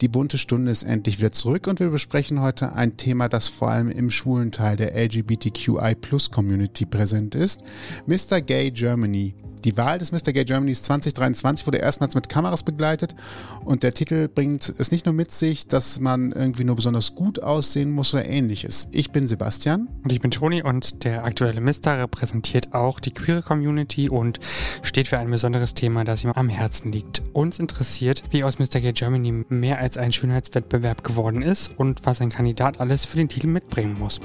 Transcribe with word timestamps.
Die 0.00 0.06
bunte 0.06 0.38
Stunde 0.38 0.70
ist 0.70 0.84
endlich 0.84 1.18
wieder 1.18 1.32
zurück 1.32 1.66
und 1.66 1.80
wir 1.80 1.90
besprechen 1.90 2.40
heute 2.40 2.72
ein 2.72 2.96
Thema, 2.96 3.28
das 3.28 3.48
vor 3.48 3.70
allem 3.70 3.90
im 3.90 4.10
schwulen 4.10 4.52
Teil 4.52 4.76
der 4.76 4.94
LGBTQI 4.94 5.96
Plus 6.00 6.30
Community 6.30 6.86
präsent 6.86 7.34
ist. 7.34 7.64
Mr. 8.06 8.40
Gay 8.40 8.70
Germany. 8.70 9.34
Die 9.64 9.76
Wahl 9.76 9.98
des 9.98 10.12
Mr. 10.12 10.32
Gay 10.32 10.44
Germanys 10.44 10.82
2023 10.82 11.66
wurde 11.66 11.78
erstmals 11.78 12.14
mit 12.14 12.28
Kameras 12.28 12.62
begleitet 12.62 13.16
und 13.64 13.82
der 13.82 13.92
Titel 13.92 14.28
bringt 14.28 14.72
es 14.78 14.92
nicht 14.92 15.04
nur 15.04 15.14
mit 15.14 15.32
sich, 15.32 15.66
dass 15.66 15.98
man 15.98 16.30
irgendwie 16.30 16.64
nur 16.64 16.76
besonders 16.76 17.14
gut 17.16 17.42
aussehen 17.42 17.90
muss 17.90 18.14
oder 18.14 18.26
ähnliches. 18.26 18.88
Ich 18.92 19.10
bin 19.10 19.26
Sebastian. 19.26 19.88
Und 20.04 20.12
ich 20.12 20.20
bin 20.20 20.30
Toni 20.30 20.62
und 20.62 21.04
der 21.04 21.24
aktuelle 21.24 21.60
Mr. 21.60 21.98
repräsentiert 21.98 22.72
auch 22.72 23.00
die 23.00 23.10
queere 23.10 23.42
Community 23.42 24.08
und 24.08 24.38
steht 24.82 25.08
für 25.08 25.18
ein 25.18 25.30
besonderes 25.30 25.74
Thema, 25.74 26.04
das 26.04 26.22
ihm 26.22 26.32
am 26.32 26.48
Herzen 26.48 26.92
liegt. 26.92 27.22
Uns 27.32 27.58
interessiert, 27.58 28.22
wie 28.30 28.44
aus 28.44 28.58
Mr. 28.58 28.80
Gay 28.80 28.92
Germany 28.92 29.44
mehr 29.48 29.78
als 29.78 29.87
ein 29.96 30.12
Schönheitswettbewerb 30.12 31.02
geworden 31.04 31.40
ist 31.40 31.70
und 31.78 32.04
was 32.04 32.20
ein 32.20 32.28
Kandidat 32.28 32.80
alles 32.80 33.06
für 33.06 33.16
den 33.16 33.28
Titel 33.28 33.46
mitbringen 33.46 33.98
muss. 33.98 34.20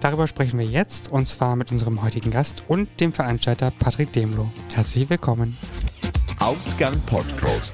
Darüber 0.00 0.28
sprechen 0.28 0.58
wir 0.58 0.66
jetzt 0.66 1.10
und 1.10 1.26
zwar 1.26 1.56
mit 1.56 1.72
unserem 1.72 2.02
heutigen 2.02 2.30
Gast 2.30 2.64
und 2.68 2.88
dem 3.00 3.12
Veranstalter 3.12 3.72
Patrick 3.72 4.12
Demlo. 4.12 4.50
Herzlich 4.74 5.10
willkommen. 5.10 5.56
Ausgang 6.38 7.00
Podcast. 7.06 7.72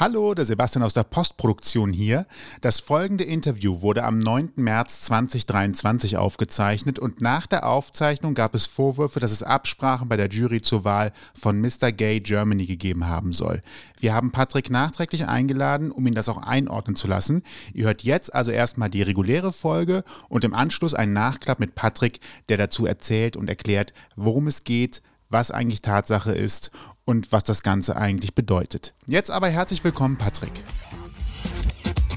Hallo, 0.00 0.32
der 0.32 0.44
Sebastian 0.44 0.84
aus 0.84 0.94
der 0.94 1.02
Postproduktion 1.02 1.92
hier. 1.92 2.28
Das 2.60 2.78
folgende 2.78 3.24
Interview 3.24 3.82
wurde 3.82 4.04
am 4.04 4.20
9. 4.20 4.52
März 4.54 5.00
2023 5.00 6.16
aufgezeichnet 6.16 7.00
und 7.00 7.20
nach 7.20 7.48
der 7.48 7.66
Aufzeichnung 7.66 8.34
gab 8.34 8.54
es 8.54 8.66
Vorwürfe, 8.66 9.18
dass 9.18 9.32
es 9.32 9.42
Absprachen 9.42 10.08
bei 10.08 10.16
der 10.16 10.28
Jury 10.28 10.62
zur 10.62 10.84
Wahl 10.84 11.12
von 11.34 11.60
Mr. 11.60 11.90
Gay 11.90 12.20
Germany 12.20 12.66
gegeben 12.66 13.08
haben 13.08 13.32
soll. 13.32 13.60
Wir 13.98 14.14
haben 14.14 14.30
Patrick 14.30 14.70
nachträglich 14.70 15.26
eingeladen, 15.26 15.90
um 15.90 16.06
ihn 16.06 16.14
das 16.14 16.28
auch 16.28 16.38
einordnen 16.38 16.94
zu 16.94 17.08
lassen. 17.08 17.42
Ihr 17.74 17.86
hört 17.86 18.04
jetzt 18.04 18.32
also 18.32 18.52
erstmal 18.52 18.90
die 18.90 19.02
reguläre 19.02 19.52
Folge 19.52 20.04
und 20.28 20.44
im 20.44 20.54
Anschluss 20.54 20.94
einen 20.94 21.12
Nachklapp 21.12 21.58
mit 21.58 21.74
Patrick, 21.74 22.20
der 22.48 22.56
dazu 22.56 22.86
erzählt 22.86 23.36
und 23.36 23.48
erklärt, 23.48 23.92
worum 24.14 24.46
es 24.46 24.62
geht, 24.62 25.02
was 25.28 25.50
eigentlich 25.50 25.82
Tatsache 25.82 26.32
ist 26.32 26.70
und 27.08 27.32
was 27.32 27.42
das 27.42 27.62
Ganze 27.62 27.96
eigentlich 27.96 28.34
bedeutet. 28.34 28.92
Jetzt 29.06 29.30
aber 29.30 29.48
herzlich 29.48 29.82
willkommen, 29.82 30.18
Patrick. 30.18 30.62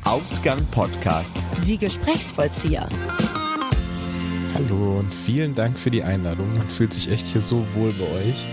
Ausgang 0.03 0.66
Podcast. 0.66 1.38
Die 1.66 1.78
Gesprächsvollzieher. 1.78 2.89
Hallo 4.53 4.99
und 4.99 5.13
vielen 5.13 5.55
Dank 5.55 5.80
für 5.80 5.91
die 5.91 6.03
Einladung. 6.03 6.57
Man 6.57 6.69
fühlt 6.69 6.94
sich 6.94 7.09
echt 7.09 7.27
hier 7.27 7.41
so 7.41 7.66
wohl 7.73 7.94
bei 7.94 8.07
euch 8.07 8.47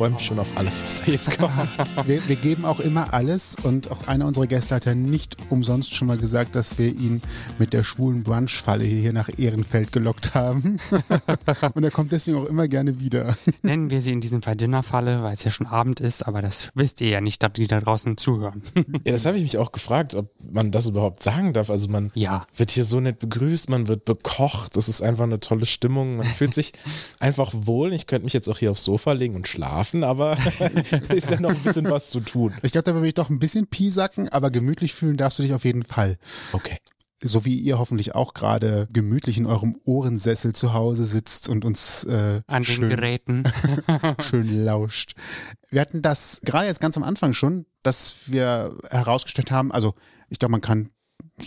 freue 0.00 0.10
mich 0.10 0.22
schon 0.22 0.38
auf 0.38 0.56
alles, 0.56 0.82
was 0.82 1.02
da 1.02 1.12
jetzt 1.12 1.38
kommt. 1.38 1.52
wir, 2.06 2.26
wir, 2.26 2.36
geben 2.36 2.64
auch 2.64 2.80
immer 2.80 3.12
alles 3.12 3.56
und 3.62 3.90
auch 3.90 4.06
einer 4.06 4.26
unserer 4.26 4.46
Gäste 4.46 4.76
hat 4.76 4.86
ja 4.86 4.94
nicht 4.94 5.36
umsonst 5.50 5.94
schon 5.94 6.08
mal 6.08 6.16
gesagt, 6.16 6.56
dass 6.56 6.78
wir 6.78 6.88
ihn 6.88 7.20
mit 7.58 7.74
der 7.74 7.84
schwulen 7.84 8.22
Brunch-Falle 8.22 8.84
hier 8.84 9.12
nach 9.12 9.28
Ehrenfeld 9.36 9.92
gelockt 9.92 10.34
haben. 10.34 10.78
und 11.74 11.84
er 11.84 11.90
kommt 11.90 12.12
deswegen 12.12 12.38
auch 12.38 12.46
immer 12.46 12.66
gerne 12.66 12.98
wieder. 12.98 13.36
Nennen 13.60 13.90
wir 13.90 14.00
sie 14.00 14.12
in 14.12 14.22
diesem 14.22 14.40
Fall 14.40 14.56
Dinnerfalle, 14.56 15.22
weil 15.22 15.34
es 15.34 15.44
ja 15.44 15.50
schon 15.50 15.66
Abend 15.66 16.00
ist, 16.00 16.26
aber 16.26 16.40
das 16.40 16.70
wisst 16.74 17.02
ihr 17.02 17.08
ja 17.08 17.20
nicht, 17.20 17.44
die 17.58 17.66
da 17.66 17.80
draußen 17.80 18.16
zuhören. 18.16 18.62
ja, 19.04 19.12
das 19.12 19.26
habe 19.26 19.36
ich 19.36 19.42
mich 19.42 19.58
auch 19.58 19.72
gefragt, 19.72 20.14
ob 20.14 20.30
man 20.50 20.70
das 20.70 20.86
überhaupt 20.86 21.22
sagen 21.22 21.52
darf. 21.52 21.68
Also 21.68 21.90
man 21.90 22.10
ja. 22.14 22.46
wird 22.56 22.70
hier 22.70 22.84
so 22.84 23.00
nett 23.00 23.18
begrüßt, 23.18 23.68
man 23.68 23.88
wird 23.88 24.06
bekocht, 24.06 24.78
es 24.78 24.88
ist 24.88 25.02
einfach 25.02 25.24
eine 25.24 25.39
tolle 25.40 25.66
Stimmung, 25.66 26.16
man 26.16 26.26
fühlt 26.38 26.54
sich 26.54 26.72
einfach 27.18 27.52
wohl. 27.54 27.92
Ich 27.92 28.06
könnte 28.06 28.24
mich 28.24 28.32
jetzt 28.32 28.48
auch 28.48 28.58
hier 28.58 28.70
aufs 28.70 28.84
Sofa 28.84 29.12
legen 29.12 29.34
und 29.34 29.48
schlafen 29.48 29.60
schlafen, 29.60 30.04
aber 30.04 30.36
ist 31.08 31.30
ja 31.30 31.40
noch 31.40 31.50
ein 31.50 31.62
bisschen 31.62 31.90
was 31.90 32.10
zu 32.10 32.20
tun. 32.20 32.54
Ich 32.62 32.72
glaube, 32.72 32.84
da 32.84 32.94
würde 32.94 33.08
ich 33.08 33.14
doch 33.14 33.30
ein 33.30 33.38
bisschen 33.38 33.66
piesacken, 33.66 34.28
aber 34.28 34.50
gemütlich 34.50 34.94
fühlen 34.94 35.16
darfst 35.16 35.38
du 35.38 35.42
dich 35.42 35.54
auf 35.54 35.64
jeden 35.64 35.82
Fall. 35.82 36.18
Okay. 36.52 36.78
So 37.22 37.44
wie 37.44 37.54
ihr 37.54 37.78
hoffentlich 37.78 38.14
auch 38.14 38.32
gerade 38.32 38.88
gemütlich 38.90 39.36
in 39.36 39.44
eurem 39.44 39.76
Ohrensessel 39.84 40.54
zu 40.54 40.72
Hause 40.72 41.04
sitzt 41.04 41.50
und 41.50 41.66
uns 41.66 42.04
äh, 42.04 42.40
an 42.46 42.64
schön, 42.64 42.88
den 42.88 42.90
Geräten 42.90 43.44
schön 44.20 44.64
lauscht. 44.64 45.12
Wir 45.68 45.82
hatten 45.82 46.00
das 46.00 46.40
gerade 46.44 46.66
jetzt 46.66 46.80
ganz 46.80 46.96
am 46.96 47.02
Anfang 47.02 47.34
schon, 47.34 47.66
dass 47.82 48.16
wir 48.26 48.74
herausgestellt 48.88 49.50
haben, 49.50 49.70
also 49.70 49.94
ich 50.30 50.38
glaube, 50.38 50.52
man 50.52 50.62
kann 50.62 50.88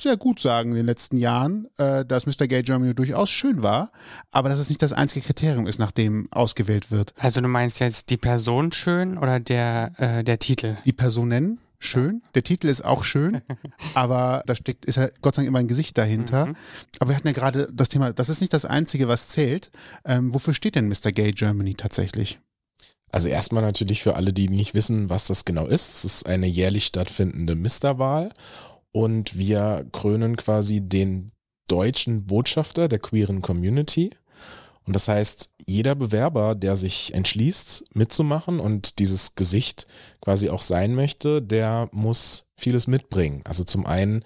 sehr 0.01 0.17
gut 0.17 0.39
sagen 0.39 0.71
in 0.71 0.77
den 0.77 0.85
letzten 0.85 1.17
Jahren, 1.17 1.67
äh, 1.77 2.05
dass 2.05 2.25
Mr. 2.25 2.47
Gay 2.47 2.63
Germany 2.63 2.93
durchaus 2.93 3.29
schön 3.29 3.63
war, 3.63 3.91
aber 4.31 4.49
dass 4.49 4.59
es 4.59 4.69
nicht 4.69 4.81
das 4.81 4.93
einzige 4.93 5.25
Kriterium 5.25 5.67
ist, 5.67 5.79
nach 5.79 5.91
dem 5.91 6.27
ausgewählt 6.31 6.91
wird. 6.91 7.13
Also 7.17 7.41
du 7.41 7.47
meinst 7.47 7.79
jetzt 7.79 8.09
die 8.09 8.17
Person 8.17 8.71
schön 8.71 9.17
oder 9.17 9.39
der, 9.39 9.91
äh, 9.97 10.23
der 10.23 10.39
Titel? 10.39 10.77
Die 10.85 10.93
Personen 10.93 11.59
schön. 11.79 12.21
Der 12.35 12.43
Titel 12.43 12.67
ist 12.67 12.83
auch 12.83 13.03
schön, 13.03 13.41
aber 13.93 14.43
da 14.45 14.55
steckt, 14.55 14.85
ist 14.85 14.95
ja 14.95 15.09
Gott 15.21 15.35
sei 15.35 15.41
Dank 15.41 15.49
immer 15.49 15.59
ein 15.59 15.67
Gesicht 15.67 15.97
dahinter. 15.97 16.47
Mhm. 16.47 16.55
Aber 16.99 17.09
wir 17.09 17.15
hatten 17.15 17.27
ja 17.27 17.33
gerade 17.33 17.69
das 17.73 17.89
Thema, 17.89 18.13
das 18.13 18.29
ist 18.29 18.41
nicht 18.41 18.53
das 18.53 18.65
Einzige, 18.65 19.07
was 19.07 19.29
zählt. 19.29 19.71
Ähm, 20.05 20.33
wofür 20.33 20.53
steht 20.53 20.75
denn 20.75 20.87
Mr. 20.87 21.11
Gay 21.11 21.31
Germany 21.31 21.73
tatsächlich? 21.73 22.39
Also 23.11 23.27
erstmal 23.27 23.61
natürlich 23.61 24.01
für 24.01 24.15
alle, 24.15 24.33
die 24.33 24.49
nicht 24.49 24.73
wissen, 24.73 25.09
was 25.09 25.27
das 25.27 25.45
genau 25.45 25.67
ist. 25.67 25.93
Es 25.93 26.05
ist 26.05 26.27
eine 26.27 26.47
jährlich 26.47 26.85
stattfindende 26.85 27.53
Misterwahl 27.53 28.31
und 28.93 29.37
wir 29.37 29.85
krönen 29.91 30.37
quasi 30.37 30.79
den 30.79 31.27
deutschen 31.67 32.25
Botschafter 32.25 32.87
der 32.87 32.99
queeren 32.99 33.41
Community. 33.41 34.11
Und 34.85 34.93
das 34.93 35.07
heißt, 35.07 35.49
jeder 35.65 35.95
Bewerber, 35.95 36.55
der 36.55 36.75
sich 36.75 37.13
entschließt, 37.13 37.85
mitzumachen 37.93 38.59
und 38.59 38.99
dieses 38.99 39.35
Gesicht 39.35 39.87
quasi 40.21 40.49
auch 40.49 40.61
sein 40.61 40.93
möchte, 40.93 41.41
der 41.41 41.89
muss 41.91 42.45
vieles 42.55 42.87
mitbringen. 42.87 43.41
Also 43.45 43.63
zum 43.63 43.85
einen, 43.85 44.23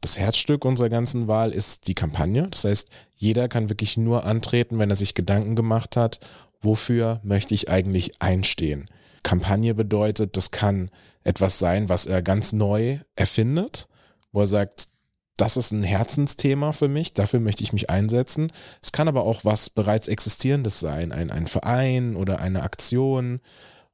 das 0.00 0.18
Herzstück 0.18 0.64
unserer 0.64 0.88
ganzen 0.88 1.28
Wahl 1.28 1.52
ist 1.52 1.86
die 1.86 1.94
Kampagne. 1.94 2.48
Das 2.50 2.64
heißt, 2.64 2.90
jeder 3.14 3.48
kann 3.48 3.68
wirklich 3.68 3.96
nur 3.96 4.24
antreten, 4.24 4.78
wenn 4.78 4.90
er 4.90 4.96
sich 4.96 5.14
Gedanken 5.14 5.54
gemacht 5.54 5.96
hat, 5.96 6.18
wofür 6.60 7.20
möchte 7.22 7.54
ich 7.54 7.68
eigentlich 7.68 8.20
einstehen. 8.20 8.86
Kampagne 9.22 9.74
bedeutet, 9.74 10.36
das 10.36 10.50
kann 10.50 10.90
etwas 11.22 11.60
sein, 11.60 11.88
was 11.88 12.06
er 12.06 12.22
ganz 12.22 12.52
neu 12.52 12.98
erfindet 13.14 13.88
wo 14.32 14.40
er 14.40 14.46
sagt, 14.46 14.88
das 15.36 15.56
ist 15.56 15.72
ein 15.72 15.82
Herzensthema 15.82 16.72
für 16.72 16.88
mich, 16.88 17.14
dafür 17.14 17.40
möchte 17.40 17.64
ich 17.64 17.72
mich 17.72 17.90
einsetzen. 17.90 18.52
Es 18.82 18.92
kann 18.92 19.08
aber 19.08 19.24
auch 19.24 19.44
was 19.44 19.70
bereits 19.70 20.08
Existierendes 20.08 20.80
sein, 20.80 21.12
ein, 21.12 21.30
ein 21.30 21.46
Verein 21.46 22.16
oder 22.16 22.40
eine 22.40 22.62
Aktion, 22.62 23.40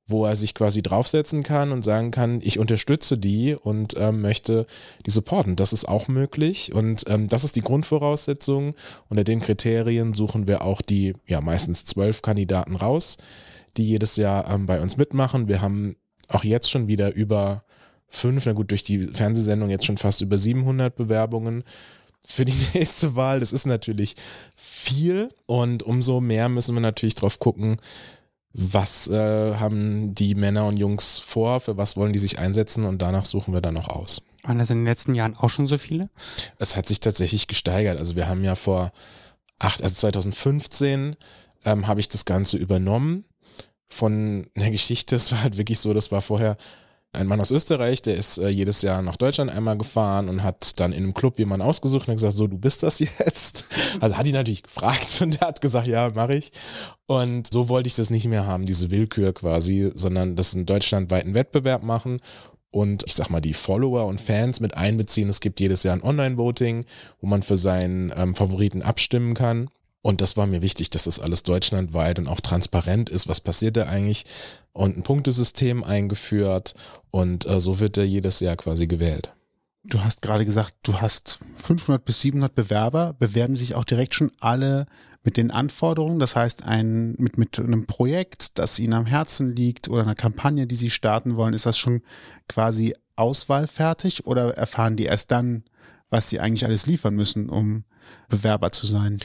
wo 0.09 0.25
er 0.25 0.37
sich 0.37 0.54
quasi 0.54 0.82
draufsetzen 0.82 1.43
kann 1.43 1.71
und 1.71 1.82
sagen 1.82 2.10
kann, 2.10 2.41
ich 2.43 2.59
unterstütze 2.59 3.19
die 3.19 3.54
und 3.54 3.94
ähm, 3.99 4.22
möchte 4.22 4.66
die 5.06 5.10
supporten. 5.10 5.54
Das 5.54 5.72
ist 5.75 5.87
auch 5.87 6.09
möglich 6.09 6.72
und 6.72 7.05
ähm, 7.09 7.28
das 7.28 7.44
ist 7.44 7.56
die 7.56 7.60
Grundvoraussetzung. 7.60 8.75
Unter 9.09 9.22
den 9.22 9.41
Kriterien 9.41 10.15
suchen 10.15 10.49
wir 10.49 10.62
auch 10.62 10.81
die 10.81 11.15
ja 11.26 11.43
meistens 11.43 11.84
zwölf 11.84 12.22
Kandidaten 12.22 12.75
raus, 12.75 13.19
die 13.76 13.87
jedes 13.87 14.16
Jahr 14.16 14.50
ähm, 14.50 14.66
bei 14.66 14.81
uns 14.81 14.97
mitmachen. 14.97 15.47
Wir 15.47 15.60
haben 15.60 15.97
auch 16.28 16.43
jetzt 16.43 16.70
schon 16.70 16.88
wieder 16.88 17.15
über 17.15 17.60
fünf, 18.09 18.47
na 18.47 18.53
gut, 18.53 18.71
durch 18.71 18.85
die 18.85 19.05
Fernsehsendung 19.05 19.71
jetzt 19.71 19.85
schon 19.85 19.99
fast 19.99 20.21
über 20.21 20.39
700 20.39 20.95
Bewerbungen 20.95 21.65
für 22.27 22.45
die 22.45 22.57
nächste 22.75 23.17
Wahl. 23.17 23.41
Das 23.41 23.53
ist 23.53 23.67
natürlich 23.67 24.15
viel 24.57 25.31
und 25.47 25.83
umso 25.83 26.21
mehr 26.21 26.49
müssen 26.49 26.75
wir 26.75 26.81
natürlich 26.81 27.15
drauf 27.15 27.39
gucken, 27.39 27.79
was 28.53 29.09
äh, 29.09 29.55
haben 29.57 30.15
die 30.15 30.35
Männer 30.35 30.67
und 30.67 30.79
Jungs 30.79 31.19
vor, 31.19 31.61
für 31.61 31.77
was 31.77 31.97
wollen 31.97 32.13
die 32.13 32.19
sich 32.19 32.39
einsetzen 32.39 32.85
und 32.85 33.03
danach 33.03 33.25
suchen 33.25 33.55
wir 33.55 33.61
dann 33.61 33.75
noch 33.75 33.89
aus. 33.89 34.23
Waren 34.43 34.59
das 34.59 34.71
in 34.71 34.79
den 34.79 34.87
letzten 34.87 35.15
Jahren 35.15 35.37
auch 35.37 35.51
schon 35.51 35.67
so 35.67 35.79
viele? 35.79 36.09
Es 36.59 36.77
hat 36.77 36.87
sich 36.87 37.01
tatsächlich 37.01 37.47
gesteigert. 37.47 37.99
Also 37.99 38.17
wir 38.17 38.29
haben 38.29 38.45
ja 38.45 38.55
vor 38.55 38.93
acht, 39.59 39.83
also 39.83 39.95
2015 39.95 41.17
ähm, 41.65 41.87
habe 41.87 42.01
ich 42.01 42.09
das 42.09 42.25
Ganze 42.25 42.57
übernommen 42.57 43.25
von 43.89 44.47
der 44.57 44.71
Geschichte. 44.71 45.17
Es 45.17 45.33
war 45.33 45.43
halt 45.43 45.57
wirklich 45.57 45.79
so, 45.79 45.93
das 45.93 46.11
war 46.13 46.23
vorher 46.23 46.57
ein 47.13 47.27
Mann 47.27 47.41
aus 47.41 47.51
Österreich, 47.51 48.03
der 48.03 48.17
ist 48.17 48.39
äh, 48.39 48.49
jedes 48.49 48.83
Jahr 48.83 49.01
nach 49.03 49.17
Deutschland 49.17 49.51
einmal 49.51 49.79
gefahren 49.79 50.29
und 50.29 50.43
hat 50.43 50.79
dann 50.79 50.93
in 50.93 51.05
einem 51.05 51.15
Club 51.15 51.38
jemanden 51.38 51.67
ausgesucht 51.67 52.03
und 52.03 52.12
hat 52.12 52.17
gesagt, 52.17 52.37
so, 52.37 52.47
du 52.47 52.59
bist 52.59 52.82
das 52.82 52.99
jetzt. 53.19 53.65
Also 54.00 54.17
hat 54.17 54.27
ihn 54.27 54.35
natürlich 54.35 54.62
gefragt 54.62 55.21
und 55.23 55.41
er 55.41 55.49
hat 55.49 55.61
gesagt, 55.61 55.87
ja, 55.87 56.11
mache 56.11 56.35
ich. 56.35 56.53
Und 57.06 57.50
so 57.53 57.69
wollte 57.69 57.88
ich 57.88 57.97
das 57.97 58.11
nicht 58.11 58.27
mehr 58.27 58.47
haben, 58.47 58.67
diese 58.67 58.91
Willkür 58.91 59.32
quasi, 59.32 59.91
sondern 59.94 60.37
das 60.37 60.55
einen 60.55 60.67
deutschlandweiten 60.67 61.35
Wettbewerb 61.35 61.82
machen 61.82 62.21
und 62.71 63.05
ich 63.06 63.15
sag 63.15 63.31
mal 63.31 63.41
die 63.41 63.55
Follower 63.55 64.06
und 64.06 64.21
Fans 64.21 64.61
mit 64.61 64.77
einbeziehen. 64.77 65.29
Es 65.29 65.41
gibt 65.41 65.61
jedes 65.61 65.82
Jahr 65.82 65.94
ein 65.94 66.03
Online-Voting, 66.03 66.85
wo 67.21 67.27
man 67.27 67.43
für 67.43 67.56
seinen 67.56 68.12
ähm, 68.15 68.35
Favoriten 68.35 68.82
abstimmen 68.82 69.35
kann. 69.35 69.71
Und 70.00 70.21
das 70.21 70.37
war 70.37 70.47
mir 70.47 70.62
wichtig, 70.62 70.91
dass 70.91 71.05
das 71.05 71.19
alles 71.21 71.43
deutschlandweit 71.43 72.19
und 72.19 72.29
auch 72.29 72.41
transparent 72.41 73.11
ist. 73.11 73.29
Was 73.29 73.41
passiert 73.41 73.77
da 73.77 73.87
eigentlich? 73.87 74.25
Und 74.73 74.97
ein 74.97 75.03
Punktesystem 75.03 75.83
eingeführt 75.83 76.75
und 77.11 77.47
äh, 77.47 77.61
so 77.61 77.81
wird 77.81 77.99
er 77.99 78.05
jedes 78.05 78.41
Jahr 78.41 78.56
quasi 78.56 78.87
gewählt. 78.87 79.35
Du 79.85 80.05
hast 80.05 80.23
gerade 80.23 80.45
gesagt, 80.45 80.77
du 80.83 81.00
hast 81.00 81.41
500 81.55 82.05
bis 82.05 82.21
700 82.21 82.55
Bewerber. 82.55 83.15
Bewerben 83.19 83.56
sich 83.56 83.75
auch 83.75 83.85
direkt 83.85 84.15
schon 84.15 84.31
alle 84.39 84.87
mit 85.25 85.37
den 85.37 85.50
Anforderungen? 85.50 86.19
Das 86.19 86.37
heißt, 86.37 86.65
ein, 86.65 87.15
mit, 87.19 87.39
mit 87.39 87.59
einem 87.59 87.87
Projekt, 87.87 88.59
das 88.59 88.79
ihnen 88.79 88.93
am 88.93 89.06
Herzen 89.06 89.55
liegt 89.55 89.89
oder 89.89 90.03
einer 90.03 90.15
Kampagne, 90.15 90.67
die 90.67 90.75
sie 90.75 90.91
starten 90.91 91.37
wollen, 91.37 91.55
ist 91.55 91.67
das 91.67 91.79
schon 91.79 92.03
quasi 92.49 92.94
auswahlfertig 93.17 94.27
oder 94.27 94.56
erfahren 94.56 94.97
die 94.97 95.06
erst 95.06 95.31
dann, 95.31 95.65
was 96.11 96.29
sie 96.29 96.39
eigentlich 96.39 96.67
alles 96.67 96.87
liefern 96.87 97.15
müssen, 97.15 97.49
um 97.49 97.85
Bewerber 98.29 98.73
zu 98.73 98.87
sein? 98.87 99.19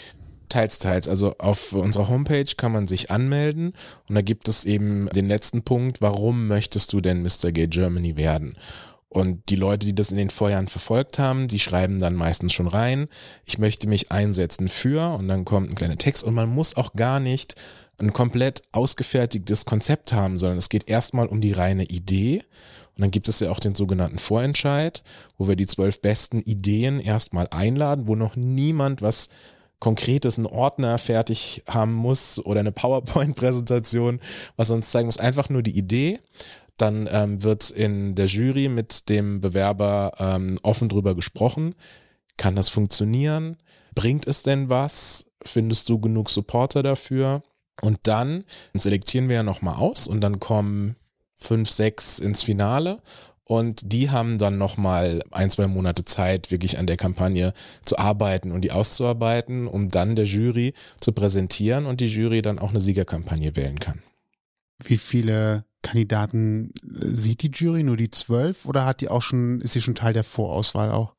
Teils, 0.53 0.77
teils. 0.77 1.07
Also 1.07 1.35
auf 1.39 1.73
unserer 1.73 2.09
Homepage 2.09 2.45
kann 2.55 2.71
man 2.71 2.87
sich 2.87 3.09
anmelden 3.09 3.73
und 4.07 4.13
da 4.13 4.21
gibt 4.21 4.47
es 4.47 4.65
eben 4.65 5.09
den 5.09 5.27
letzten 5.27 5.63
Punkt, 5.63 5.99
warum 5.99 6.45
möchtest 6.45 6.93
du 6.93 7.01
denn 7.01 7.23
Mr. 7.23 7.51
Gay 7.51 7.65
Germany 7.65 8.17
werden? 8.17 8.55
Und 9.09 9.49
die 9.49 9.55
Leute, 9.55 9.87
die 9.87 9.95
das 9.95 10.11
in 10.11 10.17
den 10.17 10.29
Vorjahren 10.29 10.67
verfolgt 10.67 11.17
haben, 11.17 11.47
die 11.47 11.59
schreiben 11.59 11.97
dann 11.97 12.13
meistens 12.13 12.53
schon 12.53 12.67
rein, 12.67 13.07
ich 13.45 13.57
möchte 13.57 13.89
mich 13.89 14.11
einsetzen 14.11 14.67
für 14.67 15.15
und 15.15 15.27
dann 15.27 15.43
kommt 15.43 15.71
ein 15.71 15.75
kleiner 15.75 15.97
Text 15.97 16.23
und 16.23 16.35
man 16.35 16.49
muss 16.49 16.77
auch 16.77 16.93
gar 16.93 17.19
nicht 17.19 17.55
ein 17.99 18.13
komplett 18.13 18.61
ausgefertigtes 18.73 19.65
Konzept 19.65 20.13
haben, 20.13 20.37
sondern 20.37 20.59
es 20.59 20.69
geht 20.69 20.87
erstmal 20.87 21.25
um 21.25 21.41
die 21.41 21.51
reine 21.51 21.85
Idee. 21.85 22.43
Und 22.95 23.01
dann 23.01 23.11
gibt 23.11 23.27
es 23.27 23.39
ja 23.39 23.49
auch 23.49 23.59
den 23.59 23.73
sogenannten 23.73 24.19
Vorentscheid, 24.19 25.01
wo 25.39 25.47
wir 25.47 25.55
die 25.55 25.65
zwölf 25.65 25.99
besten 25.99 26.37
Ideen 26.37 26.99
erstmal 26.99 27.47
einladen, 27.49 28.07
wo 28.07 28.15
noch 28.15 28.35
niemand 28.35 29.01
was 29.01 29.29
Konkretes, 29.83 30.37
einen 30.37 30.47
Ordner 30.47 30.97
fertig 30.97 31.61
haben 31.67 31.91
muss 31.91 32.39
oder 32.39 32.61
eine 32.61 32.71
PowerPoint-Präsentation, 32.71 34.21
was 34.55 34.71
uns 34.71 34.91
zeigen 34.91 35.07
muss, 35.07 35.17
einfach 35.17 35.49
nur 35.49 35.61
die 35.61 35.77
Idee. 35.77 36.21
Dann 36.77 37.09
ähm, 37.11 37.43
wird 37.43 37.69
in 37.69 38.15
der 38.15 38.27
Jury 38.27 38.69
mit 38.69 39.09
dem 39.09 39.41
Bewerber 39.41 40.13
ähm, 40.19 40.57
offen 40.63 40.87
drüber 40.87 41.15
gesprochen. 41.15 41.75
Kann 42.37 42.55
das 42.55 42.69
funktionieren? 42.69 43.57
Bringt 43.93 44.25
es 44.25 44.41
denn 44.41 44.69
was? 44.69 45.25
Findest 45.43 45.89
du 45.89 45.99
genug 45.99 46.29
Supporter 46.29 46.81
dafür? 46.81 47.43
Und 47.81 47.99
dann 48.03 48.45
selektieren 48.73 49.27
wir 49.27 49.35
ja 49.35 49.43
nochmal 49.43 49.75
aus 49.75 50.07
und 50.07 50.21
dann 50.21 50.39
kommen 50.39 50.95
fünf, 51.35 51.69
sechs 51.69 52.19
ins 52.19 52.41
Finale 52.41 53.01
und 53.53 53.81
die 53.93 54.09
haben 54.09 54.39
dann 54.39 54.57
nochmal 54.57 55.21
ein, 55.29 55.51
zwei 55.51 55.67
Monate 55.67 56.05
Zeit, 56.05 56.49
wirklich 56.49 56.79
an 56.79 56.87
der 56.87 56.97
Kampagne 56.97 57.53
zu 57.83 57.99
arbeiten 57.99 58.51
und 58.51 58.61
die 58.61 58.71
auszuarbeiten, 58.71 59.67
um 59.67 59.89
dann 59.89 60.15
der 60.15 60.25
Jury 60.25 60.73
zu 60.99 61.11
präsentieren 61.11 61.85
und 61.85 62.01
die 62.01 62.07
Jury 62.07 62.41
dann 62.41 62.57
auch 62.57 62.71
eine 62.71 62.81
Siegerkampagne 62.81 63.55
wählen 63.55 63.77
kann. 63.79 64.01
Wie 64.83 64.97
viele 64.97 65.65
Kandidaten 65.83 66.73
äh, 66.83 67.05
sieht 67.05 67.43
die 67.43 67.51
Jury? 67.53 67.83
Nur 67.83 67.97
die 67.97 68.09
zwölf 68.09 68.65
oder 68.65 68.85
hat 68.85 69.01
die 69.01 69.09
auch 69.09 69.21
schon, 69.21 69.61
ist 69.61 69.73
sie 69.73 69.81
schon 69.81 69.95
Teil 69.95 70.13
der 70.13 70.23
Vorauswahl 70.23 70.91
auch? 70.91 71.13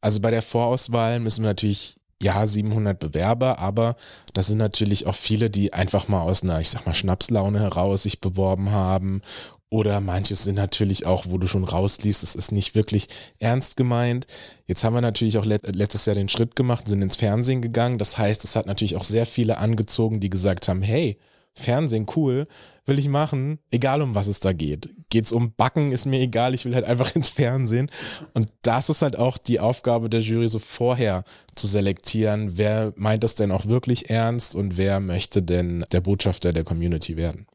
Also 0.00 0.20
bei 0.20 0.30
der 0.30 0.42
Vorauswahl 0.42 1.18
müssen 1.18 1.42
wir 1.42 1.50
natürlich 1.50 1.96
ja, 2.22 2.46
700 2.46 2.98
Bewerber, 2.98 3.58
aber 3.58 3.96
das 4.32 4.48
sind 4.48 4.58
natürlich 4.58 5.06
auch 5.06 5.14
viele, 5.14 5.50
die 5.50 5.72
einfach 5.72 6.08
mal 6.08 6.22
aus 6.22 6.42
einer, 6.42 6.60
ich 6.60 6.70
sag 6.70 6.84
mal, 6.84 6.94
Schnapslaune 6.94 7.60
heraus 7.60 8.04
sich 8.04 8.20
beworben 8.20 8.70
haben. 8.70 9.22
Oder 9.70 10.00
manches 10.00 10.44
sind 10.44 10.54
natürlich 10.54 11.04
auch, 11.04 11.26
wo 11.28 11.36
du 11.36 11.46
schon 11.46 11.64
rausliest, 11.64 12.22
es 12.22 12.34
ist 12.34 12.52
nicht 12.52 12.74
wirklich 12.74 13.08
ernst 13.38 13.76
gemeint. 13.76 14.26
Jetzt 14.66 14.82
haben 14.82 14.94
wir 14.94 15.02
natürlich 15.02 15.36
auch 15.36 15.44
letztes 15.44 16.06
Jahr 16.06 16.16
den 16.16 16.30
Schritt 16.30 16.56
gemacht, 16.56 16.88
sind 16.88 17.02
ins 17.02 17.16
Fernsehen 17.16 17.60
gegangen. 17.60 17.98
Das 17.98 18.16
heißt, 18.16 18.44
es 18.44 18.56
hat 18.56 18.66
natürlich 18.66 18.96
auch 18.96 19.04
sehr 19.04 19.26
viele 19.26 19.58
angezogen, 19.58 20.20
die 20.20 20.30
gesagt 20.30 20.68
haben, 20.68 20.80
hey, 20.80 21.18
Fernsehen, 21.58 22.06
cool, 22.16 22.46
will 22.86 22.98
ich 22.98 23.08
machen, 23.08 23.58
egal 23.70 24.00
um 24.00 24.14
was 24.14 24.28
es 24.28 24.40
da 24.40 24.52
geht. 24.52 24.90
Geht's 25.10 25.32
um 25.32 25.52
Backen, 25.54 25.92
ist 25.92 26.06
mir 26.06 26.20
egal, 26.20 26.54
ich 26.54 26.64
will 26.64 26.74
halt 26.74 26.84
einfach 26.86 27.14
ins 27.14 27.28
Fernsehen. 27.28 27.90
Und 28.32 28.46
das 28.62 28.88
ist 28.88 29.02
halt 29.02 29.16
auch 29.16 29.36
die 29.36 29.60
Aufgabe 29.60 30.08
der 30.08 30.20
Jury, 30.20 30.48
so 30.48 30.58
vorher 30.58 31.24
zu 31.54 31.66
selektieren, 31.66 32.56
wer 32.56 32.92
meint 32.96 33.24
das 33.24 33.34
denn 33.34 33.52
auch 33.52 33.66
wirklich 33.66 34.08
ernst 34.08 34.54
und 34.54 34.78
wer 34.78 35.00
möchte 35.00 35.42
denn 35.42 35.84
der 35.92 36.00
Botschafter 36.00 36.52
der 36.52 36.64
Community 36.64 37.16
werden. 37.16 37.46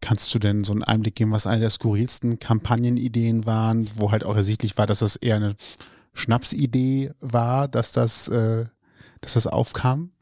Kannst 0.00 0.34
du 0.34 0.38
denn 0.38 0.64
so 0.64 0.72
einen 0.72 0.82
Einblick 0.82 1.14
geben, 1.14 1.32
was 1.32 1.46
eine 1.46 1.60
der 1.60 1.70
skurrilsten 1.70 2.38
Kampagnenideen 2.38 3.44
waren, 3.44 3.90
wo 3.96 4.10
halt 4.10 4.24
auch 4.24 4.36
ersichtlich 4.36 4.78
war, 4.78 4.86
dass 4.86 5.00
das 5.00 5.16
eher 5.16 5.36
eine 5.36 5.56
Schnapsidee 6.14 7.12
war, 7.20 7.68
dass 7.68 7.92
das, 7.92 8.28
äh, 8.28 8.66
dass 9.20 9.34
das 9.34 9.46
aufkam? 9.46 10.12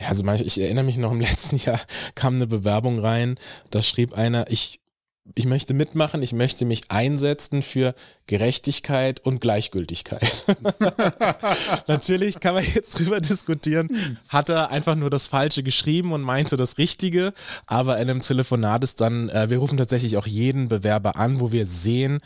Ja, 0.00 0.08
also 0.08 0.24
ich 0.26 0.60
erinnere 0.60 0.84
mich 0.84 0.98
noch 0.98 1.12
im 1.12 1.20
letzten 1.20 1.56
Jahr 1.56 1.80
kam 2.14 2.36
eine 2.36 2.46
Bewerbung 2.46 3.00
rein, 3.00 3.38
da 3.70 3.82
schrieb 3.82 4.12
einer, 4.12 4.50
ich, 4.50 4.80
ich 5.34 5.46
möchte 5.46 5.74
mitmachen, 5.74 6.22
ich 6.22 6.32
möchte 6.32 6.64
mich 6.64 6.90
einsetzen 6.90 7.62
für 7.62 7.94
Gerechtigkeit 8.26 9.20
und 9.20 9.40
Gleichgültigkeit. 9.40 10.44
Natürlich 11.86 12.40
kann 12.40 12.54
man 12.54 12.64
jetzt 12.64 12.98
drüber 12.98 13.20
diskutieren, 13.20 14.18
hat 14.28 14.48
er 14.48 14.70
einfach 14.70 14.96
nur 14.96 15.10
das 15.10 15.26
Falsche 15.26 15.62
geschrieben 15.62 16.12
und 16.12 16.22
meinte 16.22 16.56
das 16.56 16.78
Richtige, 16.78 17.32
aber 17.66 17.98
in 17.98 18.10
einem 18.10 18.20
Telefonat 18.20 18.84
ist 18.84 19.00
dann, 19.00 19.28
äh, 19.28 19.50
wir 19.50 19.58
rufen 19.58 19.78
tatsächlich 19.78 20.16
auch 20.16 20.26
jeden 20.26 20.68
Bewerber 20.68 21.16
an, 21.16 21.40
wo 21.40 21.52
wir 21.52 21.66
sehen, 21.66 22.20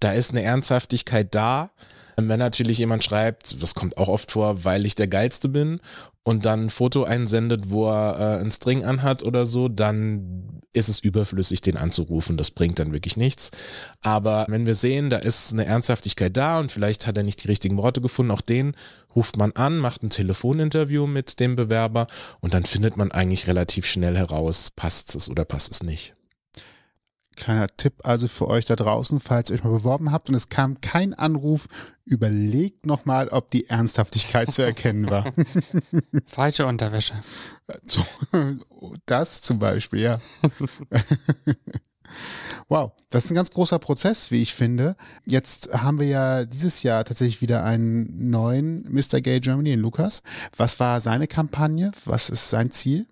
da 0.00 0.12
ist 0.12 0.30
eine 0.30 0.42
Ernsthaftigkeit 0.42 1.34
da. 1.34 1.70
Wenn 2.16 2.38
natürlich 2.38 2.78
jemand 2.78 3.02
schreibt, 3.02 3.60
das 3.60 3.74
kommt 3.74 3.96
auch 3.96 4.06
oft 4.06 4.32
vor, 4.32 4.64
weil 4.64 4.86
ich 4.86 4.94
der 4.94 5.08
Geilste 5.08 5.48
bin 5.48 5.80
und 6.24 6.46
dann 6.46 6.64
ein 6.64 6.70
Foto 6.70 7.04
einsendet, 7.04 7.70
wo 7.70 7.86
er 7.86 8.18
äh, 8.18 8.40
einen 8.40 8.50
String 8.50 8.82
anhat 8.82 9.22
oder 9.22 9.44
so, 9.46 9.68
dann 9.68 10.62
ist 10.72 10.88
es 10.88 11.00
überflüssig, 11.00 11.60
den 11.60 11.76
anzurufen. 11.76 12.36
Das 12.36 12.50
bringt 12.50 12.78
dann 12.78 12.92
wirklich 12.92 13.16
nichts. 13.16 13.50
Aber 14.00 14.46
wenn 14.48 14.66
wir 14.66 14.74
sehen, 14.74 15.10
da 15.10 15.18
ist 15.18 15.52
eine 15.52 15.66
Ernsthaftigkeit 15.66 16.36
da 16.36 16.58
und 16.58 16.72
vielleicht 16.72 17.06
hat 17.06 17.16
er 17.16 17.22
nicht 17.22 17.44
die 17.44 17.48
richtigen 17.48 17.76
Worte 17.76 18.00
gefunden, 18.00 18.32
auch 18.32 18.40
den 18.40 18.74
ruft 19.14 19.36
man 19.36 19.52
an, 19.52 19.78
macht 19.78 20.02
ein 20.02 20.10
Telefoninterview 20.10 21.06
mit 21.06 21.38
dem 21.38 21.56
Bewerber 21.56 22.06
und 22.40 22.54
dann 22.54 22.64
findet 22.64 22.96
man 22.96 23.12
eigentlich 23.12 23.46
relativ 23.46 23.86
schnell 23.86 24.16
heraus, 24.16 24.72
passt 24.74 25.14
es 25.14 25.28
oder 25.28 25.44
passt 25.44 25.70
es 25.70 25.82
nicht. 25.82 26.14
Kleiner 27.44 27.66
Tipp 27.76 28.00
also 28.04 28.26
für 28.26 28.48
euch 28.48 28.64
da 28.64 28.74
draußen, 28.74 29.20
falls 29.20 29.50
ihr 29.50 29.56
euch 29.56 29.64
mal 29.64 29.70
beworben 29.70 30.10
habt 30.10 30.30
und 30.30 30.34
es 30.34 30.48
kam 30.48 30.80
kein 30.80 31.12
Anruf, 31.12 31.66
überlegt 32.06 32.86
nochmal, 32.86 33.28
ob 33.28 33.50
die 33.50 33.68
Ernsthaftigkeit 33.68 34.50
zu 34.50 34.62
erkennen 34.62 35.10
war. 35.10 35.30
Falsche 36.26 36.64
Unterwäsche. 36.64 37.22
Das 39.04 39.42
zum 39.42 39.58
Beispiel, 39.58 40.00
ja. 40.00 40.20
Wow, 42.68 42.92
das 43.10 43.26
ist 43.26 43.32
ein 43.32 43.34
ganz 43.34 43.50
großer 43.50 43.78
Prozess, 43.78 44.30
wie 44.30 44.40
ich 44.40 44.54
finde. 44.54 44.96
Jetzt 45.26 45.70
haben 45.74 46.00
wir 46.00 46.06
ja 46.06 46.44
dieses 46.46 46.82
Jahr 46.82 47.04
tatsächlich 47.04 47.42
wieder 47.42 47.62
einen 47.62 48.30
neuen 48.30 48.90
Mr. 48.90 49.20
Gay 49.20 49.40
Germany 49.40 49.72
in 49.72 49.80
Lukas. 49.80 50.22
Was 50.56 50.80
war 50.80 51.02
seine 51.02 51.26
Kampagne? 51.26 51.92
Was 52.06 52.30
ist 52.30 52.48
sein 52.48 52.70
Ziel? 52.70 53.06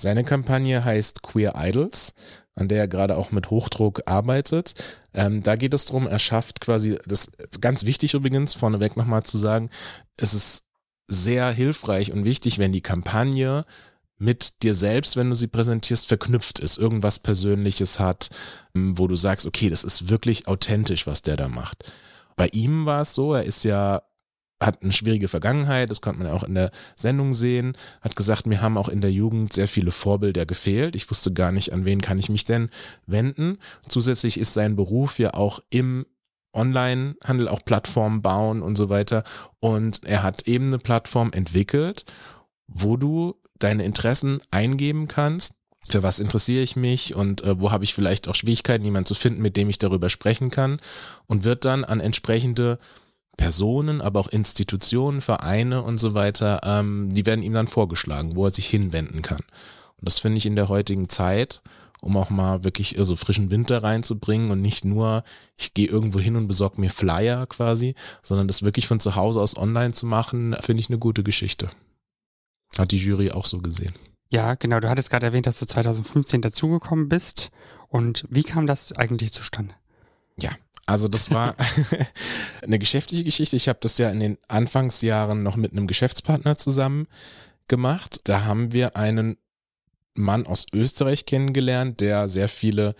Seine 0.00 0.22
Kampagne 0.22 0.84
heißt 0.84 1.24
Queer 1.24 1.54
Idols, 1.56 2.14
an 2.58 2.68
der 2.68 2.80
er 2.80 2.88
gerade 2.88 3.16
auch 3.16 3.30
mit 3.30 3.50
Hochdruck 3.50 4.02
arbeitet. 4.06 4.74
Ähm, 5.14 5.42
da 5.42 5.56
geht 5.56 5.74
es 5.74 5.86
darum, 5.86 6.06
er 6.06 6.18
schafft 6.18 6.60
quasi, 6.60 6.98
das 7.06 7.30
ganz 7.60 7.84
wichtig 7.84 8.14
übrigens, 8.14 8.54
vorneweg 8.54 8.96
nochmal 8.96 9.22
zu 9.22 9.38
sagen, 9.38 9.70
es 10.16 10.34
ist 10.34 10.64
sehr 11.06 11.50
hilfreich 11.50 12.12
und 12.12 12.24
wichtig, 12.24 12.58
wenn 12.58 12.72
die 12.72 12.82
Kampagne 12.82 13.64
mit 14.18 14.62
dir 14.62 14.74
selbst, 14.74 15.16
wenn 15.16 15.30
du 15.30 15.36
sie 15.36 15.46
präsentierst, 15.46 16.08
verknüpft 16.08 16.58
ist, 16.58 16.76
irgendwas 16.76 17.20
Persönliches 17.20 18.00
hat, 18.00 18.30
ähm, 18.74 18.98
wo 18.98 19.06
du 19.06 19.14
sagst, 19.14 19.46
okay, 19.46 19.70
das 19.70 19.84
ist 19.84 20.08
wirklich 20.08 20.48
authentisch, 20.48 21.06
was 21.06 21.22
der 21.22 21.36
da 21.36 21.48
macht. 21.48 21.90
Bei 22.36 22.48
ihm 22.48 22.86
war 22.86 23.02
es 23.02 23.14
so, 23.14 23.34
er 23.34 23.44
ist 23.44 23.64
ja 23.64 24.02
hat 24.60 24.82
eine 24.82 24.92
schwierige 24.92 25.28
Vergangenheit, 25.28 25.90
das 25.90 26.00
konnte 26.00 26.18
man 26.18 26.28
ja 26.28 26.34
auch 26.34 26.42
in 26.42 26.54
der 26.54 26.70
Sendung 26.96 27.32
sehen, 27.32 27.76
hat 28.00 28.16
gesagt, 28.16 28.46
mir 28.46 28.60
haben 28.60 28.76
auch 28.76 28.88
in 28.88 29.00
der 29.00 29.12
Jugend 29.12 29.52
sehr 29.52 29.68
viele 29.68 29.92
Vorbilder 29.92 30.46
gefehlt. 30.46 30.96
Ich 30.96 31.08
wusste 31.10 31.32
gar 31.32 31.52
nicht, 31.52 31.72
an 31.72 31.84
wen 31.84 32.00
kann 32.00 32.18
ich 32.18 32.28
mich 32.28 32.44
denn 32.44 32.68
wenden. 33.06 33.58
Zusätzlich 33.86 34.38
ist 34.38 34.54
sein 34.54 34.74
Beruf 34.74 35.18
ja 35.18 35.34
auch 35.34 35.60
im 35.70 36.06
Online-Handel, 36.52 37.48
auch 37.48 37.64
Plattformen 37.64 38.22
bauen 38.22 38.62
und 38.62 38.76
so 38.76 38.88
weiter. 38.88 39.22
Und 39.60 40.04
er 40.04 40.22
hat 40.22 40.48
eben 40.48 40.68
eine 40.68 40.78
Plattform 40.78 41.30
entwickelt, 41.32 42.04
wo 42.66 42.96
du 42.96 43.36
deine 43.58 43.84
Interessen 43.84 44.40
eingeben 44.50 45.08
kannst. 45.08 45.52
Für 45.88 46.02
was 46.02 46.18
interessiere 46.18 46.62
ich 46.62 46.76
mich 46.76 47.14
und 47.14 47.42
äh, 47.42 47.60
wo 47.60 47.70
habe 47.70 47.84
ich 47.84 47.94
vielleicht 47.94 48.28
auch 48.28 48.34
Schwierigkeiten, 48.34 48.84
jemanden 48.84 49.06
zu 49.06 49.14
finden, 49.14 49.40
mit 49.40 49.56
dem 49.56 49.70
ich 49.70 49.78
darüber 49.78 50.10
sprechen 50.10 50.50
kann 50.50 50.80
und 51.26 51.44
wird 51.44 51.64
dann 51.64 51.84
an 51.84 52.00
entsprechende 52.00 52.78
Personen, 53.38 54.02
aber 54.02 54.20
auch 54.20 54.28
Institutionen, 54.28 55.22
Vereine 55.22 55.82
und 55.82 55.96
so 55.96 56.12
weiter, 56.12 56.60
ähm, 56.64 57.08
die 57.10 57.24
werden 57.24 57.42
ihm 57.42 57.54
dann 57.54 57.68
vorgeschlagen, 57.68 58.36
wo 58.36 58.44
er 58.44 58.50
sich 58.50 58.66
hinwenden 58.66 59.22
kann. 59.22 59.38
Und 59.38 60.02
das 60.02 60.18
finde 60.18 60.36
ich 60.36 60.44
in 60.44 60.56
der 60.56 60.68
heutigen 60.68 61.08
Zeit, 61.08 61.62
um 62.02 62.16
auch 62.16 62.28
mal 62.28 62.64
wirklich 62.64 62.96
so 62.98 63.16
frischen 63.16 63.50
Winter 63.50 63.82
reinzubringen 63.82 64.50
und 64.50 64.60
nicht 64.60 64.84
nur, 64.84 65.24
ich 65.56 65.72
gehe 65.72 65.88
irgendwo 65.88 66.20
hin 66.20 66.36
und 66.36 66.48
besorge 66.48 66.80
mir 66.80 66.90
Flyer 66.90 67.46
quasi, 67.46 67.94
sondern 68.22 68.48
das 68.48 68.62
wirklich 68.62 68.86
von 68.86 69.00
zu 69.00 69.14
Hause 69.14 69.40
aus 69.40 69.56
online 69.56 69.92
zu 69.92 70.04
machen, 70.04 70.54
finde 70.60 70.82
ich 70.82 70.90
eine 70.90 70.98
gute 70.98 71.22
Geschichte. 71.22 71.68
Hat 72.76 72.90
die 72.90 72.98
Jury 72.98 73.30
auch 73.30 73.46
so 73.46 73.60
gesehen. 73.60 73.94
Ja, 74.30 74.54
genau. 74.54 74.78
Du 74.78 74.90
hattest 74.90 75.10
gerade 75.10 75.26
erwähnt, 75.26 75.46
dass 75.46 75.58
du 75.58 75.66
2015 75.66 76.42
dazugekommen 76.42 77.08
bist. 77.08 77.50
Und 77.88 78.24
wie 78.28 78.42
kam 78.42 78.66
das 78.66 78.92
eigentlich 78.92 79.32
zustande? 79.32 79.74
Ja, 80.38 80.50
Also 80.88 81.06
das 81.06 81.30
war 81.30 81.54
eine 82.62 82.78
geschäftliche 82.78 83.24
Geschichte. 83.24 83.56
Ich 83.56 83.68
habe 83.68 83.78
das 83.82 83.98
ja 83.98 84.08
in 84.10 84.20
den 84.20 84.38
Anfangsjahren 84.48 85.42
noch 85.42 85.56
mit 85.56 85.72
einem 85.72 85.86
Geschäftspartner 85.86 86.56
zusammen 86.56 87.06
gemacht. 87.68 88.22
Da 88.24 88.44
haben 88.44 88.72
wir 88.72 88.96
einen 88.96 89.36
Mann 90.14 90.46
aus 90.46 90.64
Österreich 90.72 91.26
kennengelernt, 91.26 92.00
der 92.00 92.30
sehr 92.30 92.48
viele 92.48 92.94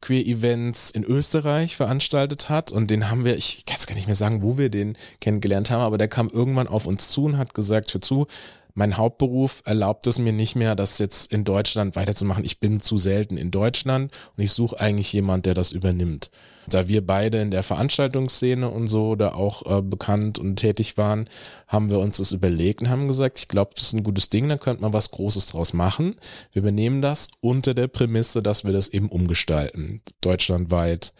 Queer-Events 0.00 0.92
in 0.92 1.02
Österreich 1.04 1.76
veranstaltet 1.76 2.48
hat 2.48 2.70
und 2.70 2.88
den 2.88 3.10
haben 3.10 3.24
wir, 3.24 3.36
ich 3.36 3.64
kann 3.66 3.76
es 3.78 3.86
gar 3.86 3.94
nicht 3.94 4.06
mehr 4.06 4.16
sagen, 4.16 4.42
wo 4.42 4.56
wir 4.56 4.68
den 4.68 4.96
kennengelernt 5.20 5.70
haben, 5.70 5.82
aber 5.82 5.98
der 5.98 6.08
kam 6.08 6.28
irgendwann 6.28 6.68
auf 6.68 6.86
uns 6.86 7.10
zu 7.10 7.24
und 7.24 7.38
hat 7.38 7.54
gesagt, 7.54 7.94
hör 7.94 8.00
zu, 8.00 8.26
mein 8.74 8.96
Hauptberuf 8.96 9.62
erlaubt 9.64 10.06
es 10.06 10.18
mir 10.18 10.32
nicht 10.32 10.56
mehr, 10.56 10.74
das 10.74 10.98
jetzt 10.98 11.32
in 11.32 11.44
Deutschland 11.44 11.96
weiterzumachen. 11.96 12.44
Ich 12.44 12.60
bin 12.60 12.80
zu 12.80 12.98
selten 12.98 13.36
in 13.36 13.50
Deutschland 13.50 14.12
und 14.36 14.42
ich 14.42 14.52
suche 14.52 14.80
eigentlich 14.80 15.12
jemand, 15.12 15.46
der 15.46 15.54
das 15.54 15.72
übernimmt. 15.72 16.30
Da 16.68 16.88
wir 16.88 17.04
beide 17.04 17.40
in 17.40 17.50
der 17.50 17.62
Veranstaltungsszene 17.62 18.68
und 18.68 18.86
so 18.86 19.16
da 19.16 19.32
auch 19.34 19.78
äh, 19.78 19.82
bekannt 19.82 20.38
und 20.38 20.56
tätig 20.56 20.96
waren, 20.96 21.28
haben 21.66 21.90
wir 21.90 21.98
uns 21.98 22.18
das 22.18 22.32
überlegt 22.32 22.80
und 22.80 22.88
haben 22.88 23.08
gesagt, 23.08 23.40
ich 23.40 23.48
glaube, 23.48 23.72
das 23.74 23.88
ist 23.88 23.92
ein 23.94 24.04
gutes 24.04 24.30
Ding, 24.30 24.48
da 24.48 24.56
könnte 24.56 24.82
man 24.82 24.92
was 24.92 25.10
Großes 25.10 25.46
draus 25.46 25.72
machen. 25.72 26.14
Wir 26.52 26.62
übernehmen 26.62 27.02
das 27.02 27.28
unter 27.40 27.74
der 27.74 27.88
Prämisse, 27.88 28.42
dass 28.42 28.64
wir 28.64 28.72
das 28.72 28.88
eben 28.88 29.08
umgestalten, 29.08 30.02
deutschlandweit 30.20 31.12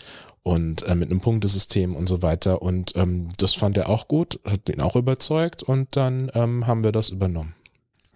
und 0.43 0.83
äh, 0.83 0.95
mit 0.95 1.11
einem 1.11 1.21
Punktesystem 1.21 1.95
und 1.95 2.09
so 2.09 2.23
weiter. 2.23 2.63
Und 2.63 2.97
ähm, 2.97 3.31
das 3.39 3.55
fand 3.55 3.77
er 3.77 3.89
auch 3.89 4.09
gut, 4.09 4.41
hat 4.45 4.69
ihn 4.69 4.81
auch 4.81 4.97
überzeugt 4.97 5.63
und 5.63 5.97
dann 5.97 6.31
ähm, 6.35 6.67
haben 6.67 6.85
wir 6.85 6.93
das 6.93 7.11
übernommen. 7.11 7.55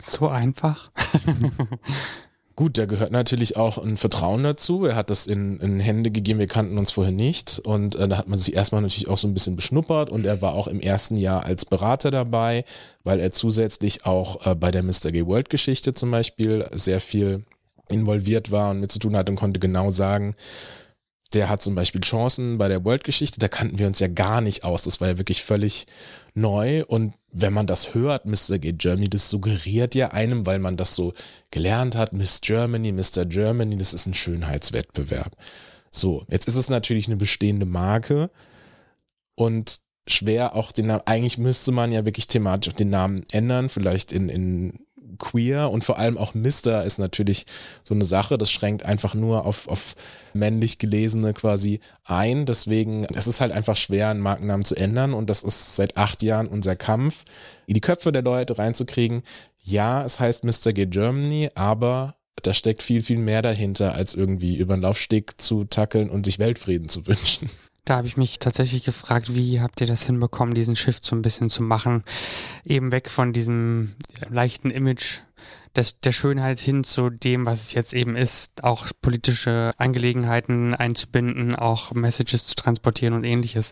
So 0.02 0.28
einfach. 0.28 0.90
Gut, 2.56 2.78
da 2.78 2.86
gehört 2.86 3.12
natürlich 3.12 3.58
auch 3.58 3.76
ein 3.76 3.98
Vertrauen 3.98 4.42
dazu. 4.42 4.86
Er 4.86 4.96
hat 4.96 5.10
das 5.10 5.26
in, 5.26 5.60
in 5.60 5.78
Hände 5.78 6.10
gegeben, 6.10 6.38
wir 6.38 6.46
kannten 6.46 6.78
uns 6.78 6.90
vorher 6.90 7.12
nicht. 7.12 7.58
Und 7.58 7.96
äh, 7.96 8.08
da 8.08 8.16
hat 8.16 8.28
man 8.28 8.38
sich 8.38 8.54
erstmal 8.54 8.80
natürlich 8.80 9.08
auch 9.08 9.18
so 9.18 9.28
ein 9.28 9.34
bisschen 9.34 9.56
beschnuppert 9.56 10.08
und 10.08 10.24
er 10.24 10.40
war 10.40 10.54
auch 10.54 10.66
im 10.66 10.80
ersten 10.80 11.18
Jahr 11.18 11.44
als 11.44 11.66
Berater 11.66 12.10
dabei, 12.10 12.64
weil 13.04 13.20
er 13.20 13.30
zusätzlich 13.30 14.06
auch 14.06 14.46
äh, 14.46 14.54
bei 14.54 14.70
der 14.70 14.82
Mr. 14.82 15.12
Gay 15.12 15.26
World 15.26 15.50
Geschichte 15.50 15.92
zum 15.92 16.10
Beispiel 16.10 16.66
sehr 16.72 17.00
viel 17.00 17.44
involviert 17.90 18.50
war 18.50 18.70
und 18.70 18.80
mit 18.80 18.90
zu 18.90 19.00
tun 19.00 19.16
hat 19.16 19.28
und 19.28 19.36
konnte 19.36 19.60
genau 19.60 19.90
sagen, 19.90 20.34
der 21.32 21.48
hat 21.48 21.62
zum 21.62 21.74
Beispiel 21.74 22.00
Chancen 22.00 22.58
bei 22.58 22.68
der 22.68 22.84
World-Geschichte, 22.84 23.40
da 23.40 23.48
kannten 23.48 23.78
wir 23.78 23.86
uns 23.86 23.98
ja 23.98 24.08
gar 24.08 24.40
nicht 24.40 24.64
aus. 24.64 24.82
Das 24.82 25.00
war 25.00 25.08
ja 25.08 25.18
wirklich 25.18 25.42
völlig 25.42 25.86
neu. 26.34 26.84
Und 26.84 27.14
wenn 27.32 27.52
man 27.52 27.66
das 27.66 27.94
hört, 27.94 28.26
Mr. 28.26 28.58
Gay 28.58 28.72
Germany, 28.72 29.08
das 29.08 29.28
suggeriert 29.28 29.94
ja 29.94 30.08
einem, 30.12 30.46
weil 30.46 30.58
man 30.58 30.76
das 30.76 30.94
so 30.94 31.14
gelernt 31.50 31.96
hat, 31.96 32.12
Miss 32.12 32.40
Germany, 32.40 32.92
Mr. 32.92 33.24
Germany, 33.24 33.76
das 33.76 33.92
ist 33.92 34.06
ein 34.06 34.14
Schönheitswettbewerb. 34.14 35.36
So, 35.90 36.24
jetzt 36.28 36.46
ist 36.46 36.56
es 36.56 36.68
natürlich 36.68 37.06
eine 37.06 37.16
bestehende 37.16 37.66
Marke 37.66 38.30
und 39.34 39.80
schwer 40.06 40.54
auch 40.54 40.72
den 40.72 40.86
Namen, 40.86 41.02
eigentlich 41.06 41.38
müsste 41.38 41.72
man 41.72 41.90
ja 41.90 42.04
wirklich 42.04 42.28
thematisch 42.28 42.72
auch 42.72 42.76
den 42.76 42.90
Namen 42.90 43.24
ändern, 43.32 43.68
vielleicht 43.68 44.12
in, 44.12 44.28
in 44.28 44.85
queer 45.16 45.70
und 45.70 45.84
vor 45.84 45.98
allem 45.98 46.18
auch 46.18 46.34
Mister 46.34 46.84
ist 46.84 46.98
natürlich 46.98 47.46
so 47.84 47.94
eine 47.94 48.04
Sache, 48.04 48.38
das 48.38 48.50
schränkt 48.50 48.84
einfach 48.84 49.14
nur 49.14 49.44
auf, 49.44 49.68
auf 49.68 49.94
männlich 50.32 50.78
gelesene 50.78 51.32
quasi 51.32 51.80
ein. 52.04 52.46
Deswegen, 52.46 53.04
es 53.14 53.26
ist 53.26 53.40
halt 53.40 53.52
einfach 53.52 53.76
schwer, 53.76 54.08
einen 54.08 54.20
Markennamen 54.20 54.64
zu 54.64 54.76
ändern 54.76 55.14
und 55.14 55.30
das 55.30 55.42
ist 55.42 55.76
seit 55.76 55.96
acht 55.96 56.22
Jahren 56.22 56.46
unser 56.46 56.76
Kampf, 56.76 57.24
in 57.66 57.74
die 57.74 57.80
Köpfe 57.80 58.12
der 58.12 58.22
Leute 58.22 58.58
reinzukriegen. 58.58 59.22
Ja, 59.64 60.04
es 60.04 60.20
heißt 60.20 60.44
Mr. 60.44 60.72
Gay 60.72 60.86
Germany, 60.86 61.50
aber 61.54 62.14
da 62.42 62.54
steckt 62.54 62.82
viel, 62.82 63.02
viel 63.02 63.18
mehr 63.18 63.42
dahinter, 63.42 63.94
als 63.94 64.14
irgendwie 64.14 64.56
über 64.56 64.76
den 64.76 64.82
Laufsteg 64.82 65.40
zu 65.40 65.64
tackeln 65.64 66.10
und 66.10 66.26
sich 66.26 66.38
Weltfrieden 66.38 66.88
zu 66.88 67.06
wünschen. 67.06 67.50
Da 67.86 67.98
habe 67.98 68.08
ich 68.08 68.16
mich 68.16 68.40
tatsächlich 68.40 68.84
gefragt, 68.84 69.36
wie 69.36 69.60
habt 69.60 69.80
ihr 69.80 69.86
das 69.86 70.04
hinbekommen, 70.04 70.54
diesen 70.54 70.74
Shift 70.74 71.04
so 71.04 71.14
ein 71.14 71.22
bisschen 71.22 71.48
zu 71.48 71.62
machen? 71.62 72.02
Eben 72.64 72.90
weg 72.90 73.08
von 73.08 73.32
diesem 73.32 73.94
leichten 74.28 74.70
Image 74.70 75.20
des, 75.76 76.00
der 76.00 76.10
Schönheit 76.10 76.58
hin 76.58 76.82
zu 76.82 77.10
dem, 77.10 77.46
was 77.46 77.62
es 77.62 77.74
jetzt 77.74 77.94
eben 77.94 78.16
ist, 78.16 78.64
auch 78.64 78.88
politische 79.00 79.70
Angelegenheiten 79.78 80.74
einzubinden, 80.74 81.54
auch 81.54 81.92
Messages 81.92 82.46
zu 82.46 82.56
transportieren 82.56 83.14
und 83.14 83.22
ähnliches. 83.22 83.70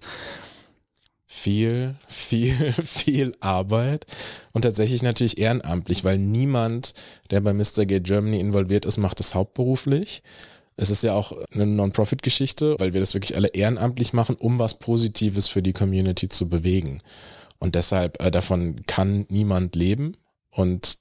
Viel, 1.26 1.96
viel, 2.06 2.72
viel 2.84 3.32
Arbeit 3.40 4.06
und 4.52 4.62
tatsächlich 4.62 5.02
natürlich 5.02 5.38
ehrenamtlich, 5.38 6.04
weil 6.04 6.18
niemand, 6.18 6.94
der 7.32 7.40
bei 7.40 7.52
Mr. 7.52 7.84
Gay 7.84 7.98
Germany 7.98 8.38
involviert 8.38 8.84
ist, 8.84 8.96
macht 8.96 9.18
das 9.18 9.34
hauptberuflich. 9.34 10.22
Es 10.76 10.90
ist 10.90 11.04
ja 11.04 11.12
auch 11.12 11.32
eine 11.52 11.66
Non-Profit-Geschichte, 11.66 12.76
weil 12.78 12.92
wir 12.92 13.00
das 13.00 13.14
wirklich 13.14 13.36
alle 13.36 13.48
ehrenamtlich 13.48 14.12
machen, 14.12 14.34
um 14.36 14.58
was 14.58 14.78
Positives 14.78 15.48
für 15.48 15.62
die 15.62 15.72
Community 15.72 16.28
zu 16.28 16.48
bewegen. 16.48 16.98
Und 17.58 17.74
deshalb 17.76 18.20
äh, 18.22 18.30
davon 18.30 18.84
kann 18.86 19.26
niemand 19.28 19.76
leben 19.76 20.16
und 20.50 20.98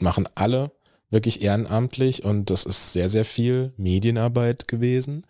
machen 0.00 0.28
alle 0.34 0.72
wirklich 1.10 1.42
ehrenamtlich 1.42 2.24
und 2.24 2.50
das 2.50 2.64
ist 2.64 2.92
sehr, 2.92 3.08
sehr 3.08 3.24
viel 3.24 3.72
Medienarbeit 3.76 4.66
gewesen 4.66 5.24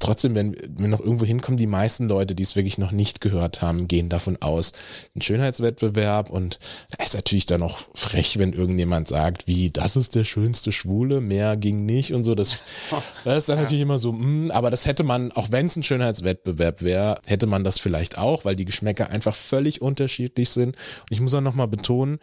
trotzdem, 0.00 0.34
wenn 0.34 0.56
wir 0.68 0.88
noch 0.88 1.00
irgendwo 1.00 1.24
hinkommen, 1.24 1.56
die 1.56 1.66
meisten 1.66 2.08
Leute, 2.08 2.34
die 2.34 2.42
es 2.42 2.56
wirklich 2.56 2.78
noch 2.78 2.90
nicht 2.90 3.20
gehört 3.20 3.62
haben, 3.62 3.86
gehen 3.86 4.08
davon 4.08 4.36
aus, 4.40 4.72
ein 5.14 5.22
Schönheitswettbewerb 5.22 6.30
und 6.30 6.58
da 6.90 7.04
ist 7.04 7.14
natürlich 7.14 7.46
dann 7.46 7.60
noch 7.60 7.86
frech, 7.94 8.38
wenn 8.38 8.52
irgendjemand 8.52 9.08
sagt, 9.08 9.46
wie, 9.46 9.70
das 9.70 9.96
ist 9.96 10.14
der 10.14 10.24
schönste 10.24 10.72
Schwule, 10.72 11.20
mehr 11.20 11.56
ging 11.56 11.86
nicht 11.86 12.12
und 12.12 12.24
so, 12.24 12.34
das, 12.34 12.58
das 13.24 13.38
ist 13.38 13.48
dann 13.48 13.58
ja. 13.58 13.62
natürlich 13.62 13.82
immer 13.82 13.98
so, 13.98 14.12
mh, 14.12 14.22
hm, 14.22 14.50
aber 14.50 14.70
das 14.70 14.86
hätte 14.86 15.04
man, 15.04 15.30
auch 15.32 15.52
wenn 15.52 15.66
es 15.66 15.76
ein 15.76 15.82
Schönheitswettbewerb 15.82 16.82
wäre, 16.82 17.20
hätte 17.26 17.46
man 17.46 17.62
das 17.62 17.78
vielleicht 17.78 18.18
auch, 18.18 18.44
weil 18.44 18.56
die 18.56 18.64
Geschmäcker 18.64 19.10
einfach 19.10 19.34
völlig 19.34 19.82
unterschiedlich 19.82 20.50
sind 20.50 20.70
und 20.70 21.10
ich 21.10 21.20
muss 21.20 21.34
auch 21.34 21.40
nochmal 21.40 21.68
betonen, 21.68 22.18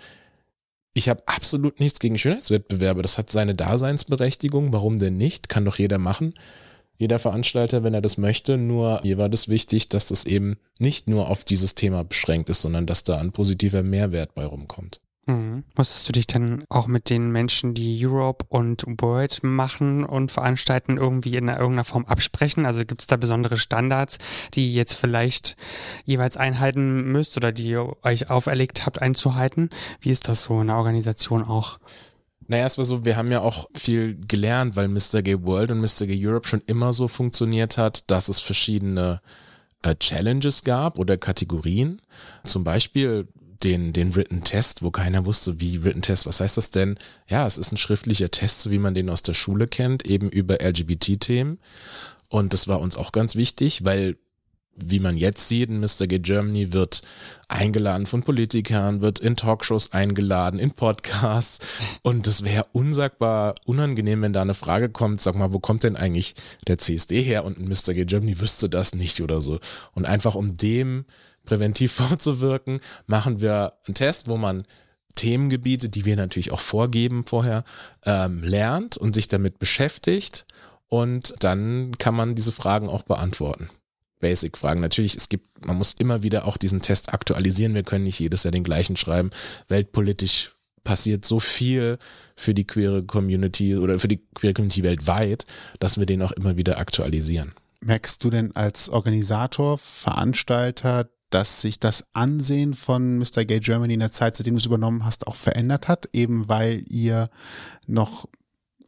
ich 0.94 1.10
habe 1.10 1.22
absolut 1.28 1.80
nichts 1.80 2.00
gegen 2.00 2.18
Schönheitswettbewerbe. 2.18 3.04
Das 3.04 3.20
hat 3.20 3.30
seine 3.30 3.54
Daseinsberechtigung. 3.54 4.74
Warum 4.74 4.98
denn 4.98 5.16
nicht? 5.16 5.48
Kann 5.48 5.64
doch 5.64 5.78
jeder 5.78 6.00
machen 6.00 6.34
jeder 6.98 7.20
Veranstalter, 7.20 7.84
wenn 7.84 7.94
er 7.94 8.02
das 8.02 8.18
möchte. 8.18 8.58
Nur 8.58 9.02
mir 9.04 9.18
war 9.18 9.30
das 9.30 9.48
wichtig, 9.48 9.88
dass 9.90 10.08
das 10.08 10.26
eben 10.26 10.58
nicht 10.80 11.08
nur 11.08 11.30
auf 11.30 11.44
dieses 11.44 11.76
Thema 11.76 12.04
beschränkt 12.04 12.50
ist, 12.50 12.62
sondern 12.62 12.86
dass 12.86 13.04
da 13.04 13.20
ein 13.20 13.32
positiver 13.32 13.84
Mehrwert 13.84 14.34
bei 14.36 14.46
rumkommt. 14.46 15.00
Mhm. 15.28 15.66
Musstest 15.76 16.08
du 16.08 16.14
dich 16.14 16.26
dann 16.26 16.64
auch 16.70 16.88
mit 16.88 17.10
den 17.10 17.32
Menschen, 17.32 17.74
die 17.74 18.06
Europe 18.06 18.46
und 18.48 18.86
World 18.88 19.44
machen 19.44 20.06
und 20.06 20.32
veranstalten, 20.32 20.98
irgendwie 20.98 21.36
in 21.36 21.50
irgendeiner 21.50 21.84
Form 21.84 22.06
absprechen? 22.06 22.66
Also 22.66 22.86
gibt 22.86 23.02
es 23.02 23.08
da 23.08 23.18
besondere 23.18 23.58
Standards, 23.58 24.20
die 24.54 24.68
ihr 24.68 24.74
jetzt 24.74 24.94
vielleicht 24.94 25.58
jeweils 26.06 26.38
einhalten 26.38 27.12
müsst 27.12 27.36
oder 27.36 27.52
die 27.52 27.68
ihr 27.68 27.98
euch 28.04 28.30
auferlegt 28.30 28.86
habt 28.86 29.02
einzuhalten? 29.02 29.70
Wie 30.00 30.12
ist 30.12 30.30
das 30.30 30.44
so 30.44 30.62
in 30.62 30.68
der 30.68 30.78
Organisation 30.78 31.44
auch? 31.44 31.78
Naja, 32.48 32.66
es 32.66 32.78
war 32.78 32.86
so, 32.86 33.04
wir 33.06 33.18
haben 33.18 33.32
ja 33.32 33.42
auch 33.42 33.70
viel 33.76 34.18
gelernt, 34.28 34.76
weil 34.76 34.88
Mr. 34.88 35.22
Gay 35.22 35.44
World 35.44 35.72
und 35.72 35.80
Mr. 35.80 36.08
Gay 36.08 36.26
Europe 36.26 36.48
schon 36.48 36.62
immer 36.66 36.94
so 36.94 37.08
funktioniert 37.08 37.78
hat, 37.78 38.10
dass 38.10 38.30
es 38.30 38.40
verschiedene 38.40 39.22
äh, 39.84 39.96
Challenges 39.96 40.64
gab 40.64 40.98
oder 40.98 41.18
Kategorien. 41.18 42.02
Zum 42.46 42.64
Beispiel 42.64 43.28
den, 43.64 43.92
den 43.92 44.16
Written 44.16 44.44
Test, 44.44 44.84
wo 44.84 44.92
keiner 44.92 45.26
wusste, 45.26 45.60
wie 45.60 45.84
Written 45.84 46.02
Test, 46.02 46.26
was 46.26 46.40
heißt 46.40 46.58
das 46.58 46.72
denn? 46.72 46.98
Ja, 47.28 47.46
es 47.46 47.58
ist 47.58 47.72
ein 47.72 47.78
schriftlicher 47.78 48.32
Test, 48.32 48.62
so 48.62 48.72
wie 48.72 48.80
man 48.80 48.94
den 48.94 49.10
aus 49.10 49.24
der 49.24 49.34
Schule 49.34 49.68
kennt, 49.68 50.08
eben 50.08 50.30
über 50.30 50.62
LGBT-Themen. 50.62 51.60
Und 52.30 52.54
das 52.54 52.68
war 52.68 52.80
uns 52.80 52.98
auch 52.98 53.12
ganz 53.12 53.36
wichtig, 53.36 53.84
weil 53.84 54.18
wie 54.78 55.00
man 55.00 55.18
jetzt 55.18 55.48
sieht, 55.48 55.70
Mr. 55.70 56.08
Gay 56.08 56.20
Germany 56.20 56.72
wird 56.72 57.02
eingeladen 57.48 58.06
von 58.06 58.24
Politikern, 58.24 59.02
wird 59.02 59.20
in 59.20 59.36
Talkshows 59.36 59.92
eingeladen, 59.92 60.60
in 60.60 60.72
Podcasts. 60.72 61.66
Und 62.04 62.28
das 62.28 62.44
wäre 62.44 62.68
unsagbar 62.74 63.56
unangenehm, 63.66 64.22
wenn 64.22 64.34
da 64.34 64.42
eine 64.42 64.54
Frage 64.54 64.90
kommt, 64.90 65.20
sag 65.22 65.36
mal, 65.36 65.54
wo 65.54 65.60
kommt 65.60 65.84
denn 65.84 65.96
eigentlich 65.96 66.36
der 66.68 66.78
CSD 66.78 67.22
her? 67.24 67.44
Und 67.44 67.60
Mr. 67.60 67.94
Gay 67.94 68.06
Germany 68.06 68.40
wüsste 68.40 68.70
das 68.70 68.94
nicht 68.94 69.22
oder 69.22 69.42
so. 69.42 69.60
Und 69.94 70.06
einfach 70.06 70.36
um 70.36 70.58
dem 70.58 71.06
präventiv 71.46 71.92
vorzuwirken, 71.94 72.80
machen 73.08 73.42
wir 73.42 73.74
einen 73.88 73.96
Test, 73.96 74.28
wo 74.28 74.38
man 74.38 74.64
Themengebiete, 75.16 75.90
die 75.90 76.06
wir 76.06 76.16
natürlich 76.16 76.52
auch 76.52 76.60
vorgeben 76.60 77.26
vorher, 77.26 77.64
ähm, 78.06 78.44
lernt 78.44 78.98
und 78.98 79.16
sich 79.16 79.28
damit 79.28 79.58
beschäftigt. 79.58 80.46
Und 80.90 81.34
dann 81.40 81.98
kann 81.98 82.16
man 82.16 82.36
diese 82.36 82.52
Fragen 82.52 82.88
auch 82.88 83.04
beantworten. 83.04 83.70
Basic-Fragen. 84.20 84.82
Natürlich, 84.82 85.16
es 85.16 85.30
gibt, 85.30 85.66
man 85.66 85.78
muss 85.78 85.94
immer 86.00 86.24
wieder 86.24 86.46
auch 86.46 86.58
diesen 86.58 86.82
Test 86.82 87.14
aktualisieren. 87.14 87.74
Wir 87.74 87.84
können 87.84 88.04
nicht 88.04 88.20
jedes 88.20 88.44
Jahr 88.44 88.52
den 88.52 88.64
gleichen 88.64 88.98
schreiben. 88.98 89.32
Weltpolitisch 89.68 90.52
passiert 90.84 91.26
so 91.26 91.40
viel 91.40 91.98
für 92.36 92.54
die 92.54 92.66
queere 92.66 93.04
Community 93.04 93.76
oder 93.76 94.00
für 94.00 94.08
die 94.08 94.22
queere 94.34 94.54
Community 94.54 94.84
weltweit, 94.84 95.46
dass 95.80 95.98
wir 95.98 96.06
den 96.06 96.22
auch 96.22 96.32
immer 96.32 96.58
wieder 96.58 96.78
aktualisieren. 96.78 97.54
Merkst 97.82 98.24
du 98.24 98.30
denn 98.30 98.56
als 98.56 98.90
Organisator, 98.90 99.78
Veranstalter, 99.78 101.10
dass 101.30 101.62
sich 101.62 101.80
das 101.80 102.06
Ansehen 102.14 102.74
von 102.74 103.18
Mr. 103.18 103.44
Gay 103.46 103.60
Germany 103.60 103.96
in 103.96 104.00
der 104.00 104.12
Zeit, 104.12 104.38
seitdem 104.38 104.56
du 104.56 104.60
es 104.60 104.66
übernommen 104.66 105.04
hast, 105.04 105.28
auch 105.28 105.36
verändert 105.36 105.88
hat, 105.88 106.08
eben 106.14 106.48
weil 106.48 106.84
ihr 106.90 107.30
noch 107.86 108.28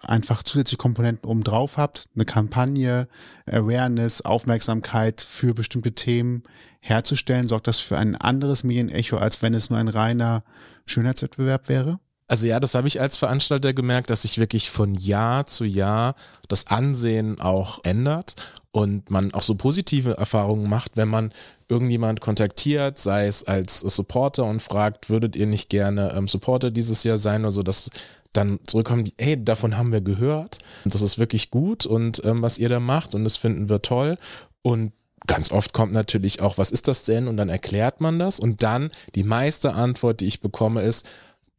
einfach 0.01 0.44
zusätzliche 0.44 0.77
Komponenten 0.77 1.29
oben 1.29 1.44
habt, 1.77 2.06
eine 2.15 2.25
Kampagne, 2.25 3.08
Awareness, 3.50 4.22
Aufmerksamkeit 4.22 5.22
für 5.22 5.53
bestimmte 5.53 5.94
Themen 5.94 6.44
herzustellen, 6.79 7.48
sorgt 7.48 7.68
das 7.68 7.79
für 7.79 7.98
ein 7.98 8.15
anderes 8.15 8.63
Medienecho, 8.63 9.18
als 9.18 9.41
wenn 9.41 9.53
es 9.53 9.70
nur 9.70 9.79
ein 9.79 9.88
reiner 9.88 10.44
Schönheitswettbewerb 10.86 11.70
wäre? 11.70 12.00
Also 12.27 12.46
ja, 12.46 12.60
das 12.60 12.75
habe 12.75 12.88
ich 12.88 13.01
als 13.01 13.18
Veranstalter 13.18 13.74
gemerkt, 13.74 14.12
dass 14.12 14.22
sich 14.22 14.38
wirklich 14.38 14.70
von 14.70 14.94
Jahr 14.94 15.48
zu 15.48 15.65
Jahr 15.65 16.13
das 16.48 16.68
Ansehen 16.68 17.41
auch 17.41 17.79
ändert 17.84 18.36
und 18.72 19.10
man 19.10 19.34
auch 19.34 19.41
so 19.41 19.56
positive 19.56 20.15
Erfahrungen 20.15 20.70
macht, 20.70 20.96
wenn 20.96 21.08
man 21.08 21.32
irgendjemand 21.70 22.22
kontaktiert, 22.22 23.00
sei 23.00 23.25
es 23.25 23.44
als 23.44 23.79
Supporter 23.79 24.46
und 24.46 24.62
fragt, 24.62 25.10
würdet 25.10 25.36
ihr 25.36 25.48
nicht 25.48 25.70
gerne 25.70 26.13
ähm, 26.15 26.27
Supporter 26.27 26.70
dieses 26.70 27.03
Jahr 27.03 27.18
sein 27.18 27.41
oder 27.41 27.51
so, 27.51 27.63
dass 27.63 27.89
dann 28.33 28.59
zurückkommen, 28.67 29.09
hey, 29.19 29.43
davon 29.43 29.77
haben 29.77 29.91
wir 29.91 30.01
gehört 30.01 30.59
das 30.86 31.01
ist 31.01 31.17
wirklich 31.17 31.50
gut 31.50 31.86
und 31.86 32.24
ähm, 32.25 32.41
was 32.41 32.57
ihr 32.57 32.69
da 32.69 32.79
macht 32.79 33.15
und 33.15 33.24
das 33.24 33.38
finden 33.38 33.69
wir 33.69 33.81
toll 33.81 34.17
und 34.62 34.93
Ganz 35.27 35.51
oft 35.51 35.74
kommt 35.74 35.91
natürlich 35.93 36.41
auch, 36.41 36.57
was 36.57 36.71
ist 36.71 36.88
das 36.88 37.03
denn? 37.03 37.27
Und 37.27 37.38
dann 37.38 37.50
erklärt 37.50 38.01
man 38.01 38.17
das. 38.17 38.39
Und 38.39 38.63
dann 38.63 38.89
die 39.13 39.24
meiste 39.24 39.74
Antwort, 39.74 40.21
die 40.21 40.25
ich 40.25 40.41
bekomme, 40.41 40.81
ist, 40.81 41.07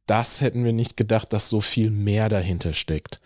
das 0.06 0.40
hätten 0.40 0.64
wir 0.64 0.72
nicht 0.72 0.96
gedacht, 0.96 1.32
dass 1.32 1.48
so 1.48 1.60
viel 1.60 1.90
mehr 1.90 2.28
dahinter 2.28 2.72
steckt. 2.72 3.20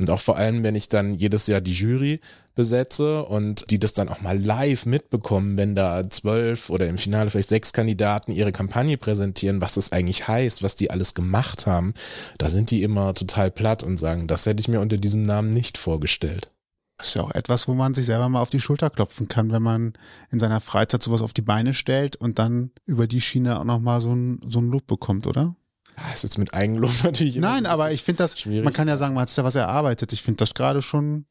Und 0.00 0.10
auch 0.10 0.20
vor 0.20 0.36
allem, 0.36 0.62
wenn 0.62 0.76
ich 0.76 0.88
dann 0.88 1.14
jedes 1.14 1.48
Jahr 1.48 1.60
die 1.60 1.72
Jury 1.72 2.20
besetze 2.54 3.24
und 3.24 3.68
die 3.70 3.80
das 3.80 3.94
dann 3.94 4.08
auch 4.08 4.20
mal 4.20 4.38
live 4.38 4.86
mitbekommen, 4.86 5.56
wenn 5.56 5.74
da 5.74 6.08
zwölf 6.08 6.70
oder 6.70 6.86
im 6.86 6.98
Finale 6.98 7.30
vielleicht 7.30 7.48
sechs 7.48 7.72
Kandidaten 7.72 8.30
ihre 8.30 8.52
Kampagne 8.52 8.96
präsentieren, 8.96 9.60
was 9.60 9.74
das 9.74 9.90
eigentlich 9.90 10.28
heißt, 10.28 10.62
was 10.62 10.76
die 10.76 10.90
alles 10.90 11.14
gemacht 11.14 11.66
haben, 11.66 11.94
da 12.38 12.48
sind 12.48 12.70
die 12.70 12.84
immer 12.84 13.12
total 13.14 13.50
platt 13.50 13.82
und 13.82 13.98
sagen, 13.98 14.28
das 14.28 14.46
hätte 14.46 14.60
ich 14.60 14.68
mir 14.68 14.80
unter 14.80 14.98
diesem 14.98 15.22
Namen 15.22 15.50
nicht 15.50 15.78
vorgestellt. 15.78 16.50
Das 16.96 17.08
ist 17.08 17.14
ja 17.14 17.22
auch 17.22 17.30
etwas, 17.32 17.68
wo 17.68 17.74
man 17.74 17.94
sich 17.94 18.06
selber 18.06 18.28
mal 18.28 18.40
auf 18.40 18.50
die 18.50 18.60
Schulter 18.60 18.90
klopfen 18.90 19.28
kann, 19.28 19.52
wenn 19.52 19.62
man 19.62 19.92
in 20.30 20.40
seiner 20.40 20.60
Freizeit 20.60 21.02
sowas 21.02 21.22
auf 21.22 21.32
die 21.32 21.42
Beine 21.42 21.74
stellt 21.74 22.16
und 22.16 22.40
dann 22.40 22.72
über 22.86 23.06
die 23.06 23.20
Schiene 23.20 23.58
auch 23.58 23.64
nochmal 23.64 24.00
so 24.00 24.12
ein, 24.12 24.40
so 24.48 24.60
ein 24.60 24.68
Lob 24.68 24.86
bekommt, 24.88 25.28
oder? 25.28 25.54
Ja, 25.98 26.12
ist 26.12 26.22
jetzt 26.22 26.38
mit 26.38 26.54
Eigenlob 26.54 26.92
natürlich. 27.02 27.36
Nein, 27.36 27.66
aber 27.66 27.90
ich 27.90 28.02
finde 28.02 28.18
das, 28.18 28.38
schwierig. 28.38 28.64
man 28.64 28.72
kann 28.72 28.88
ja 28.88 28.96
sagen, 28.96 29.14
man 29.14 29.22
hat 29.22 29.28
sich 29.28 29.36
da 29.36 29.44
was 29.44 29.54
erarbeitet. 29.54 30.12
Ich 30.12 30.22
finde 30.22 30.38
das 30.38 30.54
gerade 30.54 30.82
schon, 30.82 31.26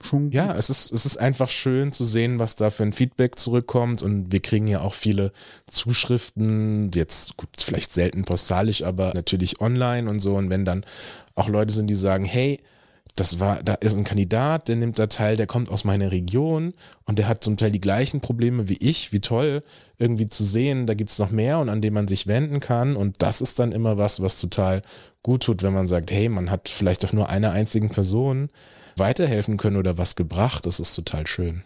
schon. 0.00 0.30
Ja, 0.32 0.54
es 0.54 0.70
ist, 0.70 0.92
es 0.92 1.06
ist 1.06 1.18
einfach 1.18 1.48
schön 1.48 1.92
zu 1.92 2.04
sehen, 2.04 2.38
was 2.38 2.56
da 2.56 2.70
für 2.70 2.82
ein 2.82 2.92
Feedback 2.92 3.38
zurückkommt 3.38 4.02
und 4.02 4.32
wir 4.32 4.40
kriegen 4.40 4.66
ja 4.66 4.80
auch 4.80 4.94
viele 4.94 5.32
Zuschriften, 5.70 6.90
jetzt 6.94 7.36
gut, 7.36 7.50
vielleicht 7.58 7.92
selten 7.92 8.24
postalisch, 8.24 8.82
aber 8.82 9.12
natürlich 9.14 9.60
online 9.60 10.08
und 10.10 10.20
so. 10.20 10.34
Und 10.34 10.50
wenn 10.50 10.64
dann 10.64 10.84
auch 11.34 11.48
Leute 11.48 11.72
sind, 11.72 11.88
die 11.88 11.94
sagen, 11.94 12.24
hey, 12.24 12.60
das 13.14 13.40
war, 13.40 13.62
da 13.62 13.74
ist 13.74 13.96
ein 13.96 14.04
Kandidat, 14.04 14.68
der 14.68 14.76
nimmt 14.76 14.98
da 14.98 15.06
teil, 15.06 15.36
der 15.36 15.46
kommt 15.46 15.68
aus 15.68 15.84
meiner 15.84 16.10
Region 16.10 16.74
und 17.04 17.18
der 17.18 17.28
hat 17.28 17.42
zum 17.42 17.56
Teil 17.56 17.70
die 17.70 17.80
gleichen 17.80 18.20
Probleme 18.20 18.68
wie 18.68 18.78
ich. 18.80 19.12
Wie 19.12 19.20
toll, 19.20 19.62
irgendwie 19.98 20.28
zu 20.28 20.44
sehen, 20.44 20.86
da 20.86 20.94
gibt 20.94 21.10
es 21.10 21.18
noch 21.18 21.30
mehr 21.30 21.58
und 21.58 21.68
an 21.68 21.80
dem 21.80 21.94
man 21.94 22.08
sich 22.08 22.26
wenden 22.26 22.60
kann. 22.60 22.96
Und 22.96 23.22
das 23.22 23.40
ist 23.40 23.58
dann 23.58 23.72
immer 23.72 23.98
was, 23.98 24.20
was 24.20 24.40
total 24.40 24.82
gut 25.22 25.42
tut, 25.44 25.62
wenn 25.62 25.74
man 25.74 25.86
sagt, 25.86 26.10
hey, 26.10 26.28
man 26.28 26.50
hat 26.50 26.68
vielleicht 26.68 27.04
auch 27.04 27.12
nur 27.12 27.28
einer 27.28 27.52
einzigen 27.52 27.90
Person 27.90 28.48
weiterhelfen 28.96 29.56
können 29.56 29.76
oder 29.76 29.98
was 29.98 30.16
gebracht. 30.16 30.66
Das 30.66 30.80
ist 30.80 30.94
total 30.94 31.26
schön 31.26 31.62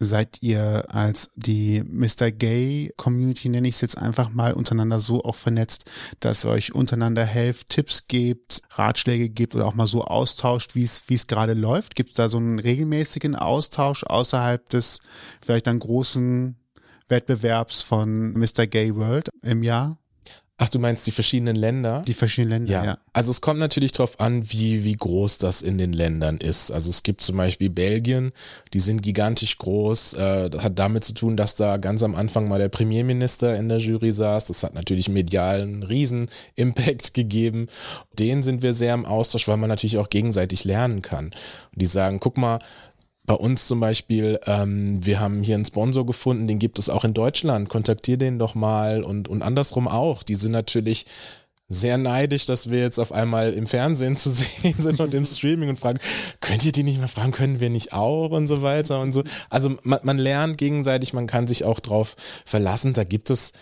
seid 0.00 0.42
ihr 0.42 0.86
als 0.88 1.30
die 1.36 1.84
Mr. 1.84 2.32
Gay 2.32 2.92
Community, 2.96 3.50
nenne 3.50 3.68
ich 3.68 3.74
es 3.76 3.82
jetzt 3.82 3.98
einfach 3.98 4.30
mal, 4.30 4.54
untereinander 4.54 4.98
so 4.98 5.22
auch 5.22 5.34
vernetzt, 5.34 5.84
dass 6.20 6.44
ihr 6.44 6.50
euch 6.50 6.74
untereinander 6.74 7.24
helft, 7.24 7.68
Tipps 7.68 8.08
gebt, 8.08 8.62
Ratschläge 8.70 9.28
gebt 9.28 9.54
oder 9.54 9.66
auch 9.66 9.74
mal 9.74 9.86
so 9.86 10.04
austauscht, 10.04 10.74
wie 10.74 10.82
es 10.82 11.02
wie 11.08 11.14
es 11.14 11.26
gerade 11.26 11.52
läuft? 11.52 11.94
Gibt 11.94 12.10
es 12.10 12.16
da 12.16 12.28
so 12.28 12.38
einen 12.38 12.58
regelmäßigen 12.58 13.36
Austausch 13.36 14.02
außerhalb 14.04 14.68
des 14.70 15.00
vielleicht 15.44 15.66
dann 15.66 15.78
großen 15.78 16.56
Wettbewerbs 17.08 17.82
von 17.82 18.32
Mr. 18.32 18.66
Gay 18.66 18.96
World 18.96 19.28
im 19.42 19.62
Jahr? 19.62 19.99
Ach, 20.62 20.68
du 20.68 20.78
meinst 20.78 21.06
die 21.06 21.10
verschiedenen 21.10 21.56
Länder? 21.56 22.02
Die 22.06 22.12
verschiedenen 22.12 22.66
Länder, 22.66 22.72
ja. 22.72 22.84
ja. 22.84 22.98
Also 23.14 23.30
es 23.30 23.40
kommt 23.40 23.60
natürlich 23.60 23.92
darauf 23.92 24.20
an, 24.20 24.52
wie, 24.52 24.84
wie 24.84 24.92
groß 24.92 25.38
das 25.38 25.62
in 25.62 25.78
den 25.78 25.94
Ländern 25.94 26.36
ist. 26.36 26.70
Also 26.70 26.90
es 26.90 27.02
gibt 27.02 27.22
zum 27.22 27.38
Beispiel 27.38 27.70
Belgien, 27.70 28.32
die 28.74 28.80
sind 28.80 29.00
gigantisch 29.02 29.56
groß. 29.56 30.12
Äh, 30.12 30.50
das 30.50 30.62
hat 30.62 30.78
damit 30.78 31.04
zu 31.04 31.14
tun, 31.14 31.38
dass 31.38 31.54
da 31.54 31.78
ganz 31.78 32.02
am 32.02 32.14
Anfang 32.14 32.46
mal 32.46 32.58
der 32.58 32.68
Premierminister 32.68 33.56
in 33.56 33.70
der 33.70 33.78
Jury 33.78 34.12
saß. 34.12 34.44
Das 34.44 34.62
hat 34.62 34.74
natürlich 34.74 35.08
medial 35.08 35.62
einen 35.62 35.82
riesen 35.82 36.26
Impact 36.56 37.14
gegeben. 37.14 37.66
Den 38.18 38.42
sind 38.42 38.60
wir 38.60 38.74
sehr 38.74 38.92
im 38.92 39.06
Austausch, 39.06 39.48
weil 39.48 39.56
man 39.56 39.70
natürlich 39.70 39.96
auch 39.96 40.10
gegenseitig 40.10 40.64
lernen 40.64 41.00
kann. 41.00 41.26
Und 41.72 41.80
die 41.80 41.86
sagen, 41.86 42.20
guck 42.20 42.36
mal, 42.36 42.58
bei 43.30 43.36
uns 43.36 43.68
zum 43.68 43.78
Beispiel, 43.78 44.40
ähm, 44.46 45.06
wir 45.06 45.20
haben 45.20 45.44
hier 45.44 45.54
einen 45.54 45.64
Sponsor 45.64 46.04
gefunden, 46.04 46.48
den 46.48 46.58
gibt 46.58 46.80
es 46.80 46.90
auch 46.90 47.04
in 47.04 47.14
Deutschland. 47.14 47.68
Kontaktier 47.68 48.16
den 48.16 48.40
doch 48.40 48.56
mal 48.56 49.04
und, 49.04 49.28
und 49.28 49.42
andersrum 49.42 49.86
auch. 49.86 50.24
Die 50.24 50.34
sind 50.34 50.50
natürlich 50.50 51.04
sehr 51.68 51.96
neidisch, 51.96 52.44
dass 52.44 52.70
wir 52.70 52.80
jetzt 52.80 52.98
auf 52.98 53.12
einmal 53.12 53.52
im 53.52 53.68
Fernsehen 53.68 54.16
zu 54.16 54.30
sehen 54.32 54.74
sind 54.76 54.98
und 54.98 55.14
im 55.14 55.26
Streaming 55.26 55.68
und 55.68 55.78
fragen, 55.78 56.00
könnt 56.40 56.64
ihr 56.64 56.72
die 56.72 56.82
nicht 56.82 57.00
mal 57.00 57.06
fragen, 57.06 57.30
können 57.30 57.60
wir 57.60 57.70
nicht 57.70 57.92
auch 57.92 58.30
und 58.30 58.48
so 58.48 58.62
weiter 58.62 59.00
und 59.00 59.12
so. 59.12 59.22
Also 59.48 59.76
man, 59.84 60.00
man 60.02 60.18
lernt 60.18 60.58
gegenseitig, 60.58 61.12
man 61.12 61.28
kann 61.28 61.46
sich 61.46 61.62
auch 61.62 61.78
drauf 61.78 62.16
verlassen. 62.44 62.94
Da 62.94 63.04
gibt 63.04 63.30
es 63.30 63.52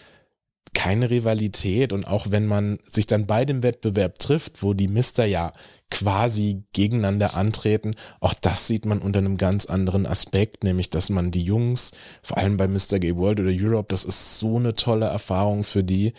keine 0.78 1.10
Rivalität 1.10 1.92
und 1.92 2.06
auch 2.06 2.30
wenn 2.30 2.46
man 2.46 2.78
sich 2.88 3.08
dann 3.08 3.26
bei 3.26 3.44
dem 3.44 3.64
Wettbewerb 3.64 4.20
trifft, 4.20 4.62
wo 4.62 4.74
die 4.74 4.86
Mister 4.86 5.24
ja 5.24 5.52
quasi 5.90 6.62
gegeneinander 6.72 7.34
antreten, 7.34 7.96
auch 8.20 8.32
das 8.32 8.68
sieht 8.68 8.86
man 8.86 9.00
unter 9.00 9.18
einem 9.18 9.38
ganz 9.38 9.66
anderen 9.66 10.06
Aspekt, 10.06 10.62
nämlich 10.62 10.88
dass 10.88 11.10
man 11.10 11.32
die 11.32 11.42
Jungs, 11.42 11.90
vor 12.22 12.38
allem 12.38 12.56
bei 12.56 12.68
Mr. 12.68 13.00
Gay 13.00 13.16
World 13.16 13.40
oder 13.40 13.50
Europe, 13.52 13.88
das 13.88 14.04
ist 14.04 14.38
so 14.38 14.58
eine 14.58 14.76
tolle 14.76 15.06
Erfahrung 15.06 15.64
für 15.64 15.82
die, 15.82 16.12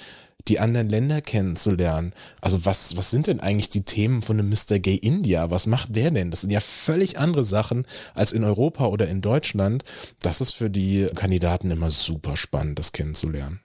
die 0.49 0.59
anderen 0.59 0.89
Länder 0.89 1.21
kennenzulernen. 1.21 2.11
Also 2.41 2.65
was, 2.65 2.97
was 2.97 3.11
sind 3.11 3.27
denn 3.27 3.39
eigentlich 3.39 3.69
die 3.69 3.85
Themen 3.85 4.21
von 4.21 4.39
einem 4.39 4.49
Mr. 4.49 4.79
Gay 4.79 4.95
India? 4.95 5.51
Was 5.51 5.67
macht 5.67 5.95
der 5.95 6.11
denn? 6.11 6.31
Das 6.31 6.41
sind 6.41 6.51
ja 6.51 6.59
völlig 6.59 7.17
andere 7.17 7.45
Sachen 7.45 7.87
als 8.13 8.33
in 8.33 8.43
Europa 8.43 8.87
oder 8.87 9.07
in 9.07 9.21
Deutschland. 9.21 9.85
Das 10.21 10.41
ist 10.41 10.51
für 10.51 10.69
die 10.69 11.07
Kandidaten 11.15 11.71
immer 11.71 11.91
super 11.91 12.35
spannend, 12.35 12.77
das 12.77 12.91
kennenzulernen. 12.91 13.61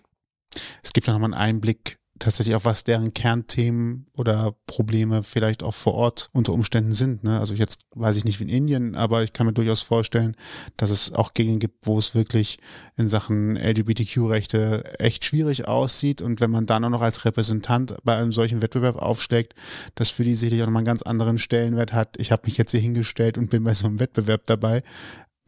Es 0.82 0.92
gibt 0.92 1.06
ja 1.06 1.12
nochmal 1.12 1.32
einen 1.32 1.40
Einblick 1.40 1.98
tatsächlich 2.18 2.54
auch, 2.54 2.64
was 2.64 2.84
deren 2.84 3.12
Kernthemen 3.12 4.06
oder 4.16 4.54
Probleme 4.66 5.22
vielleicht 5.22 5.62
auch 5.62 5.74
vor 5.74 5.94
Ort 5.94 6.30
unter 6.32 6.52
Umständen 6.52 6.92
sind. 6.92 7.24
Ne? 7.24 7.40
Also 7.40 7.54
jetzt 7.54 7.80
weiß 7.94 8.16
ich 8.16 8.24
nicht 8.24 8.38
wie 8.38 8.44
in 8.44 8.50
Indien, 8.50 8.94
aber 8.94 9.24
ich 9.24 9.32
kann 9.32 9.46
mir 9.46 9.52
durchaus 9.52 9.82
vorstellen, 9.82 10.36
dass 10.76 10.90
es 10.90 11.12
auch 11.12 11.34
Gegenden 11.34 11.60
gibt, 11.60 11.86
wo 11.86 11.98
es 11.98 12.14
wirklich 12.14 12.58
in 12.96 13.08
Sachen 13.08 13.56
LGBTQ-Rechte 13.56 15.00
echt 15.00 15.24
schwierig 15.24 15.66
aussieht. 15.66 16.22
Und 16.22 16.40
wenn 16.40 16.50
man 16.50 16.66
dann 16.66 16.84
auch 16.84 16.90
noch 16.90 17.02
als 17.02 17.24
Repräsentant 17.24 17.96
bei 18.04 18.16
einem 18.16 18.32
solchen 18.32 18.62
Wettbewerb 18.62 18.96
aufschlägt, 18.96 19.54
das 19.96 20.10
für 20.10 20.24
die 20.24 20.34
sicherlich 20.34 20.62
auch 20.62 20.66
nochmal 20.66 20.80
einen 20.80 20.86
ganz 20.86 21.02
anderen 21.02 21.38
Stellenwert 21.38 21.92
hat. 21.92 22.16
Ich 22.18 22.30
habe 22.30 22.42
mich 22.46 22.56
jetzt 22.56 22.70
hier 22.70 22.80
hingestellt 22.80 23.38
und 23.38 23.50
bin 23.50 23.64
bei 23.64 23.74
so 23.74 23.86
einem 23.86 23.98
Wettbewerb 23.98 24.46
dabei 24.46 24.82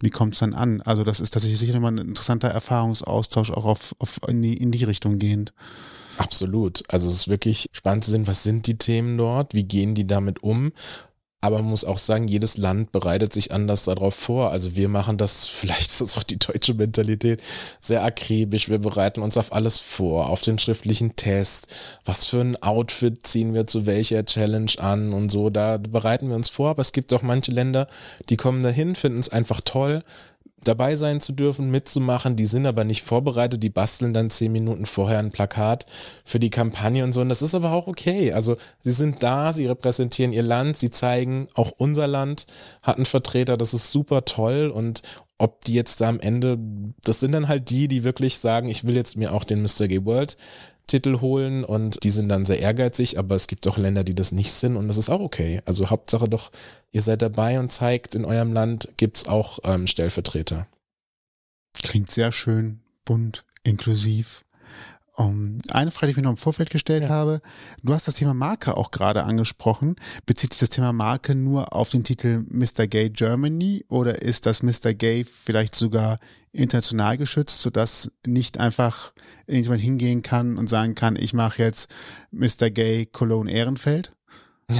wie 0.01 0.11
kommt 0.11 0.35
es 0.35 0.41
dann 0.41 0.55
an? 0.55 0.83
Also 0.83 1.05
das 1.05 1.21
ist 1.21 1.33
tatsächlich 1.33 1.59
sicher 1.59 1.81
mal 1.81 1.93
ein 1.93 1.99
interessanter 1.99 2.49
Erfahrungsaustausch 2.49 3.51
auch 3.51 3.65
auf, 3.65 3.95
auf 3.99 4.21
in, 4.29 4.43
die, 4.43 4.55
in 4.55 4.71
die 4.71 4.85
Richtung 4.85 5.19
gehend. 5.19 5.53
Absolut. 6.19 6.83
Also 6.89 7.09
es 7.09 7.15
ist 7.15 7.29
wirklich 7.29 7.69
spannend 7.73 8.05
zu 8.05 8.11
sehen, 8.11 8.27
was 8.27 8.43
sind 8.43 8.67
die 8.67 8.79
Themen 8.79 9.19
dort, 9.19 9.55
wie 9.55 9.65
gehen 9.65 9.95
die 9.95 10.07
damit 10.07 10.43
um 10.43 10.73
aber 11.41 11.59
man 11.59 11.67
muss 11.67 11.85
auch 11.85 11.99
sagen, 11.99 12.29
jedes 12.29 12.57
Land 12.57 12.93
bereitet 12.93 13.33
sich 13.33 13.53
anders 13.53 13.85
darauf 13.85 14.15
vor. 14.15 14.51
Also 14.51 14.75
wir 14.75 14.89
machen 14.89 15.19
das, 15.19 15.47
vielleicht 15.49 15.91
ist 15.91 16.01
das 16.01 16.17
auch 16.17 16.23
die 16.23 16.39
deutsche 16.39 16.75
Mentalität, 16.75 17.43
sehr 17.81 18.05
akribisch. 18.05 18.69
Wir 18.69 18.79
bereiten 18.79 19.21
uns 19.21 19.37
auf 19.37 19.53
alles 19.53 19.79
vor, 19.79 20.29
auf 20.29 20.43
den 20.43 20.59
schriftlichen 20.59 21.15
Test. 21.17 21.75
Was 22.05 22.27
für 22.27 22.41
ein 22.41 22.61
Outfit 22.63 23.27
ziehen 23.27 23.55
wir 23.55 23.67
zu 23.67 23.87
welcher 23.87 24.25
Challenge 24.25 24.73
an 24.79 25.13
und 25.13 25.31
so. 25.31 25.51
Da 25.51 25.77
bereiten 25.77 26.29
wir 26.29 26.37
uns 26.37 26.49
vor. 26.49 26.71
Aber 26.71 26.81
es 26.81 26.93
gibt 26.93 27.13
auch 27.13 27.23
manche 27.23 27.53
Länder, 27.53 27.87
die 28.29 28.37
kommen 28.37 28.63
dahin, 28.63 28.95
finden 28.95 29.21
es 29.21 29.29
einfach 29.29 29.61
toll, 29.61 30.03
dabei 30.67 30.97
sein 30.97 31.21
zu 31.21 31.33
dürfen, 31.33 31.71
mitzumachen. 31.71 32.37
Die 32.37 32.47
sind 32.47 32.67
aber 32.67 32.85
nicht 32.85 33.03
vorbereitet, 33.03 33.63
die 33.63 33.71
basteln 33.71 34.15
dann 34.15 34.31
zehn 34.31 34.53
Minuten 34.53 34.87
vorher 34.87 35.19
ein 35.19 35.31
Plakat 35.31 35.87
für 36.25 36.39
die 36.39 36.51
Kampagne 36.51 37.05
und 37.05 37.13
so. 37.13 37.21
Und 37.21 37.29
das 37.29 37.43
ist 37.43 37.55
aber 37.55 37.73
auch 37.73 37.87
okay. 37.87 38.33
Also 38.33 38.57
sie 38.81 38.93
sind 38.93 39.23
da, 39.23 39.53
sie 39.53 39.67
repräsentieren 39.67 40.33
ihr 40.33 40.43
Land, 40.43 40.77
sie 40.77 40.91
zeigen, 40.91 41.49
auch 41.55 41.73
unser 41.77 42.07
Land 42.07 42.47
hat 42.83 42.97
einen 42.97 43.07
Vertreter, 43.07 43.57
das 43.57 43.75
ist 43.75 43.93
super 43.93 44.25
toll. 44.25 44.71
Und 44.75 45.03
ob 45.39 45.65
die 45.65 45.75
jetzt 45.75 46.01
da 46.01 46.09
am 46.09 46.21
Ende, 46.21 46.59
das 47.03 47.21
sind 47.21 47.33
dann 47.33 47.49
halt 47.49 47.71
die, 47.71 47.89
die 47.89 48.05
wirklich 48.05 48.39
sagen, 48.39 48.69
ich 48.69 48.85
will 48.85 48.97
jetzt 48.97 49.17
mir 49.17 49.33
auch 49.33 49.45
den 49.45 49.63
Mr. 49.63 49.87
Gay 49.89 50.05
World 50.05 50.37
Titel 50.87 51.21
holen 51.21 51.65
und 51.65 52.03
die 52.05 52.11
sind 52.11 52.29
dann 52.29 52.45
sehr 52.45 52.61
ehrgeizig, 52.61 53.19
aber 53.19 53.35
es 53.35 53.49
gibt 53.49 53.67
auch 53.67 53.77
Länder, 53.77 54.05
die 54.05 54.15
das 54.15 54.33
nicht 54.33 54.53
sind 54.53 54.77
und 54.77 54.89
das 54.89 54.97
ist 54.97 55.11
auch 55.11 55.21
okay. 55.21 55.61
Also 55.65 55.91
Hauptsache 55.91 56.29
doch, 56.29 56.53
ihr 56.93 57.03
seid 57.03 57.23
dabei 57.23 57.59
und 57.59 57.73
zeigt, 57.73 58.15
in 58.15 58.25
eurem 58.25 58.53
Land 58.53 58.89
gibt's 58.97 59.27
auch 59.27 59.59
ähm, 59.65 59.87
Stellvertreter. 59.87 60.67
Klingt 61.83 62.11
sehr 62.11 62.33
schön, 62.33 62.81
bunt, 63.05 63.45
inklusiv. 63.65 64.46
Um, 65.19 65.57
eine 65.71 65.91
Frage, 65.93 66.09
die 66.09 66.11
ich 66.11 66.17
mir 66.19 66.25
noch 66.25 66.33
im 66.33 66.37
Vorfeld 66.37 66.69
gestellt 66.69 67.05
ja. 67.05 67.09
habe. 67.09 67.41
Du 67.83 67.95
hast 67.95 68.07
das 68.07 68.17
Thema 68.17 68.35
Marke 68.35 68.77
auch 68.77 68.91
gerade 68.91 69.25
angesprochen. 69.25 69.97
Bezieht 70.27 70.53
sich 70.53 70.61
das 70.61 70.69
Thema 70.69 70.93
Marke 70.93 71.35
nur 71.35 71.73
auf 71.73 71.89
den 71.89 72.05
Titel 72.05 72.45
Mr. 72.51 72.87
Gay 72.87 73.09
Germany 73.09 73.83
oder 73.89 74.21
ist 74.21 74.45
das 74.45 74.63
Mr. 74.63 74.93
Gay 74.93 75.25
vielleicht 75.25 75.75
sogar 75.75 76.19
international 76.53 77.17
geschützt, 77.17 77.63
sodass 77.63 78.13
nicht 78.27 78.59
einfach 78.59 79.15
irgendjemand 79.47 79.81
hingehen 79.81 80.21
kann 80.21 80.59
und 80.59 80.69
sagen 80.69 80.95
kann, 80.95 81.17
ich 81.17 81.33
mache 81.33 81.63
jetzt 81.63 81.91
Mr. 82.31 82.69
Gay 82.69 83.07
Cologne 83.07 83.51
Ehrenfeld? 83.51 84.13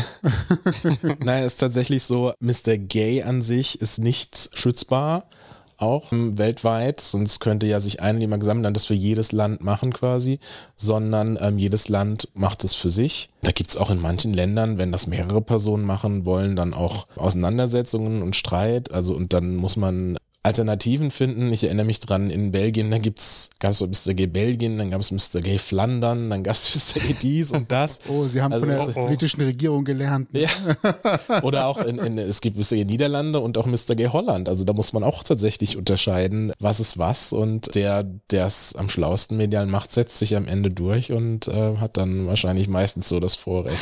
Nein, 1.21 1.45
es 1.45 1.55
ist 1.55 1.61
tatsächlich 1.61 2.03
so, 2.03 2.35
Mr. 2.41 2.77
Gay 2.77 3.23
an 3.23 3.41
sich 3.41 3.81
ist 3.81 4.01
nicht 4.01 4.51
schützbar 4.53 5.31
auch 5.79 6.13
ähm, 6.13 6.39
weltweit, 6.39 7.01
sonst 7.01 7.41
könnte 7.41 7.67
ja 7.67 7.81
sich 7.81 8.01
ein 8.01 8.21
Gesamtland 8.39 8.77
das 8.77 8.87
für 8.87 8.95
jedes 8.95 9.33
Land 9.33 9.63
machen 9.63 9.93
quasi, 9.93 10.39
sondern 10.77 11.39
ähm, 11.41 11.59
jedes 11.59 11.89
Land 11.89 12.29
macht 12.35 12.65
es 12.65 12.75
für 12.75 12.91
sich. 12.91 13.31
Da 13.43 13.53
gibt 13.53 13.71
es 13.71 13.77
auch 13.77 13.91
in 13.91 14.01
manchen 14.01 14.33
Ländern, 14.33 14.79
wenn 14.79 14.93
das 14.93 15.07
mehrere 15.07 15.41
Personen 15.41 15.85
machen 15.85 16.25
wollen, 16.25 16.57
dann 16.57 16.75
auch 16.75 17.07
Auseinandersetzungen 17.17 18.23
und 18.23 18.37
Streit. 18.37 18.93
Also 18.93 19.15
und 19.15 19.33
dann 19.33 19.57
muss 19.57 19.77
man 19.77 20.17
Alternativen 20.47 21.11
finden. 21.11 21.53
Ich 21.53 21.65
erinnere 21.65 21.87
mich 21.87 22.01
dran, 22.01 22.31
in 22.31 22.53
Belgien, 22.53 22.91
da 22.91 22.99
gibt's, 22.99 23.51
gab 23.59 23.73
es 23.73 23.81
Mr. 23.81 24.15
Gay 24.15 24.29
Belgien, 24.29 24.79
dann 24.79 24.91
gab 24.91 25.01
es 25.01 25.11
Mr. 25.11 25.41
Gay 25.41 25.59
Flandern, 25.59 26.31
dann 26.31 26.45
gab 26.45 26.55
es 26.55 26.95
Mr. 26.95 27.01
Gay 27.01 27.17
dies 27.21 27.51
und 27.51 27.71
das. 27.71 27.99
Oh, 28.09 28.27
Sie 28.27 28.41
haben 28.41 28.53
also, 28.53 28.67
von 28.67 28.75
der 28.75 28.87
oh, 28.87 28.91
oh. 28.95 29.07
politischen 29.07 29.43
Regierung 29.43 29.85
gelernt. 29.85 30.33
Ne? 30.33 30.43
Ja. 30.43 31.43
Oder 31.43 31.67
auch 31.67 31.79
in, 31.79 31.99
in, 31.99 32.19
es 32.19 32.41
gibt 32.41 32.57
Mr. 32.57 32.77
Gay 32.77 32.85
Niederlande 32.85 33.41
und 33.41 33.59
auch 33.59 33.67
Mr. 33.67 33.97
Gay 33.97 34.07
Holland. 34.07 34.49
Also 34.49 34.65
da 34.65 34.73
muss 34.73 34.93
man 34.93 35.03
auch 35.03 35.25
tatsächlich 35.25 35.77
unterscheiden, 35.77 36.53
was 36.61 36.79
ist 36.79 36.99
was. 36.99 37.33
Und 37.33 37.75
der, 37.75 38.05
der 38.31 38.47
es 38.47 38.77
am 38.77 38.89
schlauesten 38.89 39.37
medial 39.37 39.67
macht, 39.67 39.91
setzt 39.93 40.19
sich 40.19 40.37
am 40.37 40.47
Ende 40.47 40.71
durch 40.71 41.11
und 41.11 41.49
äh, 41.49 41.77
hat 41.79 41.97
dann 41.97 42.29
wahrscheinlich 42.29 42.69
meistens 42.69 43.09
so 43.09 43.19
das 43.19 43.35
Vorrecht. 43.35 43.79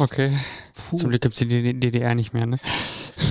Okay. 0.00 0.32
Puh. 0.74 0.96
Zum 0.96 1.10
Glück 1.10 1.22
gibt 1.22 1.34
es 1.34 1.46
die 1.46 1.78
DDR 1.78 2.14
nicht 2.14 2.34
mehr, 2.34 2.46
ne? 2.46 2.58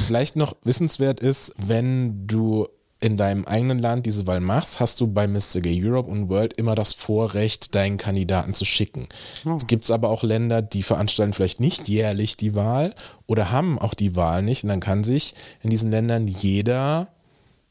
Vielleicht 0.08 0.36
noch 0.36 0.56
wissenswert 0.64 1.20
ist, 1.20 1.54
wenn 1.58 2.28
du 2.28 2.68
in 3.04 3.18
deinem 3.18 3.44
eigenen 3.44 3.80
Land 3.80 4.06
diese 4.06 4.28
Wahl 4.28 4.40
machst, 4.40 4.80
hast 4.80 5.02
du 5.02 5.08
bei 5.08 5.28
Mr. 5.28 5.60
Gay 5.62 5.82
Europe 5.84 6.10
und 6.10 6.30
World 6.30 6.54
immer 6.54 6.74
das 6.74 6.94
Vorrecht, 6.94 7.76
deinen 7.76 7.98
Kandidaten 7.98 8.54
zu 8.54 8.64
schicken. 8.64 9.10
Oh. 9.46 9.56
Es 9.58 9.68
gibt 9.68 9.90
aber 9.92 10.10
auch 10.10 10.24
Länder, 10.24 10.62
die 10.62 10.84
veranstalten 10.84 11.34
vielleicht 11.34 11.60
nicht 11.60 11.90
jährlich 11.90 12.38
die 12.38 12.56
Wahl 12.56 12.96
oder 13.28 13.52
haben 13.52 13.78
auch 13.78 13.94
die 13.94 14.16
Wahl 14.16 14.42
nicht. 14.42 14.64
Und 14.64 14.70
dann 14.70 14.80
kann 14.80 15.04
sich 15.04 15.36
in 15.62 15.70
diesen 15.70 15.92
Ländern 15.92 16.28
jeder 16.28 17.10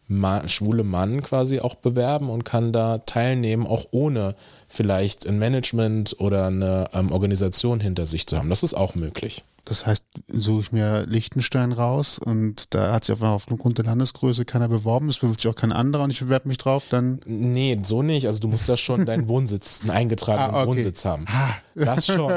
Ma 0.07 0.47
schwule 0.47 0.85
Mann 0.85 1.23
quasi 1.23 1.61
auch 1.61 1.77
bewerben 1.77 2.29
und 2.29 2.45
kann 2.45 2.73
da 2.73 2.99
teilnehmen, 2.99 3.67
auch 3.67 3.87
ohne 3.93 4.35
vielleicht 4.69 5.27
ein 5.27 5.39
Management 5.39 6.17
oder 6.19 6.49
eine 6.49 6.89
ähm, 6.93 7.11
Organisation 7.11 7.81
hinter 7.81 8.05
sich 8.05 8.27
zu 8.27 8.37
haben. 8.37 8.51
Das 8.51 8.63
ist 8.63 8.75
auch 8.75 8.95
möglich. 8.95 9.45
Das 9.65 9.87
heißt, 9.87 10.05
suche 10.29 10.61
ich 10.63 10.73
mir 10.73 11.07
Liechtenstein 11.07 11.73
raus 11.73 12.19
und 12.19 12.75
da 12.75 12.93
hat 12.93 13.05
sich 13.05 13.15
auf, 13.15 13.23
aufgrund 13.23 13.79
der 13.79 13.85
Landesgröße 13.85 14.45
keiner 14.45 14.69
beworben, 14.69 15.09
es 15.09 15.19
bewirbt 15.19 15.41
sich 15.41 15.51
auch 15.51 15.57
kein 15.57 15.73
anderer 15.73 16.05
und 16.05 16.11
ich 16.11 16.21
bewerbe 16.21 16.49
mich 16.49 16.59
drauf, 16.59 16.85
dann. 16.91 17.21
Nee, 17.27 17.79
so 17.83 18.03
nicht. 18.03 18.27
Also 18.27 18.41
du 18.41 18.49
musst 18.49 18.69
da 18.69 18.77
schon 18.77 19.07
deinen 19.07 19.29
Wohnsitz, 19.29 19.81
einen 19.83 19.91
eingetragenen 19.91 20.55
ah, 20.55 20.63
okay. 20.63 20.69
Wohnsitz 20.69 21.05
haben. 21.05 21.27
Ah. 21.29 21.55
Das 21.75 22.07
schon. 22.07 22.33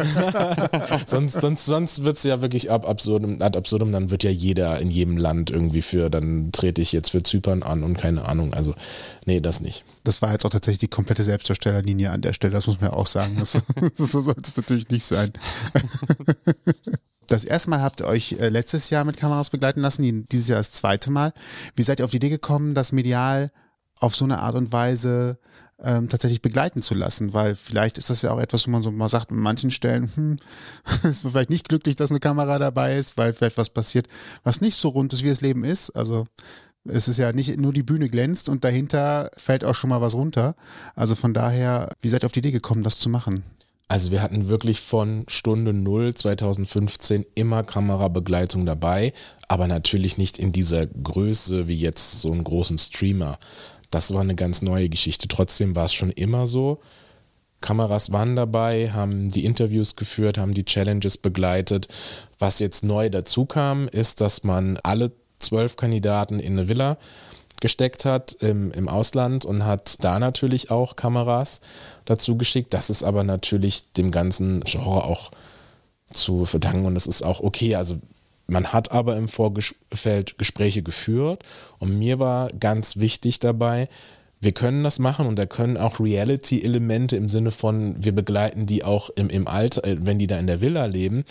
sonst 1.05 1.41
sonst, 1.41 1.65
sonst 1.65 2.03
wird 2.03 2.17
es 2.17 2.23
ja 2.23 2.41
wirklich 2.41 2.71
ab 2.71 2.87
absurdum, 2.87 3.41
ad 3.41 3.57
absurdum, 3.57 3.91
dann 3.91 4.11
wird 4.11 4.23
ja 4.23 4.31
jeder 4.31 4.79
in 4.79 4.89
jedem 4.89 5.17
Land 5.17 5.51
irgendwie 5.51 5.81
für, 5.81 6.09
dann 6.09 6.51
trete 6.51 6.81
ich 6.81 6.91
jetzt 6.91 7.11
für 7.11 7.23
Zypern 7.23 7.63
an 7.63 7.83
und 7.83 7.97
keine 7.97 8.25
Ahnung. 8.25 8.53
Also, 8.53 8.73
nee, 9.25 9.39
das 9.39 9.61
nicht. 9.61 9.83
Das 10.03 10.21
war 10.21 10.31
jetzt 10.31 10.45
auch 10.45 10.49
tatsächlich 10.49 10.79
die 10.79 10.87
komplette 10.87 11.23
Selbstdarstellerlinie 11.23 12.11
an 12.11 12.21
der 12.21 12.33
Stelle, 12.33 12.53
das 12.53 12.67
muss 12.67 12.79
man 12.79 12.91
ja 12.91 12.95
auch 12.95 13.07
sagen. 13.07 13.35
Das, 13.39 13.61
so 13.93 14.21
sollte 14.21 14.41
es 14.41 14.57
natürlich 14.57 14.89
nicht 14.89 15.05
sein. 15.05 15.33
Das 17.27 17.43
erste 17.43 17.69
Mal 17.69 17.81
habt 17.81 18.01
ihr 18.01 18.07
euch 18.07 18.33
äh, 18.33 18.49
letztes 18.49 18.89
Jahr 18.89 19.05
mit 19.05 19.17
Kameras 19.17 19.49
begleiten 19.49 19.81
lassen, 19.81 20.27
dieses 20.29 20.47
Jahr 20.47 20.59
das 20.59 20.71
zweite 20.71 21.11
Mal. 21.11 21.33
Wie 21.75 21.83
seid 21.83 21.99
ihr 21.99 22.05
auf 22.05 22.11
die 22.11 22.17
Idee 22.17 22.29
gekommen, 22.29 22.73
das 22.73 22.91
medial 22.91 23.51
auf 23.99 24.15
so 24.15 24.25
eine 24.25 24.39
Art 24.39 24.55
und 24.55 24.71
Weise 24.71 25.39
ähm, 25.81 26.09
tatsächlich 26.09 26.41
begleiten 26.41 26.81
zu 26.81 26.93
lassen? 26.93 27.33
Weil 27.33 27.55
vielleicht 27.55 27.97
ist 27.97 28.09
das 28.09 28.21
ja 28.21 28.31
auch 28.31 28.39
etwas, 28.39 28.67
wo 28.67 28.71
man 28.71 28.83
so 28.83 28.91
mal 28.91 29.09
sagt, 29.09 29.31
an 29.31 29.37
manchen 29.37 29.71
Stellen, 29.71 30.11
hm, 30.15 30.37
ist 31.03 31.23
man 31.23 31.33
vielleicht 31.33 31.49
nicht 31.49 31.69
glücklich, 31.69 31.95
dass 31.95 32.11
eine 32.11 32.19
Kamera 32.19 32.59
dabei 32.59 32.97
ist, 32.97 33.17
weil 33.17 33.33
vielleicht 33.33 33.57
was 33.57 33.69
passiert, 33.69 34.07
was 34.43 34.61
nicht 34.61 34.77
so 34.77 34.89
rund 34.89 35.13
ist, 35.13 35.23
wie 35.23 35.29
das 35.29 35.41
Leben 35.41 35.63
ist. 35.63 35.89
Also 35.91 36.25
es 36.87 37.07
ist 37.07 37.17
ja 37.17 37.31
nicht 37.33 37.59
nur 37.59 37.73
die 37.73 37.83
Bühne 37.83 38.09
glänzt 38.09 38.47
und 38.49 38.63
dahinter 38.63 39.31
fällt 39.35 39.65
auch 39.65 39.75
schon 39.75 39.89
mal 39.89 40.01
was 40.01 40.13
runter. 40.13 40.55
Also 40.95 41.15
von 41.15 41.33
daher, 41.33 41.89
wie 42.01 42.09
seid 42.09 42.23
ihr 42.23 42.27
auf 42.27 42.31
die 42.31 42.39
Idee 42.39 42.51
gekommen, 42.51 42.83
das 42.83 42.99
zu 42.99 43.09
machen? 43.09 43.43
Also 43.87 44.09
wir 44.09 44.21
hatten 44.21 44.47
wirklich 44.47 44.81
von 44.81 45.25
Stunde 45.27 45.71
0 45.71 46.15
2015 46.15 47.25
immer 47.35 47.63
Kamerabegleitung 47.63 48.65
dabei, 48.65 49.13
aber 49.47 49.67
natürlich 49.67 50.17
nicht 50.17 50.39
in 50.39 50.51
dieser 50.51 50.87
Größe 50.87 51.67
wie 51.67 51.77
jetzt 51.77 52.21
so 52.21 52.31
einen 52.31 52.43
großen 52.43 52.79
Streamer. 52.79 53.37
Das 53.91 54.13
war 54.13 54.21
eine 54.21 54.35
ganz 54.35 54.63
neue 54.63 54.89
Geschichte. 54.89 55.27
Trotzdem 55.27 55.75
war 55.75 55.85
es 55.85 55.93
schon 55.93 56.09
immer 56.09 56.47
so. 56.47 56.79
Kameras 57.61 58.11
waren 58.11 58.35
dabei, 58.35 58.91
haben 58.91 59.29
die 59.29 59.45
Interviews 59.45 59.95
geführt, 59.95 60.37
haben 60.37 60.53
die 60.53 60.65
Challenges 60.65 61.17
begleitet. 61.17 61.87
Was 62.39 62.59
jetzt 62.59 62.83
neu 62.83 63.09
dazu 63.09 63.45
kam, 63.45 63.87
ist, 63.87 64.19
dass 64.19 64.43
man 64.43 64.77
alle 64.83 65.11
zwölf 65.39 65.75
Kandidaten 65.75 66.39
in 66.39 66.53
eine 66.53 66.67
Villa 66.67 66.97
gesteckt 67.61 68.05
hat 68.05 68.33
im, 68.33 68.71
im 68.71 68.87
Ausland 68.87 69.45
und 69.45 69.65
hat 69.65 70.03
da 70.03 70.19
natürlich 70.19 70.71
auch 70.71 70.95
Kameras 70.95 71.61
dazu 72.05 72.37
geschickt. 72.37 72.73
Das 72.73 72.89
ist 72.89 73.03
aber 73.03 73.23
natürlich 73.23 73.91
dem 73.93 74.11
ganzen 74.11 74.61
Genre 74.61 75.03
auch 75.03 75.31
zu 76.11 76.45
verdanken 76.45 76.85
und 76.85 76.95
es 76.95 77.07
ist 77.07 77.23
auch 77.23 77.41
okay. 77.41 77.75
Also 77.75 77.99
man 78.47 78.73
hat 78.73 78.91
aber 78.91 79.17
im 79.17 79.27
Vorfeld 79.27 80.37
Gespräche 80.37 80.83
geführt 80.83 81.43
und 81.79 81.97
mir 81.97 82.19
war 82.19 82.49
ganz 82.53 82.97
wichtig 82.97 83.39
dabei, 83.39 83.89
wir 84.41 84.51
können 84.51 84.83
das 84.83 84.99
machen 84.99 85.25
und 85.25 85.37
da 85.37 85.47
können 85.47 85.77
auch 85.77 85.99
Reality-Elemente 85.99 87.15
im 87.15 87.29
Sinne 87.29 87.51
von, 87.51 87.95
wir 88.03 88.11
begleiten 88.11 88.67
die 88.67 88.83
auch 88.83 89.09
im, 89.15 89.29
im 89.29 89.47
Alter, 89.47 89.83
äh, 89.83 89.97
wenn 89.99 90.19
die 90.19 90.27
da 90.27 90.37
in 90.37 90.45
der 90.45 90.61
Villa 90.61 90.85
leben. 90.85 91.23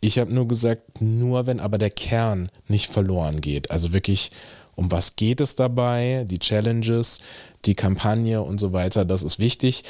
Ich 0.00 0.18
habe 0.18 0.32
nur 0.32 0.46
gesagt, 0.46 1.00
nur 1.00 1.46
wenn 1.46 1.60
aber 1.60 1.78
der 1.78 1.90
Kern 1.90 2.50
nicht 2.68 2.92
verloren 2.92 3.40
geht. 3.40 3.70
Also 3.70 3.92
wirklich 3.92 4.30
um 4.74 4.90
was 4.90 5.16
geht 5.16 5.40
es 5.40 5.54
dabei, 5.54 6.24
die 6.28 6.38
Challenges, 6.38 7.20
die 7.64 7.74
Kampagne 7.74 8.42
und 8.42 8.58
so 8.58 8.72
weiter, 8.72 9.04
das 9.04 9.22
ist 9.22 9.38
wichtig. 9.38 9.84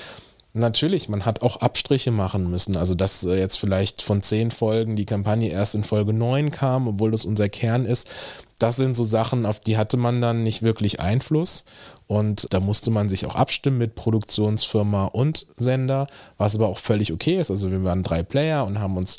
Natürlich, 0.55 1.09
man 1.09 1.25
hat 1.25 1.41
auch 1.41 1.57
Abstriche 1.59 2.11
machen 2.11 2.51
müssen. 2.51 2.77
Also, 2.77 2.95
dass 2.95 3.25
äh, 3.25 3.39
jetzt 3.39 3.57
vielleicht 3.57 4.03
von 4.03 4.21
zehn 4.21 4.51
Folgen 4.51 4.97
die 4.97 5.07
Kampagne 5.07 5.49
erst 5.49 5.75
in 5.75 5.83
Folge 5.83 6.13
neun 6.13 6.51
kam, 6.51 6.89
obwohl 6.89 7.11
das 7.11 7.25
unser 7.25 7.49
Kern 7.49 7.87
ist, 7.87 8.11
das 8.59 8.77
sind 8.77 8.95
so 8.95 9.03
Sachen, 9.03 9.47
auf 9.47 9.61
die 9.61 9.79
hatte 9.79 9.97
man 9.97 10.21
dann 10.21 10.43
nicht 10.43 10.61
wirklich 10.61 11.01
Einfluss. 11.01 11.65
Und 12.07 12.49
da 12.51 12.61
musste 12.61 12.91
man 12.91 13.09
sich 13.09 13.25
auch 13.25 13.35
abstimmen 13.35 13.79
mit 13.79 13.95
Produktionsfirma 13.95 15.07
und 15.07 15.47
Sender, 15.57 16.07
was 16.37 16.55
aber 16.55 16.69
auch 16.69 16.79
völlig 16.79 17.15
okay 17.15 17.41
ist. 17.41 17.51
Also, 17.51 17.71
wir 17.71 17.83
waren 17.83 18.03
drei 18.03 18.23
Player 18.23 18.67
und 18.67 18.79
haben 18.79 18.99
uns 18.99 19.19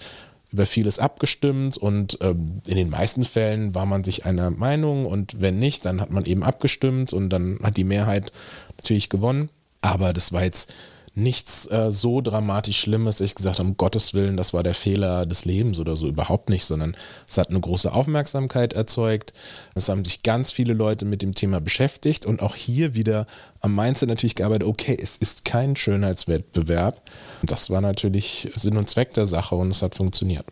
über 0.54 0.68
vieles 0.68 1.00
abgestimmt 1.00 1.78
und 1.78 2.20
ähm, 2.22 2.62
in 2.68 2.78
den 2.78 2.90
meisten 2.90 3.26
Fällen 3.26 3.74
war 3.74 3.88
man 3.88 4.04
sich 4.04 4.26
einer 4.26 4.52
Meinung 4.52 5.08
und 5.08 5.42
wenn 5.42 5.58
nicht, 5.58 5.84
dann 5.84 6.00
hat 6.00 6.12
man 6.12 6.26
eben 6.26 6.44
abgestimmt 6.44 7.12
und 7.12 7.30
dann 7.30 7.60
hat 7.64 7.76
die 7.76 7.84
Mehrheit 7.84 8.32
natürlich 8.78 9.10
gewonnen. 9.10 9.50
Aber 9.82 10.14
das 10.14 10.32
war 10.32 10.44
jetzt 10.44 10.74
nichts 11.16 11.70
äh, 11.70 11.92
so 11.92 12.22
dramatisch 12.22 12.80
Schlimmes, 12.80 13.22
ich 13.22 13.36
gesagt 13.36 13.60
um 13.60 13.78
Gottes 13.78 14.14
Willen, 14.14 14.36
das 14.36 14.54
war 14.54 14.64
der 14.64 14.74
Fehler 14.74 15.26
des 15.26 15.46
Lebens 15.46 15.80
oder 15.80 15.96
so, 15.96 16.08
überhaupt 16.08 16.50
nicht, 16.50 16.66
sondern 16.66 16.96
es 17.28 17.38
hat 17.38 17.50
eine 17.50 17.60
große 17.60 17.92
Aufmerksamkeit 17.92 18.74
erzeugt. 18.74 19.34
Es 19.76 19.90
haben 19.90 20.04
sich 20.06 20.24
ganz 20.24 20.52
viele 20.52 20.74
Leute 20.74 21.06
mit 21.06 21.22
dem 21.22 21.36
Thema 21.36 21.62
beschäftigt 21.62 22.26
und 22.26 22.42
auch 22.42 22.56
hier 22.56 22.96
wieder 22.96 23.28
am 23.60 23.76
Mindset 23.76 24.10
natürlich 24.10 24.36
gearbeitet, 24.36 24.68
okay, 24.68 24.98
es 25.00 25.18
ist 25.18 25.46
kein 25.46 25.76
Schönheitswettbewerb. 25.76 27.02
Das 27.44 27.70
war 27.70 27.82
natürlich 27.82 28.52
Sinn 28.56 28.78
und 28.78 28.90
Zweck 28.90 29.14
der 29.14 29.26
Sache 29.26 29.56
und 29.56 29.70
es 29.70 29.82
hat 29.82 29.96
funktioniert 29.96 30.46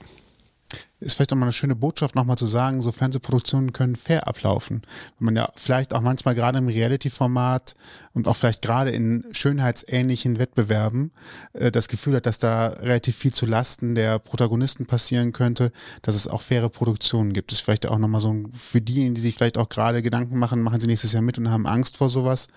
ist 1.02 1.16
vielleicht 1.16 1.34
auch 1.34 1.38
mal 1.38 1.48
eine 1.48 1.54
schöne 1.54 1.76
Botschaft 1.76 2.16
nochmal 2.16 2.38
zu 2.38 2.46
sagen, 2.46 2.80
so 2.80 2.92
Fernsehproduktionen 2.92 3.74
können 3.74 3.96
fair 3.96 4.28
ablaufen. 4.28 4.84
Wenn 5.18 5.26
man 5.26 5.36
ja 5.36 5.52
vielleicht 5.56 5.94
auch 5.94 6.02
manchmal 6.02 6.36
gerade 6.36 6.60
im 6.60 6.68
Reality-Format 6.68 7.74
und 8.14 8.28
auch 8.28 8.36
vielleicht 8.36 8.62
gerade 8.62 8.92
in 8.92 9.26
schönheitsähnlichen 9.32 10.38
Wettbewerben 10.38 11.12
äh, 11.54 11.72
das 11.72 11.88
Gefühl 11.88 12.16
hat, 12.16 12.28
dass 12.28 12.38
da 12.38 12.68
relativ 12.68 13.16
viel 13.16 13.34
zu 13.34 13.48
Lasten 13.48 13.96
der 13.96 14.20
Protagonisten 14.20 14.86
passieren 14.86 15.32
könnte, 15.32 15.72
dass 16.04 16.16
es 16.16 16.28
auch 16.28 16.42
faire 16.42 16.70
Produktionen 16.70 17.34
gibt. 17.34 17.52
Das 17.52 17.60
ist 17.60 17.66
vielleicht 17.66 17.88
auch 17.88 17.98
nochmal 17.98 18.22
so 18.22 18.36
für 18.54 18.80
diejenigen, 18.80 19.16
die 19.16 19.22
sich 19.22 19.36
vielleicht 19.36 19.58
auch 19.58 19.70
gerade 19.70 20.04
Gedanken 20.04 20.38
machen, 20.38 20.62
machen 20.62 20.80
sie 20.80 20.88
nächstes 20.88 21.14
Jahr 21.14 21.24
mit 21.24 21.38
und 21.40 21.50
haben 21.50 21.66
Angst 21.66 21.98
vor 21.98 22.10
sowas. 22.10 22.48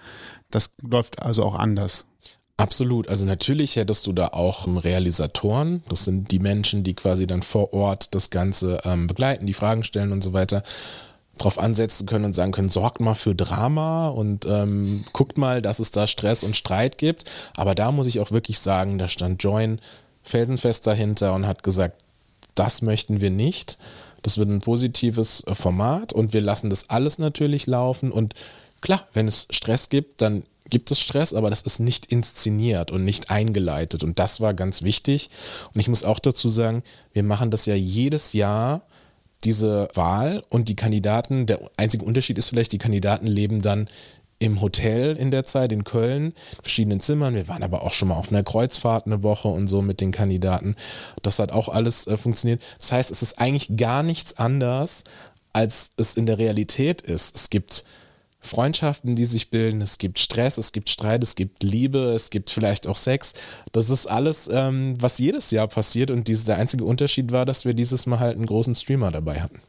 Das 0.51 0.75
läuft 0.83 1.23
also 1.23 1.45
auch 1.45 1.55
anders. 1.55 2.07
Absolut. 2.57 3.09
Also 3.09 3.27
natürlich 3.27 3.75
hättest 3.77 4.07
du 4.07 4.13
da 4.13 4.29
auch 4.29 4.67
Realisatoren. 4.85 5.83
Das 5.89 6.05
sind 6.05 6.31
die 6.31 6.39
Menschen, 6.39 6.85
die 6.85 6.95
quasi 6.95 7.27
dann 7.27 7.43
vor 7.43 7.73
Ort 7.73 8.15
das 8.15 8.31
Ganze 8.31 8.81
ähm, 8.85 9.09
begleiten, 9.09 9.47
die 9.47 9.55
Fragen 9.55 9.83
stellen 9.83 10.13
und 10.13 10.23
so 10.23 10.33
weiter. 10.33 10.63
drauf 11.37 11.59
ansetzen 11.59 12.07
können 12.07 12.27
und 12.27 12.33
sagen 12.33 12.53
können, 12.53 12.69
sorgt 12.69 13.01
mal 13.01 13.15
für 13.15 13.35
Drama 13.35 14.09
und 14.09 14.47
ähm, 14.47 15.05
guckt 15.13 15.37
mal, 15.37 15.63
dass 15.63 15.81
es 15.81 15.91
da 15.91 16.07
Stress 16.07 16.45
und 16.45 16.55
Streit 16.57 16.97
gibt. 16.97 17.25
Aber 17.57 17.75
da 17.75 17.91
muss 17.91 18.07
ich 18.07 18.21
auch 18.21 18.31
wirklich 18.31 18.61
sagen, 18.61 18.99
da 18.99 19.09
stand 19.09 19.43
Join 19.43 19.81
felsenfest 20.23 20.87
dahinter 20.87 21.35
und 21.35 21.47
hat 21.49 21.65
gesagt, 21.65 22.03
das 22.55 22.83
möchten 22.83 23.21
wir 23.21 23.31
nicht. 23.31 23.79
Das 24.23 24.39
wird 24.39 24.49
ein 24.49 24.61
positives 24.61 25.43
äh, 25.49 25.57
Format 25.57 26.13
und 26.13 26.33
wir 26.33 26.41
lassen 26.41 26.71
das 26.71 26.89
alles 26.89 27.19
natürlich 27.19 27.67
laufen. 27.67 28.13
Und 28.13 28.35
klar, 28.81 29.07
wenn 29.13 29.27
es 29.27 29.49
Stress 29.51 29.89
gibt, 29.89 30.23
dann 30.23 30.45
gibt 30.71 30.91
es 30.91 30.99
Stress, 31.01 31.35
aber 31.35 31.51
das 31.51 31.63
ist 31.63 31.79
nicht 31.79 32.07
inszeniert 32.07 32.91
und 32.91 33.05
nicht 33.05 33.31
eingeleitet. 33.31 34.03
Und 34.03 34.19
das 34.19 34.41
war 34.41 34.55
ganz 34.55 34.83
wichtig. 34.83 35.31
Und 35.75 35.81
ich 35.81 35.89
muss 35.89 36.05
auch 36.05 36.19
dazu 36.19 36.49
sagen, 36.49 36.83
wir 37.13 37.23
machen 37.23 37.51
das 37.51 37.67
ja 37.67 37.75
jedes 37.75 38.33
Jahr 38.33 38.83
diese 39.45 39.89
Wahl 39.95 40.43
und 40.49 40.69
die 40.69 40.77
Kandidaten, 40.77 41.47
der 41.47 41.61
einzige 41.77 42.05
Unterschied 42.05 42.39
ist 42.39 42.49
vielleicht, 42.49 42.73
die 42.73 42.79
Kandidaten 42.79 43.27
leben 43.27 43.61
dann 43.61 43.89
im 44.39 44.61
Hotel 44.61 45.17
in 45.17 45.31
der 45.31 45.45
Zeit 45.45 45.73
in 45.73 45.85
Köln, 45.85 46.35
verschiedenen 46.63 47.01
Zimmern. 47.01 47.35
Wir 47.35 47.49
waren 47.49 47.63
aber 47.63 47.83
auch 47.83 47.93
schon 47.93 48.09
mal 48.09 48.17
auf 48.17 48.31
einer 48.31 48.43
Kreuzfahrt 48.43 49.07
eine 49.07 49.23
Woche 49.23 49.49
und 49.49 49.69
so 49.69 49.81
mit 49.81 50.01
den 50.01 50.11
Kandidaten. 50.13 50.77
Das 51.23 51.39
hat 51.39 51.53
auch 51.53 51.69
alles 51.69 52.07
äh, 52.07 52.17
funktioniert. 52.17 52.63
Das 52.79 52.93
heißt, 52.93 53.11
es 53.11 53.23
ist 53.23 53.39
eigentlich 53.39 53.77
gar 53.77 54.03
nichts 54.03 54.37
anders, 54.37 55.05
als 55.53 55.93
es 55.97 56.17
in 56.17 56.27
der 56.27 56.39
Realität 56.39 57.01
ist. 57.01 57.37
Es 57.37 57.49
gibt 57.49 57.85
Freundschaften, 58.47 59.17
die 59.17 59.25
sich 59.25 59.51
bilden, 59.51 59.81
es 59.81 59.99
gibt 59.99 60.19
Stress, 60.19 60.59
es 60.59 60.73
gibt 60.73 60.91
Streit, 60.91 61.23
es 61.23 61.35
gibt 61.35 61.63
Liebe, 61.63 62.13
es 62.15 62.31
gibt 62.31 62.51
vielleicht 62.51 62.87
auch 62.87 62.97
Sex. 62.97 63.35
Das 63.73 63.91
ist 63.91 64.07
alles, 64.07 64.49
ähm, 64.53 64.97
was 65.01 65.19
jedes 65.19 65.51
Jahr 65.51 65.69
passiert 65.69 66.11
und 66.11 66.29
dies, 66.29 66.45
der 66.45 66.57
einzige 66.57 66.85
Unterschied 66.85 67.33
war, 67.33 67.47
dass 67.47 67.65
wir 67.65 67.75
dieses 67.75 68.07
Mal 68.07 68.21
halt 68.21 68.37
einen 68.37 68.47
großen 68.47 68.75
Streamer 68.75 69.11
dabei 69.11 69.41
hatten. 69.41 69.61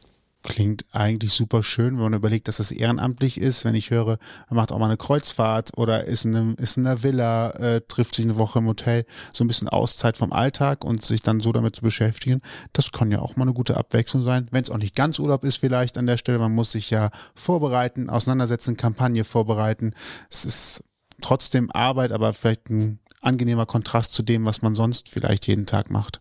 Klingt 0.46 0.84
eigentlich 0.92 1.32
super 1.32 1.64
schön, 1.64 1.96
wenn 1.96 2.04
man 2.04 2.14
überlegt, 2.14 2.46
dass 2.46 2.58
das 2.58 2.70
ehrenamtlich 2.70 3.40
ist. 3.40 3.64
Wenn 3.64 3.74
ich 3.74 3.90
höre, 3.90 4.18
man 4.48 4.56
macht 4.56 4.70
auch 4.70 4.78
mal 4.78 4.86
eine 4.86 4.96
Kreuzfahrt 4.96 5.76
oder 5.76 6.04
ist 6.04 6.24
in, 6.24 6.36
einem, 6.36 6.54
ist 6.54 6.76
in 6.76 6.86
einer 6.86 7.02
Villa, 7.02 7.50
äh, 7.50 7.80
trifft 7.80 8.14
sich 8.14 8.24
eine 8.24 8.36
Woche 8.36 8.60
im 8.60 8.66
Hotel, 8.66 9.06
so 9.32 9.42
ein 9.42 9.48
bisschen 9.48 9.68
Auszeit 9.68 10.16
vom 10.16 10.32
Alltag 10.32 10.84
und 10.84 11.02
sich 11.02 11.22
dann 11.22 11.40
so 11.40 11.50
damit 11.50 11.74
zu 11.74 11.82
beschäftigen, 11.82 12.42
das 12.72 12.92
kann 12.92 13.10
ja 13.10 13.18
auch 13.18 13.34
mal 13.34 13.42
eine 13.42 13.54
gute 13.54 13.76
Abwechslung 13.76 14.22
sein. 14.22 14.46
Wenn 14.52 14.62
es 14.62 14.70
auch 14.70 14.78
nicht 14.78 14.94
ganz 14.94 15.18
Urlaub 15.18 15.42
ist, 15.42 15.56
vielleicht 15.56 15.98
an 15.98 16.06
der 16.06 16.16
Stelle, 16.16 16.38
man 16.38 16.54
muss 16.54 16.70
sich 16.70 16.90
ja 16.90 17.10
vorbereiten, 17.34 18.08
auseinandersetzen, 18.08 18.76
Kampagne 18.76 19.24
vorbereiten. 19.24 19.94
Es 20.30 20.44
ist 20.44 20.84
trotzdem 21.22 21.72
Arbeit, 21.72 22.12
aber 22.12 22.32
vielleicht 22.32 22.70
ein 22.70 23.00
angenehmer 23.20 23.66
Kontrast 23.66 24.14
zu 24.14 24.22
dem, 24.22 24.44
was 24.44 24.62
man 24.62 24.76
sonst 24.76 25.08
vielleicht 25.08 25.48
jeden 25.48 25.66
Tag 25.66 25.90
macht. 25.90 26.20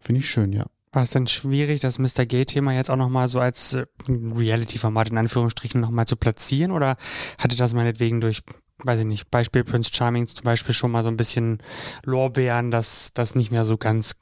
Finde 0.00 0.20
ich 0.20 0.30
schön, 0.30 0.54
ja. 0.54 0.64
War 0.94 1.02
es 1.02 1.10
denn 1.10 1.26
schwierig, 1.26 1.80
das 1.80 1.98
Mr. 1.98 2.24
Gay-Thema 2.24 2.72
jetzt 2.72 2.90
auch 2.90 2.96
nochmal 2.96 3.28
so 3.28 3.40
als 3.40 3.74
äh, 3.74 3.84
Reality-Format 4.08 5.10
in 5.10 5.18
Anführungsstrichen 5.18 5.80
nochmal 5.80 6.06
zu 6.06 6.16
platzieren? 6.16 6.70
Oder 6.70 6.96
hatte 7.38 7.56
das 7.56 7.74
meinetwegen 7.74 8.20
durch, 8.20 8.42
weiß 8.78 9.00
ich 9.00 9.06
nicht, 9.06 9.30
Beispiel 9.30 9.64
Prince 9.64 9.90
Charming 9.92 10.28
zum 10.28 10.44
Beispiel 10.44 10.74
schon 10.74 10.92
mal 10.92 11.02
so 11.02 11.08
ein 11.08 11.16
bisschen 11.16 11.58
Lorbeeren, 12.04 12.70
dass 12.70 13.12
das 13.12 13.34
nicht 13.34 13.50
mehr 13.50 13.64
so 13.64 13.76
ganz 13.76 14.16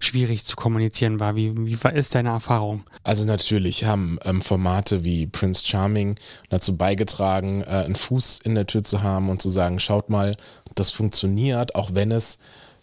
schwierig 0.00 0.44
zu 0.44 0.56
kommunizieren 0.56 1.20
war. 1.20 1.36
Wie, 1.36 1.54
wie 1.56 1.78
ist 1.94 2.14
deine 2.14 2.30
Erfahrung? 2.30 2.84
Also 3.02 3.24
natürlich 3.24 3.84
haben 3.84 4.18
ähm, 4.24 4.40
Formate 4.40 5.04
wie 5.04 5.26
Prince 5.26 5.64
Charming 5.64 6.16
dazu 6.48 6.76
beigetragen, 6.76 7.62
äh, 7.62 7.84
einen 7.84 7.94
Fuß 7.94 8.40
in 8.42 8.54
der 8.54 8.66
Tür 8.66 8.82
zu 8.82 9.02
haben 9.02 9.28
und 9.28 9.40
zu 9.42 9.48
sagen, 9.48 9.78
schaut 9.78 10.10
mal, 10.10 10.36
das 10.74 10.90
funktioniert, 10.90 11.74
auch 11.74 11.90
wenn 11.94 12.10
es 12.10 12.38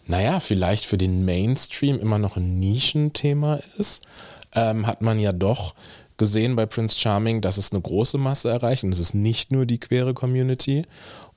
naja, 0.08 0.40
vielleicht 0.40 0.86
für 0.86 0.98
den 0.98 1.24
Mainstream 1.24 1.98
immer 1.98 2.18
noch 2.18 2.36
ein 2.36 2.58
Nischenthema 2.58 3.60
ist, 3.76 4.02
ähm, 4.54 4.86
hat 4.86 5.02
man 5.02 5.20
ja 5.20 5.32
doch 5.32 5.74
gesehen 6.16 6.56
bei 6.56 6.66
Prince 6.66 6.98
Charming, 6.98 7.40
dass 7.42 7.58
es 7.58 7.72
eine 7.72 7.80
große 7.80 8.18
Masse 8.18 8.50
erreicht 8.50 8.84
und 8.84 8.92
es 8.92 8.98
ist 8.98 9.14
nicht 9.14 9.52
nur 9.52 9.66
die 9.66 9.78
queere 9.78 10.14
Community. 10.14 10.84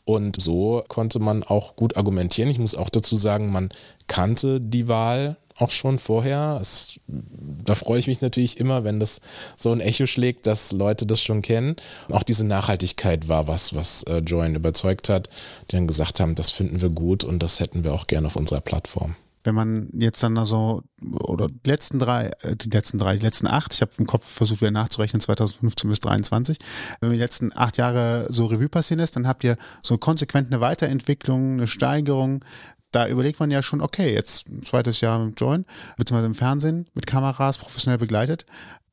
Und 0.05 0.41
so 0.41 0.83
konnte 0.87 1.19
man 1.19 1.43
auch 1.43 1.75
gut 1.75 1.95
argumentieren. 1.95 2.49
Ich 2.49 2.57
muss 2.57 2.73
auch 2.73 2.89
dazu 2.89 3.17
sagen, 3.17 3.51
man 3.51 3.69
kannte 4.07 4.59
die 4.59 4.87
Wahl 4.87 5.37
auch 5.55 5.71
schon 5.71 5.99
vorher. 5.99 6.57
Es, 6.61 6.99
da 7.07 7.75
freue 7.75 7.99
ich 7.99 8.07
mich 8.07 8.21
natürlich 8.21 8.59
immer, 8.59 8.83
wenn 8.83 8.99
das 8.99 9.21
so 9.55 9.71
ein 9.71 9.79
Echo 9.79 10.05
schlägt, 10.05 10.47
dass 10.47 10.71
Leute 10.71 11.05
das 11.05 11.21
schon 11.21 11.41
kennen. 11.41 11.75
Auch 12.09 12.23
diese 12.23 12.45
Nachhaltigkeit 12.45 13.27
war 13.27 13.47
was, 13.47 13.75
was 13.75 14.03
äh, 14.03 14.17
Join 14.19 14.55
überzeugt 14.55 15.09
hat, 15.09 15.29
die 15.69 15.75
dann 15.75 15.87
gesagt 15.87 16.19
haben, 16.19 16.35
das 16.35 16.51
finden 16.51 16.81
wir 16.81 16.89
gut 16.89 17.23
und 17.23 17.41
das 17.43 17.59
hätten 17.59 17.83
wir 17.83 17.93
auch 17.93 18.07
gerne 18.07 18.27
auf 18.27 18.35
unserer 18.35 18.61
Plattform 18.61 19.15
wenn 19.43 19.55
man 19.55 19.89
jetzt 19.93 20.21
dann 20.23 20.37
also, 20.37 20.83
oder 21.01 21.47
die 21.47 21.69
letzten 21.69 21.99
drei, 21.99 22.31
äh, 22.41 22.55
die 22.55 22.69
letzten 22.69 22.97
drei, 22.97 23.17
die 23.17 23.25
letzten 23.25 23.47
acht, 23.47 23.73
ich 23.73 23.81
habe 23.81 23.91
im 23.97 24.07
Kopf 24.07 24.25
versucht 24.25 24.61
wieder 24.61 24.71
nachzurechnen, 24.71 25.21
2015 25.21 25.89
bis 25.89 25.99
2023, 25.99 26.57
wenn 26.99 27.09
man 27.09 27.17
die 27.17 27.23
letzten 27.23 27.51
acht 27.55 27.77
Jahre 27.77 28.27
so 28.29 28.45
Revue 28.45 28.69
passieren 28.69 28.99
lässt, 28.99 29.15
dann 29.15 29.27
habt 29.27 29.43
ihr 29.43 29.57
so 29.81 29.97
konsequent 29.97 30.51
eine 30.51 30.61
Weiterentwicklung, 30.61 31.53
eine 31.53 31.67
Steigerung 31.67 32.45
da 32.91 33.07
überlegt 33.07 33.39
man 33.39 33.51
ja 33.51 33.63
schon, 33.63 33.81
okay, 33.81 34.13
jetzt 34.13 34.45
zweites 34.61 35.01
Jahr 35.01 35.19
mit 35.19 35.39
Join, 35.39 35.65
beziehungsweise 35.97 36.27
im 36.27 36.35
Fernsehen 36.35 36.85
mit 36.93 37.07
Kameras 37.07 37.57
professionell 37.57 37.97
begleitet. 37.97 38.45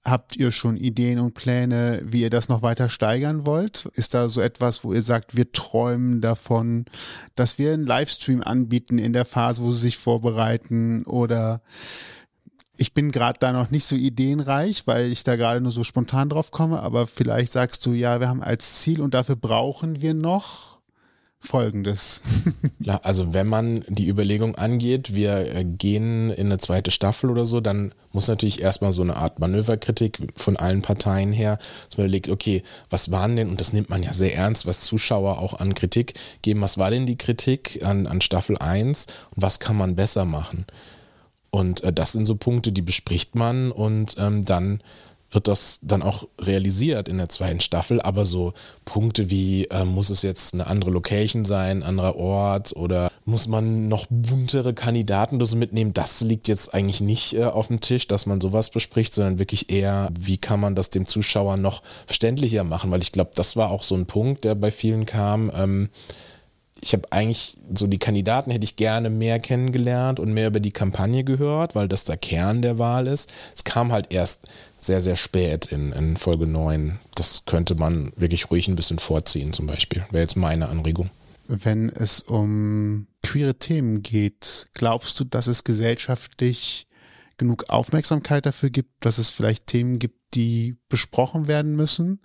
Habt 0.04 0.36
ihr 0.36 0.52
schon 0.52 0.76
Ideen 0.76 1.18
und 1.18 1.34
Pläne, 1.34 2.00
wie 2.04 2.22
ihr 2.22 2.30
das 2.30 2.48
noch 2.48 2.62
weiter 2.62 2.88
steigern 2.88 3.46
wollt? 3.46 3.86
Ist 3.94 4.14
da 4.14 4.28
so 4.28 4.40
etwas, 4.40 4.84
wo 4.84 4.94
ihr 4.94 5.02
sagt, 5.02 5.36
wir 5.36 5.52
träumen 5.52 6.20
davon, 6.20 6.86
dass 7.34 7.58
wir 7.58 7.72
einen 7.72 7.86
Livestream 7.86 8.42
anbieten 8.42 8.98
in 8.98 9.12
der 9.12 9.24
Phase, 9.24 9.62
wo 9.62 9.72
sie 9.72 9.80
sich 9.80 9.98
vorbereiten 9.98 11.04
oder 11.04 11.60
ich 12.80 12.94
bin 12.94 13.10
gerade 13.10 13.40
da 13.40 13.52
noch 13.52 13.72
nicht 13.72 13.84
so 13.84 13.96
ideenreich, 13.96 14.86
weil 14.86 15.10
ich 15.10 15.24
da 15.24 15.34
gerade 15.34 15.60
nur 15.60 15.72
so 15.72 15.82
spontan 15.82 16.28
drauf 16.28 16.52
komme, 16.52 16.80
aber 16.80 17.08
vielleicht 17.08 17.50
sagst 17.50 17.84
du, 17.84 17.92
ja, 17.92 18.20
wir 18.20 18.28
haben 18.28 18.42
als 18.42 18.76
Ziel 18.80 19.00
und 19.00 19.14
dafür 19.14 19.34
brauchen 19.34 20.00
wir 20.00 20.14
noch 20.14 20.77
Folgendes. 21.40 22.22
also 23.02 23.32
wenn 23.32 23.46
man 23.46 23.84
die 23.88 24.08
Überlegung 24.08 24.56
angeht, 24.56 25.14
wir 25.14 25.54
äh, 25.54 25.64
gehen 25.64 26.30
in 26.30 26.46
eine 26.46 26.58
zweite 26.58 26.90
Staffel 26.90 27.30
oder 27.30 27.46
so, 27.46 27.60
dann 27.60 27.94
muss 28.12 28.26
natürlich 28.26 28.60
erstmal 28.60 28.90
so 28.92 29.02
eine 29.02 29.16
Art 29.16 29.38
Manöverkritik 29.38 30.18
von 30.34 30.56
allen 30.56 30.82
Parteien 30.82 31.32
her, 31.32 31.58
dass 31.88 31.96
man 31.96 32.06
überlegt, 32.06 32.28
okay, 32.28 32.62
was 32.90 33.12
waren 33.12 33.36
denn, 33.36 33.50
und 33.50 33.60
das 33.60 33.72
nimmt 33.72 33.88
man 33.88 34.02
ja 34.02 34.12
sehr 34.12 34.34
ernst, 34.34 34.66
was 34.66 34.80
Zuschauer 34.80 35.38
auch 35.38 35.60
an 35.60 35.74
Kritik 35.74 36.14
geben, 36.42 36.60
was 36.60 36.76
war 36.76 36.90
denn 36.90 37.06
die 37.06 37.18
Kritik 37.18 37.84
an, 37.84 38.06
an 38.08 38.20
Staffel 38.20 38.58
1 38.58 39.06
und 39.34 39.42
was 39.42 39.60
kann 39.60 39.76
man 39.76 39.94
besser 39.94 40.24
machen? 40.24 40.66
Und 41.50 41.82
äh, 41.82 41.92
das 41.92 42.12
sind 42.12 42.26
so 42.26 42.34
Punkte, 42.34 42.72
die 42.72 42.82
bespricht 42.82 43.34
man 43.34 43.70
und 43.70 44.16
ähm, 44.18 44.44
dann 44.44 44.82
wird 45.30 45.48
das 45.48 45.80
dann 45.82 46.02
auch 46.02 46.26
realisiert 46.40 47.08
in 47.08 47.18
der 47.18 47.28
zweiten 47.28 47.60
Staffel, 47.60 48.00
aber 48.00 48.24
so 48.24 48.54
Punkte 48.84 49.30
wie, 49.30 49.64
äh, 49.66 49.84
muss 49.84 50.10
es 50.10 50.22
jetzt 50.22 50.54
eine 50.54 50.66
andere 50.66 50.90
Location 50.90 51.44
sein, 51.44 51.82
anderer 51.82 52.16
Ort 52.16 52.74
oder 52.74 53.10
muss 53.24 53.46
man 53.46 53.88
noch 53.88 54.06
buntere 54.08 54.72
Kandidaten 54.72 55.38
mitnehmen, 55.56 55.92
das 55.92 56.22
liegt 56.22 56.48
jetzt 56.48 56.72
eigentlich 56.72 57.00
nicht 57.00 57.34
äh, 57.34 57.44
auf 57.44 57.68
dem 57.68 57.80
Tisch, 57.80 58.08
dass 58.08 58.26
man 58.26 58.40
sowas 58.40 58.70
bespricht, 58.70 59.14
sondern 59.14 59.38
wirklich 59.38 59.70
eher, 59.70 60.10
wie 60.18 60.38
kann 60.38 60.60
man 60.60 60.74
das 60.74 60.90
dem 60.90 61.06
Zuschauer 61.06 61.56
noch 61.56 61.82
verständlicher 62.06 62.64
machen, 62.64 62.90
weil 62.90 63.02
ich 63.02 63.12
glaube, 63.12 63.32
das 63.34 63.56
war 63.56 63.70
auch 63.70 63.82
so 63.82 63.94
ein 63.94 64.06
Punkt, 64.06 64.44
der 64.44 64.54
bei 64.54 64.70
vielen 64.70 65.04
kam. 65.04 65.50
Ähm, 65.54 65.88
ich 66.80 66.92
habe 66.92 67.10
eigentlich 67.10 67.56
so 67.74 67.86
die 67.86 67.98
Kandidaten 67.98 68.50
hätte 68.50 68.64
ich 68.64 68.76
gerne 68.76 69.10
mehr 69.10 69.40
kennengelernt 69.40 70.20
und 70.20 70.32
mehr 70.32 70.48
über 70.48 70.60
die 70.60 70.70
Kampagne 70.70 71.24
gehört, 71.24 71.74
weil 71.74 71.88
das 71.88 72.04
der 72.04 72.16
Kern 72.16 72.62
der 72.62 72.78
Wahl 72.78 73.06
ist. 73.06 73.32
Es 73.54 73.64
kam 73.64 73.92
halt 73.92 74.12
erst 74.12 74.46
sehr, 74.80 75.00
sehr 75.00 75.16
spät 75.16 75.66
in, 75.66 75.92
in 75.92 76.16
Folge 76.16 76.46
9. 76.46 76.98
Das 77.14 77.44
könnte 77.44 77.74
man 77.74 78.12
wirklich 78.16 78.50
ruhig 78.50 78.68
ein 78.68 78.76
bisschen 78.76 78.98
vorziehen, 78.98 79.52
zum 79.52 79.66
Beispiel. 79.66 80.04
Wäre 80.10 80.22
jetzt 80.22 80.36
meine 80.36 80.68
Anregung. 80.68 81.10
Wenn 81.46 81.88
es 81.88 82.20
um 82.20 83.06
queere 83.22 83.54
Themen 83.54 84.02
geht, 84.02 84.66
glaubst 84.74 85.18
du, 85.18 85.24
dass 85.24 85.46
es 85.46 85.64
gesellschaftlich 85.64 86.86
genug 87.38 87.70
Aufmerksamkeit 87.70 88.44
dafür 88.44 88.70
gibt, 88.70 89.04
dass 89.04 89.18
es 89.18 89.30
vielleicht 89.30 89.66
Themen 89.66 89.98
gibt, 89.98 90.34
die 90.34 90.76
besprochen 90.88 91.48
werden 91.48 91.74
müssen? 91.74 92.20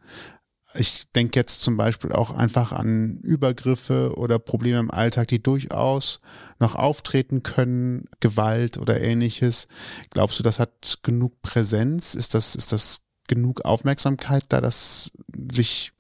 Ich 0.75 1.03
denke 1.11 1.39
jetzt 1.39 1.61
zum 1.61 1.77
Beispiel 1.77 2.11
auch 2.11 2.31
einfach 2.31 2.71
an 2.71 3.19
Übergriffe 3.21 4.15
oder 4.17 4.39
Probleme 4.39 4.79
im 4.79 4.91
Alltag, 4.91 5.27
die 5.27 5.41
durchaus 5.41 6.19
noch 6.59 6.75
auftreten 6.75 7.43
können, 7.43 8.05
Gewalt 8.19 8.77
oder 8.77 8.99
ähnliches. 8.99 9.67
Glaubst 10.09 10.39
du, 10.39 10.43
das 10.43 10.59
hat 10.59 10.99
genug 11.03 11.41
Präsenz? 11.41 12.15
Ist 12.15 12.33
das, 12.33 12.55
ist 12.55 12.71
das 12.71 13.01
genug 13.27 13.65
Aufmerksamkeit 13.65 14.45
da, 14.49 14.61
dass 14.61 15.11
sich 15.51 15.93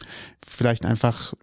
vielleicht 0.45 0.85
einfach 0.85 1.33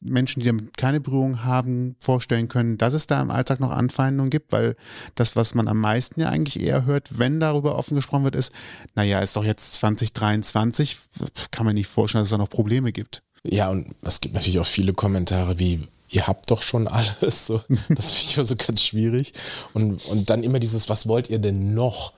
Menschen, 0.00 0.40
die 0.40 0.46
damit 0.46 0.76
keine 0.76 1.00
Berührung 1.00 1.44
haben, 1.44 1.96
vorstellen 2.00 2.48
können, 2.48 2.78
dass 2.78 2.94
es 2.94 3.06
da 3.06 3.20
im 3.20 3.30
Alltag 3.30 3.60
noch 3.60 3.70
Anfeindungen 3.70 4.30
gibt, 4.30 4.52
weil 4.52 4.76
das, 5.14 5.36
was 5.36 5.54
man 5.54 5.68
am 5.68 5.78
meisten 5.78 6.20
ja 6.20 6.28
eigentlich 6.28 6.60
eher 6.60 6.86
hört, 6.86 7.18
wenn 7.18 7.40
darüber 7.40 7.76
offen 7.76 7.94
gesprochen 7.94 8.24
wird, 8.24 8.34
ist, 8.34 8.52
naja, 8.94 9.20
ist 9.20 9.36
doch 9.36 9.44
jetzt 9.44 9.74
2023, 9.74 10.96
kann 11.50 11.66
man 11.66 11.74
nicht 11.74 11.88
vorstellen, 11.88 12.22
dass 12.22 12.28
es 12.28 12.32
da 12.32 12.38
noch 12.38 12.48
Probleme 12.48 12.92
gibt. 12.92 13.22
Ja, 13.42 13.70
und 13.70 13.94
es 14.02 14.20
gibt 14.20 14.34
natürlich 14.34 14.58
auch 14.58 14.66
viele 14.66 14.92
Kommentare 14.92 15.58
wie, 15.58 15.86
ihr 16.10 16.26
habt 16.26 16.50
doch 16.50 16.62
schon 16.62 16.88
alles. 16.88 17.46
So, 17.46 17.60
das 17.88 18.12
finde 18.12 18.30
ich 18.30 18.36
immer 18.36 18.46
so 18.46 18.56
ganz 18.56 18.82
schwierig. 18.82 19.32
Und, 19.72 20.04
und 20.06 20.30
dann 20.30 20.42
immer 20.42 20.58
dieses, 20.58 20.88
was 20.88 21.06
wollt 21.08 21.30
ihr 21.30 21.38
denn 21.38 21.74
noch? 21.74 22.12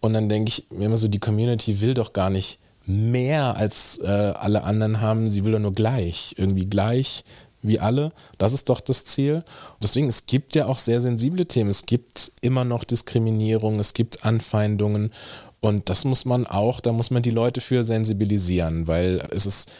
Und 0.00 0.12
dann 0.12 0.28
denke 0.28 0.50
ich 0.50 0.66
mir 0.70 0.86
immer 0.86 0.96
so, 0.96 1.08
die 1.08 1.18
Community 1.18 1.80
will 1.80 1.94
doch 1.94 2.12
gar 2.12 2.30
nicht 2.30 2.58
mehr 2.86 3.56
als 3.56 3.98
äh, 3.98 4.06
alle 4.06 4.62
anderen 4.64 5.00
haben, 5.00 5.28
sie 5.28 5.44
will 5.44 5.52
doch 5.52 5.58
nur 5.58 5.72
gleich, 5.72 6.34
irgendwie 6.38 6.66
gleich 6.66 7.24
wie 7.62 7.80
alle. 7.80 8.12
Das 8.38 8.52
ist 8.52 8.68
doch 8.68 8.80
das 8.80 9.04
Ziel. 9.04 9.44
Deswegen, 9.82 10.08
es 10.08 10.26
gibt 10.26 10.54
ja 10.54 10.66
auch 10.66 10.78
sehr 10.78 11.00
sensible 11.00 11.46
Themen. 11.46 11.70
Es 11.70 11.86
gibt 11.86 12.32
immer 12.40 12.64
noch 12.64 12.84
Diskriminierung, 12.84 13.80
es 13.80 13.92
gibt 13.92 14.24
Anfeindungen. 14.24 15.10
Und 15.60 15.90
das 15.90 16.04
muss 16.04 16.24
man 16.24 16.46
auch, 16.46 16.80
da 16.80 16.92
muss 16.92 17.10
man 17.10 17.22
die 17.22 17.30
Leute 17.30 17.60
für 17.60 17.82
sensibilisieren, 17.82 18.86
weil 18.86 19.26
es 19.30 19.46
ist 19.46 19.72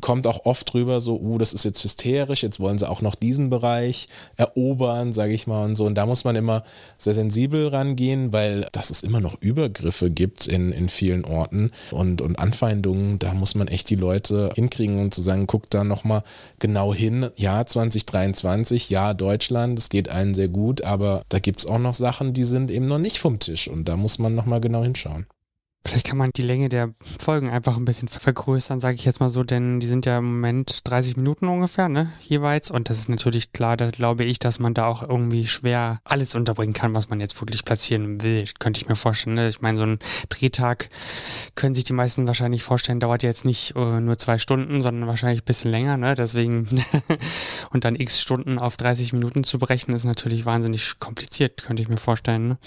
kommt 0.00 0.26
auch 0.26 0.44
oft 0.44 0.72
drüber 0.72 1.00
so, 1.00 1.18
uh, 1.18 1.38
das 1.38 1.52
ist 1.52 1.64
jetzt 1.64 1.82
hysterisch, 1.82 2.42
jetzt 2.42 2.60
wollen 2.60 2.78
sie 2.78 2.88
auch 2.88 3.00
noch 3.00 3.14
diesen 3.14 3.50
Bereich 3.50 4.08
erobern, 4.36 5.12
sage 5.12 5.32
ich 5.32 5.46
mal 5.46 5.64
und 5.64 5.74
so. 5.74 5.86
Und 5.86 5.94
da 5.94 6.06
muss 6.06 6.24
man 6.24 6.36
immer 6.36 6.64
sehr 6.98 7.14
sensibel 7.14 7.68
rangehen, 7.68 8.32
weil 8.32 8.66
dass 8.72 8.90
es 8.90 9.02
immer 9.02 9.20
noch 9.20 9.40
Übergriffe 9.40 10.10
gibt 10.10 10.46
in, 10.46 10.72
in 10.72 10.88
vielen 10.88 11.24
Orten 11.24 11.70
und, 11.90 12.20
und 12.20 12.38
Anfeindungen. 12.38 13.18
Da 13.18 13.34
muss 13.34 13.54
man 13.54 13.68
echt 13.68 13.90
die 13.90 13.94
Leute 13.94 14.50
hinkriegen 14.54 15.00
und 15.00 15.14
zu 15.14 15.22
sagen, 15.22 15.46
guckt 15.46 15.74
da 15.74 15.84
nochmal 15.84 16.22
genau 16.58 16.94
hin. 16.94 17.30
Ja, 17.36 17.64
2023, 17.66 18.90
ja, 18.90 19.14
Deutschland, 19.14 19.78
es 19.78 19.88
geht 19.88 20.08
allen 20.08 20.34
sehr 20.34 20.48
gut, 20.48 20.82
aber 20.82 21.22
da 21.28 21.38
gibt 21.38 21.60
es 21.60 21.66
auch 21.66 21.78
noch 21.78 21.94
Sachen, 21.94 22.32
die 22.32 22.44
sind 22.44 22.70
eben 22.70 22.86
noch 22.86 22.98
nicht 22.98 23.18
vom 23.18 23.38
Tisch 23.38 23.68
und 23.68 23.88
da 23.88 23.96
muss 23.96 24.18
man 24.18 24.34
nochmal 24.34 24.60
genau 24.60 24.82
hinschauen. 24.82 25.26
Vielleicht 25.86 26.06
kann 26.06 26.16
man 26.16 26.30
die 26.32 26.42
Länge 26.42 26.70
der 26.70 26.94
Folgen 27.20 27.50
einfach 27.50 27.76
ein 27.76 27.84
bisschen 27.84 28.08
vergrößern, 28.08 28.80
sage 28.80 28.94
ich 28.94 29.04
jetzt 29.04 29.20
mal 29.20 29.28
so, 29.28 29.44
denn 29.44 29.80
die 29.80 29.86
sind 29.86 30.06
ja 30.06 30.18
im 30.18 30.24
Moment 30.24 30.80
30 30.88 31.18
Minuten 31.18 31.46
ungefähr, 31.46 31.90
ne, 31.90 32.10
jeweils. 32.22 32.70
Und 32.70 32.88
das 32.88 32.98
ist 32.98 33.10
natürlich 33.10 33.52
klar, 33.52 33.76
da 33.76 33.90
glaube 33.90 34.24
ich, 34.24 34.38
dass 34.38 34.58
man 34.58 34.72
da 34.72 34.86
auch 34.86 35.02
irgendwie 35.02 35.46
schwer 35.46 36.00
alles 36.04 36.34
unterbringen 36.34 36.72
kann, 36.72 36.94
was 36.94 37.10
man 37.10 37.20
jetzt 37.20 37.38
wirklich 37.40 37.64
platzieren 37.64 38.22
will. 38.22 38.46
Könnte 38.58 38.80
ich 38.80 38.88
mir 38.88 38.96
vorstellen. 38.96 39.34
Ne? 39.34 39.48
Ich 39.48 39.60
meine, 39.60 39.76
so 39.76 39.84
ein 39.84 39.98
Drehtag 40.30 40.88
können 41.54 41.74
sich 41.74 41.84
die 41.84 41.92
meisten 41.92 42.26
wahrscheinlich 42.26 42.62
vorstellen, 42.62 42.98
dauert 42.98 43.22
ja 43.22 43.28
jetzt 43.28 43.44
nicht 43.44 43.76
uh, 43.76 44.00
nur 44.00 44.18
zwei 44.18 44.38
Stunden, 44.38 44.82
sondern 44.82 45.06
wahrscheinlich 45.06 45.42
ein 45.42 45.46
bisschen 45.46 45.70
länger, 45.70 45.98
ne? 45.98 46.14
Deswegen 46.14 46.66
und 47.70 47.84
dann 47.84 47.94
x 47.94 48.22
Stunden 48.22 48.58
auf 48.58 48.78
30 48.78 49.12
Minuten 49.12 49.44
zu 49.44 49.58
brechen, 49.58 49.94
ist 49.94 50.04
natürlich 50.04 50.46
wahnsinnig 50.46 50.98
kompliziert, 50.98 51.62
könnte 51.62 51.82
ich 51.82 51.88
mir 51.88 51.98
vorstellen. 51.98 52.48
Ne? 52.48 52.58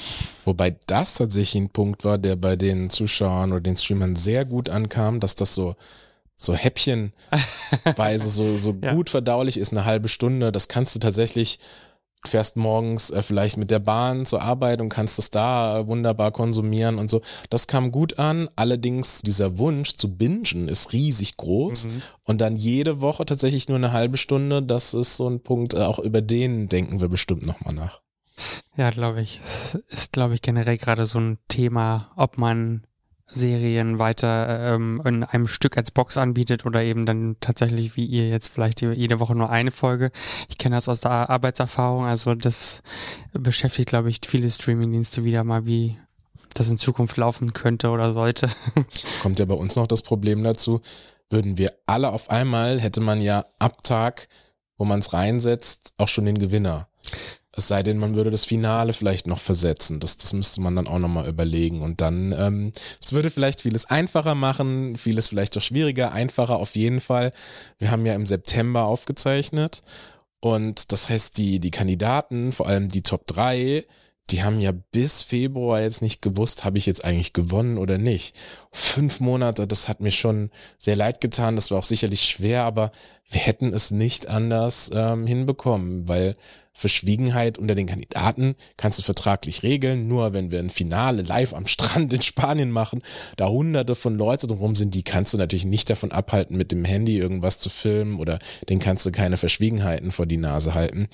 Wobei 0.46 0.76
das 0.86 1.16
tatsächlich 1.16 1.64
ein 1.64 1.70
Punkt 1.70 2.06
war, 2.06 2.20
der 2.20 2.36
bei 2.36 2.56
den 2.56 2.90
Zuschauern 2.92 3.07
oder 3.22 3.62
den 3.62 3.78
Streamern 3.78 4.16
sehr 4.16 4.46
gut 4.46 4.70
ankam, 4.70 5.20
dass 5.20 5.36
das 5.36 5.54
so 5.56 5.76
so 6.38 6.54
häppchenweise 6.54 8.30
so, 8.30 8.58
so 8.58 8.76
ja. 8.82 8.94
gut 8.94 9.10
verdaulich 9.10 9.58
ist, 9.58 9.72
eine 9.72 9.86
halbe 9.86 10.08
Stunde. 10.08 10.52
Das 10.52 10.68
kannst 10.68 10.94
du 10.94 11.00
tatsächlich, 11.00 11.58
du 12.24 12.30
fährst 12.30 12.56
morgens 12.56 13.10
äh, 13.10 13.24
vielleicht 13.24 13.58
mit 13.58 13.72
der 13.72 13.80
Bahn 13.80 14.26
zur 14.26 14.44
Arbeit 14.44 14.80
und 14.80 14.90
kannst 14.90 15.18
das 15.18 15.32
da 15.32 15.88
wunderbar 15.88 16.32
konsumieren 16.32 17.00
und 17.00 17.10
so. 17.10 17.22
Das 17.50 17.66
kam 17.66 17.92
gut 17.92 18.20
an. 18.20 18.50
Allerdings 18.56 19.22
dieser 19.24 19.58
Wunsch 19.58 19.96
zu 19.96 20.16
bingen 20.16 20.68
ist 20.68 20.94
riesig 20.94 21.38
groß. 21.38 21.88
Mhm. 21.88 22.02
Und 22.24 22.40
dann 22.40 22.56
jede 22.56 23.02
Woche 23.02 23.26
tatsächlich 23.26 23.68
nur 23.68 23.78
eine 23.78 23.92
halbe 23.92 24.18
Stunde. 24.18 24.62
Das 24.62 24.94
ist 24.94 25.18
so 25.18 25.28
ein 25.28 25.42
Punkt, 25.42 25.74
äh, 25.74 25.80
auch 25.80 26.00
über 26.00 26.22
den 26.22 26.70
denken 26.70 27.02
wir 27.02 27.10
bestimmt 27.10 27.48
nochmal 27.48 27.74
nach. 27.74 28.02
Ja, 28.76 28.92
glaube 28.92 29.24
ich. 29.24 29.42
Ist, 29.88 30.12
glaube 30.12 30.36
ich, 30.36 30.44
generell 30.44 30.78
gerade 30.78 31.08
so 31.08 31.20
ein 31.20 31.40
Thema, 31.48 32.12
ob 32.16 32.38
man 32.38 32.84
Serien 33.30 34.00
weiter 34.00 34.74
ähm, 34.74 35.02
in 35.06 35.24
einem 35.24 35.48
Stück 35.48 35.78
als 35.78 35.92
Box 35.92 36.18
anbietet 36.18 36.66
oder 36.66 36.82
eben 36.82 37.06
dann 37.06 37.36
tatsächlich 37.42 37.96
wie 37.98 38.06
ihr 38.06 38.30
jetzt 38.30 38.48
vielleicht 38.48 38.82
jede 38.82 39.20
Woche 39.20 39.36
nur 39.36 39.50
eine 39.50 39.72
Folge. 39.72 40.12
Ich 40.50 40.58
kenne 40.58 40.76
das 40.76 40.88
aus 40.88 41.02
der 41.02 41.30
Arbeitserfahrung, 41.30 42.06
also 42.06 42.36
das 42.36 42.82
beschäftigt, 43.34 43.90
glaube 43.90 44.10
ich, 44.10 44.22
viele 44.26 44.50
Streamingdienste 44.50 45.26
wieder 45.26 45.44
mal, 45.44 45.66
wie 45.66 45.98
das 46.54 46.70
in 46.70 46.78
Zukunft 46.78 47.18
laufen 47.18 47.54
könnte 47.54 47.90
oder 47.90 48.14
sollte. 48.14 48.50
Kommt 49.22 49.40
ja 49.40 49.46
bei 49.46 49.54
uns 49.54 49.76
noch 49.76 49.88
das 49.88 50.02
Problem 50.02 50.44
dazu, 50.44 50.82
würden 51.30 51.58
wir 51.58 51.74
alle 51.86 52.12
auf 52.12 52.30
einmal, 52.30 52.80
hätte 52.80 53.02
man 53.02 53.20
ja 53.20 53.46
ab 53.60 53.84
Tag, 53.84 54.30
wo 54.78 54.86
man 54.86 55.00
es 55.00 55.14
reinsetzt, 55.14 55.94
auch 55.98 56.08
schon 56.08 56.26
den 56.26 56.40
Gewinner. 56.40 56.88
Es 57.58 57.68
sei 57.68 57.82
denn, 57.82 57.98
man 57.98 58.14
würde 58.14 58.30
das 58.30 58.46
Finale 58.46 58.94
vielleicht 58.94 59.26
noch 59.26 59.40
versetzen. 59.40 60.00
Das, 60.00 60.18
das 60.18 60.32
müsste 60.32 60.62
man 60.62 60.76
dann 60.76 60.88
auch 60.88 61.00
nochmal 61.00 61.28
überlegen. 61.28 61.82
Und 61.82 62.02
dann, 62.02 62.32
ähm, 62.32 62.72
es 63.04 63.14
würde 63.14 63.32
vielleicht 63.32 63.62
vieles 63.62 63.86
einfacher 63.86 64.36
machen, 64.36 64.96
vieles 64.96 65.30
vielleicht 65.30 65.58
auch 65.58 65.62
schwieriger, 65.64 66.12
einfacher 66.12 66.58
auf 66.58 66.76
jeden 66.76 67.02
Fall. 67.02 67.34
Wir 67.80 67.90
haben 67.90 68.06
ja 68.06 68.14
im 68.14 68.28
September 68.28 68.84
aufgezeichnet. 68.84 69.82
Und 70.40 70.92
das 70.92 71.10
heißt, 71.10 71.36
die, 71.40 71.60
die 71.60 71.72
Kandidaten, 71.72 72.52
vor 72.52 72.68
allem 72.68 72.90
die 72.90 73.02
Top 73.02 73.26
3, 73.26 73.88
die 74.30 74.44
haben 74.44 74.60
ja 74.60 74.72
bis 74.72 75.24
Februar 75.24 75.82
jetzt 75.82 76.02
nicht 76.02 76.22
gewusst, 76.22 76.66
habe 76.66 76.78
ich 76.78 76.86
jetzt 76.86 77.06
eigentlich 77.06 77.32
gewonnen 77.32 77.78
oder 77.78 77.98
nicht. 77.98 78.36
Fünf 78.72 79.22
Monate, 79.22 79.68
das 79.68 79.88
hat 79.88 80.02
mir 80.02 80.12
schon 80.12 80.52
sehr 80.78 80.98
leid 80.98 81.22
getan. 81.22 81.56
Das 81.56 81.72
war 81.72 81.80
auch 81.80 81.86
sicherlich 81.86 82.24
schwer, 82.24 82.64
aber 82.64 82.92
wir 83.30 83.40
hätten 83.40 83.74
es 83.74 83.92
nicht 83.92 84.28
anders 84.28 84.92
ähm, 84.94 85.28
hinbekommen, 85.28 86.08
weil 86.08 86.36
Verschwiegenheit 86.74 87.58
unter 87.58 87.74
den 87.74 87.88
Kandidaten 87.88 88.56
kannst 88.78 89.00
du 89.00 89.04
vertraglich 89.04 89.64
regeln. 89.64 90.08
Nur 90.08 90.34
wenn 90.34 90.52
wir 90.52 90.60
ein 90.60 90.70
Finale 90.70 91.24
live 91.24 91.54
am 91.54 91.66
Strand 91.66 92.14
in 92.14 92.22
Spanien 92.22 92.70
machen, 92.70 93.02
da 93.36 93.48
hunderte 93.48 93.96
von 93.96 94.16
Leuten 94.16 94.48
drumherum 94.48 94.76
sind, 94.76 94.94
die 94.94 95.04
kannst 95.04 95.34
du 95.34 95.38
natürlich 95.38 95.66
nicht 95.66 95.90
davon 95.90 96.12
abhalten, 96.12 96.56
mit 96.56 96.72
dem 96.72 96.86
Handy 96.86 97.18
irgendwas 97.18 97.58
zu 97.60 97.70
filmen 97.70 98.20
oder 98.20 98.40
den 98.70 98.80
kannst 98.80 99.06
du 99.06 99.12
keine 99.12 99.38
Verschwiegenheiten 99.38 100.12
vor 100.12 100.28
die 100.28 100.38
Nase 100.38 100.76
halten. 100.76 101.08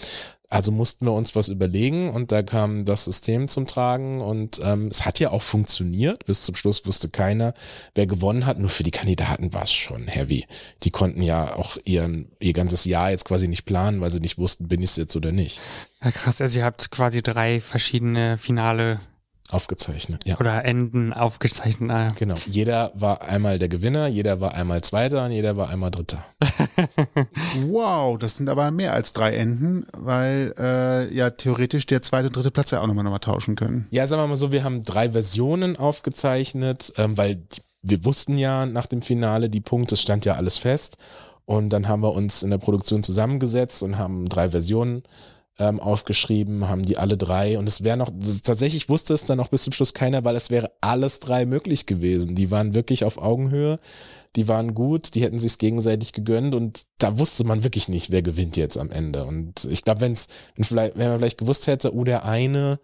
Also 0.53 0.71
mussten 0.71 1.07
wir 1.07 1.13
uns 1.13 1.35
was 1.35 1.49
überlegen 1.49 2.11
und 2.11 2.31
da 2.31 2.43
kam 2.43 2.85
das 2.85 3.05
System 3.05 3.47
zum 3.47 3.65
Tragen 3.65 4.21
und 4.21 4.61
ähm, 4.63 4.85
es 4.85 5.03
hat 5.03 5.19
ja 5.19 5.31
auch 5.31 5.41
funktioniert. 5.41 6.27
Bis 6.27 6.43
zum 6.43 6.55
Schluss 6.55 6.85
wusste 6.85 7.09
keiner, 7.09 7.55
wer 7.95 8.05
gewonnen 8.05 8.45
hat. 8.45 8.59
Nur 8.59 8.69
für 8.69 8.83
die 8.83 8.91
Kandidaten 8.91 9.51
war 9.55 9.63
es 9.63 9.71
schon 9.73 10.07
heavy. 10.07 10.45
Die 10.83 10.91
konnten 10.91 11.23
ja 11.23 11.55
auch 11.55 11.77
ihren, 11.85 12.31
ihr 12.39 12.53
ganzes 12.53 12.85
Jahr 12.85 13.09
jetzt 13.09 13.25
quasi 13.25 13.47
nicht 13.47 13.65
planen, 13.65 13.99
weil 13.99 14.11
sie 14.11 14.19
nicht 14.19 14.37
wussten, 14.37 14.67
bin 14.67 14.83
ich 14.83 14.91
es 14.91 14.95
jetzt 14.97 15.15
oder 15.15 15.31
nicht. 15.31 15.59
Ja, 16.03 16.11
krass, 16.11 16.39
also 16.39 16.59
ihr 16.59 16.65
habt 16.65 16.91
quasi 16.91 17.23
drei 17.23 17.59
verschiedene 17.59 18.37
Finale 18.37 18.99
Aufgezeichnet, 19.53 20.25
ja. 20.25 20.39
Oder 20.39 20.65
Enden 20.65 21.13
aufgezeichnet. 21.13 21.91
Ah. 21.91 22.11
Genau. 22.17 22.35
Jeder 22.45 22.91
war 22.95 23.21
einmal 23.21 23.59
der 23.59 23.69
Gewinner, 23.69 24.07
jeder 24.07 24.39
war 24.39 24.55
einmal 24.55 24.81
Zweiter 24.81 25.25
und 25.25 25.31
jeder 25.31 25.57
war 25.57 25.69
einmal 25.69 25.91
Dritter. 25.91 26.25
wow, 27.67 28.17
das 28.17 28.37
sind 28.37 28.49
aber 28.49 28.71
mehr 28.71 28.93
als 28.93 29.13
drei 29.13 29.35
Enden, 29.35 29.85
weil 29.95 30.53
äh, 30.57 31.13
ja 31.13 31.29
theoretisch 31.29 31.85
der 31.85 32.01
zweite 32.01 32.27
und 32.27 32.35
dritte 32.35 32.51
Platz 32.51 32.71
ja 32.71 32.81
auch 32.81 32.87
nochmal 32.87 33.03
nochmal 33.03 33.19
tauschen 33.19 33.55
können. 33.55 33.87
Ja, 33.91 34.07
sagen 34.07 34.21
wir 34.21 34.27
mal 34.27 34.35
so, 34.35 34.51
wir 34.51 34.63
haben 34.63 34.83
drei 34.83 35.11
Versionen 35.11 35.77
aufgezeichnet, 35.77 36.93
ähm, 36.97 37.17
weil 37.17 37.35
die, 37.35 37.61
wir 37.83 38.05
wussten 38.05 38.37
ja 38.37 38.65
nach 38.65 38.87
dem 38.87 39.01
Finale 39.01 39.49
die 39.49 39.61
Punkte, 39.61 39.95
es 39.95 40.01
stand 40.01 40.25
ja 40.25 40.33
alles 40.33 40.57
fest. 40.57 40.97
Und 41.45 41.69
dann 41.69 41.87
haben 41.89 42.01
wir 42.01 42.13
uns 42.13 42.41
in 42.41 42.49
der 42.49 42.57
Produktion 42.57 43.03
zusammengesetzt 43.03 43.83
und 43.83 43.97
haben 43.97 44.29
drei 44.29 44.49
Versionen 44.49 45.03
ähm, 45.59 45.79
aufgeschrieben, 45.79 46.67
haben 46.67 46.83
die 46.83 46.97
alle 46.97 47.17
drei 47.17 47.59
und 47.59 47.67
es 47.67 47.83
wäre 47.83 47.97
noch, 47.97 48.11
tatsächlich 48.43 48.89
wusste 48.89 49.13
es 49.13 49.23
dann 49.23 49.37
noch 49.37 49.49
bis 49.49 49.63
zum 49.63 49.73
Schluss 49.73 49.93
keiner, 49.93 50.25
weil 50.25 50.35
es 50.35 50.49
wäre 50.49 50.71
alles 50.81 51.19
drei 51.19 51.45
möglich 51.45 51.85
gewesen. 51.85 52.33
Die 52.33 52.49
waren 52.49 52.73
wirklich 52.73 53.05
auf 53.05 53.19
Augenhöhe, 53.19 53.79
die 54.35 54.47
waren 54.47 54.73
gut, 54.73 55.13
die 55.13 55.21
hätten 55.21 55.37
sich's 55.37 55.59
gegenseitig 55.59 56.11
gegönnt 56.11 56.55
und 56.55 56.83
da 56.97 57.19
wusste 57.19 57.43
man 57.43 57.63
wirklich 57.63 57.87
nicht, 57.87 58.09
wer 58.09 58.23
gewinnt 58.23 58.57
jetzt 58.57 58.77
am 58.77 58.89
Ende. 58.89 59.25
Und 59.25 59.65
ich 59.65 59.83
glaube, 59.83 60.01
wenn's, 60.01 60.27
wenn 60.55 60.63
vielleicht, 60.63 60.97
wenn 60.97 61.09
man 61.09 61.19
vielleicht 61.19 61.37
gewusst 61.37 61.67
hätte, 61.67 61.93
oh, 61.93 62.03
der 62.03 62.25
eine, 62.25 62.79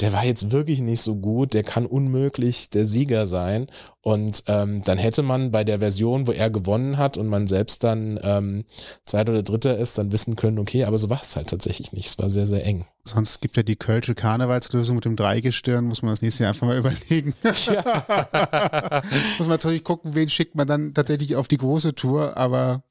der 0.00 0.12
war 0.12 0.24
jetzt 0.24 0.50
wirklich 0.50 0.80
nicht 0.80 1.00
so 1.00 1.16
gut, 1.16 1.54
der 1.54 1.62
kann 1.62 1.86
unmöglich 1.86 2.70
der 2.70 2.86
Sieger 2.86 3.26
sein. 3.26 3.66
Und 4.00 4.44
ähm, 4.46 4.82
dann 4.84 4.96
hätte 4.96 5.22
man 5.22 5.50
bei 5.50 5.64
der 5.64 5.80
Version, 5.80 6.26
wo 6.26 6.32
er 6.32 6.50
gewonnen 6.50 6.96
hat 6.96 7.18
und 7.18 7.26
man 7.26 7.46
selbst 7.46 7.84
dann 7.84 8.18
ähm, 8.22 8.64
Zweiter 9.04 9.32
oder 9.32 9.42
Dritter 9.42 9.76
ist, 9.76 9.98
dann 9.98 10.12
wissen 10.12 10.36
können, 10.36 10.58
okay, 10.58 10.84
aber 10.84 10.98
so 10.98 11.10
war 11.10 11.20
es 11.20 11.36
halt 11.36 11.48
tatsächlich 11.48 11.92
nicht. 11.92 12.06
Es 12.06 12.18
war 12.18 12.30
sehr, 12.30 12.46
sehr 12.46 12.64
eng. 12.64 12.86
Sonst 13.04 13.40
gibt 13.40 13.56
ja 13.56 13.62
die 13.62 13.76
Kölsche 13.76 14.14
Karnevalslösung 14.14 14.96
mit 14.96 15.04
dem 15.04 15.16
Dreigestirn, 15.16 15.84
muss 15.84 16.02
man 16.02 16.12
das 16.12 16.22
nächste 16.22 16.44
Jahr 16.44 16.52
einfach 16.52 16.66
mal 16.66 16.78
überlegen. 16.78 17.34
Ja. 17.42 19.02
muss 19.38 19.46
man 19.46 19.48
natürlich 19.48 19.84
gucken, 19.84 20.14
wen 20.14 20.28
schickt 20.28 20.54
man 20.54 20.66
dann 20.66 20.94
tatsächlich 20.94 21.36
auf 21.36 21.48
die 21.48 21.58
große 21.58 21.94
Tour, 21.94 22.36
aber 22.36 22.82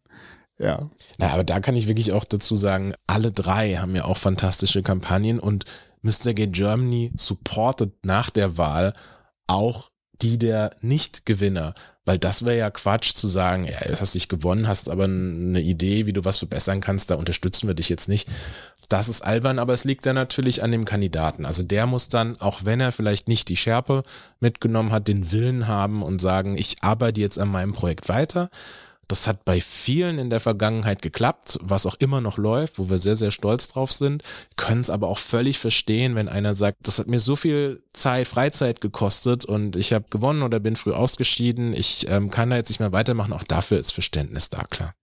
ja. 0.60 0.90
Na, 1.20 1.30
aber 1.30 1.44
da 1.44 1.60
kann 1.60 1.76
ich 1.76 1.88
wirklich 1.88 2.14
auch 2.14 2.26
dazu 2.26 2.56
sagen, 2.56 2.94
alle 3.06 3.32
drei 3.32 3.76
haben 3.76 3.96
ja 3.96 4.06
auch 4.06 4.18
fantastische 4.18 4.82
Kampagnen 4.82 5.40
und 5.40 5.66
Mr. 6.02 6.34
Gay 6.34 6.48
Germany 6.48 7.12
supportet 7.16 8.06
nach 8.06 8.30
der 8.30 8.58
Wahl 8.58 8.94
auch 9.48 9.90
die 10.22 10.38
der 10.40 10.76
Nicht-Gewinner, 10.82 11.74
weil 12.06 12.18
das 12.18 12.44
wäre 12.44 12.58
ja 12.58 12.70
Quatsch 12.72 13.14
zu 13.14 13.28
sagen, 13.28 13.66
ja, 13.66 13.88
jetzt 13.88 14.02
hast 14.02 14.16
dich 14.16 14.30
gewonnen, 14.30 14.68
hast 14.68 14.90
aber 14.90 15.04
eine 15.04 15.62
Idee, 15.62 16.06
wie 16.06 16.14
du 16.14 16.26
was 16.26 16.40
verbessern 16.40 16.82
kannst, 16.82 17.12
da 17.12 17.16
unterstützen 17.16 17.68
wir 17.68 17.76
dich 17.76 17.90
jetzt 17.90 18.10
nicht. 18.10 18.28
Das 18.90 19.10
ist 19.10 19.22
albern, 19.22 19.60
aber 19.60 19.74
es 19.74 19.84
liegt 19.84 20.06
dann 20.06 20.16
natürlich 20.16 20.64
an 20.64 20.72
dem 20.72 20.86
Kandidaten. 20.86 21.46
Also 21.46 21.64
der 21.64 21.86
muss 21.86 22.10
dann, 22.10 22.40
auch 22.40 22.64
wenn 22.64 22.80
er 22.80 22.92
vielleicht 22.92 23.28
nicht 23.28 23.50
die 23.50 23.58
Schärpe 23.58 24.04
mitgenommen 24.40 24.92
hat, 24.92 25.08
den 25.08 25.32
Willen 25.32 25.68
haben 25.68 26.02
und 26.02 26.22
sagen, 26.22 26.58
ich 26.58 26.82
arbeite 26.82 27.22
jetzt 27.22 27.38
an 27.38 27.50
meinem 27.50 27.74
Projekt 27.74 28.10
weiter 28.10 28.50
Das 29.08 29.26
hat 29.26 29.46
bei 29.46 29.62
vielen 29.62 30.20
in 30.20 30.30
der 30.30 30.40
Vergangenheit 30.40 31.02
geklappt, 31.02 31.60
was 31.62 31.86
auch 31.86 31.96
immer 31.96 32.20
noch 32.20 32.38
läuft, 32.38 32.78
wo 32.78 32.90
wir 32.90 32.98
sehr, 32.98 33.16
sehr 33.16 33.32
stolz 33.32 33.70
drauf 33.70 33.92
sind, 33.92 34.24
können 34.58 34.82
es 34.82 34.90
aber 34.90 35.08
auch 35.08 35.18
völlig 35.18 35.60
verstehen, 35.60 36.16
wenn 36.16 36.28
einer 36.28 36.54
sagt, 36.54 36.78
das 36.82 37.00
hat 37.00 37.08
mir 37.08 37.20
so 37.20 37.36
viel 37.36 37.82
Zeit, 37.94 38.28
Freizeit 38.28 38.82
gekostet 38.82 39.46
und 39.46 39.76
ich 39.76 39.94
habe 39.94 40.06
gewonnen 40.10 40.44
oder 40.44 40.60
bin 40.60 40.76
früh 40.76 40.92
ausgeschieden, 40.92 41.74
ich 41.74 42.10
ähm, 42.10 42.32
kann 42.32 42.50
da 42.50 42.58
jetzt 42.58 42.70
nicht 42.70 42.80
mehr 42.80 42.92
weitermachen. 42.92 43.34
Auch 43.34 43.44
dafür 43.44 43.80
ist 43.80 43.92
Verständnis 43.92 44.50
da, 44.50 44.64
klar. 44.64 44.94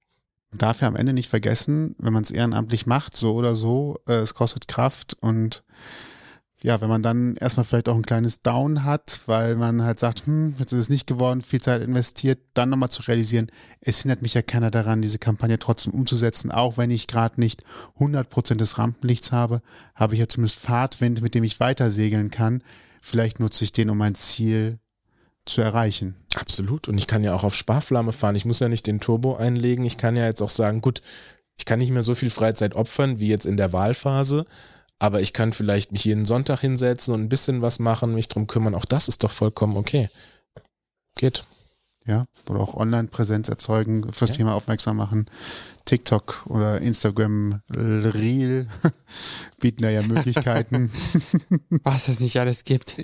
Man 0.50 0.58
darf 0.58 0.82
ja 0.82 0.88
am 0.88 0.96
Ende 0.96 1.12
nicht 1.14 1.30
vergessen, 1.30 1.96
wenn 1.98 2.12
man 2.12 2.22
es 2.22 2.30
ehrenamtlich 2.30 2.86
macht, 2.86 3.16
so 3.16 3.34
oder 3.34 3.56
so, 3.56 3.98
äh, 4.06 4.14
es 4.14 4.34
kostet 4.34 4.68
Kraft 4.68 5.16
und 5.20 5.64
ja, 6.64 6.80
wenn 6.80 6.88
man 6.88 7.02
dann 7.02 7.36
erstmal 7.36 7.64
vielleicht 7.64 7.90
auch 7.90 7.94
ein 7.94 8.06
kleines 8.06 8.40
Down 8.40 8.84
hat, 8.84 9.20
weil 9.26 9.54
man 9.54 9.82
halt 9.82 10.00
sagt, 10.00 10.24
hm, 10.24 10.54
jetzt 10.58 10.72
ist 10.72 10.78
es 10.78 10.88
nicht 10.88 11.06
geworden, 11.06 11.42
viel 11.42 11.60
Zeit 11.60 11.82
investiert, 11.82 12.38
dann 12.54 12.70
nochmal 12.70 12.88
zu 12.88 13.02
realisieren, 13.02 13.48
es 13.82 14.00
hindert 14.00 14.22
mich 14.22 14.32
ja 14.32 14.40
keiner 14.40 14.70
daran, 14.70 15.02
diese 15.02 15.18
Kampagne 15.18 15.58
trotzdem 15.58 15.92
umzusetzen, 15.92 16.50
auch 16.50 16.78
wenn 16.78 16.90
ich 16.90 17.06
gerade 17.06 17.38
nicht 17.38 17.64
100% 17.98 18.54
des 18.54 18.78
Rampenlichts 18.78 19.30
habe, 19.30 19.60
habe 19.94 20.14
ich 20.14 20.20
ja 20.20 20.26
zumindest 20.26 20.58
Fahrtwind, 20.58 21.20
mit 21.20 21.34
dem 21.34 21.44
ich 21.44 21.60
weiter 21.60 21.90
segeln 21.90 22.30
kann. 22.30 22.62
Vielleicht 23.02 23.40
nutze 23.40 23.62
ich 23.64 23.72
den, 23.72 23.90
um 23.90 23.98
mein 23.98 24.14
Ziel 24.14 24.78
zu 25.44 25.60
erreichen. 25.60 26.14
Absolut. 26.34 26.88
Und 26.88 26.96
ich 26.96 27.06
kann 27.06 27.22
ja 27.22 27.34
auch 27.34 27.44
auf 27.44 27.54
Sparflamme 27.54 28.12
fahren. 28.12 28.36
Ich 28.36 28.46
muss 28.46 28.60
ja 28.60 28.70
nicht 28.70 28.86
den 28.86 29.00
Turbo 29.00 29.36
einlegen. 29.36 29.84
Ich 29.84 29.98
kann 29.98 30.16
ja 30.16 30.24
jetzt 30.24 30.40
auch 30.40 30.48
sagen, 30.48 30.80
gut, 30.80 31.02
ich 31.58 31.66
kann 31.66 31.78
nicht 31.78 31.90
mehr 31.90 32.02
so 32.02 32.14
viel 32.14 32.30
Freizeit 32.30 32.74
opfern 32.74 33.20
wie 33.20 33.28
jetzt 33.28 33.44
in 33.44 33.58
der 33.58 33.74
Wahlphase 33.74 34.46
aber 35.04 35.20
ich 35.20 35.34
kann 35.34 35.52
vielleicht 35.52 35.92
mich 35.92 36.04
jeden 36.04 36.24
Sonntag 36.24 36.60
hinsetzen 36.60 37.12
und 37.12 37.20
ein 37.20 37.28
bisschen 37.28 37.60
was 37.60 37.78
machen, 37.78 38.14
mich 38.14 38.28
drum 38.28 38.46
kümmern. 38.46 38.74
Auch 38.74 38.86
das 38.86 39.08
ist 39.08 39.22
doch 39.22 39.30
vollkommen 39.30 39.76
okay. 39.76 40.08
Geht. 41.14 41.44
Ja, 42.06 42.26
oder 42.50 42.60
auch 42.60 42.74
Online-Präsenz 42.74 43.48
erzeugen, 43.48 44.12
fürs 44.12 44.30
ja. 44.30 44.36
Thema 44.36 44.54
aufmerksam 44.54 44.98
machen. 44.98 45.24
TikTok 45.86 46.44
oder 46.46 46.80
Instagram 46.80 47.60
Reel 47.70 48.68
bieten 49.60 49.82
da 49.82 49.90
ja 49.90 50.02
Möglichkeiten. 50.02 50.90
Was 51.82 52.08
es 52.08 52.20
nicht 52.20 52.38
alles 52.38 52.64
gibt. 52.64 52.96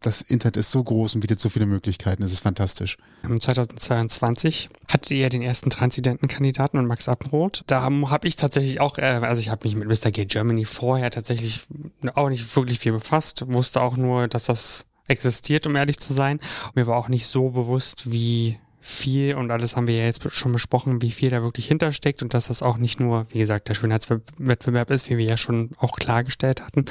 Das 0.00 0.20
Internet 0.20 0.56
ist 0.56 0.70
so 0.70 0.82
groß 0.82 1.16
und 1.16 1.20
bietet 1.20 1.40
so 1.40 1.48
viele 1.48 1.66
Möglichkeiten. 1.66 2.22
Es 2.22 2.32
ist 2.32 2.40
fantastisch. 2.40 2.96
2022 3.22 4.68
hattet 4.88 5.10
ihr 5.10 5.18
ja 5.18 5.28
den 5.28 5.42
ersten 5.42 5.70
Transidentenkandidaten 5.70 6.78
und 6.78 6.86
Max 6.86 7.08
Appenroth. 7.08 7.64
Da 7.66 7.82
habe 7.82 8.10
hab 8.10 8.24
ich 8.24 8.36
tatsächlich 8.36 8.80
auch, 8.80 8.98
äh, 8.98 9.20
also 9.22 9.40
ich 9.40 9.50
habe 9.50 9.66
mich 9.66 9.76
mit 9.76 9.88
Mr. 9.88 10.10
Gay 10.12 10.26
Germany 10.26 10.64
vorher 10.64 11.10
tatsächlich 11.10 11.66
auch 12.14 12.28
nicht 12.28 12.54
wirklich 12.56 12.78
viel 12.78 12.92
befasst. 12.92 13.44
Wusste 13.48 13.82
auch 13.82 13.96
nur, 13.96 14.28
dass 14.28 14.44
das 14.44 14.86
existiert, 15.06 15.66
um 15.66 15.76
ehrlich 15.76 15.98
zu 15.98 16.12
sein. 16.12 16.40
Und 16.66 16.76
mir 16.76 16.86
war 16.86 16.96
auch 16.96 17.08
nicht 17.08 17.26
so 17.26 17.50
bewusst, 17.50 18.10
wie 18.10 18.58
viel 18.80 19.34
und 19.34 19.50
alles 19.50 19.76
haben 19.76 19.86
wir 19.86 19.96
ja 19.96 20.04
jetzt 20.04 20.30
schon 20.32 20.52
besprochen, 20.52 21.00
wie 21.00 21.10
viel 21.10 21.30
da 21.30 21.42
wirklich 21.42 21.66
hintersteckt 21.66 22.22
und 22.22 22.34
dass 22.34 22.48
das 22.48 22.62
auch 22.62 22.76
nicht 22.76 23.00
nur, 23.00 23.26
wie 23.30 23.38
gesagt, 23.38 23.70
der 23.70 23.74
Schönheitswettbewerb 23.74 24.90
ist, 24.90 25.08
wie 25.08 25.16
wir 25.16 25.24
ja 25.24 25.38
schon 25.38 25.70
auch 25.78 25.96
klargestellt 25.96 26.60
hatten. 26.60 26.84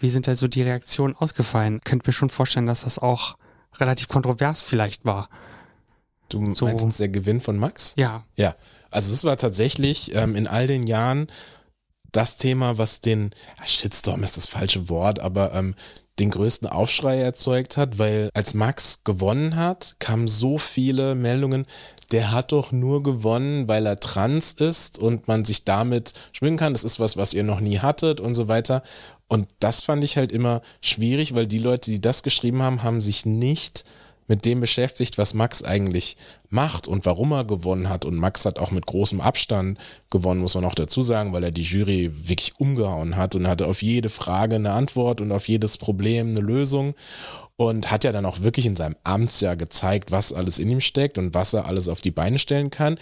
Wie 0.00 0.10
sind 0.10 0.26
da 0.26 0.34
so 0.34 0.48
die 0.48 0.62
Reaktionen 0.62 1.14
ausgefallen? 1.14 1.78
Könnt 1.84 2.04
mir 2.04 2.12
schon 2.12 2.30
vorstellen, 2.30 2.66
dass 2.66 2.82
das 2.82 2.98
auch 2.98 3.36
relativ 3.76 4.08
kontrovers 4.08 4.64
vielleicht 4.64 5.04
war. 5.04 5.28
Du 6.28 6.40
meinst 6.40 6.58
so. 6.58 6.88
der 6.98 7.10
Gewinn 7.10 7.40
von 7.40 7.56
Max? 7.56 7.94
Ja. 7.96 8.24
Ja. 8.34 8.56
Also 8.90 9.12
es 9.12 9.22
war 9.22 9.36
tatsächlich 9.36 10.16
ähm, 10.16 10.34
in 10.34 10.48
all 10.48 10.66
den 10.66 10.84
Jahren 10.84 11.28
das 12.10 12.36
Thema, 12.36 12.76
was 12.76 13.00
den 13.00 13.30
Shitstorm 13.64 14.24
ist 14.24 14.36
das 14.36 14.48
falsche 14.48 14.88
Wort, 14.88 15.20
aber 15.20 15.54
ähm, 15.54 15.76
den 16.18 16.30
größten 16.30 16.68
Aufschrei 16.68 17.20
erzeugt 17.20 17.76
hat, 17.76 17.98
weil 17.98 18.30
als 18.34 18.54
Max 18.54 19.04
gewonnen 19.04 19.56
hat, 19.56 19.96
kamen 19.98 20.28
so 20.28 20.58
viele 20.58 21.14
Meldungen, 21.14 21.66
der 22.12 22.32
hat 22.32 22.52
doch 22.52 22.72
nur 22.72 23.02
gewonnen, 23.02 23.68
weil 23.68 23.86
er 23.86 23.98
trans 23.98 24.52
ist 24.52 24.98
und 24.98 25.28
man 25.28 25.44
sich 25.44 25.64
damit 25.64 26.14
schwingen 26.32 26.58
kann. 26.58 26.72
Das 26.72 26.84
ist 26.84 27.00
was, 27.00 27.16
was 27.16 27.34
ihr 27.34 27.44
noch 27.44 27.60
nie 27.60 27.80
hattet 27.80 28.20
und 28.20 28.34
so 28.34 28.48
weiter. 28.48 28.82
Und 29.28 29.48
das 29.58 29.82
fand 29.82 30.04
ich 30.04 30.16
halt 30.16 30.30
immer 30.30 30.62
schwierig, 30.80 31.34
weil 31.34 31.46
die 31.46 31.58
Leute, 31.58 31.90
die 31.90 32.00
das 32.00 32.22
geschrieben 32.22 32.62
haben, 32.62 32.82
haben 32.82 33.00
sich 33.00 33.26
nicht 33.26 33.84
mit 34.28 34.44
dem 34.44 34.60
beschäftigt, 34.60 35.18
was 35.18 35.34
Max 35.34 35.62
eigentlich 35.62 36.16
macht 36.48 36.88
und 36.88 37.06
warum 37.06 37.32
er 37.32 37.44
gewonnen 37.44 37.88
hat. 37.88 38.04
Und 38.04 38.16
Max 38.16 38.44
hat 38.44 38.58
auch 38.58 38.70
mit 38.70 38.86
großem 38.86 39.20
Abstand 39.20 39.78
gewonnen, 40.10 40.40
muss 40.40 40.54
man 40.54 40.64
auch 40.64 40.74
dazu 40.74 41.02
sagen, 41.02 41.32
weil 41.32 41.44
er 41.44 41.50
die 41.50 41.62
Jury 41.62 42.10
wirklich 42.28 42.52
umgehauen 42.58 43.16
hat 43.16 43.34
und 43.34 43.46
hatte 43.46 43.66
auf 43.66 43.82
jede 43.82 44.08
Frage 44.08 44.56
eine 44.56 44.72
Antwort 44.72 45.20
und 45.20 45.32
auf 45.32 45.48
jedes 45.48 45.78
Problem 45.78 46.28
eine 46.28 46.40
Lösung 46.40 46.94
und 47.56 47.90
hat 47.90 48.04
ja 48.04 48.12
dann 48.12 48.26
auch 48.26 48.40
wirklich 48.40 48.66
in 48.66 48.76
seinem 48.76 48.96
Amtsjahr 49.04 49.56
gezeigt, 49.56 50.12
was 50.12 50.32
alles 50.32 50.58
in 50.58 50.70
ihm 50.70 50.80
steckt 50.80 51.16
und 51.18 51.34
was 51.34 51.54
er 51.54 51.66
alles 51.66 51.88
auf 51.88 52.00
die 52.00 52.10
Beine 52.10 52.38
stellen 52.38 52.70
kann 52.70 52.98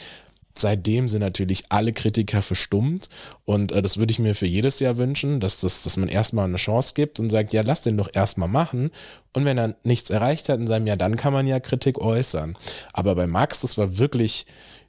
seitdem 0.57 1.09
sind 1.09 1.21
natürlich 1.21 1.65
alle 1.69 1.93
Kritiker 1.93 2.43
verstummt 2.43 3.09
und 3.45 3.73
äh, 3.73 3.83
das 3.83 3.97
würde 3.97 4.13
ich 4.13 4.19
mir 4.19 4.35
für 4.35 4.47
jedes 4.47 4.81
Jahr 4.81 4.97
wünschen, 4.97 5.41
dass, 5.41 5.61
das, 5.61 5.83
dass 5.83 5.97
man 5.97 6.09
erstmal 6.09 6.47
eine 6.47 6.57
Chance 6.57 6.95
gibt 6.95 7.21
und 7.21 7.31
sagt, 7.31 7.53
ja, 7.53 7.63
lass 7.63 7.83
den 7.83 7.97
doch 7.97 8.11
erstmal 8.13 8.49
machen 8.49 8.91
und 9.33 9.45
wenn 9.45 9.59
er 9.59 9.77
nichts 9.83 10.11
erreicht 10.11 10.49
hat 10.49 10.61
in 10.61 10.67
seinem 10.67 10.87
Jahr, 10.87 10.97
dann 10.97 11.17
kann 11.17 11.33
man 11.33 11.47
ja 11.47 11.61
Kritik 11.61 11.99
äußern. 11.99 12.57
Aber 12.93 13.15
bei 13.15 13.27
Max, 13.27 13.61
das 13.61 13.77
war 13.79 13.99
wirklich 13.99 14.47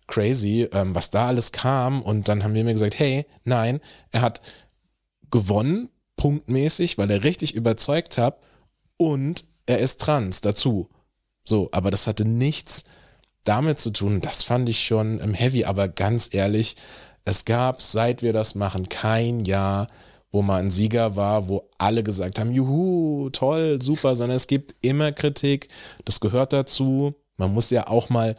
crazy, 0.07 0.67
ähm, 0.71 0.93
was 0.93 1.09
da 1.09 1.27
alles 1.27 1.51
kam 1.51 2.01
und 2.01 2.27
dann 2.27 2.43
haben 2.43 2.53
wir 2.53 2.63
mir 2.63 2.73
gesagt, 2.73 2.99
hey, 2.99 3.25
nein, 3.43 3.79
er 4.11 4.21
hat 4.21 4.41
gewonnen, 5.31 5.89
punktmäßig, 6.15 6.97
weil 6.97 7.09
er 7.11 7.23
richtig 7.23 7.55
überzeugt 7.55 8.17
hat 8.17 8.39
und 8.97 9.45
er 9.65 9.79
ist 9.79 9.99
trans 9.99 10.41
dazu. 10.41 10.89
So, 11.43 11.69
aber 11.71 11.91
das 11.91 12.07
hatte 12.07 12.25
nichts 12.25 12.83
damit 13.45 13.79
zu 13.79 13.91
tun, 13.91 14.21
das 14.21 14.43
fand 14.43 14.67
ich 14.67 14.85
schon 14.85 15.21
ähm, 15.21 15.33
heavy, 15.33 15.65
aber 15.65 15.87
ganz 15.87 16.33
ehrlich, 16.33 16.75
es 17.23 17.45
gab, 17.45 17.81
seit 17.81 18.21
wir 18.21 18.33
das 18.33 18.55
machen, 18.55 18.89
kein 18.89 19.45
Jahr, 19.45 19.87
wo 20.31 20.41
mal 20.41 20.59
ein 20.59 20.69
Sieger 20.69 21.15
war, 21.15 21.47
wo 21.47 21.69
alle 21.77 22.03
gesagt 22.03 22.39
haben, 22.39 22.51
juhu, 22.51 23.29
toll, 23.31 23.81
super, 23.81 24.15
sondern 24.15 24.35
es 24.35 24.47
gibt 24.47 24.75
immer 24.81 25.11
Kritik, 25.11 25.69
das 26.03 26.19
gehört 26.19 26.53
dazu. 26.53 27.15
Man 27.37 27.53
muss 27.53 27.69
ja 27.69 27.87
auch 27.87 28.09
mal 28.09 28.35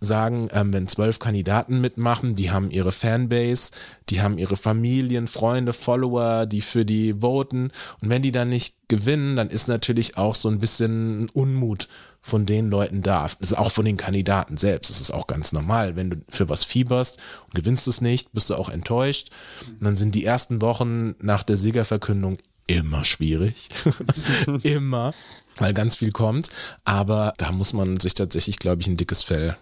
sagen, 0.00 0.48
ähm, 0.52 0.72
wenn 0.72 0.86
zwölf 0.86 1.18
Kandidaten 1.18 1.80
mitmachen, 1.80 2.34
die 2.34 2.50
haben 2.50 2.70
ihre 2.70 2.92
Fanbase, 2.92 3.70
die 4.10 4.20
haben 4.20 4.38
ihre 4.38 4.56
Familien, 4.56 5.26
Freunde, 5.26 5.72
Follower, 5.72 6.46
die 6.46 6.60
für 6.60 6.84
die 6.84 7.14
voten. 7.20 7.70
Und 8.02 8.10
wenn 8.10 8.22
die 8.22 8.32
dann 8.32 8.50
nicht 8.50 8.76
gewinnen, 8.88 9.34
dann 9.34 9.48
ist 9.48 9.66
natürlich 9.66 10.16
auch 10.16 10.34
so 10.34 10.48
ein 10.48 10.60
bisschen 10.60 11.28
Unmut 11.32 11.88
von 12.24 12.46
den 12.46 12.70
Leuten 12.70 13.02
da. 13.02 13.26
Also 13.38 13.56
auch 13.56 13.70
von 13.70 13.84
den 13.84 13.98
Kandidaten 13.98 14.56
selbst. 14.56 14.88
Das 14.88 14.98
ist 14.98 15.10
auch 15.10 15.26
ganz 15.26 15.52
normal. 15.52 15.94
Wenn 15.94 16.08
du 16.08 16.16
für 16.30 16.48
was 16.48 16.64
fieberst 16.64 17.18
und 17.44 17.54
gewinnst 17.54 17.86
es 17.86 18.00
nicht, 18.00 18.32
bist 18.32 18.48
du 18.48 18.54
auch 18.54 18.70
enttäuscht. 18.70 19.28
Und 19.68 19.84
dann 19.84 19.96
sind 19.96 20.14
die 20.14 20.24
ersten 20.24 20.62
Wochen 20.62 21.16
nach 21.20 21.42
der 21.42 21.58
Siegerverkündung 21.58 22.38
immer 22.66 23.04
schwierig. 23.04 23.68
immer. 24.62 25.12
Weil 25.58 25.74
ganz 25.74 25.96
viel 25.96 26.12
kommt. 26.12 26.48
Aber 26.84 27.34
da 27.36 27.52
muss 27.52 27.74
man 27.74 28.00
sich 28.00 28.14
tatsächlich, 28.14 28.58
glaube 28.58 28.80
ich, 28.80 28.88
ein 28.88 28.96
dickes 28.96 29.22
Fell 29.22 29.58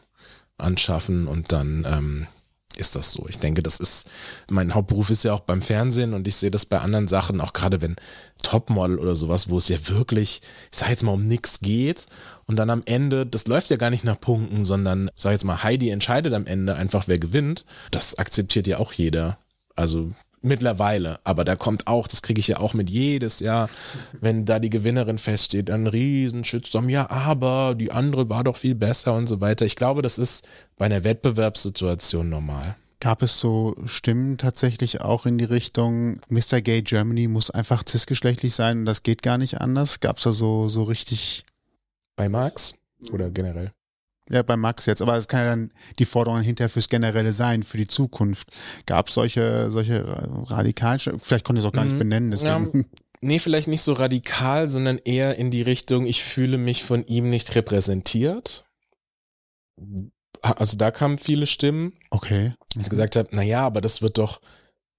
anschaffen 0.56 1.26
und 1.26 1.50
dann 1.50 1.84
ähm, 1.84 2.26
ist 2.76 2.96
das 2.96 3.12
so. 3.12 3.26
Ich 3.28 3.38
denke, 3.38 3.62
das 3.62 3.80
ist, 3.80 4.08
mein 4.50 4.74
Hauptberuf 4.74 5.10
ist 5.10 5.24
ja 5.24 5.32
auch 5.32 5.40
beim 5.40 5.62
Fernsehen 5.62 6.14
und 6.14 6.26
ich 6.26 6.36
sehe 6.36 6.50
das 6.50 6.66
bei 6.66 6.78
anderen 6.80 7.08
Sachen, 7.08 7.40
auch 7.40 7.52
gerade 7.52 7.82
wenn 7.82 7.96
Topmodel 8.42 8.98
oder 8.98 9.16
sowas, 9.16 9.48
wo 9.48 9.58
es 9.58 9.68
ja 9.68 9.76
wirklich, 9.88 10.42
ich 10.70 10.78
sage 10.78 10.92
jetzt 10.92 11.02
mal, 11.02 11.12
um 11.12 11.26
nichts 11.26 11.60
geht 11.60 12.06
und 12.46 12.56
dann 12.56 12.70
am 12.70 12.82
Ende, 12.84 13.26
das 13.26 13.46
läuft 13.46 13.70
ja 13.70 13.76
gar 13.76 13.90
nicht 13.90 14.04
nach 14.04 14.20
Punkten, 14.20 14.64
sondern, 14.64 15.10
sag 15.16 15.32
jetzt 15.32 15.44
mal, 15.44 15.62
Heidi 15.62 15.90
entscheidet 15.90 16.34
am 16.34 16.46
Ende 16.46 16.74
einfach, 16.74 17.08
wer 17.08 17.18
gewinnt. 17.18 17.64
Das 17.90 18.16
akzeptiert 18.18 18.66
ja 18.66 18.78
auch 18.78 18.92
jeder. 18.92 19.38
Also 19.74 20.10
mittlerweile, 20.42 21.20
aber 21.24 21.44
da 21.44 21.56
kommt 21.56 21.86
auch, 21.86 22.08
das 22.08 22.22
kriege 22.22 22.40
ich 22.40 22.48
ja 22.48 22.58
auch 22.58 22.74
mit 22.74 22.90
jedes 22.90 23.40
Jahr, 23.40 23.70
wenn 24.20 24.44
da 24.44 24.58
die 24.58 24.70
Gewinnerin 24.70 25.18
feststeht, 25.18 25.70
ein 25.70 25.86
riesen 25.86 26.42
ja, 26.88 27.08
aber 27.10 27.74
die 27.76 27.92
andere 27.92 28.28
war 28.28 28.44
doch 28.44 28.56
viel 28.56 28.74
besser 28.74 29.14
und 29.14 29.28
so 29.28 29.40
weiter. 29.40 29.64
Ich 29.64 29.76
glaube, 29.76 30.02
das 30.02 30.18
ist 30.18 30.46
bei 30.76 30.86
einer 30.86 31.04
Wettbewerbssituation 31.04 32.28
normal. 32.28 32.76
Gab 33.00 33.22
es 33.22 33.40
so 33.40 33.74
Stimmen 33.84 34.38
tatsächlich 34.38 35.00
auch 35.00 35.26
in 35.26 35.38
die 35.38 35.44
Richtung, 35.44 36.20
Mr. 36.28 36.60
Gay 36.60 36.82
Germany 36.82 37.26
muss 37.26 37.50
einfach 37.50 37.82
cisgeschlechtlich 37.88 38.54
sein 38.54 38.80
und 38.80 38.84
das 38.84 39.02
geht 39.02 39.22
gar 39.22 39.38
nicht 39.38 39.60
anders? 39.60 40.00
Gab 40.00 40.18
es 40.18 40.24
da 40.24 40.32
so, 40.32 40.68
so 40.68 40.84
richtig 40.84 41.44
bei 42.16 42.28
Marx 42.28 42.74
oder 43.10 43.30
generell? 43.30 43.72
Ja, 44.30 44.42
bei 44.42 44.56
Max 44.56 44.86
jetzt, 44.86 45.02
aber 45.02 45.16
es 45.16 45.28
kann 45.28 45.40
ja 45.40 45.46
dann 45.50 45.72
die 45.98 46.04
Forderung 46.04 46.40
hinterher 46.40 46.70
fürs 46.70 46.88
Generelle 46.88 47.32
sein, 47.32 47.62
für 47.62 47.76
die 47.76 47.88
Zukunft. 47.88 48.48
Gab 48.86 49.08
es 49.08 49.14
solche, 49.14 49.70
solche 49.70 50.04
radikalen, 50.50 50.98
vielleicht 50.98 51.44
konnte 51.44 51.60
ich 51.60 51.64
es 51.64 51.68
auch 51.68 51.74
gar 51.74 51.84
nicht 51.84 51.94
mhm. 51.94 51.98
benennen, 51.98 52.30
deswegen. 52.30 52.70
Ja, 52.72 52.84
nee, 53.20 53.38
vielleicht 53.40 53.68
nicht 53.68 53.82
so 53.82 53.94
radikal, 53.94 54.68
sondern 54.68 54.98
eher 54.98 55.36
in 55.38 55.50
die 55.50 55.62
Richtung, 55.62 56.06
ich 56.06 56.22
fühle 56.22 56.56
mich 56.56 56.84
von 56.84 57.04
ihm 57.04 57.30
nicht 57.30 57.54
repräsentiert. 57.56 58.64
Also 60.40 60.76
da 60.76 60.90
kamen 60.90 61.18
viele 61.18 61.46
Stimmen. 61.46 61.92
Okay. 62.10 62.54
Ich 62.78 62.88
gesagt 62.88 63.16
habe, 63.16 63.34
naja, 63.34 63.66
aber 63.66 63.80
das 63.80 64.02
wird 64.02 64.18
doch 64.18 64.40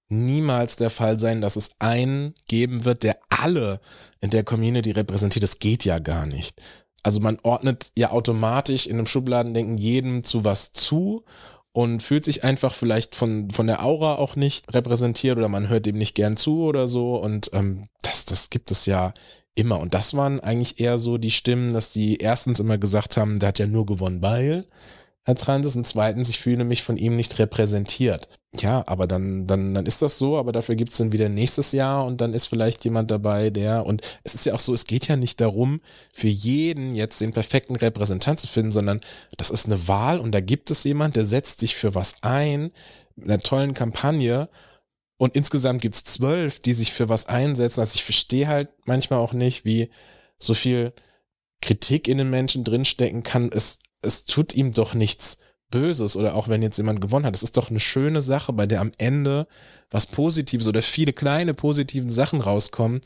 niemals 0.08 0.76
der 0.76 0.90
Fall 0.90 1.18
sein, 1.18 1.40
dass 1.40 1.56
es 1.56 1.72
einen 1.78 2.34
geben 2.46 2.84
wird, 2.84 3.02
der 3.02 3.18
alle 3.28 3.80
in 4.20 4.30
der 4.30 4.44
Community 4.44 4.90
repräsentiert. 4.90 5.42
Das 5.42 5.58
geht 5.58 5.84
ja 5.84 5.98
gar 5.98 6.26
nicht. 6.26 6.60
Also 7.04 7.20
man 7.20 7.38
ordnet 7.42 7.92
ja 7.96 8.10
automatisch 8.10 8.86
in 8.86 8.94
einem 8.94 9.06
Schubladendenken 9.06 9.78
jedem 9.78 10.24
zu 10.24 10.44
was 10.44 10.72
zu 10.72 11.24
und 11.72 12.02
fühlt 12.02 12.24
sich 12.24 12.44
einfach 12.44 12.72
vielleicht 12.72 13.14
von, 13.14 13.50
von 13.50 13.66
der 13.66 13.84
Aura 13.84 14.14
auch 14.14 14.36
nicht 14.36 14.72
repräsentiert 14.74 15.36
oder 15.36 15.48
man 15.48 15.68
hört 15.68 15.86
dem 15.86 15.98
nicht 15.98 16.14
gern 16.14 16.36
zu 16.36 16.62
oder 16.62 16.88
so. 16.88 17.16
Und 17.16 17.50
ähm, 17.52 17.88
das, 18.02 18.24
das 18.24 18.48
gibt 18.48 18.70
es 18.70 18.86
ja 18.86 19.12
immer. 19.54 19.80
Und 19.80 19.92
das 19.92 20.14
waren 20.14 20.40
eigentlich 20.40 20.80
eher 20.80 20.98
so 20.98 21.18
die 21.18 21.30
Stimmen, 21.30 21.72
dass 21.72 21.92
die 21.92 22.16
erstens 22.16 22.58
immer 22.58 22.78
gesagt 22.78 23.16
haben, 23.16 23.38
der 23.38 23.48
hat 23.50 23.58
ja 23.58 23.66
nur 23.66 23.86
gewonnen, 23.86 24.22
weil 24.22 24.66
Herr 25.24 25.34
Transis 25.34 25.74
und 25.76 25.86
zweitens, 25.86 26.28
ich 26.28 26.38
fühle 26.38 26.64
mich 26.64 26.82
von 26.82 26.96
ihm 26.98 27.16
nicht 27.16 27.38
repräsentiert. 27.38 28.28
Ja, 28.60 28.84
aber 28.86 29.06
dann, 29.06 29.46
dann, 29.46 29.74
dann 29.74 29.86
ist 29.86 30.02
das 30.02 30.18
so, 30.18 30.36
aber 30.36 30.52
dafür 30.52 30.76
gibt's 30.76 30.98
dann 30.98 31.12
wieder 31.12 31.28
nächstes 31.28 31.72
Jahr 31.72 32.04
und 32.04 32.20
dann 32.20 32.34
ist 32.34 32.46
vielleicht 32.46 32.84
jemand 32.84 33.10
dabei, 33.10 33.50
der, 33.50 33.84
und 33.84 34.02
es 34.22 34.34
ist 34.34 34.46
ja 34.46 34.54
auch 34.54 34.60
so, 34.60 34.72
es 34.74 34.86
geht 34.86 35.08
ja 35.08 35.16
nicht 35.16 35.40
darum, 35.40 35.80
für 36.12 36.28
jeden 36.28 36.94
jetzt 36.94 37.20
den 37.20 37.32
perfekten 37.32 37.74
Repräsentant 37.74 38.38
zu 38.38 38.46
finden, 38.46 38.70
sondern 38.70 39.00
das 39.36 39.50
ist 39.50 39.66
eine 39.66 39.88
Wahl 39.88 40.20
und 40.20 40.32
da 40.32 40.40
gibt 40.40 40.70
es 40.70 40.84
jemand, 40.84 41.16
der 41.16 41.24
setzt 41.24 41.60
sich 41.60 41.74
für 41.74 41.94
was 41.94 42.16
ein, 42.22 42.70
mit 43.16 43.30
einer 43.30 43.40
tollen 43.40 43.74
Kampagne 43.74 44.48
und 45.16 45.34
insgesamt 45.34 45.82
gibt's 45.82 46.04
zwölf, 46.04 46.60
die 46.60 46.74
sich 46.74 46.92
für 46.92 47.08
was 47.08 47.26
einsetzen. 47.26 47.80
Also 47.80 47.96
ich 47.96 48.04
verstehe 48.04 48.46
halt 48.46 48.68
manchmal 48.84 49.20
auch 49.20 49.32
nicht, 49.32 49.64
wie 49.64 49.90
so 50.38 50.54
viel 50.54 50.92
Kritik 51.60 52.08
in 52.08 52.18
den 52.18 52.30
Menschen 52.30 52.62
drinstecken 52.62 53.22
kann. 53.22 53.50
Es 53.50 53.78
es 54.04 54.24
tut 54.24 54.54
ihm 54.54 54.72
doch 54.72 54.94
nichts 54.94 55.38
Böses 55.70 56.16
oder 56.16 56.34
auch 56.34 56.48
wenn 56.48 56.62
jetzt 56.62 56.76
jemand 56.76 57.00
gewonnen 57.00 57.26
hat. 57.26 57.34
Es 57.34 57.42
ist 57.42 57.56
doch 57.56 57.70
eine 57.70 57.80
schöne 57.80 58.22
Sache, 58.22 58.52
bei 58.52 58.66
der 58.66 58.80
am 58.80 58.92
Ende 58.98 59.46
was 59.90 60.06
Positives 60.06 60.68
oder 60.68 60.82
viele 60.82 61.12
kleine 61.12 61.54
positive 61.54 62.10
Sachen 62.10 62.40
rauskommen. 62.40 63.00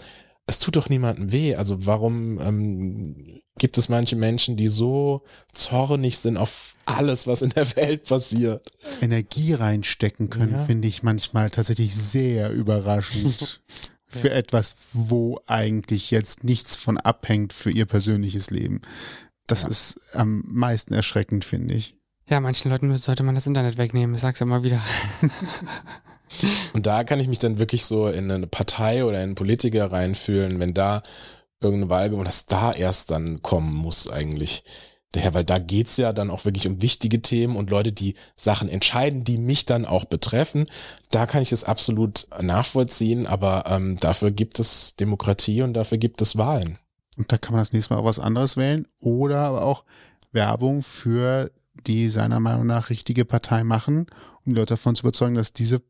Es 0.46 0.58
tut 0.58 0.76
doch 0.76 0.88
niemandem 0.88 1.32
weh. 1.32 1.54
Also 1.54 1.86
warum 1.86 2.38
ähm, 2.40 3.40
gibt 3.58 3.78
es 3.78 3.88
manche 3.88 4.16
Menschen, 4.16 4.56
die 4.56 4.68
so 4.68 5.22
zornig 5.52 6.18
sind 6.18 6.36
auf 6.36 6.74
alles, 6.84 7.26
was 7.26 7.42
in 7.42 7.50
der 7.50 7.74
Welt 7.76 8.04
passiert? 8.04 8.70
Energie 9.00 9.54
reinstecken 9.54 10.30
können, 10.30 10.52
ja. 10.52 10.64
finde 10.64 10.88
ich 10.88 11.02
manchmal 11.02 11.50
tatsächlich 11.50 11.94
sehr 11.96 12.50
überraschend. 12.50 13.62
für 14.10 14.30
etwas, 14.30 14.76
wo 14.94 15.38
eigentlich 15.46 16.10
jetzt 16.10 16.42
nichts 16.42 16.76
von 16.76 16.96
abhängt 16.96 17.52
für 17.52 17.70
ihr 17.70 17.84
persönliches 17.84 18.50
Leben. 18.50 18.80
Das 19.48 19.64
ja. 19.64 19.68
ist 19.68 20.00
am 20.14 20.44
meisten 20.46 20.94
erschreckend, 20.94 21.44
finde 21.44 21.74
ich. 21.74 21.96
Ja, 22.28 22.40
manchen 22.40 22.70
Leuten 22.70 22.94
sollte 22.94 23.22
man 23.22 23.34
das 23.34 23.46
Internet 23.46 23.78
wegnehmen, 23.78 24.14
ich 24.14 24.20
sag's 24.20 24.40
immer 24.40 24.62
wieder. 24.62 24.80
Und 26.74 26.86
da 26.86 27.04
kann 27.04 27.20
ich 27.20 27.28
mich 27.28 27.38
dann 27.38 27.58
wirklich 27.58 27.86
so 27.86 28.06
in 28.06 28.30
eine 28.30 28.46
Partei 28.46 29.04
oder 29.04 29.16
in 29.16 29.22
einen 29.22 29.34
Politiker 29.34 29.90
reinfühlen, 29.90 30.60
wenn 30.60 30.74
da 30.74 31.02
irgendeine 31.60 31.90
Wahl 31.90 32.10
gewonnen, 32.10 32.26
dass 32.26 32.46
da 32.46 32.72
erst 32.72 33.10
dann 33.10 33.42
kommen 33.42 33.74
muss 33.74 34.10
eigentlich. 34.10 34.62
Daher, 35.12 35.32
weil 35.32 35.44
da 35.44 35.58
geht's 35.58 35.96
ja 35.96 36.12
dann 36.12 36.30
auch 36.30 36.44
wirklich 36.44 36.66
um 36.66 36.82
wichtige 36.82 37.22
Themen 37.22 37.56
und 37.56 37.70
Leute, 37.70 37.92
die 37.92 38.14
Sachen 38.36 38.68
entscheiden, 38.68 39.24
die 39.24 39.38
mich 39.38 39.64
dann 39.64 39.86
auch 39.86 40.04
betreffen. 40.04 40.66
Da 41.10 41.24
kann 41.24 41.42
ich 41.42 41.50
es 41.50 41.64
absolut 41.64 42.28
nachvollziehen, 42.42 43.26
aber 43.26 43.64
ähm, 43.68 43.96
dafür 43.98 44.30
gibt 44.30 44.60
es 44.60 44.96
Demokratie 44.96 45.62
und 45.62 45.72
dafür 45.72 45.96
gibt 45.96 46.20
es 46.20 46.36
Wahlen. 46.36 46.78
Und 47.18 47.32
da 47.32 47.36
kann 47.36 47.52
man 47.52 47.60
das 47.60 47.72
nächste 47.72 47.92
Mal 47.92 48.00
auch 48.00 48.06
was 48.06 48.20
anderes 48.20 48.56
wählen 48.56 48.86
oder 49.00 49.40
aber 49.40 49.62
auch 49.62 49.84
Werbung 50.32 50.82
für 50.82 51.50
die 51.86 52.08
seiner 52.08 52.40
Meinung 52.40 52.66
nach 52.66 52.90
richtige 52.90 53.24
Partei 53.24 53.64
machen, 53.64 54.06
um 54.46 54.52
die 54.52 54.58
Leute 54.58 54.74
davon 54.74 54.94
zu 54.94 55.02
überzeugen, 55.02 55.34
dass 55.34 55.52
diese 55.52 55.82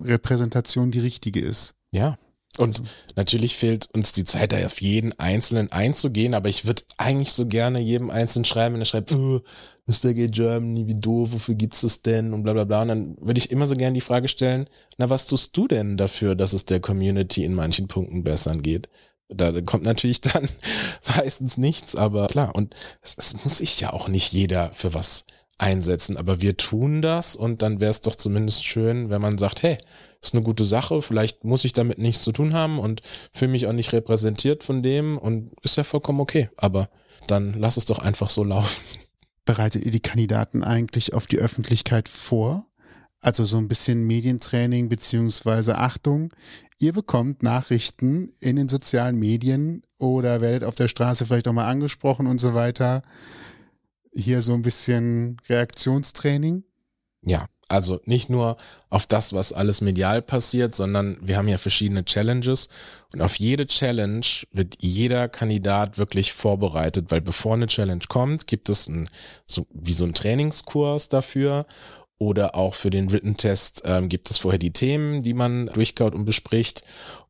Repräsentation 0.00 0.90
die 0.90 1.00
richtige 1.00 1.40
ist. 1.40 1.74
Ja. 1.92 2.18
Und 2.58 2.80
also. 2.80 2.90
natürlich 3.16 3.56
fehlt 3.56 3.88
uns 3.92 4.12
die 4.12 4.24
Zeit, 4.24 4.52
da 4.52 4.58
auf 4.66 4.80
jeden 4.80 5.18
Einzelnen 5.18 5.70
einzugehen, 5.70 6.34
aber 6.34 6.48
ich 6.48 6.66
würde 6.66 6.82
eigentlich 6.98 7.32
so 7.32 7.46
gerne 7.46 7.80
jedem 7.80 8.10
Einzelnen 8.10 8.44
schreiben, 8.44 8.74
wenn 8.74 8.82
er 8.82 8.86
schreibt, 8.86 9.12
oh, 9.12 9.40
Mr. 9.86 10.14
Gay 10.14 10.28
Germany, 10.28 10.86
wie 10.86 10.96
doof, 10.96 11.32
wofür 11.32 11.54
gibt's 11.54 11.82
es 11.84 12.02
denn 12.02 12.32
und 12.32 12.42
bla 12.42 12.52
bla 12.52 12.64
bla. 12.64 12.82
Und 12.82 12.88
dann 12.88 13.16
würde 13.20 13.38
ich 13.38 13.50
immer 13.50 13.66
so 13.66 13.76
gerne 13.76 13.94
die 13.94 14.00
Frage 14.00 14.28
stellen, 14.28 14.68
na, 14.98 15.08
was 15.10 15.26
tust 15.26 15.56
du 15.56 15.68
denn 15.68 15.96
dafür, 15.96 16.34
dass 16.34 16.52
es 16.52 16.64
der 16.64 16.80
Community 16.80 17.44
in 17.44 17.54
manchen 17.54 17.88
Punkten 17.88 18.24
besser 18.24 18.56
geht? 18.56 18.88
Da 19.32 19.60
kommt 19.60 19.84
natürlich 19.84 20.20
dann 20.20 20.48
meistens 21.16 21.56
nichts, 21.56 21.96
aber 21.96 22.26
klar, 22.26 22.54
und 22.54 22.74
es, 23.02 23.14
es 23.16 23.44
muss 23.44 23.58
sich 23.58 23.80
ja 23.80 23.92
auch 23.92 24.08
nicht 24.08 24.32
jeder 24.32 24.72
für 24.72 24.94
was 24.94 25.24
einsetzen, 25.58 26.16
aber 26.16 26.40
wir 26.40 26.56
tun 26.56 27.02
das 27.02 27.36
und 27.36 27.62
dann 27.62 27.80
wäre 27.80 27.90
es 27.90 28.00
doch 28.00 28.14
zumindest 28.14 28.64
schön, 28.64 29.10
wenn 29.10 29.20
man 29.20 29.38
sagt, 29.38 29.62
hey, 29.62 29.78
ist 30.22 30.34
eine 30.34 30.42
gute 30.42 30.64
Sache, 30.64 31.02
vielleicht 31.02 31.44
muss 31.44 31.64
ich 31.64 31.72
damit 31.72 31.98
nichts 31.98 32.22
zu 32.22 32.32
tun 32.32 32.54
haben 32.54 32.78
und 32.78 33.02
fühle 33.32 33.52
mich 33.52 33.66
auch 33.66 33.72
nicht 33.72 33.92
repräsentiert 33.92 34.64
von 34.64 34.82
dem 34.82 35.18
und 35.18 35.52
ist 35.62 35.76
ja 35.76 35.84
vollkommen 35.84 36.20
okay, 36.20 36.48
aber 36.56 36.88
dann 37.26 37.54
lass 37.58 37.76
es 37.76 37.84
doch 37.84 37.98
einfach 37.98 38.30
so 38.30 38.44
laufen. 38.44 38.82
Bereitet 39.44 39.84
ihr 39.84 39.90
die 39.90 40.00
Kandidaten 40.00 40.62
eigentlich 40.62 41.14
auf 41.14 41.26
die 41.26 41.38
Öffentlichkeit 41.38 42.08
vor? 42.08 42.66
Also 43.20 43.44
so 43.44 43.58
ein 43.58 43.68
bisschen 43.68 44.06
Medientraining 44.06 44.88
beziehungsweise 44.88 45.76
Achtung. 45.76 46.30
Ihr 46.82 46.94
bekommt 46.94 47.42
Nachrichten 47.42 48.32
in 48.40 48.56
den 48.56 48.70
sozialen 48.70 49.18
Medien 49.18 49.82
oder 49.98 50.40
werdet 50.40 50.64
auf 50.64 50.74
der 50.74 50.88
Straße 50.88 51.26
vielleicht 51.26 51.46
auch 51.46 51.52
mal 51.52 51.68
angesprochen 51.68 52.26
und 52.26 52.40
so 52.40 52.54
weiter. 52.54 53.02
Hier 54.14 54.40
so 54.40 54.54
ein 54.54 54.62
bisschen 54.62 55.36
Reaktionstraining. 55.46 56.64
Ja, 57.20 57.48
also 57.68 58.00
nicht 58.06 58.30
nur 58.30 58.56
auf 58.88 59.06
das, 59.06 59.34
was 59.34 59.52
alles 59.52 59.82
medial 59.82 60.22
passiert, 60.22 60.74
sondern 60.74 61.18
wir 61.20 61.36
haben 61.36 61.48
ja 61.48 61.58
verschiedene 61.58 62.04
Challenges 62.04 62.70
und 63.12 63.20
auf 63.20 63.36
jede 63.36 63.66
Challenge 63.66 64.26
wird 64.50 64.76
jeder 64.80 65.28
Kandidat 65.28 65.98
wirklich 65.98 66.32
vorbereitet, 66.32 67.10
weil 67.10 67.20
bevor 67.20 67.54
eine 67.54 67.66
Challenge 67.66 68.02
kommt, 68.08 68.46
gibt 68.46 68.70
es 68.70 68.88
ein, 68.88 69.10
so, 69.46 69.66
wie 69.70 69.92
so 69.92 70.04
ein 70.04 70.14
Trainingskurs 70.14 71.10
dafür 71.10 71.66
oder 72.20 72.54
auch 72.54 72.74
für 72.74 72.90
den 72.90 73.10
Written 73.10 73.38
Test 73.38 73.82
ähm, 73.86 74.10
gibt 74.10 74.30
es 74.30 74.38
vorher 74.38 74.58
die 74.58 74.72
Themen, 74.72 75.22
die 75.22 75.32
man 75.32 75.66
durchkaut 75.68 76.14
und 76.14 76.26
bespricht. 76.26 76.84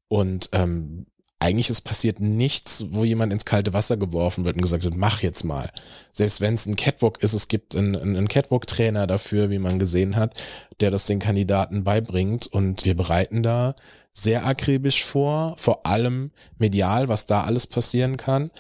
Und 0.09 0.49
ähm, 0.53 1.07
eigentlich 1.39 1.71
ist 1.71 1.83
passiert 1.83 2.19
nichts, 2.19 2.87
wo 2.91 3.05
jemand 3.05 3.33
ins 3.33 3.45
kalte 3.45 3.73
Wasser 3.73 3.97
geworfen 3.97 4.45
wird 4.45 4.57
und 4.57 4.63
gesagt 4.63 4.83
wird, 4.83 4.97
mach 4.97 5.23
jetzt 5.23 5.45
mal. 5.45 5.71
Selbst 6.11 6.41
wenn 6.41 6.55
es 6.55 6.67
ein 6.67 6.75
Catwalk 6.75 7.23
ist, 7.23 7.33
es 7.33 7.47
gibt 7.47 7.77
einen, 7.77 7.95
einen 7.95 8.29
Catwalk-Trainer 8.29 9.07
dafür, 9.07 9.49
wie 9.49 9.61
man 9.61 9.79
gesehen 9.79 10.17
hat, 10.17 10.35
der 10.81 10.91
das 10.91 11.07
den 11.07 11.21
Kandidaten 11.21 11.85
beibringt. 11.85 12.49
Und 12.49 12.85
wir 12.85 12.97
bereiten 12.97 13.45
da 13.45 13.77
sehr 14.13 14.45
akribisch 14.45 15.05
vor, 15.05 15.55
vor 15.57 15.87
allem 15.87 16.33
medial, 16.59 17.09
was 17.09 17.27
da 17.27 17.45
alles 17.45 17.69
passieren 17.69 18.17
kann. 18.17 18.51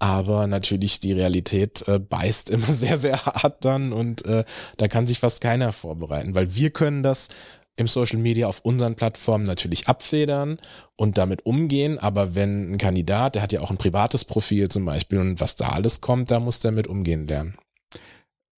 Aber 0.00 0.46
natürlich 0.46 0.98
die 0.98 1.12
Realität 1.12 1.86
äh, 1.86 1.98
beißt 2.00 2.50
immer 2.50 2.66
sehr, 2.72 2.98
sehr 2.98 3.24
hart 3.24 3.64
dann 3.64 3.92
und 3.92 4.24
äh, 4.24 4.44
da 4.78 4.88
kann 4.88 5.06
sich 5.06 5.20
fast 5.20 5.40
keiner 5.40 5.72
vorbereiten, 5.72 6.34
weil 6.34 6.54
wir 6.54 6.70
können 6.70 7.04
das 7.04 7.28
im 7.76 7.86
Social 7.86 8.18
Media 8.18 8.46
auf 8.46 8.60
unseren 8.60 8.96
Plattformen 8.96 9.44
natürlich 9.44 9.88
abfedern 9.88 10.58
und 10.96 11.18
damit 11.18 11.46
umgehen. 11.46 11.98
Aber 11.98 12.34
wenn 12.34 12.72
ein 12.74 12.78
Kandidat, 12.78 13.34
der 13.34 13.42
hat 13.42 13.52
ja 13.52 13.60
auch 13.60 13.70
ein 13.70 13.78
privates 13.78 14.24
Profil 14.24 14.68
zum 14.68 14.84
Beispiel 14.84 15.18
und 15.18 15.40
was 15.40 15.56
da 15.56 15.68
alles 15.68 16.00
kommt, 16.00 16.30
da 16.30 16.40
muss 16.40 16.60
der 16.60 16.72
mit 16.72 16.86
umgehen 16.86 17.26
lernen. 17.26 17.56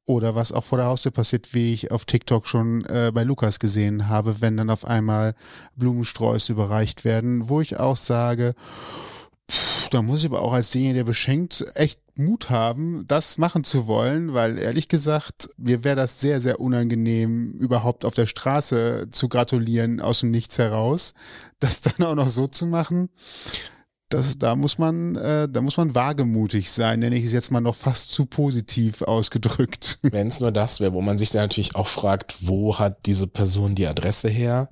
Oder 0.05 0.34
was 0.34 0.51
auch 0.51 0.64
vor 0.64 0.78
der 0.78 0.88
Haustür 0.88 1.12
passiert, 1.12 1.55
wie 1.55 1.72
ich 1.72 1.93
auf 1.93 2.05
TikTok 2.05 2.49
schon 2.49 2.84
äh, 2.86 3.12
bei 3.14 3.22
Lukas 3.22 3.61
gesehen 3.61 4.09
habe, 4.09 4.40
wenn 4.40 4.57
dann 4.57 4.70
auf 4.70 4.84
einmal 4.84 5.34
Blumensträuße 5.76 6.53
überreicht 6.53 7.05
werden, 7.05 7.49
wo 7.49 7.61
ich 7.61 7.78
auch 7.78 7.97
sage, 7.97 8.55
da 9.90 10.03
muss 10.03 10.20
ich 10.20 10.26
aber 10.26 10.42
auch 10.42 10.53
als 10.53 10.70
derjenige, 10.70 10.98
der 10.98 11.05
beschenkt, 11.05 11.64
echt 11.74 12.00
Mut 12.14 12.50
haben, 12.50 13.05
das 13.07 13.38
machen 13.38 13.64
zu 13.64 13.86
wollen, 13.86 14.34
weil 14.34 14.59
ehrlich 14.59 14.88
gesagt, 14.88 15.50
mir 15.57 15.82
wäre 15.84 15.96
das 15.96 16.20
sehr, 16.20 16.40
sehr 16.40 16.61
unangenehm, 16.61 17.53
überhaupt 17.53 18.05
auf 18.05 18.14
der 18.14 18.26
Straße 18.26 19.09
zu 19.11 19.28
gratulieren 19.28 20.00
aus 20.00 20.20
dem 20.20 20.30
Nichts 20.30 20.59
heraus. 20.59 21.14
Das 21.59 21.80
dann 21.80 22.07
auch 22.07 22.14
noch 22.14 22.28
so 22.28 22.46
zu 22.46 22.66
machen, 22.66 23.09
das, 24.12 24.38
da 24.38 24.57
muss 24.57 24.78
man, 24.78 25.16
äh, 25.16 25.48
da 25.48 25.62
muss 25.62 25.76
man 25.76 25.94
wagemutig 25.94 26.70
sein, 26.70 27.00
nenne 27.00 27.16
ich 27.16 27.24
es 27.24 27.32
jetzt 27.32 27.50
mal 27.50 27.61
noch 27.61 27.74
fast 27.74 28.11
zu 28.12 28.26
positiv 28.26 29.03
ausgedrückt. 29.03 29.98
Wenn 30.03 30.28
es 30.28 30.40
nur 30.40 30.53
das 30.53 30.80
wäre, 30.80 30.92
wo 30.92 31.00
man 31.00 31.18
sich 31.18 31.30
dann 31.30 31.42
natürlich 31.42 31.76
auch 31.76 31.88
fragt, 31.88 32.36
wo 32.40 32.78
hat 32.78 33.07
diese 33.07 33.26
Person 33.26 33.74
die 33.74 33.86
Adresse 33.86 34.28
her? 34.28 34.68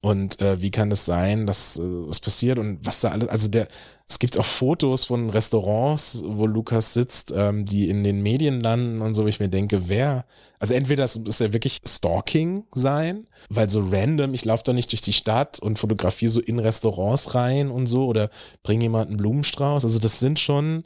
Und 0.00 0.40
äh, 0.40 0.60
wie 0.62 0.70
kann 0.70 0.92
es 0.92 1.04
sein, 1.04 1.46
dass 1.46 1.76
äh, 1.76 1.82
was 1.82 2.20
passiert 2.20 2.58
und 2.58 2.78
was 2.86 3.00
da 3.00 3.08
alles, 3.08 3.28
also 3.28 3.48
der, 3.48 3.66
es 4.08 4.20
gibt 4.20 4.38
auch 4.38 4.44
Fotos 4.44 5.06
von 5.06 5.28
Restaurants, 5.28 6.22
wo 6.24 6.46
Lukas 6.46 6.94
sitzt, 6.94 7.32
ähm, 7.36 7.64
die 7.64 7.88
in 7.90 8.04
den 8.04 8.22
Medien 8.22 8.60
landen 8.60 9.02
und 9.02 9.14
so, 9.14 9.24
wo 9.24 9.26
ich 9.26 9.40
mir 9.40 9.48
denke, 9.48 9.88
wer, 9.88 10.24
also 10.60 10.74
entweder 10.74 11.02
das 11.02 11.16
ist 11.16 11.40
ja 11.40 11.52
wirklich 11.52 11.80
Stalking 11.84 12.64
sein, 12.72 13.26
weil 13.50 13.68
so 13.68 13.80
random, 13.90 14.34
ich 14.34 14.44
laufe 14.44 14.62
da 14.64 14.72
nicht 14.72 14.92
durch 14.92 15.02
die 15.02 15.12
Stadt 15.12 15.58
und 15.58 15.80
fotografiere 15.80 16.30
so 16.30 16.40
in 16.40 16.60
Restaurants 16.60 17.34
rein 17.34 17.68
und 17.68 17.86
so 17.88 18.06
oder 18.06 18.30
bringe 18.62 18.84
jemanden 18.84 19.16
Blumenstrauß, 19.16 19.82
also 19.82 19.98
das 19.98 20.20
sind 20.20 20.38
schon 20.38 20.84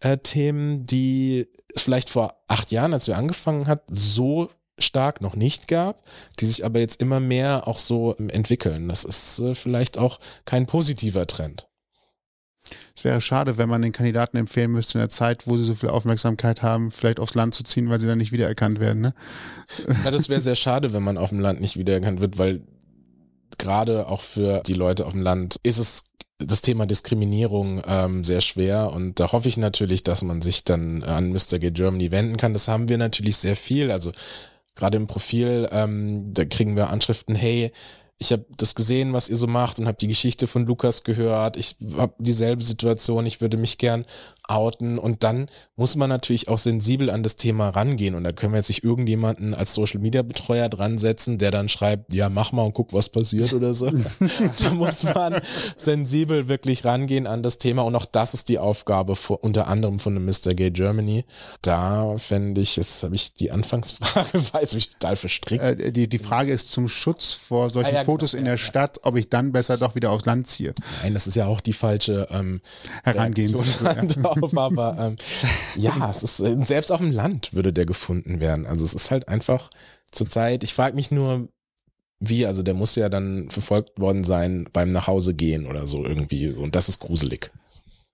äh, 0.00 0.18
Themen, 0.18 0.84
die 0.84 1.48
vielleicht 1.76 2.10
vor 2.10 2.34
acht 2.46 2.72
Jahren, 2.72 2.92
als 2.92 3.06
wir 3.06 3.16
angefangen 3.16 3.68
hat, 3.68 3.84
so 3.90 4.50
stark 4.82 5.20
noch 5.20 5.36
nicht 5.36 5.68
gab, 5.68 6.04
die 6.38 6.46
sich 6.46 6.64
aber 6.64 6.80
jetzt 6.80 7.00
immer 7.00 7.20
mehr 7.20 7.68
auch 7.68 7.78
so 7.78 8.14
entwickeln. 8.14 8.88
Das 8.88 9.04
ist 9.04 9.38
äh, 9.40 9.54
vielleicht 9.54 9.98
auch 9.98 10.18
kein 10.44 10.66
positiver 10.66 11.26
Trend. 11.26 11.68
Es 12.94 13.04
wäre 13.04 13.20
schade, 13.20 13.56
wenn 13.56 13.68
man 13.68 13.82
den 13.82 13.92
Kandidaten 13.92 14.36
empfehlen 14.36 14.72
müsste, 14.72 14.98
in 14.98 15.00
der 15.00 15.08
Zeit, 15.08 15.46
wo 15.46 15.56
sie 15.56 15.64
so 15.64 15.74
viel 15.74 15.88
Aufmerksamkeit 15.88 16.62
haben, 16.62 16.90
vielleicht 16.90 17.18
aufs 17.18 17.34
Land 17.34 17.54
zu 17.54 17.64
ziehen, 17.64 17.88
weil 17.88 17.98
sie 17.98 18.06
dann 18.06 18.18
nicht 18.18 18.32
wiedererkannt 18.32 18.78
werden. 18.80 19.00
Ne? 19.00 19.14
Ja, 20.04 20.10
das 20.10 20.28
wäre 20.28 20.40
sehr 20.40 20.54
schade, 20.54 20.92
wenn 20.92 21.02
man 21.02 21.16
auf 21.16 21.30
dem 21.30 21.40
Land 21.40 21.60
nicht 21.60 21.76
wiedererkannt 21.76 22.20
wird, 22.20 22.38
weil 22.38 22.62
gerade 23.58 24.06
auch 24.06 24.20
für 24.20 24.62
die 24.66 24.74
Leute 24.74 25.06
auf 25.06 25.12
dem 25.12 25.22
Land 25.22 25.56
ist 25.62 25.78
es 25.78 26.04
das 26.38 26.62
Thema 26.62 26.86
Diskriminierung 26.86 27.82
ähm, 27.86 28.24
sehr 28.24 28.40
schwer 28.40 28.92
und 28.92 29.20
da 29.20 29.32
hoffe 29.32 29.48
ich 29.48 29.58
natürlich, 29.58 30.02
dass 30.02 30.22
man 30.22 30.40
sich 30.40 30.64
dann 30.64 31.02
an 31.02 31.32
Mr. 31.32 31.58
Gay 31.58 31.70
Germany 31.70 32.10
wenden 32.12 32.38
kann. 32.38 32.54
Das 32.54 32.68
haben 32.68 32.88
wir 32.88 32.96
natürlich 32.96 33.36
sehr 33.36 33.56
viel. 33.56 33.90
Also 33.90 34.12
gerade 34.74 34.96
im 34.96 35.06
Profil, 35.06 35.68
ähm, 35.72 36.32
da 36.32 36.44
kriegen 36.44 36.76
wir 36.76 36.90
Anschriften, 36.90 37.34
hey, 37.34 37.72
ich 38.22 38.32
habe 38.32 38.44
das 38.56 38.74
gesehen, 38.74 39.14
was 39.14 39.30
ihr 39.30 39.36
so 39.36 39.46
macht 39.46 39.78
und 39.78 39.86
habe 39.86 39.96
die 39.96 40.06
Geschichte 40.06 40.46
von 40.46 40.66
Lukas 40.66 41.04
gehört. 41.04 41.56
Ich 41.56 41.76
habe 41.96 42.12
dieselbe 42.18 42.62
Situation, 42.62 43.24
ich 43.24 43.40
würde 43.40 43.56
mich 43.56 43.78
gern 43.78 44.04
outen 44.50 44.98
und 44.98 45.24
dann 45.24 45.48
muss 45.76 45.96
man 45.96 46.08
natürlich 46.08 46.48
auch 46.48 46.58
sensibel 46.58 47.10
an 47.10 47.22
das 47.22 47.36
Thema 47.36 47.70
rangehen 47.70 48.14
und 48.14 48.24
da 48.24 48.32
können 48.32 48.52
wir 48.52 48.58
jetzt 48.58 48.68
nicht 48.68 48.84
irgendjemanden 48.84 49.54
als 49.54 49.74
Social 49.74 50.00
Media 50.00 50.22
Betreuer 50.22 50.68
dran 50.68 50.98
setzen, 50.98 51.38
der 51.38 51.50
dann 51.50 51.68
schreibt, 51.68 52.12
ja, 52.12 52.28
mach 52.28 52.52
mal 52.52 52.62
und 52.62 52.74
guck, 52.74 52.92
was 52.92 53.08
passiert 53.08 53.52
oder 53.52 53.74
so. 53.74 53.90
da 54.58 54.74
muss 54.74 55.04
man 55.04 55.40
sensibel 55.76 56.48
wirklich 56.48 56.84
rangehen 56.84 57.26
an 57.26 57.42
das 57.42 57.58
Thema 57.58 57.82
und 57.82 57.94
auch 57.94 58.06
das 58.06 58.34
ist 58.34 58.48
die 58.48 58.58
Aufgabe 58.58 59.16
vor, 59.16 59.42
unter 59.42 59.68
anderem 59.68 59.98
von 59.98 60.14
dem 60.14 60.24
Mr. 60.24 60.54
Gay 60.54 60.70
Germany. 60.70 61.24
Da 61.62 62.18
fände 62.18 62.60
ich, 62.60 62.76
jetzt 62.76 63.02
habe 63.02 63.14
ich 63.14 63.34
die 63.34 63.50
Anfangsfrage, 63.50 64.28
weiß 64.52 64.74
ich 64.74 64.90
total 64.90 65.16
verstrickt. 65.16 65.62
Äh, 65.62 65.92
die, 65.92 66.08
die 66.08 66.18
Frage 66.18 66.52
ist 66.52 66.72
zum 66.72 66.88
Schutz 66.88 67.32
vor 67.32 67.70
solchen 67.70 67.94
ah, 67.94 68.00
ja, 68.00 68.04
Fotos 68.04 68.32
genau, 68.32 68.40
in 68.40 68.44
der 68.46 68.54
ja, 68.54 68.58
Stadt, 68.58 68.98
ob 69.02 69.16
ich 69.16 69.28
dann 69.28 69.52
besser 69.52 69.78
doch 69.78 69.94
wieder 69.94 70.10
aufs 70.10 70.26
Land 70.26 70.46
ziehe. 70.46 70.74
Nein, 71.02 71.14
das 71.14 71.26
ist 71.26 71.36
ja 71.36 71.46
auch 71.46 71.60
die 71.60 71.72
falsche 71.72 72.28
ähm, 72.30 72.60
Herangehensweise 73.04 73.78
drauf, 74.52 74.56
aber 74.56 74.96
ähm, 74.98 75.16
ja, 75.76 76.10
es 76.10 76.22
ist 76.22 76.40
äh, 76.40 76.56
selbst 76.64 76.90
auf 76.90 77.00
dem 77.00 77.12
Land 77.12 77.54
würde 77.54 77.72
der 77.72 77.86
gefunden 77.86 78.40
werden. 78.40 78.66
Also 78.66 78.84
es 78.84 78.94
ist 78.94 79.10
halt 79.10 79.28
einfach 79.28 79.70
zurzeit, 80.10 80.64
ich 80.64 80.74
frage 80.74 80.96
mich 80.96 81.10
nur, 81.10 81.48
wie, 82.20 82.46
also 82.46 82.62
der 82.62 82.74
muss 82.74 82.94
ja 82.96 83.08
dann 83.08 83.48
verfolgt 83.50 83.98
worden 83.98 84.24
sein 84.24 84.68
beim 84.72 84.90
Nachhausegehen 84.90 85.66
oder 85.66 85.86
so 85.86 86.04
irgendwie. 86.04 86.50
Und 86.50 86.74
das 86.74 86.88
ist 86.88 87.00
gruselig. 87.00 87.50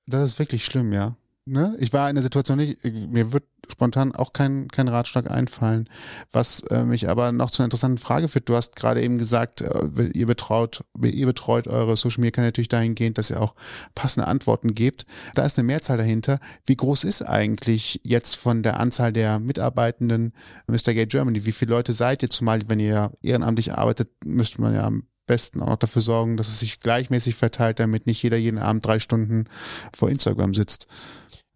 Das 0.07 0.31
ist 0.31 0.39
wirklich 0.39 0.65
schlimm, 0.65 0.93
ja. 0.93 1.17
Ne? 1.49 1.77
Ich 1.79 1.93
war 1.93 2.09
in 2.11 2.17
der 2.17 2.25
Situation 2.25 2.59
nicht, 2.59 2.83
mir 2.85 3.33
wird 3.33 3.45
spontan 3.71 4.13
auch 4.15 4.33
kein, 4.33 4.67
kein 4.67 4.89
Ratschlag 4.89 5.31
einfallen. 5.31 5.89
Was 6.33 6.61
äh, 6.71 6.85
mich 6.85 7.09
aber 7.09 7.31
noch 7.31 7.53
zu 7.53 7.63
einer 7.63 7.67
interessanten 7.67 7.99
Frage 7.99 8.27
führt. 8.27 8.49
Du 8.49 8.57
hast 8.57 8.75
gerade 8.75 9.01
eben 9.01 9.19
gesagt, 9.19 9.61
äh, 9.61 10.11
ihr 10.13 10.27
betreut, 10.27 10.83
ihr 11.01 11.27
betreut 11.27 11.69
eure 11.69 11.97
Social 11.97 12.21
Media 12.21 12.33
Kanäle 12.33 12.49
natürlich 12.49 12.69
dahingehend, 12.69 13.17
dass 13.19 13.31
ihr 13.31 13.41
auch 13.41 13.55
passende 13.95 14.27
Antworten 14.27 14.75
gebt. 14.75 15.07
Da 15.35 15.45
ist 15.45 15.57
eine 15.57 15.67
Mehrzahl 15.67 15.99
dahinter. 15.99 16.41
Wie 16.65 16.77
groß 16.77 17.05
ist 17.05 17.23
eigentlich 17.23 18.01
jetzt 18.03 18.35
von 18.35 18.65
der 18.65 18.81
Anzahl 18.81 19.13
der 19.13 19.39
Mitarbeitenden 19.39 20.33
Mr. 20.67 20.95
Gay 20.95 21.07
Germany? 21.07 21.45
Wie 21.45 21.53
viele 21.53 21.71
Leute 21.71 21.93
seid 21.93 22.25
ihr? 22.25 22.31
Zumal, 22.31 22.61
wenn 22.67 22.81
ihr 22.81 23.13
ehrenamtlich 23.23 23.73
arbeitet, 23.73 24.11
müsste 24.25 24.61
man 24.61 24.75
ja 24.75 24.85
am 24.85 25.05
besten 25.27 25.61
auch 25.61 25.69
noch 25.69 25.77
dafür 25.77 26.03
sorgen, 26.03 26.37
dass 26.37 26.49
es 26.49 26.61
sich 26.61 26.81
gleichmäßig 26.81 27.35
verteilt, 27.35 27.81
damit 27.81 28.07
nicht 28.07 28.23
jeder 28.23 28.37
jeden 28.37 28.59
Abend 28.59 28.87
drei 28.87 28.99
Stunden 28.99 29.49
vor 29.93 30.09
Instagram 30.09 30.55
sitzt. 30.55 30.87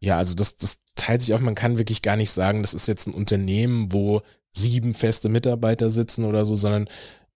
Ja, 0.01 0.17
also 0.17 0.35
das, 0.35 0.57
das 0.57 0.79
teilt 0.95 1.23
sich 1.23 1.35
auf, 1.35 1.41
man 1.41 1.55
kann 1.55 1.79
wirklich 1.79 2.03
gar 2.03 2.17
nicht 2.17 2.31
sagen, 2.31 2.63
das 2.63 2.75
ist 2.75 2.89
jetzt 2.89 3.07
ein 3.07 3.15
Unternehmen, 3.15 3.93
wo 3.93 4.23
sieben 4.53 4.95
feste 4.95 5.29
Mitarbeiter 5.29 5.91
sitzen 5.91 6.25
oder 6.25 6.45
so, 6.45 6.55
sondern 6.55 6.89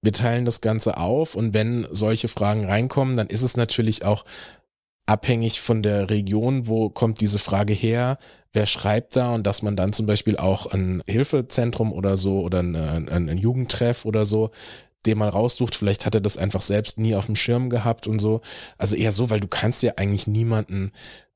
wir 0.02 0.12
teilen 0.12 0.44
das 0.44 0.60
Ganze 0.60 0.96
auf. 0.96 1.34
Und 1.34 1.54
wenn 1.54 1.86
solche 1.90 2.28
Fragen 2.28 2.64
reinkommen, 2.64 3.16
dann 3.16 3.28
ist 3.28 3.42
es 3.42 3.56
natürlich 3.56 4.04
auch 4.04 4.24
abhängig 5.06 5.60
von 5.60 5.82
der 5.82 6.10
Region, 6.10 6.66
wo 6.66 6.88
kommt 6.88 7.20
diese 7.20 7.38
Frage 7.38 7.72
her, 7.72 8.18
wer 8.52 8.66
schreibt 8.66 9.16
da. 9.16 9.34
Und 9.34 9.46
dass 9.46 9.62
man 9.62 9.76
dann 9.76 9.92
zum 9.92 10.06
Beispiel 10.06 10.36
auch 10.36 10.66
ein 10.66 11.02
Hilfezentrum 11.06 11.92
oder 11.92 12.16
so 12.16 12.40
oder 12.40 12.60
ein, 12.60 12.76
ein, 12.76 13.28
ein 13.28 13.38
Jugendtreff 13.38 14.04
oder 14.04 14.26
so 14.26 14.50
den 15.06 15.18
mal 15.18 15.28
raussucht, 15.28 15.74
vielleicht 15.74 16.06
hat 16.06 16.14
er 16.14 16.22
das 16.22 16.38
einfach 16.38 16.62
selbst 16.62 16.98
nie 16.98 17.14
auf 17.14 17.26
dem 17.26 17.36
Schirm 17.36 17.68
gehabt 17.68 18.06
und 18.06 18.20
so. 18.20 18.40
Also 18.78 18.96
eher 18.96 19.12
so, 19.12 19.28
weil 19.28 19.40
du 19.40 19.48
kannst 19.48 19.82
ja 19.82 19.92
eigentlich 19.96 20.26
niemanden 20.26 20.92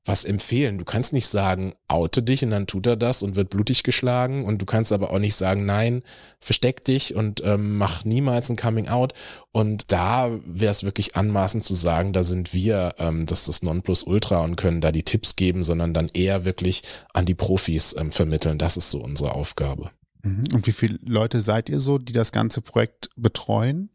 was 0.09 0.25
empfehlen. 0.25 0.79
Du 0.79 0.85
kannst 0.85 1.13
nicht 1.13 1.27
sagen, 1.27 1.73
oute 1.87 2.23
dich 2.23 2.43
und 2.43 2.49
dann 2.49 2.65
tut 2.65 2.87
er 2.87 2.97
das 2.97 3.21
und 3.21 3.35
wird 3.35 3.51
blutig 3.51 3.83
geschlagen 3.83 4.43
und 4.43 4.59
du 4.59 4.65
kannst 4.65 4.91
aber 4.91 5.11
auch 5.11 5.19
nicht 5.19 5.35
sagen, 5.35 5.67
nein, 5.67 6.01
versteck 6.39 6.83
dich 6.83 7.13
und 7.15 7.43
ähm, 7.45 7.77
mach 7.77 8.03
niemals 8.05 8.49
ein 8.49 8.55
Coming 8.55 8.87
Out. 8.87 9.13
Und 9.51 9.91
da 9.91 10.31
wäre 10.45 10.71
es 10.71 10.83
wirklich 10.83 11.15
anmaßend 11.15 11.63
zu 11.63 11.75
sagen, 11.75 12.11
da 12.11 12.23
sind 12.23 12.55
wir 12.55 12.95
ähm, 12.97 13.27
das 13.27 13.45
das 13.45 13.61
Nonplusultra 13.61 14.39
und 14.39 14.55
können 14.55 14.81
da 14.81 14.91
die 14.91 15.03
Tipps 15.03 15.35
geben, 15.35 15.61
sondern 15.61 15.93
dann 15.93 16.07
eher 16.11 16.43
wirklich 16.43 16.81
an 17.13 17.25
die 17.25 17.35
Profis 17.35 17.95
ähm, 17.95 18.11
vermitteln. 18.11 18.57
Das 18.57 18.77
ist 18.77 18.89
so 18.89 19.03
unsere 19.03 19.35
Aufgabe. 19.35 19.91
Mhm. 20.23 20.45
Und 20.55 20.65
wie 20.65 20.71
viele 20.71 20.97
Leute 21.05 21.39
seid 21.39 21.69
ihr 21.69 21.79
so, 21.79 21.99
die 21.99 22.13
das 22.13 22.31
ganze 22.31 22.61
Projekt 22.61 23.09
betreuen? 23.15 23.91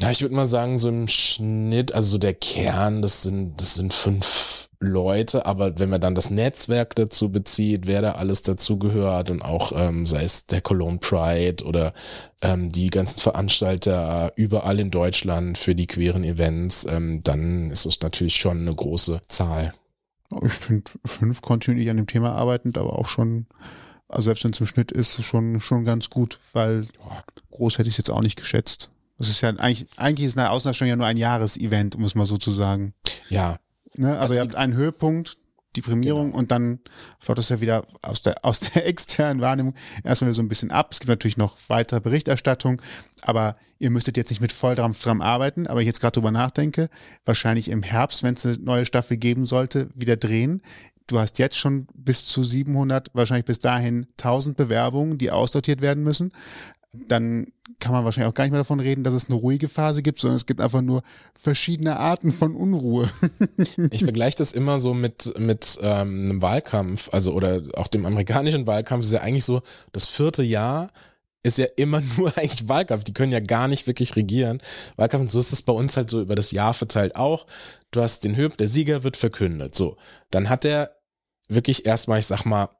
Ja, 0.00 0.12
ich 0.12 0.22
würde 0.22 0.34
mal 0.34 0.46
sagen, 0.46 0.78
so 0.78 0.88
im 0.88 1.08
Schnitt, 1.08 1.92
also 1.92 2.10
so 2.12 2.18
der 2.18 2.34
Kern, 2.34 3.02
das 3.02 3.22
sind, 3.22 3.60
das 3.60 3.74
sind 3.74 3.92
fünf 3.92 4.68
Leute, 4.78 5.44
aber 5.44 5.80
wenn 5.80 5.88
man 5.88 6.00
dann 6.00 6.14
das 6.14 6.30
Netzwerk 6.30 6.94
dazu 6.94 7.32
bezieht, 7.32 7.88
wer 7.88 8.00
da 8.00 8.12
alles 8.12 8.42
dazugehört 8.42 9.28
und 9.30 9.42
auch 9.42 9.72
ähm, 9.74 10.06
sei 10.06 10.22
es 10.22 10.46
der 10.46 10.60
Cologne 10.60 10.98
Pride 10.98 11.64
oder 11.64 11.92
ähm, 12.42 12.70
die 12.70 12.90
ganzen 12.90 13.18
Veranstalter 13.18 14.32
überall 14.36 14.78
in 14.78 14.92
Deutschland 14.92 15.58
für 15.58 15.74
die 15.74 15.88
queeren 15.88 16.22
Events, 16.22 16.84
ähm, 16.88 17.20
dann 17.24 17.72
ist 17.72 17.84
es 17.84 18.00
natürlich 18.00 18.36
schon 18.36 18.58
eine 18.58 18.74
große 18.74 19.20
Zahl. 19.26 19.74
Ich 20.44 20.52
finde 20.52 20.92
fünf 21.04 21.42
kontinuierlich 21.42 21.90
an 21.90 21.96
dem 21.96 22.06
Thema 22.06 22.32
arbeitend, 22.32 22.78
aber 22.78 22.96
auch 22.96 23.08
schon, 23.08 23.46
also 24.06 24.26
selbst 24.26 24.44
wenn 24.44 24.52
es 24.52 24.60
im 24.60 24.68
Schnitt 24.68 24.92
ist, 24.92 25.20
schon, 25.24 25.58
schon 25.58 25.84
ganz 25.84 26.08
gut, 26.08 26.38
weil 26.52 26.86
boah, 26.98 27.24
groß 27.50 27.78
hätte 27.78 27.88
ich 27.88 27.94
es 27.94 27.98
jetzt 27.98 28.10
auch 28.10 28.22
nicht 28.22 28.38
geschätzt. 28.38 28.92
Das 29.18 29.28
ist 29.28 29.40
ja 29.40 29.50
eigentlich, 29.50 29.88
eigentlich 29.96 30.26
ist 30.26 30.38
eine 30.38 30.50
Außendarstellung 30.50 30.90
ja 30.90 30.96
nur 30.96 31.06
ein 31.06 31.16
Jahresevent, 31.16 31.98
muss 31.98 32.14
man 32.14 32.26
so 32.26 32.36
zu 32.36 32.50
sagen. 32.50 32.94
Ja. 33.28 33.58
Ne? 33.96 34.10
Also, 34.10 34.20
also 34.20 34.34
ihr 34.34 34.40
habt 34.40 34.54
einen 34.54 34.74
Höhepunkt, 34.74 35.36
die 35.76 35.82
Prämierung 35.82 36.26
genau. 36.26 36.38
und 36.38 36.50
dann 36.50 36.80
flaut 37.18 37.38
das 37.38 37.48
ja 37.48 37.60
wieder 37.60 37.84
aus 38.02 38.22
der, 38.22 38.44
aus 38.44 38.60
der 38.60 38.86
externen 38.86 39.40
Wahrnehmung 39.40 39.74
erstmal 40.04 40.32
so 40.34 40.42
ein 40.42 40.48
bisschen 40.48 40.70
ab. 40.70 40.88
Es 40.92 41.00
gibt 41.00 41.08
natürlich 41.08 41.36
noch 41.36 41.56
weitere 41.68 42.00
Berichterstattung, 42.00 42.80
aber 43.22 43.56
ihr 43.78 43.90
müsstet 43.90 44.16
jetzt 44.16 44.30
nicht 44.30 44.40
mit 44.40 44.52
Volldampf 44.52 45.02
dran 45.02 45.20
arbeiten, 45.20 45.66
aber 45.66 45.80
ich 45.80 45.86
jetzt 45.86 46.00
gerade 46.00 46.14
drüber 46.14 46.30
nachdenke, 46.30 46.88
wahrscheinlich 47.24 47.68
im 47.70 47.82
Herbst, 47.82 48.22
wenn 48.22 48.34
es 48.34 48.46
eine 48.46 48.56
neue 48.58 48.86
Staffel 48.86 49.16
geben 49.16 49.46
sollte, 49.46 49.88
wieder 49.94 50.16
drehen. 50.16 50.62
Du 51.06 51.18
hast 51.18 51.38
jetzt 51.38 51.56
schon 51.56 51.86
bis 51.94 52.26
zu 52.26 52.44
700, 52.44 53.08
wahrscheinlich 53.14 53.46
bis 53.46 53.60
dahin 53.60 54.06
1000 54.18 54.56
Bewerbungen, 54.56 55.16
die 55.16 55.30
aussortiert 55.30 55.80
werden 55.80 56.04
müssen 56.04 56.32
dann 56.92 57.46
kann 57.80 57.92
man 57.92 58.04
wahrscheinlich 58.04 58.30
auch 58.30 58.34
gar 58.34 58.44
nicht 58.44 58.52
mehr 58.52 58.60
davon 58.60 58.80
reden, 58.80 59.04
dass 59.04 59.14
es 59.14 59.26
eine 59.26 59.34
ruhige 59.34 59.68
Phase 59.68 60.02
gibt, 60.02 60.18
sondern 60.18 60.36
es 60.36 60.46
gibt 60.46 60.60
einfach 60.60 60.80
nur 60.80 61.02
verschiedene 61.34 61.98
Arten 61.98 62.32
von 62.32 62.54
Unruhe. 62.54 63.08
ich 63.90 64.04
vergleiche 64.04 64.38
das 64.38 64.52
immer 64.52 64.78
so 64.78 64.94
mit, 64.94 65.38
mit 65.38 65.78
ähm, 65.82 66.24
einem 66.24 66.42
Wahlkampf, 66.42 67.10
also 67.12 67.32
oder 67.32 67.62
auch 67.74 67.88
dem 67.88 68.06
amerikanischen 68.06 68.66
Wahlkampf, 68.66 69.04
ist 69.04 69.12
ja 69.12 69.20
eigentlich 69.20 69.44
so, 69.44 69.60
das 69.92 70.06
vierte 70.06 70.42
Jahr 70.42 70.90
ist 71.42 71.58
ja 71.58 71.66
immer 71.76 72.00
nur 72.16 72.36
eigentlich 72.38 72.68
Wahlkampf. 72.68 73.04
Die 73.04 73.12
können 73.12 73.32
ja 73.32 73.40
gar 73.40 73.68
nicht 73.68 73.86
wirklich 73.86 74.16
regieren. 74.16 74.62
Wahlkampf, 74.96 75.30
so 75.30 75.38
ist 75.38 75.52
es 75.52 75.62
bei 75.62 75.72
uns 75.72 75.96
halt 75.96 76.08
so 76.08 76.22
über 76.22 76.36
das 76.36 76.52
Jahr 76.52 76.72
verteilt 76.74 77.16
auch. 77.16 77.46
Du 77.90 78.00
hast 78.00 78.24
den 78.24 78.36
Höb, 78.36 78.56
der 78.56 78.68
Sieger 78.68 79.04
wird 79.04 79.16
verkündet. 79.16 79.74
So, 79.74 79.98
dann 80.30 80.48
hat 80.48 80.64
er 80.64 80.96
wirklich 81.48 81.86
erstmal, 81.86 82.18
ich 82.18 82.26
sag 82.26 82.44
mal, 82.44 82.70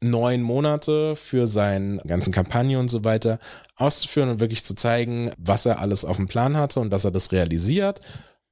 neun 0.00 0.42
Monate 0.42 1.16
für 1.16 1.46
seine 1.46 1.98
ganzen 2.06 2.32
Kampagne 2.32 2.78
und 2.78 2.88
so 2.88 3.04
weiter 3.04 3.38
auszuführen 3.76 4.28
und 4.28 4.40
wirklich 4.40 4.64
zu 4.64 4.74
zeigen, 4.74 5.32
was 5.38 5.66
er 5.66 5.80
alles 5.80 6.04
auf 6.04 6.16
dem 6.16 6.28
Plan 6.28 6.56
hatte 6.56 6.80
und 6.80 6.90
dass 6.90 7.04
er 7.04 7.10
das 7.10 7.32
realisiert. 7.32 8.00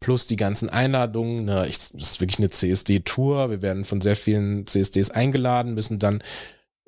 Plus 0.01 0.27
die 0.27 0.37
ganzen 0.37 0.69
Einladungen, 0.69 1.45
ne, 1.45 1.67
ich, 1.69 1.79
das 1.79 1.93
ist 1.95 2.21
wirklich 2.21 2.39
eine 2.39 2.51
CSD-Tour. 2.51 3.51
Wir 3.51 3.63
werden 3.63 3.85
von 3.85 4.01
sehr 4.01 4.17
vielen 4.17 4.67
CSDs 4.67 5.11
eingeladen, 5.11 5.75
müssen 5.75 5.99
dann 5.99 6.23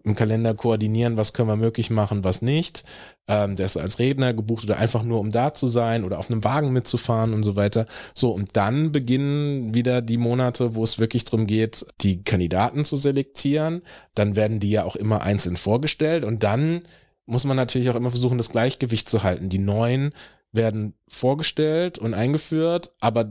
im 0.05 0.15
Kalender 0.15 0.55
koordinieren, 0.55 1.17
was 1.17 1.33
können 1.33 1.49
wir 1.49 1.57
möglich 1.57 1.91
machen, 1.91 2.25
was 2.25 2.41
nicht. 2.41 2.85
Ähm, 3.27 3.57
der 3.57 3.67
ist 3.67 3.77
als 3.77 3.99
Redner 3.99 4.33
gebucht 4.33 4.65
oder 4.65 4.79
einfach 4.79 5.03
nur, 5.03 5.21
um 5.21 5.31
da 5.31 5.53
zu 5.55 5.67
sein 5.67 6.05
oder 6.05 6.19
auf 6.19 6.31
einem 6.31 6.45
Wagen 6.45 6.73
mitzufahren 6.73 7.35
und 7.35 7.43
so 7.43 7.57
weiter. 7.57 7.87
So, 8.15 8.31
und 8.31 8.57
dann 8.57 8.93
beginnen 8.93 9.75
wieder 9.75 10.01
die 10.01 10.17
Monate, 10.17 10.75
wo 10.75 10.85
es 10.85 10.99
wirklich 10.99 11.25
darum 11.25 11.47
geht, 11.47 11.87
die 12.01 12.23
Kandidaten 12.23 12.85
zu 12.85 12.97
selektieren. 12.97 13.83
Dann 14.15 14.37
werden 14.37 14.61
die 14.61 14.71
ja 14.71 14.85
auch 14.85 14.97
immer 14.97 15.23
einzeln 15.23 15.57
vorgestellt 15.57 16.25
und 16.25 16.43
dann 16.43 16.83
muss 17.27 17.45
man 17.45 17.57
natürlich 17.57 17.91
auch 17.91 17.97
immer 17.97 18.11
versuchen, 18.11 18.39
das 18.39 18.51
Gleichgewicht 18.51 19.09
zu 19.09 19.23
halten. 19.23 19.51
Die 19.51 19.59
neuen 19.59 20.13
werden 20.53 20.95
vorgestellt 21.09 21.99
und 21.99 22.15
eingeführt, 22.15 22.93
aber 23.01 23.31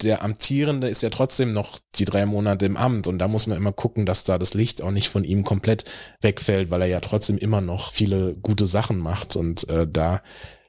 der 0.00 0.22
Amtierende 0.22 0.88
ist 0.88 1.02
ja 1.02 1.10
trotzdem 1.10 1.52
noch 1.52 1.78
die 1.94 2.04
drei 2.04 2.26
Monate 2.26 2.66
im 2.66 2.76
Amt 2.76 3.06
und 3.06 3.18
da 3.18 3.28
muss 3.28 3.46
man 3.46 3.56
immer 3.56 3.72
gucken, 3.72 4.06
dass 4.06 4.24
da 4.24 4.38
das 4.38 4.54
Licht 4.54 4.82
auch 4.82 4.90
nicht 4.90 5.08
von 5.08 5.24
ihm 5.24 5.44
komplett 5.44 5.84
wegfällt, 6.20 6.70
weil 6.70 6.82
er 6.82 6.88
ja 6.88 7.00
trotzdem 7.00 7.38
immer 7.38 7.60
noch 7.60 7.92
viele 7.92 8.34
gute 8.34 8.66
Sachen 8.66 8.98
macht 8.98 9.36
und 9.36 9.68
äh, 9.68 9.86
da 9.90 10.22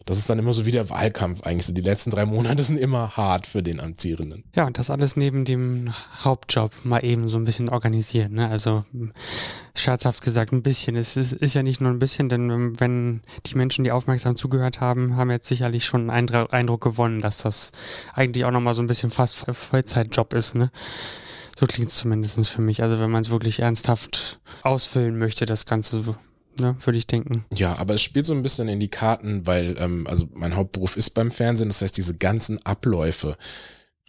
das 0.06 0.18
ist 0.18 0.30
dann 0.30 0.40
immer 0.40 0.54
so 0.54 0.66
wie 0.66 0.72
der 0.72 0.90
Wahlkampf 0.90 1.42
eigentlich. 1.42 1.66
So 1.66 1.74
die 1.74 1.82
letzten 1.82 2.12
drei 2.12 2.26
Monate 2.26 2.62
sind 2.64 2.78
immer 2.78 3.16
hart 3.16 3.48
für 3.48 3.64
den 3.64 3.80
Amtierenden. 3.80 4.44
Ja, 4.56 4.66
und 4.66 4.78
das 4.78 4.90
alles 4.90 5.16
neben 5.16 5.46
dem 5.46 5.94
Hauptjob 6.24 6.72
mal 6.84 7.04
eben 7.04 7.28
so 7.30 7.38
ein 7.38 7.46
bisschen 7.46 7.70
organisieren. 7.70 8.34
Ne? 8.34 8.50
Also 8.50 8.84
scherzhaft 9.76 10.22
gesagt, 10.22 10.52
ein 10.52 10.62
bisschen. 10.62 10.96
Es 10.96 11.16
ist, 11.16 11.34
ist 11.34 11.54
ja 11.54 11.64
nicht 11.64 11.80
nur 11.80 11.92
ein 11.92 12.00
bisschen, 12.00 12.28
denn 12.28 12.74
wenn 12.80 13.22
die 13.46 13.56
Menschen, 13.56 13.84
die 13.84 13.92
aufmerksam 13.92 14.36
zugehört 14.36 14.82
haben, 14.82 15.16
haben 15.16 15.32
jetzt 15.32 15.48
sicherlich 15.48 15.86
schon 15.86 16.10
einen 16.10 16.30
Eindruck 16.30 16.82
gewonnen, 16.82 17.22
dass 17.22 17.38
das 17.38 17.72
eigentlich 18.14 18.46
auch 18.46 18.52
nochmal 18.52 18.76
so 18.76 18.84
ein 18.84 18.88
bisschen 18.88 19.12
fast 19.12 19.46
Vollzeitjob 19.50 20.34
ist. 20.34 20.56
Ne? 20.56 20.70
So 21.58 21.66
klingt 21.66 21.90
es 21.90 21.96
zumindest 21.96 22.50
für 22.50 22.62
mich. 22.62 22.84
Also 22.84 23.00
wenn 23.00 23.12
man 23.12 23.22
es 23.22 23.30
wirklich 23.30 23.60
ernsthaft 23.60 24.40
ausfüllen 24.64 25.18
möchte, 25.18 25.46
das 25.46 25.66
Ganze 25.66 26.04
ne, 26.60 26.76
würde 26.84 26.98
ich 26.98 27.08
denken. 27.08 27.46
Ja, 27.56 27.78
aber 27.78 27.96
es 27.96 28.02
spielt 28.02 28.26
so 28.26 28.34
ein 28.34 28.42
bisschen 28.42 28.68
in 28.68 28.80
die 28.80 28.90
Karten, 28.90 29.46
weil, 29.48 29.76
ähm, 29.80 30.08
also 30.08 30.28
mein 30.34 30.56
Hauptberuf 30.56 30.98
ist 30.98 31.12
beim 31.12 31.32
Fernsehen, 31.32 31.70
das 31.70 31.82
heißt, 31.82 31.98
diese 31.98 32.18
ganzen 32.18 32.64
Abläufe, 32.66 33.38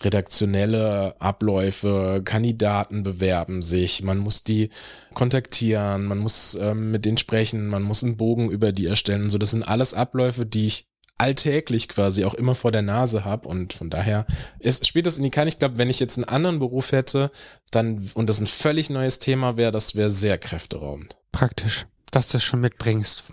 redaktionelle 0.03 1.20
Abläufe, 1.20 2.22
Kandidaten 2.24 3.03
bewerben 3.03 3.62
sich, 3.62 4.03
man 4.03 4.18
muss 4.18 4.42
die 4.42 4.70
kontaktieren, 5.14 6.05
man 6.07 6.18
muss 6.18 6.59
ähm, 6.61 6.90
mit 6.90 7.05
denen 7.05 7.18
sprechen, 7.18 7.68
man 7.68 7.82
muss 7.82 8.03
einen 8.03 8.16
Bogen 8.16 8.51
über 8.51 8.72
die 8.72 8.86
erstellen. 8.86 9.30
So, 9.30 9.38
das 9.38 9.53
sind 9.53 9.66
alles 9.66 9.95
Abläufe, 9.95 10.47
die 10.47 10.66
ich 10.66 10.90
alltäglich 11.16 11.88
quasi 11.88 12.24
auch 12.24 12.34
immer 12.34 12.57
vor 12.57 12.72
der 12.72 12.82
Nase 12.82 13.24
habe 13.24 13.47
und 13.47 13.72
von 13.72 13.88
daher 13.88 14.26
ist, 14.59 14.86
spielt 14.86 15.07
das 15.07 15.16
in 15.16 15.22
die 15.22 15.30
Karten. 15.30 15.49
Ich 15.49 15.61
glaube, 15.61 15.78
wenn 15.78 15.88
ich 15.88 16.01
jetzt 16.01 16.18
einen 16.18 16.24
anderen 16.24 16.59
Beruf 16.59 16.90
hätte, 16.90 17.30
dann 17.70 18.11
und 18.14 18.28
das 18.28 18.40
ein 18.40 18.49
völlig 18.49 18.90
neues 18.90 19.20
Thema 19.20 19.57
wäre, 19.57 19.70
das 19.70 19.95
wäre 19.95 20.11
sehr 20.11 20.38
kräfteraubend. 20.38 21.16
Praktisch 21.30 21.86
dass 22.14 22.28
du 22.28 22.36
es 22.36 22.44
schon 22.44 22.60
mitbringst. 22.60 23.24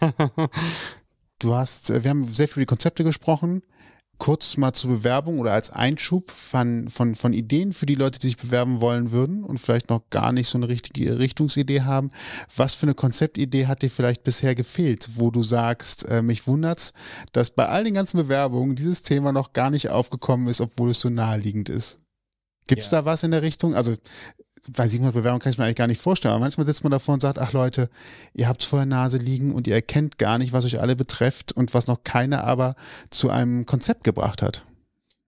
du 1.38 1.54
hast, 1.54 1.90
äh, 1.90 2.02
wir 2.02 2.10
haben 2.10 2.26
sehr 2.28 2.48
viel 2.48 2.62
über 2.62 2.62
die 2.62 2.66
Konzepte 2.66 3.04
gesprochen. 3.04 3.62
Kurz 4.16 4.56
mal 4.56 4.72
zur 4.72 4.90
Bewerbung 4.90 5.40
oder 5.40 5.52
als 5.52 5.70
Einschub 5.70 6.30
von, 6.30 6.88
von, 6.88 7.16
von 7.16 7.32
Ideen 7.32 7.72
für 7.72 7.84
die 7.84 7.96
Leute, 7.96 8.20
die 8.20 8.28
sich 8.28 8.36
bewerben 8.36 8.80
wollen 8.80 9.10
würden 9.10 9.42
und 9.42 9.58
vielleicht 9.58 9.90
noch 9.90 10.08
gar 10.10 10.30
nicht 10.30 10.48
so 10.48 10.56
eine 10.56 10.68
richtige 10.68 11.18
Richtungsidee 11.18 11.82
haben. 11.82 12.10
Was 12.54 12.74
für 12.74 12.84
eine 12.84 12.94
Konzeptidee 12.94 13.66
hat 13.66 13.82
dir 13.82 13.90
vielleicht 13.90 14.22
bisher 14.22 14.54
gefehlt, 14.54 15.10
wo 15.16 15.32
du 15.32 15.42
sagst, 15.42 16.08
äh, 16.08 16.22
mich 16.22 16.46
wundert's, 16.46 16.92
dass 17.32 17.50
bei 17.50 17.66
all 17.66 17.82
den 17.82 17.94
ganzen 17.94 18.18
Bewerbungen 18.18 18.76
dieses 18.76 19.02
Thema 19.02 19.32
noch 19.32 19.52
gar 19.52 19.70
nicht 19.70 19.90
aufgekommen 19.90 20.46
ist, 20.46 20.60
obwohl 20.60 20.90
es 20.90 21.00
so 21.00 21.10
naheliegend 21.10 21.68
ist? 21.68 21.98
Gibt's 22.68 22.92
ja. 22.92 23.00
da 23.00 23.04
was 23.04 23.24
in 23.24 23.32
der 23.32 23.42
Richtung? 23.42 23.74
Also 23.74 23.96
bei 24.72 24.88
700 24.88 25.14
Bewerbungen 25.14 25.40
kann 25.40 25.52
ich 25.52 25.58
mir 25.58 25.64
eigentlich 25.64 25.76
gar 25.76 25.86
nicht 25.86 26.00
vorstellen. 26.00 26.32
Aber 26.32 26.40
manchmal 26.40 26.66
sitzt 26.66 26.84
man 26.84 26.90
davor 26.90 27.14
und 27.14 27.20
sagt, 27.20 27.38
ach 27.38 27.52
Leute, 27.52 27.88
ihr 28.32 28.48
habt 28.48 28.62
vor 28.62 28.78
der 28.78 28.86
Nase 28.86 29.18
liegen 29.18 29.52
und 29.52 29.66
ihr 29.66 29.74
erkennt 29.74 30.18
gar 30.18 30.38
nicht, 30.38 30.52
was 30.52 30.64
euch 30.64 30.80
alle 30.80 30.96
betrifft 30.96 31.52
und 31.52 31.74
was 31.74 31.86
noch 31.86 32.04
keiner 32.04 32.44
aber 32.44 32.74
zu 33.10 33.30
einem 33.30 33.66
Konzept 33.66 34.04
gebracht 34.04 34.42
hat. 34.42 34.64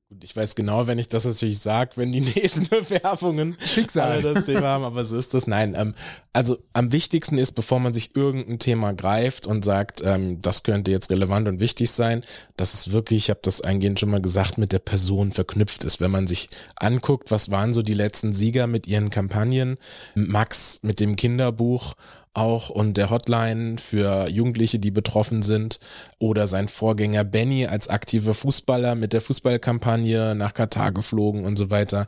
Gut, 0.09 0.22
ich 0.22 0.36
weiß 0.36 0.54
genau, 0.54 0.86
wenn 0.86 1.00
ich 1.00 1.09
das 1.09 1.24
natürlich 1.24 1.59
sage, 1.59 1.90
wenn 1.96 2.12
die 2.12 2.20
nächsten 2.36 2.68
Bewerbungen 2.68 3.57
Schicksal. 3.61 4.22
das 4.22 4.46
Thema 4.46 4.62
haben, 4.62 4.84
aber 4.84 5.02
so 5.02 5.18
ist 5.18 5.34
das. 5.34 5.48
Nein, 5.48 5.74
ähm, 5.76 5.94
also 6.32 6.59
am 6.72 6.92
wichtigsten 6.92 7.38
ist, 7.38 7.52
bevor 7.52 7.80
man 7.80 7.92
sich 7.92 8.14
irgendein 8.14 8.61
Thema 8.61 8.92
greift 8.92 9.48
und 9.48 9.64
sagt, 9.64 10.02
ähm, 10.04 10.40
das 10.40 10.62
könnte 10.62 10.92
jetzt 10.92 11.11
relevant 11.11 11.48
und 11.48 11.59
wichtig 11.59 11.90
sein, 11.90 12.22
dass 12.57 12.72
es 12.72 12.92
wirklich, 12.92 13.24
ich 13.24 13.30
habe 13.30 13.40
das 13.42 13.62
eingehend 13.62 13.98
schon 13.98 14.11
mal 14.11 14.20
gesagt, 14.20 14.59
mit 14.59 14.72
der 14.72 14.78
Person 14.78 15.32
verknüpft 15.32 15.82
ist. 15.82 16.00
Wenn 16.00 16.12
man 16.12 16.28
sich 16.28 16.50
anguckt, 16.76 17.32
was 17.32 17.50
waren 17.50 17.72
so 17.72 17.82
die 17.82 17.94
letzten 17.94 18.32
Sieger 18.32 18.68
mit 18.68 18.86
ihren 18.86 19.11
Kampagnen, 19.11 19.76
Max 20.14 20.78
mit 20.84 21.00
dem 21.00 21.16
Kinderbuch 21.16 21.94
auch 22.37 22.70
und 22.70 22.97
der 22.97 23.11
Hotline 23.11 23.78
für 23.78 24.28
Jugendliche, 24.28 24.78
die 24.78 24.91
betroffen 24.91 25.43
sind 25.43 25.80
oder 26.18 26.47
sein 26.47 26.68
Vorgänger 26.68 27.24
Benny 27.24 27.66
als 27.66 27.89
aktiver 27.89 28.34
Fußballer 28.34 28.95
mit 28.95 29.12
der 29.12 29.20
Fußballkampagne 29.20 30.34
nach 30.34 30.55
Katar 30.55 30.93
geflogen 30.93 31.45
und 31.45 31.57
so 31.57 31.70
weiter. 31.70 32.07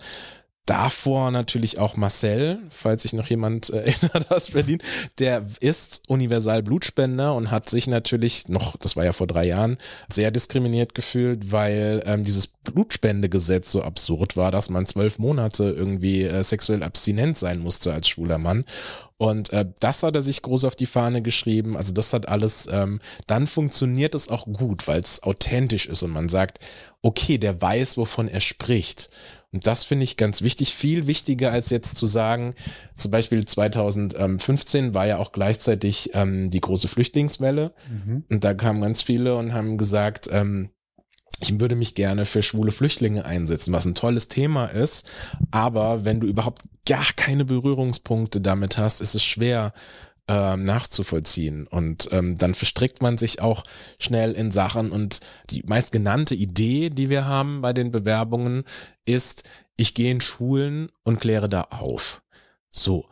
Davor 0.68 1.30
natürlich 1.30 1.78
auch 1.78 1.96
Marcel, 1.96 2.58
falls 2.68 3.00
sich 3.00 3.14
noch 3.14 3.26
jemand 3.28 3.70
erinnert 3.70 4.30
aus 4.30 4.50
Berlin, 4.50 4.82
der 5.18 5.46
ist 5.60 6.02
universal 6.08 6.62
Blutspender 6.62 7.34
und 7.34 7.50
hat 7.50 7.70
sich 7.70 7.86
natürlich 7.86 8.48
noch, 8.48 8.76
das 8.76 8.94
war 8.94 9.06
ja 9.06 9.14
vor 9.14 9.26
drei 9.26 9.46
Jahren, 9.46 9.78
sehr 10.10 10.30
diskriminiert 10.30 10.94
gefühlt, 10.94 11.52
weil 11.52 12.02
ähm, 12.04 12.22
dieses 12.22 12.48
Blutspendegesetz 12.48 13.72
so 13.72 13.82
absurd 13.82 14.36
war, 14.36 14.50
dass 14.50 14.68
man 14.68 14.84
zwölf 14.84 15.18
Monate 15.18 15.70
irgendwie 15.70 16.24
äh, 16.24 16.44
sexuell 16.44 16.82
abstinent 16.82 17.38
sein 17.38 17.60
musste 17.60 17.94
als 17.94 18.06
schwuler 18.06 18.36
Mann. 18.36 18.66
Und 19.16 19.52
äh, 19.52 19.64
das 19.80 20.02
hat 20.02 20.14
er 20.14 20.22
sich 20.22 20.42
groß 20.42 20.64
auf 20.64 20.76
die 20.76 20.86
Fahne 20.86 21.22
geschrieben. 21.22 21.78
Also 21.78 21.94
das 21.94 22.12
hat 22.12 22.28
alles, 22.28 22.68
ähm, 22.70 23.00
dann 23.26 23.46
funktioniert 23.46 24.14
es 24.14 24.28
auch 24.28 24.44
gut, 24.44 24.86
weil 24.86 25.00
es 25.00 25.22
authentisch 25.22 25.86
ist 25.86 26.02
und 26.02 26.10
man 26.10 26.28
sagt, 26.28 26.60
okay, 27.02 27.38
der 27.38 27.60
weiß, 27.60 27.96
wovon 27.96 28.28
er 28.28 28.40
spricht. 28.40 29.10
Und 29.52 29.66
das 29.66 29.84
finde 29.84 30.04
ich 30.04 30.18
ganz 30.18 30.42
wichtig, 30.42 30.74
viel 30.74 31.06
wichtiger 31.06 31.52
als 31.52 31.70
jetzt 31.70 31.96
zu 31.96 32.06
sagen, 32.06 32.54
zum 32.94 33.10
Beispiel 33.10 33.44
2015 33.44 34.92
war 34.92 35.06
ja 35.06 35.16
auch 35.16 35.32
gleichzeitig 35.32 36.10
ähm, 36.12 36.50
die 36.50 36.60
große 36.60 36.88
Flüchtlingswelle 36.88 37.72
mhm. 37.88 38.24
und 38.28 38.44
da 38.44 38.52
kamen 38.52 38.82
ganz 38.82 39.00
viele 39.00 39.36
und 39.36 39.54
haben 39.54 39.78
gesagt, 39.78 40.28
ähm, 40.30 40.68
ich 41.40 41.58
würde 41.60 41.76
mich 41.76 41.94
gerne 41.94 42.24
für 42.24 42.42
schwule 42.42 42.72
Flüchtlinge 42.72 43.24
einsetzen, 43.24 43.72
was 43.72 43.86
ein 43.86 43.94
tolles 43.94 44.28
Thema 44.28 44.66
ist. 44.66 45.08
Aber 45.50 46.04
wenn 46.04 46.20
du 46.20 46.26
überhaupt 46.26 46.62
gar 46.84 47.06
keine 47.16 47.44
Berührungspunkte 47.44 48.40
damit 48.40 48.76
hast, 48.76 49.00
ist 49.00 49.14
es 49.14 49.24
schwer 49.24 49.72
ähm, 50.28 50.64
nachzuvollziehen. 50.64 51.66
Und 51.66 52.08
ähm, 52.12 52.38
dann 52.38 52.54
verstrickt 52.54 53.02
man 53.02 53.18
sich 53.18 53.40
auch 53.40 53.64
schnell 53.98 54.32
in 54.32 54.50
Sachen. 54.50 54.92
Und 54.92 55.20
die 55.50 55.62
meist 55.64 55.92
genannte 55.92 56.34
Idee, 56.34 56.90
die 56.90 57.10
wir 57.10 57.24
haben 57.24 57.60
bei 57.60 57.72
den 57.72 57.90
Bewerbungen, 57.90 58.64
ist, 59.04 59.48
ich 59.76 59.94
gehe 59.94 60.10
in 60.10 60.20
Schulen 60.20 60.90
und 61.02 61.20
kläre 61.20 61.48
da 61.48 61.62
auf. 61.62 62.22
So 62.70 63.06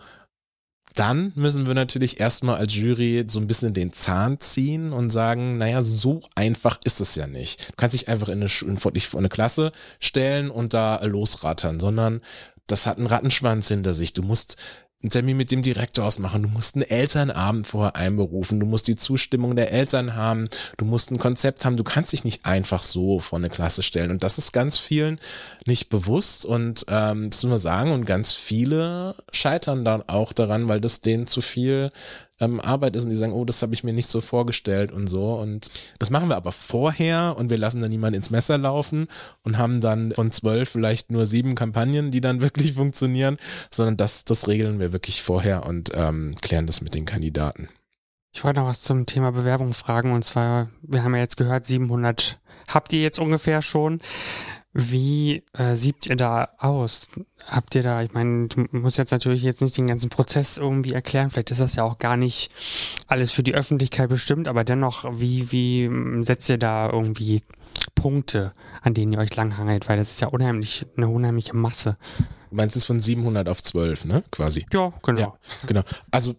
dann 0.99 1.33
müssen 1.35 1.67
wir 1.67 1.75
natürlich 1.75 2.21
erstmal 2.21 2.57
als 2.57 2.75
Jury 2.75 3.25
so 3.29 3.39
ein 3.39 3.47
bisschen 3.47 3.75
den 3.75 3.93
Zahn 3.93 4.41
ziehen 4.41 4.93
und 4.93 5.11
sagen, 5.11 5.59
naja, 5.59 5.83
so 5.83 6.23
einfach 6.35 6.81
ist 6.85 7.01
es 7.01 7.15
ja 7.15 7.27
nicht. 7.27 7.69
Du 7.69 7.75
kannst 7.77 7.95
dich 7.95 8.09
einfach 8.09 8.29
in 8.29 8.43
eine, 8.43 8.51
in 8.63 8.79
eine 9.19 9.29
Klasse 9.29 9.73
stellen 10.01 10.51
und 10.51 10.75
da 10.75 11.05
losrattern, 11.05 11.81
sondern 11.81 12.23
das 12.67 12.87
hat 12.87 12.97
einen 12.97 13.07
Rattenschwanz 13.07 13.69
hinter 13.69 13.95
sich. 13.95 14.13
Du 14.13 14.23
musst 14.23 14.57
einen 15.07 15.11
Termin 15.11 15.37
mit 15.37 15.53
dem 15.53 15.63
Direktor 15.63 16.05
ausmachen, 16.05 16.43
du 16.43 16.49
musst 16.49 16.75
einen 16.75 16.83
Elternabend 16.83 17.69
vorher 17.69 17.95
einberufen, 17.95 18.59
du 18.59 18.67
musst 18.67 18.89
die 18.89 18.97
Zustimmung 18.97 19.55
der 19.55 19.71
Eltern 19.71 20.17
haben, 20.17 20.49
du 20.79 20.85
musst 20.85 21.13
ein 21.13 21.19
Konzept 21.19 21.65
haben, 21.65 21.77
du 21.77 21.85
kannst 21.85 22.13
dich 22.13 22.25
nicht 22.25 22.45
einfach 22.45 22.83
so 22.83 23.21
vor 23.21 23.39
eine 23.39 23.49
Klasse 23.49 23.85
stellen. 23.85 24.11
Und 24.11 24.25
das 24.25 24.37
ist 24.37 24.51
ganz 24.51 24.79
vielen 24.79 25.21
nicht 25.65 25.91
bewusst. 25.91 26.45
Und 26.45 26.87
ähm, 26.89 27.31
das 27.31 27.45
muss 27.45 27.51
man 27.51 27.59
sagen, 27.59 27.93
und 27.93 28.05
ganz 28.05 28.33
viele 28.33 29.15
scheitern 29.31 29.85
dann 29.85 30.03
auch 30.09 30.33
daran, 30.33 30.69
weil 30.69 30.81
das 30.81 31.03
denen 31.03 31.29
zu 31.29 31.41
viel 31.41 31.93
ähm, 32.41 32.61
Arbeit 32.61 32.97
ist 32.97 33.05
und 33.05 33.11
die 33.11 33.17
sagen, 33.17 33.33
oh, 33.33 33.45
das 33.45 33.63
habe 33.63 33.75
ich 33.75 33.85
mir 33.85 33.93
nicht 33.93 34.09
so 34.09 34.21
vorgestellt 34.21 34.93
und 34.93 35.07
so. 35.07 35.35
Und 35.35 35.71
das 35.99 36.11
machen 36.11 36.29
wir 36.29 36.37
aber 36.37 36.53
vorher 36.53 37.35
und 37.37 37.51
wir 37.51 37.59
lassen 37.59 37.81
dann 37.81 37.91
niemanden 37.91 38.17
ins 38.17 38.31
Messer 38.31 38.59
laufen 38.59 39.07
und 39.43 39.59
haben 39.59 39.81
dann 39.81 40.13
von 40.13 40.31
zwölf 40.31 40.71
vielleicht 40.71 41.11
nur 41.11 41.27
sieben 41.27 41.55
Kampagnen, 41.55 42.11
die 42.11 42.21
dann 42.21 42.41
wirklich 42.47 42.75
funktionieren, 42.75 43.37
sondern 43.71 43.97
das, 43.97 44.25
das 44.25 44.49
regeln 44.49 44.79
wir 44.79 44.93
wirklich 44.93 45.23
vorher 45.23 45.67
und 45.67 45.91
ähm, 45.95 46.35
klären 46.41 46.67
das 46.67 46.81
mit 46.81 46.95
den 46.95 47.05
Kandidaten. 47.05 47.69
Ich 48.35 48.45
wollte 48.45 48.61
noch 48.61 48.67
was 48.67 48.83
zum 48.83 49.07
Thema 49.07 49.33
Bewerbung 49.33 49.73
fragen 49.73 50.13
und 50.13 50.23
zwar, 50.23 50.69
wir 50.83 51.03
haben 51.03 51.15
ja 51.15 51.23
jetzt 51.23 51.39
gehört, 51.39 51.65
700 51.65 52.39
habt 52.69 52.93
ihr 52.93 53.01
jetzt 53.01 53.19
ungefähr 53.19 53.63
schon. 53.63 54.01
Wie 54.79 55.43
äh, 55.55 55.75
sieht 55.75 56.07
ihr 56.07 56.17
da 56.17 56.51
aus? 56.59 57.09
Habt 57.47 57.75
ihr 57.75 57.83
da, 57.83 58.03
ich 58.03 58.13
meine, 58.13 58.49
du 58.49 58.67
musst 58.73 58.99
jetzt 58.99 59.11
natürlich 59.11 59.43
jetzt 59.43 59.63
nicht 59.63 59.79
den 59.79 59.87
ganzen 59.87 60.11
Prozess 60.11 60.59
irgendwie 60.59 60.93
erklären, 60.93 61.31
vielleicht 61.31 61.51
ist 61.51 61.63
das 61.63 61.77
ja 61.77 61.85
auch 61.85 61.97
gar 61.97 62.19
nicht 62.19 62.55
alles 63.07 63.31
für 63.31 63.43
die 63.43 63.55
Öffentlichkeit 63.55 64.11
bestimmt, 64.11 64.49
aber 64.49 64.65
dennoch, 64.65 65.07
wie, 65.19 65.51
wie 65.51 66.25
setzt 66.27 66.51
ihr 66.51 66.59
da 66.59 66.91
irgendwie 66.91 67.41
Punkte, 67.95 68.53
an 68.83 68.93
denen 68.93 69.15
ihr 69.15 69.19
euch 69.19 69.35
langhangelt? 69.35 69.89
Weil 69.89 69.97
das 69.97 70.11
ist 70.11 70.21
ja 70.21 70.29
unheimlich, 70.29 70.85
eine 70.95 71.09
unheimliche 71.09 71.57
Masse. 71.57 71.97
Du 72.51 72.57
meinst 72.57 72.77
es 72.77 72.85
von 72.85 73.01
700 73.01 73.49
auf 73.49 73.63
12, 73.63 74.05
ne? 74.05 74.25
Quasi. 74.31 74.67
Ja, 74.75 74.93
genau. 75.03 75.21
Ja, 75.21 75.39
genau. 75.67 75.83
Also, 76.11 76.35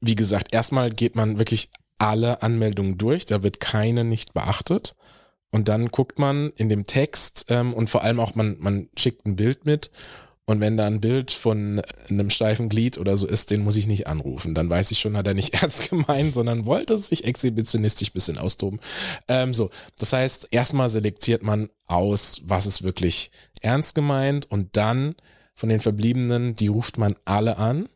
wie 0.00 0.14
gesagt, 0.14 0.54
erstmal 0.54 0.88
geht 0.88 1.16
man 1.16 1.38
wirklich 1.38 1.70
alle 1.98 2.40
Anmeldungen 2.40 2.96
durch, 2.96 3.26
da 3.26 3.42
wird 3.42 3.60
keine 3.60 4.04
nicht 4.04 4.32
beachtet. 4.32 4.94
Und 5.50 5.68
dann 5.68 5.88
guckt 5.88 6.18
man 6.18 6.50
in 6.56 6.68
dem 6.68 6.86
Text 6.86 7.46
ähm, 7.48 7.72
und 7.72 7.88
vor 7.88 8.02
allem 8.02 8.20
auch, 8.20 8.34
man, 8.34 8.56
man 8.58 8.88
schickt 8.96 9.26
ein 9.26 9.36
Bild 9.36 9.64
mit. 9.64 9.90
Und 10.44 10.60
wenn 10.60 10.78
da 10.78 10.86
ein 10.86 11.02
Bild 11.02 11.30
von 11.30 11.82
einem 12.08 12.30
steifen 12.30 12.70
Glied 12.70 12.96
oder 12.96 13.18
so 13.18 13.26
ist, 13.26 13.50
den 13.50 13.60
muss 13.60 13.76
ich 13.76 13.86
nicht 13.86 14.06
anrufen. 14.06 14.54
Dann 14.54 14.70
weiß 14.70 14.90
ich 14.92 14.98
schon, 14.98 15.14
hat 15.16 15.26
er 15.26 15.34
nicht 15.34 15.52
ernst 15.62 15.90
gemeint, 15.90 16.32
sondern 16.32 16.64
wollte 16.64 16.96
sich 16.96 17.24
exhibitionistisch 17.24 18.12
bisschen 18.12 18.38
austoben. 18.38 18.80
Ähm, 19.28 19.52
so, 19.52 19.68
das 19.98 20.14
heißt, 20.14 20.48
erstmal 20.50 20.88
selektiert 20.88 21.42
man 21.42 21.68
aus, 21.86 22.40
was 22.44 22.64
ist 22.64 22.82
wirklich 22.82 23.30
ernst 23.60 23.94
gemeint 23.94 24.50
und 24.50 24.76
dann 24.78 25.16
von 25.54 25.68
den 25.68 25.80
Verbliebenen, 25.80 26.56
die 26.56 26.68
ruft 26.68 26.96
man 26.96 27.14
alle 27.26 27.58
an 27.58 27.88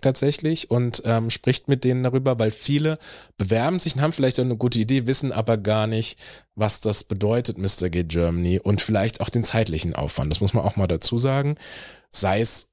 tatsächlich 0.00 0.70
und 0.70 1.02
ähm, 1.04 1.30
spricht 1.30 1.68
mit 1.68 1.84
denen 1.84 2.02
darüber, 2.02 2.38
weil 2.38 2.50
viele 2.50 2.98
bewerben 3.36 3.78
sich 3.78 3.94
und 3.94 4.02
haben 4.02 4.12
vielleicht 4.12 4.38
eine 4.38 4.56
gute 4.56 4.78
Idee, 4.78 5.06
wissen 5.06 5.32
aber 5.32 5.56
gar 5.56 5.86
nicht, 5.86 6.18
was 6.54 6.80
das 6.80 7.04
bedeutet, 7.04 7.58
Mr. 7.58 7.88
Gay 7.90 8.04
Germany 8.04 8.60
und 8.60 8.80
vielleicht 8.80 9.20
auch 9.20 9.28
den 9.28 9.44
zeitlichen 9.44 9.94
Aufwand. 9.94 10.32
Das 10.32 10.40
muss 10.40 10.54
man 10.54 10.64
auch 10.64 10.76
mal 10.76 10.86
dazu 10.86 11.18
sagen. 11.18 11.56
Sei 12.12 12.40
es 12.40 12.70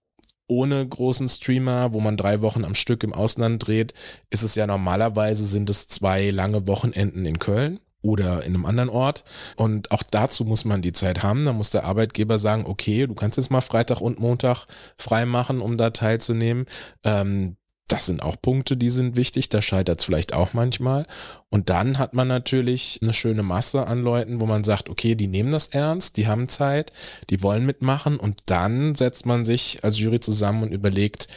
ohne 0.48 0.88
großen 0.88 1.28
Streamer, 1.28 1.94
wo 1.94 2.00
man 2.00 2.18
drei 2.18 2.42
Wochen 2.42 2.64
am 2.64 2.76
Stück 2.76 3.04
im 3.04 3.14
Ausland 3.14 3.68
dreht, 3.68 3.94
ist 4.30 4.44
es 4.44 4.56
ja 4.56 4.66
normalerweise 4.66 5.46
sind 5.46 5.70
es 5.70 5.88
zwei 5.88 6.30
lange 6.30 6.68
Wochenenden 6.68 7.26
in 7.26 7.40
Köln 7.40 7.80
oder 8.08 8.44
in 8.44 8.56
einem 8.56 8.66
anderen 8.66 8.90
Ort. 8.90 9.24
Und 9.58 9.92
auch 9.92 10.04
dazu 10.04 10.46
muss 10.46 10.66
man 10.66 10.82
die 10.82 10.94
Zeit 10.94 11.24
haben. 11.24 11.46
Da 11.46 11.54
muss 11.54 11.70
der 11.70 11.84
Arbeitgeber 11.84 12.40
sagen, 12.40 12.66
okay, 12.66 13.06
du 13.06 13.14
kannst 13.14 13.38
jetzt 13.38 13.52
mal 13.52 13.62
Freitag 13.62 14.02
und 14.02 14.20
Montag 14.20 14.66
frei 14.98 15.26
machen, 15.26 15.60
um 15.60 15.78
da 15.78 15.90
teilzunehmen. 15.90 16.66
Ähm, 17.04 17.58
das 17.88 18.06
sind 18.06 18.22
auch 18.22 18.36
Punkte, 18.42 18.76
die 18.76 18.90
sind 18.90 19.16
wichtig. 19.16 19.50
Da 19.50 19.62
scheitert 19.62 20.00
es 20.00 20.06
vielleicht 20.06 20.34
auch 20.34 20.54
manchmal. 20.54 21.06
Und 21.50 21.70
dann 21.70 21.98
hat 21.98 22.14
man 22.14 22.28
natürlich 22.28 23.00
eine 23.02 23.14
schöne 23.14 23.44
Masse 23.44 23.88
an 23.88 24.02
Leuten, 24.02 24.42
wo 24.42 24.46
man 24.46 24.64
sagt, 24.64 24.90
okay, 24.90 25.16
die 25.16 25.28
nehmen 25.28 25.52
das 25.52 25.70
ernst, 25.70 26.18
die 26.18 26.28
haben 26.28 26.50
Zeit, 26.50 26.92
die 27.30 27.42
wollen 27.42 27.66
mitmachen. 27.66 28.18
Und 28.18 28.40
dann 28.48 28.96
setzt 28.96 29.26
man 29.26 29.46
sich 29.46 29.84
als 29.84 30.00
Jury 30.00 30.20
zusammen 30.20 30.64
und 30.64 30.74
überlegt, 30.74 31.28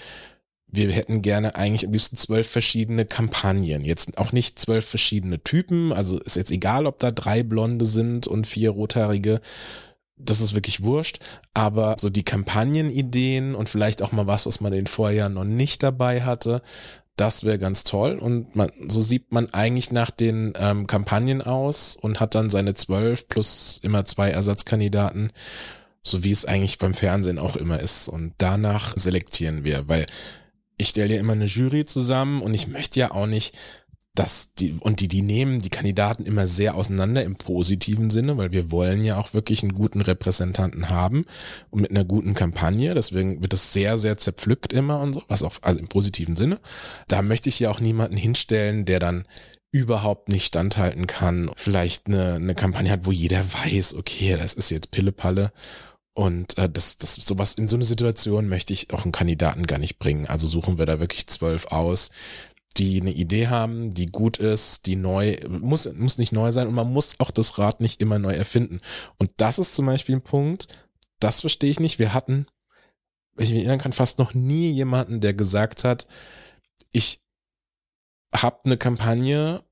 wir 0.72 0.90
hätten 0.92 1.22
gerne 1.22 1.56
eigentlich 1.56 1.86
am 1.86 1.92
liebsten 1.92 2.16
zwölf 2.16 2.48
verschiedene 2.48 3.04
Kampagnen. 3.04 3.84
Jetzt 3.84 4.18
auch 4.18 4.32
nicht 4.32 4.58
zwölf 4.58 4.86
verschiedene 4.86 5.42
Typen. 5.42 5.92
Also 5.92 6.18
ist 6.20 6.36
jetzt 6.36 6.50
egal, 6.52 6.86
ob 6.86 6.98
da 6.98 7.10
drei 7.10 7.42
Blonde 7.42 7.86
sind 7.86 8.26
und 8.26 8.46
vier 8.46 8.70
Rothaarige. 8.70 9.40
Das 10.16 10.40
ist 10.40 10.54
wirklich 10.54 10.82
wurscht. 10.82 11.18
Aber 11.54 11.96
so 11.98 12.10
die 12.10 12.22
Kampagnenideen 12.22 13.54
und 13.54 13.68
vielleicht 13.68 14.02
auch 14.02 14.12
mal 14.12 14.26
was, 14.26 14.46
was 14.46 14.60
man 14.60 14.72
in 14.72 14.80
den 14.80 14.86
Vorjahren 14.86 15.34
noch 15.34 15.44
nicht 15.44 15.82
dabei 15.82 16.22
hatte, 16.22 16.62
das 17.16 17.44
wäre 17.44 17.58
ganz 17.58 17.84
toll. 17.84 18.18
Und 18.18 18.54
man, 18.54 18.70
so 18.86 19.00
sieht 19.00 19.32
man 19.32 19.52
eigentlich 19.52 19.90
nach 19.90 20.10
den 20.10 20.52
ähm, 20.56 20.86
Kampagnen 20.86 21.42
aus 21.42 21.96
und 21.96 22.20
hat 22.20 22.34
dann 22.34 22.48
seine 22.48 22.74
zwölf 22.74 23.28
plus 23.28 23.80
immer 23.82 24.04
zwei 24.04 24.30
Ersatzkandidaten 24.30 25.32
so 26.02 26.24
wie 26.24 26.30
es 26.30 26.46
eigentlich 26.46 26.78
beim 26.78 26.94
Fernsehen 26.94 27.38
auch 27.38 27.56
immer 27.56 27.78
ist. 27.78 28.08
Und 28.08 28.32
danach 28.38 28.96
selektieren 28.96 29.64
wir, 29.64 29.86
weil 29.88 30.06
ich 30.80 30.88
stelle 30.88 31.14
ja 31.14 31.20
immer 31.20 31.34
eine 31.34 31.44
Jury 31.44 31.84
zusammen 31.84 32.40
und 32.42 32.54
ich 32.54 32.66
möchte 32.66 33.00
ja 33.00 33.10
auch 33.12 33.26
nicht, 33.26 33.56
dass 34.14 34.54
die, 34.54 34.72
und 34.80 35.00
die, 35.00 35.08
die 35.08 35.22
nehmen 35.22 35.60
die 35.60 35.70
Kandidaten 35.70 36.24
immer 36.24 36.46
sehr 36.46 36.74
auseinander 36.74 37.22
im 37.22 37.36
positiven 37.36 38.10
Sinne, 38.10 38.36
weil 38.36 38.50
wir 38.50 38.70
wollen 38.72 39.04
ja 39.04 39.16
auch 39.18 39.34
wirklich 39.34 39.62
einen 39.62 39.74
guten 39.74 40.00
Repräsentanten 40.00 40.88
haben 40.88 41.26
und 41.70 41.82
mit 41.82 41.90
einer 41.90 42.04
guten 42.04 42.34
Kampagne. 42.34 42.94
Deswegen 42.94 43.40
wird 43.40 43.52
es 43.52 43.72
sehr, 43.72 43.98
sehr 43.98 44.18
zerpflückt 44.18 44.72
immer 44.72 45.00
und 45.00 45.14
so, 45.14 45.22
was 45.28 45.42
auch, 45.42 45.54
also 45.62 45.78
im 45.78 45.88
positiven 45.88 46.34
Sinne. 46.34 46.58
Da 47.06 47.22
möchte 47.22 47.48
ich 47.48 47.60
ja 47.60 47.70
auch 47.70 47.80
niemanden 47.80 48.16
hinstellen, 48.16 48.84
der 48.84 48.98
dann 48.98 49.26
überhaupt 49.72 50.28
nicht 50.28 50.46
standhalten 50.46 51.06
kann, 51.06 51.50
vielleicht 51.54 52.08
eine, 52.08 52.34
eine 52.34 52.56
Kampagne 52.56 52.90
hat, 52.90 53.06
wo 53.06 53.12
jeder 53.12 53.44
weiß, 53.44 53.94
okay, 53.94 54.36
das 54.36 54.54
ist 54.54 54.70
jetzt 54.70 54.90
Pillepalle 54.90 55.52
und 56.14 56.58
äh, 56.58 56.68
das, 56.68 56.98
das 56.98 57.14
sowas 57.14 57.54
in 57.54 57.68
so 57.68 57.76
eine 57.76 57.84
Situation 57.84 58.48
möchte 58.48 58.72
ich 58.72 58.92
auch 58.92 59.04
einen 59.04 59.12
Kandidaten 59.12 59.66
gar 59.66 59.78
nicht 59.78 59.98
bringen. 59.98 60.26
Also 60.26 60.46
suchen 60.46 60.78
wir 60.78 60.86
da 60.86 61.00
wirklich 61.00 61.26
zwölf 61.28 61.66
aus, 61.66 62.10
die 62.76 63.00
eine 63.00 63.12
Idee 63.12 63.48
haben, 63.48 63.92
die 63.92 64.06
gut 64.06 64.38
ist, 64.38 64.86
die 64.86 64.96
neu, 64.96 65.36
muss, 65.48 65.92
muss 65.94 66.18
nicht 66.18 66.32
neu 66.32 66.50
sein 66.50 66.68
und 66.68 66.74
man 66.74 66.92
muss 66.92 67.18
auch 67.18 67.30
das 67.30 67.58
Rad 67.58 67.80
nicht 67.80 68.00
immer 68.00 68.18
neu 68.18 68.32
erfinden. 68.32 68.80
Und 69.18 69.30
das 69.38 69.58
ist 69.58 69.74
zum 69.74 69.86
Beispiel 69.86 70.16
ein 70.16 70.22
Punkt, 70.22 70.68
das 71.18 71.40
verstehe 71.40 71.70
ich 71.70 71.80
nicht. 71.80 71.98
Wir 71.98 72.14
hatten, 72.14 72.46
wenn 73.34 73.44
ich 73.46 73.50
mich 73.50 73.60
erinnern 73.60 73.80
kann, 73.80 73.92
fast 73.92 74.18
noch 74.18 74.34
nie 74.34 74.70
jemanden, 74.70 75.20
der 75.20 75.34
gesagt 75.34 75.84
hat, 75.84 76.06
ich 76.92 77.22
habe 78.34 78.60
eine 78.64 78.76
Kampagne 78.76 79.64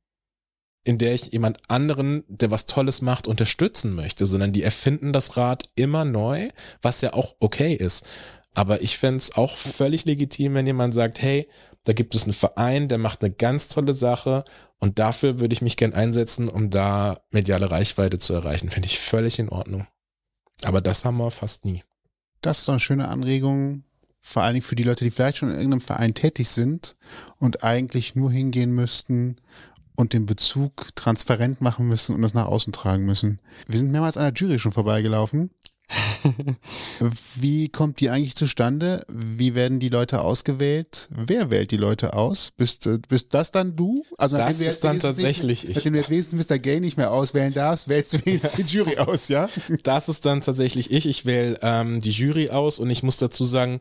in 0.88 0.96
der 0.96 1.12
ich 1.12 1.32
jemand 1.32 1.58
anderen, 1.68 2.24
der 2.28 2.50
was 2.50 2.64
Tolles 2.64 3.02
macht, 3.02 3.26
unterstützen 3.26 3.94
möchte, 3.94 4.24
sondern 4.24 4.54
die 4.54 4.62
erfinden 4.62 5.12
das 5.12 5.36
Rad 5.36 5.64
immer 5.74 6.06
neu, 6.06 6.48
was 6.80 7.02
ja 7.02 7.12
auch 7.12 7.36
okay 7.40 7.74
ist. 7.74 8.08
Aber 8.54 8.82
ich 8.82 8.96
fände 8.96 9.18
es 9.18 9.36
auch 9.36 9.54
völlig 9.54 10.06
legitim, 10.06 10.54
wenn 10.54 10.66
jemand 10.66 10.94
sagt, 10.94 11.20
hey, 11.20 11.46
da 11.84 11.92
gibt 11.92 12.14
es 12.14 12.24
einen 12.24 12.32
Verein, 12.32 12.88
der 12.88 12.96
macht 12.96 13.22
eine 13.22 13.34
ganz 13.34 13.68
tolle 13.68 13.92
Sache 13.92 14.44
und 14.78 14.98
dafür 14.98 15.40
würde 15.40 15.52
ich 15.52 15.60
mich 15.60 15.76
gern 15.76 15.92
einsetzen, 15.92 16.48
um 16.48 16.70
da 16.70 17.20
mediale 17.32 17.70
Reichweite 17.70 18.18
zu 18.18 18.32
erreichen. 18.32 18.70
Fände 18.70 18.86
ich 18.86 18.98
völlig 18.98 19.38
in 19.38 19.50
Ordnung. 19.50 19.86
Aber 20.64 20.80
das 20.80 21.04
haben 21.04 21.18
wir 21.18 21.30
fast 21.30 21.66
nie. 21.66 21.84
Das 22.40 22.60
ist 22.60 22.64
so 22.64 22.72
eine 22.72 22.80
schöne 22.80 23.08
Anregung, 23.08 23.84
vor 24.22 24.42
allen 24.42 24.54
Dingen 24.54 24.64
für 24.64 24.74
die 24.74 24.84
Leute, 24.84 25.04
die 25.04 25.10
vielleicht 25.10 25.36
schon 25.36 25.50
in 25.50 25.56
irgendeinem 25.56 25.82
Verein 25.82 26.14
tätig 26.14 26.48
sind 26.48 26.96
und 27.38 27.62
eigentlich 27.62 28.14
nur 28.14 28.32
hingehen 28.32 28.72
müssten 28.72 29.36
und 29.98 30.12
den 30.12 30.26
Bezug 30.26 30.94
transparent 30.94 31.60
machen 31.60 31.88
müssen 31.88 32.14
und 32.14 32.22
das 32.22 32.32
nach 32.32 32.46
außen 32.46 32.72
tragen 32.72 33.04
müssen. 33.04 33.42
Wir 33.66 33.78
sind 33.78 33.90
mehrmals 33.90 34.16
an 34.16 34.32
der 34.32 34.32
Jury 34.32 34.60
schon 34.60 34.70
vorbeigelaufen. 34.70 35.50
Wie 37.34 37.68
kommt 37.68 37.98
die 37.98 38.08
eigentlich 38.08 38.36
zustande? 38.36 39.04
Wie 39.08 39.56
werden 39.56 39.80
die 39.80 39.88
Leute 39.88 40.20
ausgewählt? 40.20 41.08
Wer 41.10 41.50
wählt 41.50 41.72
die 41.72 41.78
Leute 41.78 42.12
aus? 42.12 42.52
Bist, 42.56 42.86
äh, 42.86 42.98
bist 43.08 43.34
das 43.34 43.50
dann 43.50 43.74
du? 43.74 44.04
Also 44.18 44.36
das 44.36 44.60
ist 44.60 44.84
dann 44.84 45.00
tatsächlich 45.00 45.64
nicht, 45.64 45.70
ich. 45.70 45.76
Nachdem 45.76 45.94
du 45.94 45.98
jetzt 45.98 46.10
wenigstens 46.10 46.48
Mr. 46.48 46.58
Gay 46.58 46.78
nicht 46.78 46.96
mehr 46.96 47.10
auswählen 47.10 47.52
darfst, 47.52 47.88
wählst 47.88 48.12
du 48.12 48.18
wenigstens 48.24 48.52
die 48.52 48.62
Jury 48.62 48.98
aus, 48.98 49.28
ja? 49.28 49.48
Das 49.82 50.08
ist 50.08 50.24
dann 50.24 50.42
tatsächlich 50.42 50.92
ich. 50.92 51.06
Ich 51.06 51.26
wähle 51.26 51.58
ähm, 51.62 52.00
die 52.00 52.12
Jury 52.12 52.50
aus 52.50 52.78
und 52.78 52.88
ich 52.90 53.02
muss 53.02 53.16
dazu 53.16 53.44
sagen, 53.44 53.80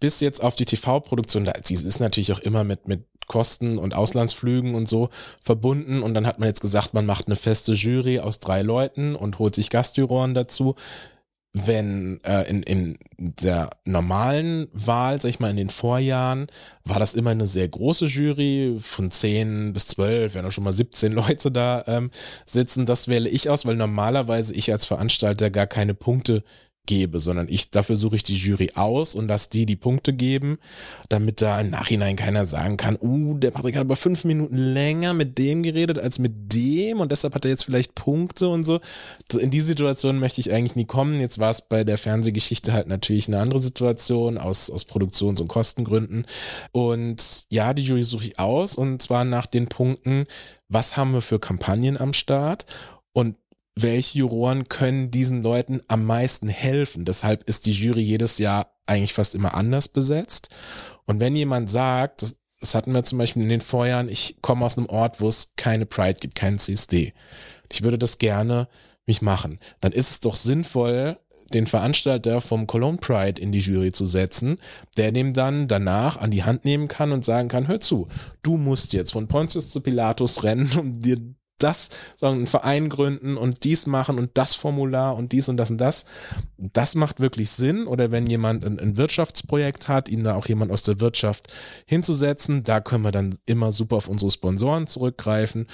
bis 0.00 0.20
jetzt 0.20 0.42
auf 0.42 0.54
die 0.54 0.66
TV-Produktion, 0.66 1.50
sie 1.64 1.74
ist 1.74 2.00
natürlich 2.00 2.32
auch 2.32 2.40
immer 2.40 2.64
mit, 2.64 2.88
mit 2.88 3.06
Kosten 3.26 3.78
und 3.78 3.94
Auslandsflügen 3.94 4.74
und 4.74 4.88
so 4.88 5.10
verbunden. 5.42 6.02
Und 6.02 6.14
dann 6.14 6.26
hat 6.26 6.38
man 6.38 6.48
jetzt 6.48 6.60
gesagt, 6.60 6.94
man 6.94 7.06
macht 7.06 7.26
eine 7.26 7.36
feste 7.36 7.72
Jury 7.72 8.20
aus 8.20 8.40
drei 8.40 8.62
Leuten 8.62 9.14
und 9.14 9.38
holt 9.38 9.54
sich 9.54 9.70
Gastjuroren 9.70 10.34
dazu. 10.34 10.74
Wenn 11.58 12.20
äh, 12.22 12.42
in, 12.50 12.62
in 12.62 12.98
der 13.16 13.70
normalen 13.86 14.68
Wahl, 14.74 15.18
sag 15.18 15.30
ich 15.30 15.40
mal, 15.40 15.48
in 15.50 15.56
den 15.56 15.70
Vorjahren, 15.70 16.48
war 16.84 16.98
das 16.98 17.14
immer 17.14 17.30
eine 17.30 17.46
sehr 17.46 17.66
große 17.66 18.06
Jury 18.06 18.76
von 18.78 19.10
zehn 19.10 19.72
bis 19.72 19.86
zwölf, 19.86 20.34
wenn 20.34 20.44
auch 20.44 20.50
schon 20.50 20.64
mal 20.64 20.74
17 20.74 21.12
Leute 21.14 21.50
da 21.50 21.82
ähm, 21.86 22.10
sitzen. 22.44 22.84
Das 22.84 23.08
wähle 23.08 23.30
ich 23.30 23.48
aus, 23.48 23.64
weil 23.64 23.76
normalerweise 23.76 24.52
ich 24.52 24.70
als 24.70 24.84
Veranstalter 24.84 25.48
gar 25.48 25.66
keine 25.66 25.94
Punkte 25.94 26.44
gebe, 26.86 27.20
sondern 27.20 27.48
ich, 27.48 27.70
dafür 27.70 27.96
suche 27.96 28.16
ich 28.16 28.22
die 28.22 28.36
Jury 28.36 28.72
aus 28.74 29.14
und 29.14 29.28
dass 29.28 29.48
die 29.48 29.66
die 29.66 29.76
Punkte 29.76 30.12
geben, 30.12 30.58
damit 31.08 31.42
da 31.42 31.60
im 31.60 31.70
Nachhinein 31.70 32.16
keiner 32.16 32.46
sagen 32.46 32.76
kann, 32.76 32.96
uh, 33.00 33.36
der 33.38 33.50
Patrick 33.50 33.74
hat 33.74 33.82
aber 33.82 33.96
fünf 33.96 34.24
Minuten 34.24 34.56
länger 34.56 35.14
mit 35.14 35.38
dem 35.38 35.62
geredet 35.62 35.98
als 35.98 36.18
mit 36.18 36.52
dem 36.54 37.00
und 37.00 37.12
deshalb 37.12 37.34
hat 37.34 37.44
er 37.44 37.50
jetzt 37.50 37.64
vielleicht 37.64 37.94
Punkte 37.94 38.48
und 38.48 38.64
so. 38.64 38.80
In 39.38 39.50
die 39.50 39.60
Situation 39.60 40.18
möchte 40.18 40.40
ich 40.40 40.52
eigentlich 40.52 40.76
nie 40.76 40.86
kommen. 40.86 41.20
Jetzt 41.20 41.38
war 41.38 41.50
es 41.50 41.62
bei 41.62 41.84
der 41.84 41.98
Fernsehgeschichte 41.98 42.72
halt 42.72 42.86
natürlich 42.86 43.28
eine 43.28 43.40
andere 43.40 43.60
Situation 43.60 44.38
aus, 44.38 44.70
aus 44.70 44.84
Produktions- 44.84 45.40
und 45.40 45.48
Kostengründen. 45.48 46.26
Und 46.72 47.46
ja, 47.50 47.74
die 47.74 47.82
Jury 47.82 48.04
suche 48.04 48.26
ich 48.26 48.38
aus 48.38 48.76
und 48.76 49.02
zwar 49.02 49.24
nach 49.24 49.46
den 49.46 49.66
Punkten, 49.66 50.26
was 50.68 50.96
haben 50.96 51.12
wir 51.12 51.20
für 51.20 51.38
Kampagnen 51.38 51.98
am 51.98 52.12
Start 52.12 52.66
und 53.12 53.36
welche 53.76 54.18
Juroren 54.18 54.68
können 54.68 55.10
diesen 55.10 55.42
Leuten 55.42 55.82
am 55.86 56.04
meisten 56.04 56.48
helfen. 56.48 57.04
Deshalb 57.04 57.44
ist 57.44 57.66
die 57.66 57.72
Jury 57.72 58.00
jedes 58.00 58.38
Jahr 58.38 58.72
eigentlich 58.86 59.12
fast 59.12 59.34
immer 59.34 59.54
anders 59.54 59.88
besetzt. 59.88 60.48
Und 61.04 61.20
wenn 61.20 61.36
jemand 61.36 61.68
sagt, 61.68 62.22
das, 62.22 62.36
das 62.58 62.74
hatten 62.74 62.94
wir 62.94 63.04
zum 63.04 63.18
Beispiel 63.18 63.42
in 63.42 63.50
den 63.50 63.60
Vorjahren, 63.60 64.08
ich 64.08 64.38
komme 64.40 64.64
aus 64.64 64.78
einem 64.78 64.88
Ort, 64.88 65.20
wo 65.20 65.28
es 65.28 65.52
keine 65.56 65.84
Pride 65.84 66.18
gibt, 66.18 66.34
keinen 66.36 66.58
CSD. 66.58 67.12
Ich 67.70 67.82
würde 67.82 67.98
das 67.98 68.18
gerne 68.18 68.68
mich 69.04 69.20
machen. 69.20 69.58
Dann 69.80 69.92
ist 69.92 70.10
es 70.10 70.20
doch 70.20 70.34
sinnvoll, 70.34 71.18
den 71.52 71.66
Veranstalter 71.66 72.40
vom 72.40 72.66
Cologne 72.66 72.98
Pride 72.98 73.40
in 73.40 73.52
die 73.52 73.60
Jury 73.60 73.92
zu 73.92 74.06
setzen, 74.06 74.58
der 74.96 75.12
dem 75.12 75.32
dann 75.32 75.68
danach 75.68 76.16
an 76.16 76.30
die 76.30 76.44
Hand 76.44 76.64
nehmen 76.64 76.88
kann 76.88 77.12
und 77.12 77.24
sagen 77.24 77.48
kann, 77.48 77.68
hör 77.68 77.78
zu, 77.78 78.08
du 78.42 78.56
musst 78.56 78.92
jetzt 78.92 79.12
von 79.12 79.28
Pontius 79.28 79.70
zu 79.70 79.80
Pilatus 79.80 80.42
rennen, 80.42 80.70
um 80.78 81.00
dir 81.00 81.18
das, 81.58 81.90
sondern 82.16 82.38
einen 82.38 82.46
Verein 82.46 82.88
gründen 82.88 83.36
und 83.36 83.64
dies 83.64 83.86
machen 83.86 84.18
und 84.18 84.30
das 84.34 84.54
Formular 84.54 85.16
und 85.16 85.32
dies 85.32 85.48
und 85.48 85.56
das 85.56 85.70
und 85.70 85.78
das. 85.78 86.04
Das 86.58 86.94
macht 86.94 87.20
wirklich 87.20 87.50
Sinn. 87.50 87.86
Oder 87.86 88.10
wenn 88.10 88.26
jemand 88.26 88.64
ein, 88.64 88.78
ein 88.78 88.96
Wirtschaftsprojekt 88.96 89.88
hat, 89.88 90.08
ihm 90.08 90.24
da 90.24 90.34
auch 90.34 90.46
jemand 90.46 90.70
aus 90.72 90.82
der 90.82 91.00
Wirtschaft 91.00 91.52
hinzusetzen, 91.86 92.64
da 92.64 92.80
können 92.80 93.04
wir 93.04 93.12
dann 93.12 93.38
immer 93.46 93.72
super 93.72 93.96
auf 93.96 94.08
unsere 94.08 94.30
Sponsoren 94.30 94.86
zurückgreifen. 94.86 95.66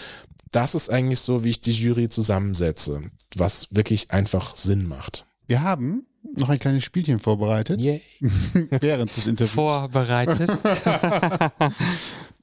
Das 0.51 0.74
ist 0.74 0.91
eigentlich 0.91 1.20
so, 1.20 1.45
wie 1.45 1.51
ich 1.51 1.61
die 1.61 1.72
Jury 1.72 2.09
zusammensetze, 2.09 3.03
was 3.37 3.68
wirklich 3.70 4.11
einfach 4.11 4.55
Sinn 4.55 4.87
macht. 4.87 5.24
Wir 5.47 5.62
haben 5.62 6.07
noch 6.37 6.49
ein 6.49 6.59
kleines 6.59 6.85
Spielchen 6.85 7.18
vorbereitet. 7.18 7.80
Yay. 7.80 8.01
Während 8.80 9.16
des 9.16 9.26
Interviews. 9.26 9.55
Vorbereitet. 9.55 10.51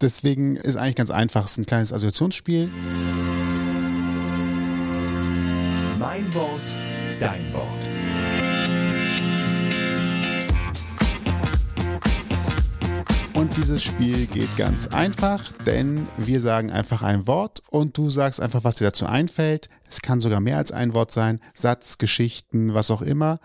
Deswegen 0.01 0.55
ist 0.55 0.77
eigentlich 0.77 0.95
ganz 0.95 1.11
einfach. 1.11 1.43
Es 1.43 1.51
ist 1.51 1.57
ein 1.57 1.65
kleines 1.65 1.91
Assoziationsspiel. 1.91 2.69
Mein 5.99 6.33
Wort, 6.33 6.77
dein 7.19 7.51
Wort. 7.51 7.89
Und 13.33 13.57
dieses 13.57 13.83
Spiel 13.83 14.25
geht 14.27 14.55
ganz 14.55 14.87
einfach, 14.87 15.51
denn 15.65 16.07
wir 16.15 16.39
sagen 16.39 16.71
einfach 16.71 17.01
ein 17.01 17.27
Wort 17.27 17.61
und 17.69 17.97
du 17.97 18.09
sagst 18.09 18.39
einfach, 18.39 18.63
was 18.63 18.75
dir 18.75 18.85
dazu 18.85 19.05
einfällt. 19.05 19.69
Es 19.89 20.01
kann 20.01 20.21
sogar 20.21 20.39
mehr 20.39 20.57
als 20.57 20.71
ein 20.71 20.93
Wort 20.93 21.11
sein, 21.11 21.41
Satz, 21.53 21.97
Geschichten, 21.97 22.73
was 22.73 22.89
auch 22.89 23.01
immer. 23.01 23.39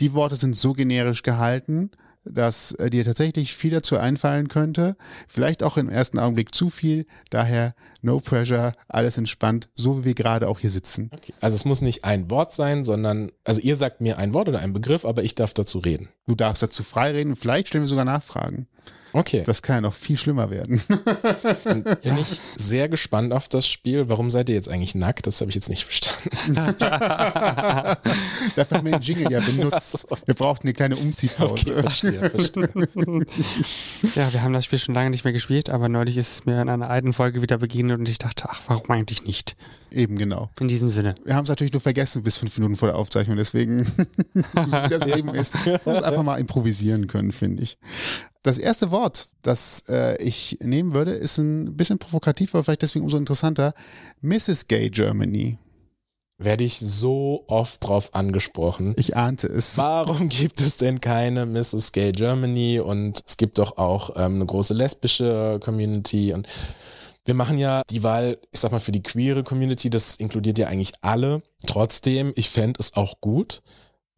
Die 0.00 0.12
Worte 0.12 0.36
sind 0.36 0.56
so 0.56 0.74
generisch 0.74 1.22
gehalten, 1.22 1.90
dass 2.28 2.72
äh, 2.72 2.90
dir 2.90 3.04
tatsächlich 3.04 3.54
viel 3.54 3.70
dazu 3.70 3.96
einfallen 3.98 4.48
könnte. 4.48 4.96
Vielleicht 5.28 5.62
auch 5.62 5.76
im 5.76 5.88
ersten 5.88 6.18
Augenblick 6.18 6.54
zu 6.54 6.70
viel. 6.70 7.06
Daher 7.30 7.74
no 8.02 8.20
pressure, 8.20 8.72
alles 8.88 9.18
entspannt, 9.18 9.68
so 9.74 10.00
wie 10.00 10.04
wir 10.04 10.14
gerade 10.14 10.48
auch 10.48 10.60
hier 10.60 10.70
sitzen. 10.70 11.10
Okay. 11.12 11.32
Also 11.40 11.56
es 11.56 11.64
muss 11.64 11.80
nicht 11.80 12.04
ein 12.04 12.30
Wort 12.30 12.52
sein, 12.52 12.84
sondern, 12.84 13.30
also 13.44 13.60
ihr 13.60 13.76
sagt 13.76 14.00
mir 14.00 14.18
ein 14.18 14.34
Wort 14.34 14.48
oder 14.48 14.60
ein 14.60 14.72
Begriff, 14.72 15.04
aber 15.04 15.22
ich 15.24 15.34
darf 15.34 15.54
dazu 15.54 15.78
reden. 15.78 16.08
Du 16.26 16.34
darfst 16.34 16.62
dazu 16.62 16.82
frei 16.82 17.12
reden. 17.12 17.36
Vielleicht 17.36 17.68
stellen 17.68 17.84
wir 17.84 17.88
sogar 17.88 18.04
Nachfragen. 18.04 18.68
Okay. 19.16 19.42
Das 19.46 19.62
kann 19.62 19.76
ja 19.76 19.80
noch 19.80 19.94
viel 19.94 20.18
schlimmer 20.18 20.50
werden. 20.50 20.82
Dann 21.64 21.82
bin 21.82 22.18
ich 22.18 22.38
sehr 22.56 22.90
gespannt 22.90 23.32
auf 23.32 23.48
das 23.48 23.66
Spiel. 23.66 24.10
Warum 24.10 24.30
seid 24.30 24.50
ihr 24.50 24.54
jetzt 24.54 24.68
eigentlich 24.68 24.94
nackt? 24.94 25.26
Das 25.26 25.40
habe 25.40 25.50
ich 25.50 25.54
jetzt 25.54 25.70
nicht 25.70 25.84
verstanden. 25.84 26.54
Dafür 28.56 28.78
haben 28.78 28.84
wir 28.84 28.92
den 28.92 29.00
Jingle 29.00 29.32
ja 29.32 29.40
benutzt. 29.40 30.06
Wir 30.26 30.34
brauchten 30.34 30.66
eine 30.66 30.74
kleine 30.74 30.96
Umziehpause. 30.96 31.52
Okay, 31.52 31.80
verstehe, 31.80 32.30
verstehe. 32.30 32.68
Ja, 34.14 34.32
wir 34.32 34.42
haben 34.42 34.52
das 34.52 34.66
Spiel 34.66 34.78
schon 34.78 34.94
lange 34.94 35.08
nicht 35.08 35.24
mehr 35.24 35.32
gespielt, 35.32 35.70
aber 35.70 35.88
neulich 35.88 36.18
ist 36.18 36.32
es 36.32 36.44
mir 36.44 36.60
in 36.60 36.68
einer 36.68 36.90
alten 36.90 37.14
Folge 37.14 37.40
wieder 37.40 37.56
begegnet 37.56 37.98
und 37.98 38.08
ich 38.10 38.18
dachte, 38.18 38.44
ach, 38.48 38.60
warum 38.66 38.90
eigentlich 38.90 39.24
nicht? 39.24 39.56
Eben 39.90 40.18
genau. 40.18 40.50
In 40.60 40.68
diesem 40.68 40.90
Sinne. 40.90 41.14
Wir 41.24 41.34
haben 41.34 41.44
es 41.44 41.48
natürlich 41.48 41.72
nur 41.72 41.80
vergessen 41.80 42.22
bis 42.22 42.36
fünf 42.36 42.56
Minuten 42.58 42.76
vor 42.76 42.88
der 42.88 42.98
Aufzeichnung, 42.98 43.38
deswegen, 43.38 43.84
so 43.84 43.92
wie 44.34 44.88
das 44.90 45.04
Leben 45.06 45.30
ist, 45.30 45.54
man 45.54 45.80
muss 45.84 46.02
einfach 46.02 46.22
mal 46.22 46.38
improvisieren 46.38 47.06
können, 47.06 47.32
finde 47.32 47.62
ich. 47.62 47.78
Das 48.46 48.58
erste 48.58 48.92
Wort, 48.92 49.30
das 49.42 49.82
äh, 49.88 50.22
ich 50.22 50.58
nehmen 50.62 50.94
würde, 50.94 51.10
ist 51.10 51.36
ein 51.38 51.76
bisschen 51.76 51.98
provokativ, 51.98 52.54
aber 52.54 52.62
vielleicht 52.62 52.82
deswegen 52.82 53.04
umso 53.04 53.16
interessanter. 53.16 53.74
Mrs. 54.20 54.68
Gay 54.68 54.88
Germany. 54.88 55.58
Werde 56.38 56.62
ich 56.62 56.78
so 56.78 57.42
oft 57.48 57.84
drauf 57.84 58.14
angesprochen. 58.14 58.94
Ich 58.98 59.16
ahnte 59.16 59.48
es. 59.48 59.76
Warum 59.78 60.28
gibt 60.28 60.60
es 60.60 60.76
denn 60.76 61.00
keine 61.00 61.44
Mrs. 61.44 61.90
Gay 61.90 62.12
Germany? 62.12 62.78
Und 62.78 63.20
es 63.26 63.36
gibt 63.36 63.58
doch 63.58 63.78
auch 63.78 64.10
ähm, 64.10 64.36
eine 64.36 64.46
große 64.46 64.74
lesbische 64.74 65.58
Community 65.60 66.32
und 66.32 66.46
wir 67.24 67.34
machen 67.34 67.58
ja 67.58 67.82
die 67.90 68.04
Wahl, 68.04 68.38
ich 68.52 68.60
sag 68.60 68.70
mal, 68.70 68.78
für 68.78 68.92
die 68.92 69.02
queere 69.02 69.42
Community, 69.42 69.90
das 69.90 70.14
inkludiert 70.14 70.58
ja 70.58 70.68
eigentlich 70.68 70.92
alle. 71.00 71.42
Trotzdem, 71.66 72.32
ich 72.36 72.48
fände 72.48 72.78
es 72.78 72.94
auch 72.94 73.20
gut, 73.20 73.62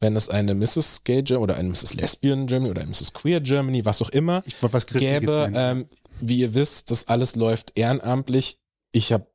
wenn 0.01 0.17
es 0.17 0.29
eine 0.29 0.55
Mrs. 0.55 1.03
Gay 1.05 1.23
Germany 1.23 1.43
oder 1.45 1.57
eine 1.57 1.69
Mrs. 1.71 1.95
Lesbian 1.95 2.47
Germany 2.47 2.71
oder 2.71 2.83
eine 2.83 2.91
Mrs. 2.91 3.13
Queer 3.13 3.41
Germany, 3.41 3.85
was 3.85 4.01
auch 4.03 4.11
immer, 4.11 4.43
Ich 4.47 4.57
was 4.61 4.87
gäbe. 4.87 5.51
Ähm, 5.55 5.87
wie 6.21 6.39
ihr 6.41 6.55
wisst, 6.55 6.91
das 6.91 7.09
alles 7.09 7.37
läuft 7.37 7.77
ehrenamtlich. 7.77 8.61
Ich 8.93 9.13
habe 9.13 9.27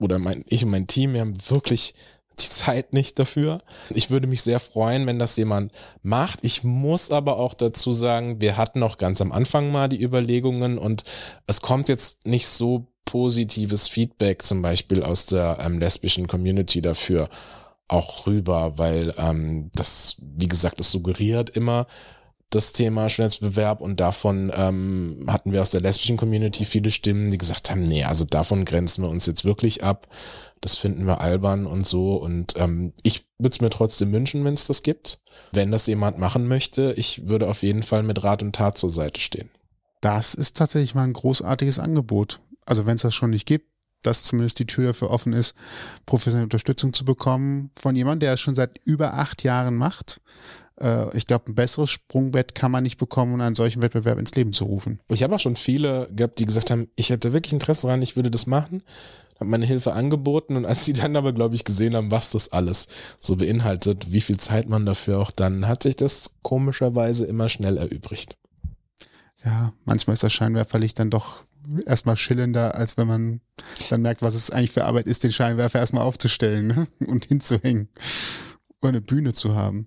oder 0.00 0.18
mein 0.18 0.44
ich 0.48 0.64
und 0.64 0.70
mein 0.70 0.86
Team, 0.86 1.14
wir 1.14 1.20
haben 1.20 1.36
wirklich 1.48 1.94
die 2.40 2.48
Zeit 2.48 2.92
nicht 2.92 3.18
dafür. 3.18 3.62
Ich 3.90 4.10
würde 4.10 4.26
mich 4.26 4.42
sehr 4.42 4.58
freuen, 4.58 5.06
wenn 5.06 5.18
das 5.18 5.36
jemand 5.36 5.72
macht. 6.02 6.44
Ich 6.44 6.64
muss 6.64 7.10
aber 7.10 7.36
auch 7.36 7.54
dazu 7.54 7.92
sagen, 7.92 8.40
wir 8.40 8.56
hatten 8.56 8.80
noch 8.80 8.98
ganz 8.98 9.20
am 9.20 9.32
Anfang 9.32 9.70
mal 9.70 9.88
die 9.88 10.02
Überlegungen 10.02 10.78
und 10.78 11.04
es 11.46 11.60
kommt 11.60 11.88
jetzt 11.88 12.26
nicht 12.26 12.48
so 12.48 12.88
positives 13.04 13.88
Feedback 13.88 14.42
zum 14.42 14.62
Beispiel 14.62 15.02
aus 15.02 15.26
der 15.26 15.58
ähm, 15.60 15.78
lesbischen 15.78 16.26
Community 16.26 16.80
dafür 16.80 17.28
auch 17.92 18.26
rüber, 18.26 18.78
weil 18.78 19.14
ähm, 19.18 19.70
das, 19.74 20.16
wie 20.20 20.48
gesagt, 20.48 20.80
es 20.80 20.90
suggeriert 20.90 21.50
immer 21.50 21.86
das 22.54 22.72
Thema 22.72 23.08
Schönheitsbewerb 23.08 23.80
und 23.80 23.98
davon 23.98 24.52
ähm, 24.54 25.24
hatten 25.26 25.52
wir 25.52 25.62
aus 25.62 25.70
der 25.70 25.80
lesbischen 25.80 26.18
Community 26.18 26.64
viele 26.64 26.90
Stimmen, 26.90 27.30
die 27.30 27.38
gesagt 27.38 27.70
haben, 27.70 27.82
nee, 27.82 28.04
also 28.04 28.24
davon 28.24 28.64
grenzen 28.64 29.02
wir 29.02 29.08
uns 29.08 29.26
jetzt 29.26 29.44
wirklich 29.44 29.82
ab. 29.82 30.06
Das 30.60 30.76
finden 30.76 31.06
wir 31.06 31.20
albern 31.20 31.66
und 31.66 31.86
so. 31.86 32.16
Und 32.16 32.54
ähm, 32.56 32.92
ich 33.02 33.26
würde 33.38 33.54
es 33.54 33.60
mir 33.60 33.70
trotzdem 33.70 34.12
wünschen, 34.12 34.44
wenn 34.44 34.54
es 34.54 34.66
das 34.66 34.82
gibt. 34.82 35.22
Wenn 35.52 35.72
das 35.72 35.86
jemand 35.86 36.18
machen 36.18 36.46
möchte, 36.46 36.94
ich 36.96 37.26
würde 37.26 37.48
auf 37.48 37.62
jeden 37.62 37.82
Fall 37.82 38.02
mit 38.02 38.22
Rat 38.22 38.42
und 38.42 38.54
Tat 38.54 38.76
zur 38.76 38.90
Seite 38.90 39.20
stehen. 39.20 39.50
Das 40.02 40.34
ist 40.34 40.56
tatsächlich 40.56 40.94
mal 40.94 41.04
ein 41.04 41.14
großartiges 41.14 41.78
Angebot. 41.78 42.40
Also 42.66 42.86
wenn 42.86 42.96
es 42.96 43.02
das 43.02 43.14
schon 43.14 43.30
nicht 43.30 43.46
gibt, 43.46 43.71
dass 44.02 44.24
zumindest 44.24 44.58
die 44.58 44.66
Tür 44.66 44.88
dafür 44.88 45.10
offen 45.10 45.32
ist, 45.32 45.54
professionelle 46.06 46.44
Unterstützung 46.44 46.92
zu 46.92 47.04
bekommen 47.04 47.70
von 47.74 47.96
jemandem, 47.96 48.20
der 48.20 48.34
es 48.34 48.40
schon 48.40 48.54
seit 48.54 48.78
über 48.84 49.14
acht 49.14 49.42
Jahren 49.42 49.76
macht. 49.76 50.20
Äh, 50.80 51.16
ich 51.16 51.26
glaube, 51.26 51.50
ein 51.50 51.54
besseres 51.54 51.90
Sprungbett 51.90 52.54
kann 52.54 52.70
man 52.70 52.82
nicht 52.82 52.98
bekommen, 52.98 53.34
um 53.34 53.40
einen 53.40 53.54
solchen 53.54 53.82
Wettbewerb 53.82 54.18
ins 54.18 54.34
Leben 54.34 54.52
zu 54.52 54.64
rufen. 54.64 55.00
Ich 55.08 55.22
habe 55.22 55.34
auch 55.34 55.40
schon 55.40 55.56
viele 55.56 56.08
gehabt, 56.14 56.38
die 56.38 56.46
gesagt 56.46 56.70
haben, 56.70 56.88
ich 56.96 57.10
hätte 57.10 57.32
wirklich 57.32 57.52
Interesse 57.52 57.86
daran, 57.86 58.02
ich 58.02 58.16
würde 58.16 58.30
das 58.30 58.46
machen. 58.46 58.82
Habe 59.36 59.50
meine 59.50 59.66
Hilfe 59.66 59.92
angeboten 59.92 60.56
und 60.56 60.66
als 60.66 60.84
sie 60.84 60.92
dann 60.92 61.16
aber, 61.16 61.32
glaube 61.32 61.54
ich, 61.54 61.64
gesehen 61.64 61.96
haben, 61.96 62.10
was 62.10 62.30
das 62.30 62.52
alles 62.52 62.88
so 63.18 63.36
beinhaltet, 63.36 64.12
wie 64.12 64.20
viel 64.20 64.36
Zeit 64.36 64.68
man 64.68 64.86
dafür 64.86 65.18
auch 65.18 65.30
dann, 65.30 65.66
hat 65.66 65.82
sich 65.82 65.96
das 65.96 66.32
komischerweise 66.42 67.26
immer 67.26 67.48
schnell 67.48 67.76
erübrigt. 67.76 68.36
Ja, 69.44 69.72
manchmal 69.84 70.14
ist 70.14 70.22
das 70.22 70.32
Scheinwerferlicht 70.32 70.98
dann 70.98 71.10
doch 71.10 71.44
erstmal 71.86 72.16
schillender, 72.16 72.74
als 72.74 72.96
wenn 72.96 73.06
man 73.06 73.40
dann 73.90 74.02
merkt, 74.02 74.22
was 74.22 74.34
es 74.34 74.50
eigentlich 74.50 74.72
für 74.72 74.84
Arbeit 74.84 75.06
ist, 75.06 75.24
den 75.24 75.32
Scheinwerfer 75.32 75.78
erstmal 75.78 76.04
aufzustellen 76.04 76.66
ne? 76.66 76.86
und 77.06 77.26
hinzuhängen. 77.26 77.88
Oder 78.80 78.90
eine 78.90 79.00
Bühne 79.00 79.32
zu 79.32 79.54
haben. 79.54 79.86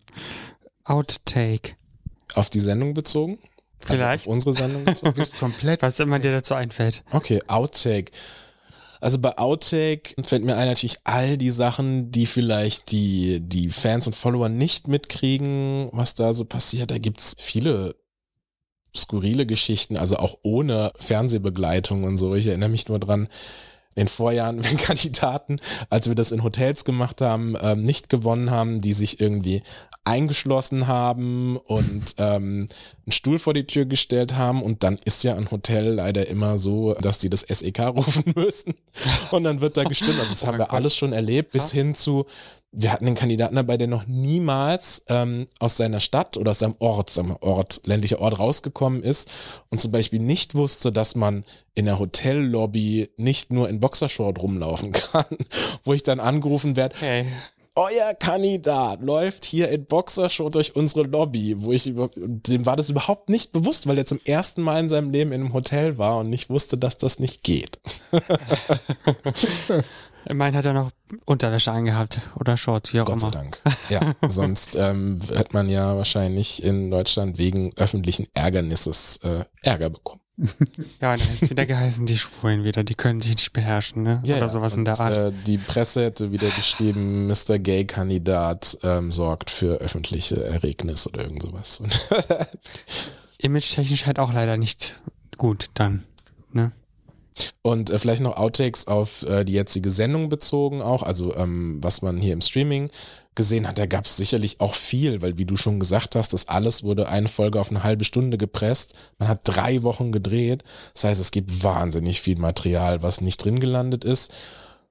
Outtake. 0.84 1.76
Auf 2.34 2.49
die 2.49 2.59
Sendung 2.59 2.93
bezogen? 2.93 3.39
Also 3.88 3.95
Vielleicht. 4.03 4.28
auf 4.28 4.34
unsere 4.34 4.53
Sendung 4.53 4.86
bezogen? 4.86 5.11
Du 5.13 5.19
bist 5.19 5.38
komplett. 5.38 5.82
Was 5.82 5.99
immer 5.99 6.19
dir 6.19 6.32
dazu 6.32 6.53
einfällt. 6.53 7.03
Okay, 7.11 7.41
Outtake. 7.47 8.11
Also 9.01 9.19
bei 9.19 9.38
Outtake 9.38 10.15
fällt 10.23 10.43
mir 10.43 10.57
ein 10.57 10.67
natürlich 10.67 10.97
all 11.03 11.38
die 11.38 11.51
Sachen, 11.51 12.11
die 12.11 12.26
vielleicht 12.26 12.91
die, 12.91 13.39
die 13.39 13.69
Fans 13.69 14.07
und 14.07 14.15
Follower 14.15 14.49
nicht 14.49 14.88
mitkriegen, 14.88 15.89
was 15.91 16.15
da 16.15 16.34
so 16.34 16.45
passiert. 16.45 16.91
Da 16.91 16.97
gibt's 16.97 17.36
viele 17.38 17.95
skurrile 18.95 19.45
Geschichten, 19.45 19.97
also 19.97 20.17
auch 20.17 20.37
ohne 20.43 20.91
Fernsehbegleitung 20.99 22.03
und 22.03 22.17
so. 22.17 22.35
Ich 22.35 22.47
erinnere 22.47 22.69
mich 22.69 22.87
nur 22.87 22.99
dran, 22.99 23.27
in 23.95 24.01
den 24.03 24.07
Vorjahren, 24.07 24.63
wenn 24.63 24.77
Kandidaten, 24.77 25.57
als 25.89 26.07
wir 26.07 26.15
das 26.15 26.31
in 26.31 26.43
Hotels 26.43 26.85
gemacht 26.85 27.21
haben, 27.21 27.55
ähm, 27.61 27.83
nicht 27.83 28.09
gewonnen 28.09 28.51
haben, 28.51 28.81
die 28.81 28.93
sich 28.93 29.19
irgendwie 29.19 29.63
eingeschlossen 30.03 30.85
haben 30.85 31.57
und 31.57 32.15
ähm, 32.17 32.67
einen 33.05 33.11
Stuhl 33.11 33.39
vor 33.39 33.53
die 33.53 33.65
Tür 33.65 33.85
gestellt 33.85 34.35
haben 34.35 34.61
und 34.61 34.83
dann 34.83 34.99
ist 35.03 35.23
ja 35.23 35.35
ein 35.35 35.49
Hotel 35.49 35.95
leider 35.95 36.27
immer 36.27 36.57
so, 36.57 36.93
dass 36.93 37.17
die 37.17 37.29
das 37.29 37.41
SEK 37.41 37.79
rufen 37.95 38.33
müssen 38.35 38.75
und 39.31 39.43
dann 39.43 39.61
wird 39.61 39.77
da 39.77 39.83
gestimmt. 39.83 40.19
Also 40.19 40.29
das 40.29 40.43
Oh 40.43 40.47
haben 40.47 40.59
wir 40.59 40.73
alles 40.73 40.95
schon 40.95 41.13
erlebt, 41.13 41.53
bis 41.53 41.71
hin 41.71 41.95
zu 41.95 42.25
wir 42.78 42.91
hatten 42.91 43.07
einen 43.07 43.15
Kandidaten 43.15 43.55
dabei, 43.55 43.78
der 43.78 43.88
noch 43.88 44.05
niemals 44.07 45.03
ähm, 45.07 45.47
aus 45.59 45.78
seiner 45.78 45.99
Stadt 45.99 46.38
oder 46.38 46.51
aus 46.51 46.59
seinem 46.59 46.76
Ort, 46.80 47.15
wir 47.15 47.41
Ort, 47.41 47.82
ländlicher 47.86 48.19
Ort 48.19 48.39
rausgekommen 48.39 49.01
ist 49.01 49.30
und 49.69 49.80
zum 49.80 49.91
Beispiel 49.91 50.19
nicht 50.19 50.55
wusste, 50.55 50.91
dass 50.91 51.15
man 51.15 51.43
in 51.73 51.86
der 51.86 51.99
Hotellobby 51.99 53.09
nicht 53.17 53.51
nur 53.51 53.69
in 53.69 53.80
Boxershort 53.80 54.39
rumlaufen 54.39 54.91
kann, 55.11 55.26
wo 55.84 55.93
ich 55.93 56.03
dann 56.03 56.19
angerufen 56.19 56.76
werde, 56.76 56.95
Hey. 56.99 57.26
euer 57.76 58.13
Kandidat 58.13 59.01
läuft 59.01 59.45
hier 59.45 59.69
in 59.69 59.86
Boxershort 59.86 60.55
durch 60.55 60.76
unsere 60.76 61.03
Lobby, 61.03 61.55
wo 61.61 61.71
ich 61.71 61.93
dem 61.93 62.65
war 62.65 62.76
das 62.76 62.89
überhaupt 62.89 63.30
nicht 63.30 63.51
bewusst, 63.51 63.88
weil 63.88 63.97
er 63.97 64.05
zum 64.05 64.19
ersten 64.26 64.61
Mal 64.61 64.80
in 64.80 64.89
seinem 64.89 65.11
Leben 65.11 65.32
in 65.32 65.41
einem 65.41 65.53
Hotel 65.53 65.97
war 65.97 66.17
und 66.19 66.30
nicht 66.30 66.49
wusste, 66.49 66.78
dass 66.78 66.97
das 66.97 67.19
nicht 67.19 67.43
geht. 67.43 67.80
Immerhin 70.28 70.55
hat 70.55 70.65
er 70.65 70.73
noch 70.73 70.91
Unterwäsche 71.26 71.71
angehabt 71.71 72.19
oder 72.39 72.57
Shorts, 72.57 72.93
wie 72.93 73.01
auch 73.01 73.05
Gott 73.05 73.21
sei 73.21 73.28
immer. 73.28 73.38
Dank. 73.38 73.61
Ja, 73.89 74.15
sonst 74.28 74.76
ähm, 74.76 75.19
hat 75.36 75.53
man 75.53 75.69
ja 75.69 75.95
wahrscheinlich 75.95 76.63
in 76.63 76.89
Deutschland 76.89 77.38
wegen 77.38 77.73
öffentlichen 77.78 78.28
Ärgernisses 78.34 79.17
äh, 79.23 79.45
Ärger 79.61 79.89
bekommen. 79.89 80.21
Ja, 80.99 81.13
und 81.13 81.21
dann 81.21 81.28
hätte 81.30 81.45
es 81.45 81.49
wieder 81.49 81.65
geheißen, 81.65 82.05
die 82.05 82.17
Schwulen 82.17 82.63
wieder, 82.63 82.84
die 82.84 82.95
können 82.95 83.21
sich 83.21 83.36
nicht 83.36 83.53
beherrschen, 83.53 84.03
ne? 84.03 84.21
oder 84.26 84.49
sowas 84.49 84.76
in 84.76 84.84
der 84.84 84.95
Und, 84.95 85.01
Art. 85.01 85.17
Äh, 85.17 85.32
die 85.45 85.57
Presse 85.57 86.03
hätte 86.03 86.32
wieder 86.32 86.49
geschrieben, 86.49 87.28
Mr. 87.28 87.57
Gay-Kandidat 87.59 88.80
ähm, 88.84 89.11
sorgt 89.11 89.49
für 89.49 89.78
öffentliche 89.78 90.43
Erregnisse 90.43 91.09
oder 91.09 91.23
irgend 91.23 91.41
sowas. 91.41 91.80
Und 91.80 91.93
Image-technisch 93.38 94.05
halt 94.05 94.19
auch 94.19 94.34
leider 94.34 94.57
nicht 94.57 94.99
gut 95.38 95.69
dann. 95.73 96.03
Ne? 96.51 96.71
Und 97.61 97.89
äh, 97.89 97.99
vielleicht 97.99 98.21
noch 98.21 98.38
Outtakes 98.38 98.88
auf 98.88 99.23
äh, 99.23 99.43
die 99.43 99.53
jetzige 99.53 99.89
Sendung 99.89 100.29
bezogen 100.29 100.81
auch, 100.81 101.03
also 101.03 101.36
ähm, 101.36 101.79
was 101.81 102.01
man 102.01 102.17
hier 102.17 102.33
im 102.33 102.41
Streaming 102.41 102.89
gesehen 103.36 103.67
hat, 103.67 103.77
da 103.77 103.86
gab 103.86 104.05
es 104.05 104.15
sicherlich 104.15 104.61
auch 104.61 104.75
viel, 104.75 105.21
weil 105.21 105.38
wie 105.38 105.45
du 105.45 105.57
schon 105.57 105.79
gesagt 105.79 106.15
hast, 106.15 106.31
das 106.33 106.47
alles 106.47 106.83
wurde 106.83 107.09
eine 107.09 107.27
Folge 107.27 107.59
auf 107.59 107.69
eine 107.69 107.83
halbe 107.83 108.05
Stunde 108.05 108.38
gepresst. 108.38 108.95
Man 109.19 109.27
hat 109.27 109.41
drei 109.43 109.83
Wochen 109.83 110.11
gedreht. 110.11 110.63
Das 110.93 111.03
heißt, 111.03 111.19
es 111.19 111.31
gibt 111.31 111.63
wahnsinnig 111.63 112.21
viel 112.21 112.38
Material, 112.38 113.01
was 113.01 113.21
nicht 113.21 113.43
drin 113.43 113.59
gelandet 113.59 114.05
ist. 114.05 114.33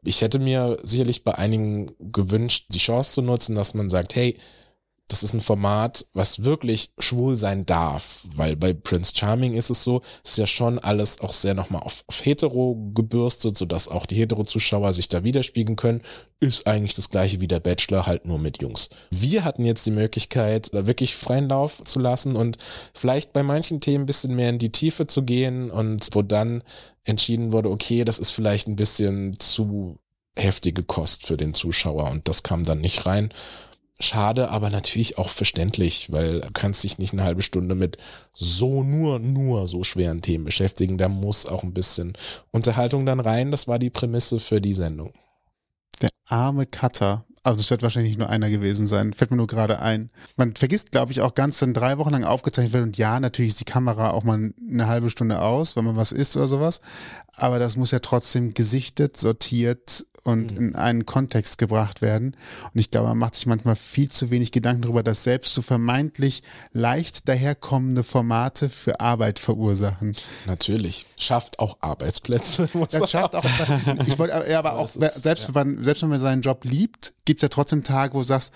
Ich 0.05 0.21
hätte 0.21 0.39
mir 0.39 0.79
sicherlich 0.83 1.25
bei 1.25 1.35
einigen 1.37 1.91
gewünscht, 2.13 2.67
die 2.69 2.79
Chance 2.79 3.13
zu 3.13 3.23
nutzen, 3.23 3.55
dass 3.55 3.73
man 3.73 3.89
sagt, 3.89 4.15
hey, 4.15 4.37
das 5.09 5.23
ist 5.23 5.35
ein 5.35 5.41
Format, 5.43 6.07
was 6.15 6.45
wirklich 6.45 6.93
schwul 6.99 7.37
sein 7.37 7.67
darf, 7.67 8.25
weil 8.35 8.57
bei 8.57 8.73
Prince 8.73 9.13
Charming 9.15 9.53
ist 9.53 9.69
es 9.69 9.85
so, 9.85 10.01
ist 10.25 10.39
ja 10.39 10.47
schon 10.47 10.79
alles 10.79 11.21
auch 11.21 11.35
sehr 11.35 11.55
nochmal 11.55 11.83
auf, 11.83 12.05
auf 12.07 12.25
hetero 12.25 12.91
gebürstet, 12.95 13.57
sodass 13.57 13.89
auch 13.89 14.07
die 14.07 14.17
hetero-Zuschauer 14.17 14.95
sich 14.95 15.09
da 15.09 15.23
widerspiegeln 15.23 15.77
können, 15.77 16.01
ist 16.41 16.67
eigentlich 16.67 16.95
das 16.95 17.11
gleiche 17.11 17.41
wie 17.41 17.49
der 17.49 17.61
Bachelor, 17.61 18.07
halt 18.07 18.25
nur 18.25 18.39
mit 18.39 18.63
Jungs. 18.63 18.89
Wir 19.11 19.45
hatten 19.45 19.67
jetzt 19.67 19.85
die 19.85 19.91
Möglichkeit, 19.91 20.73
da 20.73 20.87
wirklich 20.87 21.15
freien 21.17 21.51
Lauf 21.51 21.85
zu 21.85 22.01
lassen 22.01 22.35
und 22.35 22.57
vielleicht 22.95 23.35
bei 23.35 23.43
manchen 23.43 23.81
Themen 23.81 24.05
ein 24.05 24.07
bisschen 24.07 24.35
mehr 24.35 24.51
in 24.51 24.59
die 24.59 24.73
Tiefe 24.73 25.07
zu 25.07 25.23
gehen 25.23 25.71
und 25.71 26.09
wo 26.13 26.23
dann 26.23 26.63
entschieden 27.03 27.53
wurde, 27.53 27.71
okay, 27.71 28.05
das 28.05 28.19
ist 28.19 28.31
vielleicht 28.31 28.69
ein 28.69 28.77
bisschen 28.77 29.39
zu 29.39 29.99
heftige 30.37 30.83
Kost 30.83 31.27
für 31.27 31.37
den 31.37 31.53
Zuschauer 31.53 32.11
und 32.11 32.27
das 32.27 32.43
kam 32.43 32.65
dann 32.65 32.81
nicht 32.81 33.07
rein. 33.07 33.33
Schade, 34.05 34.51
aber 34.51 34.71
natürlich 34.71 35.19
auch 35.19 35.29
verständlich, 35.29 36.13
weil 36.13 36.41
du 36.41 36.51
kannst 36.53 36.85
dich 36.85 36.99
nicht 36.99 37.13
eine 37.13 37.25
halbe 37.25 37.43
Stunde 37.43 37.75
mit 37.75 37.97
so 38.33 38.83
nur, 38.83 39.19
nur 39.19 39.67
so 39.67 39.83
schweren 39.85 40.23
Themen 40.23 40.45
beschäftigen. 40.45 40.99
Da 40.99 41.09
muss 41.09 41.47
auch 41.47 41.63
ein 41.63 41.75
bisschen 41.75 42.13
Unterhaltung 42.51 43.07
dann 43.07 43.21
rein. 43.21 43.51
Das 43.51 43.67
war 43.69 43.79
die 43.79 43.91
Prämisse 43.91 44.41
für 44.41 44.61
die 44.61 44.75
Sendung. 44.75 45.13
Der 46.01 46.11
arme 46.27 46.67
Cutter. 46.67 47.25
Also 47.43 47.59
das 47.59 47.71
wird 47.71 47.83
wahrscheinlich 47.83 48.17
nur 48.17 48.31
einer 48.31 48.49
gewesen 48.49 48.87
sein. 48.87 49.13
Fällt 49.13 49.31
mir 49.31 49.37
nur 49.37 49.47
gerade 49.47 49.81
ein. 49.81 50.11
Man 50.37 50.57
vergisst, 50.57 50.93
glaube 50.93 51.13
ich, 51.13 51.21
auch 51.21 51.35
ganz, 51.35 51.61
wenn 51.61 51.75
drei 51.75 51.99
Wochen 51.99 52.13
lang 52.13 52.25
aufgezeichnet 52.25 52.73
wird 52.73 52.85
und 52.85 52.97
ja, 52.97 53.21
natürlich 53.21 53.51
ist 53.51 53.61
die 53.61 53.67
Kamera 53.67 54.11
auch 54.11 54.25
mal 54.25 54.55
eine 54.71 54.87
halbe 54.87 55.11
Stunde 55.11 55.43
aus, 55.43 55.77
wenn 55.77 55.85
man 55.85 55.97
was 55.97 56.11
isst 56.11 56.37
oder 56.37 56.49
sowas. 56.49 56.81
Aber 57.37 57.59
das 57.59 57.77
muss 57.77 57.91
ja 57.91 57.99
trotzdem 57.99 58.55
gesichtet, 58.55 59.19
sortiert 59.19 60.07
und 60.25 60.53
mhm. 60.53 60.69
in 60.69 60.75
einen 60.75 61.07
Kontext 61.07 61.59
gebracht 61.59 62.03
werden. 62.03 62.37
Und 62.73 62.81
ich 62.81 62.91
glaube, 62.91 63.09
man 63.09 63.19
macht 63.19 63.37
sich 63.37 63.47
manchmal 63.47 63.77
viel 63.77 64.11
zu 64.11 64.31
wenig 64.31 64.51
Gedanken 64.51 64.83
darüber, 64.83 65.03
dass 65.03 65.23
selbst 65.23 65.55
so 65.55 65.63
vermeintlich 65.63 66.43
leicht 66.73 67.29
daherkommende 67.29 68.03
Formate 68.03 68.71
für 68.71 69.01
Arbeit 69.01 69.39
verursachen. 69.39 70.17
Natürlich. 70.47 71.07
Schafft 71.19 71.59
auch 71.59 71.79
Arbeitsplätze. 71.81 72.69
Das 72.91 73.11
schafft 73.11 73.35
auch, 73.35 73.45
ich 74.07 74.19
wollte, 74.19 74.45
ja, 74.49 74.59
aber 74.59 74.75
auch, 74.75 74.85
ist, 74.85 75.23
selbst, 75.23 75.49
ja. 75.49 75.55
wenn 75.55 75.75
man, 75.75 75.85
selbst 75.85 76.03
wenn 76.03 76.11
man 76.11 76.21
seinen 76.21 76.43
Job 76.43 76.65
liebt, 76.65 77.15
gibt 77.25 77.41
es 77.41 77.43
ja 77.43 77.49
trotzdem 77.49 77.83
Tage, 77.83 78.15
wo 78.15 78.19
du 78.19 78.25
sagst, 78.25 78.53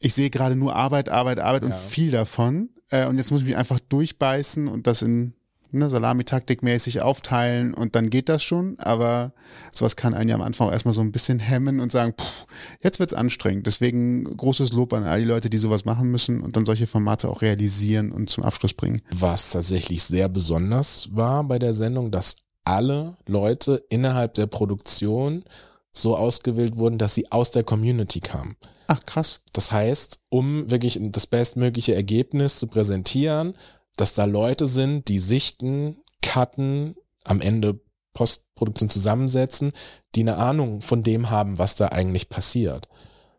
ich 0.00 0.14
sehe 0.14 0.30
gerade 0.30 0.56
nur 0.56 0.74
Arbeit, 0.74 1.08
Arbeit, 1.08 1.38
Arbeit 1.38 1.62
ja. 1.62 1.68
und 1.68 1.74
viel 1.74 2.10
davon. 2.10 2.70
Äh, 2.90 3.06
und 3.06 3.18
jetzt 3.18 3.30
muss 3.30 3.40
ich 3.42 3.46
mich 3.46 3.56
einfach 3.56 3.80
durchbeißen 3.80 4.68
und 4.68 4.86
das 4.86 5.02
in 5.02 5.34
ne, 5.72 5.88
Salamitaktik-mäßig 5.88 7.00
aufteilen 7.00 7.74
und 7.74 7.94
dann 7.94 8.10
geht 8.10 8.28
das 8.28 8.42
schon. 8.42 8.78
Aber 8.78 9.32
sowas 9.72 9.96
kann 9.96 10.14
einen 10.14 10.28
ja 10.28 10.34
am 10.34 10.42
Anfang 10.42 10.68
auch 10.68 10.72
erstmal 10.72 10.94
so 10.94 11.00
ein 11.00 11.12
bisschen 11.12 11.38
hemmen 11.38 11.80
und 11.80 11.92
sagen, 11.92 12.14
pff, 12.18 12.46
jetzt 12.82 12.98
wird's 13.00 13.14
anstrengend. 13.14 13.66
Deswegen 13.66 14.24
großes 14.36 14.72
Lob 14.72 14.92
an 14.92 15.04
all 15.04 15.20
die 15.20 15.26
Leute, 15.26 15.50
die 15.50 15.58
sowas 15.58 15.84
machen 15.84 16.10
müssen 16.10 16.40
und 16.40 16.56
dann 16.56 16.64
solche 16.64 16.86
Formate 16.86 17.28
auch 17.28 17.42
realisieren 17.42 18.12
und 18.12 18.30
zum 18.30 18.44
Abschluss 18.44 18.74
bringen. 18.74 19.02
Was 19.10 19.50
tatsächlich 19.50 20.04
sehr 20.04 20.28
besonders 20.28 21.08
war 21.14 21.44
bei 21.44 21.58
der 21.58 21.74
Sendung, 21.74 22.10
dass 22.10 22.36
alle 22.64 23.16
Leute 23.26 23.84
innerhalb 23.88 24.34
der 24.34 24.46
Produktion 24.46 25.44
so 25.92 26.16
ausgewählt 26.16 26.76
wurden, 26.76 26.98
dass 26.98 27.14
sie 27.14 27.30
aus 27.32 27.50
der 27.50 27.64
Community 27.64 28.20
kamen. 28.20 28.56
Ach 28.86 29.02
krass. 29.04 29.40
Das 29.52 29.72
heißt, 29.72 30.20
um 30.28 30.70
wirklich 30.70 30.98
das 31.00 31.26
bestmögliche 31.26 31.94
Ergebnis 31.94 32.58
zu 32.58 32.66
präsentieren, 32.66 33.54
dass 33.96 34.14
da 34.14 34.24
Leute 34.24 34.66
sind, 34.66 35.08
die 35.08 35.18
sichten, 35.18 35.98
cutten, 36.22 36.96
am 37.24 37.40
Ende 37.40 37.80
Postproduktion 38.12 38.88
zusammensetzen, 38.88 39.72
die 40.14 40.20
eine 40.20 40.36
Ahnung 40.36 40.80
von 40.80 41.02
dem 41.02 41.30
haben, 41.30 41.58
was 41.58 41.74
da 41.74 41.88
eigentlich 41.88 42.28
passiert. 42.28 42.88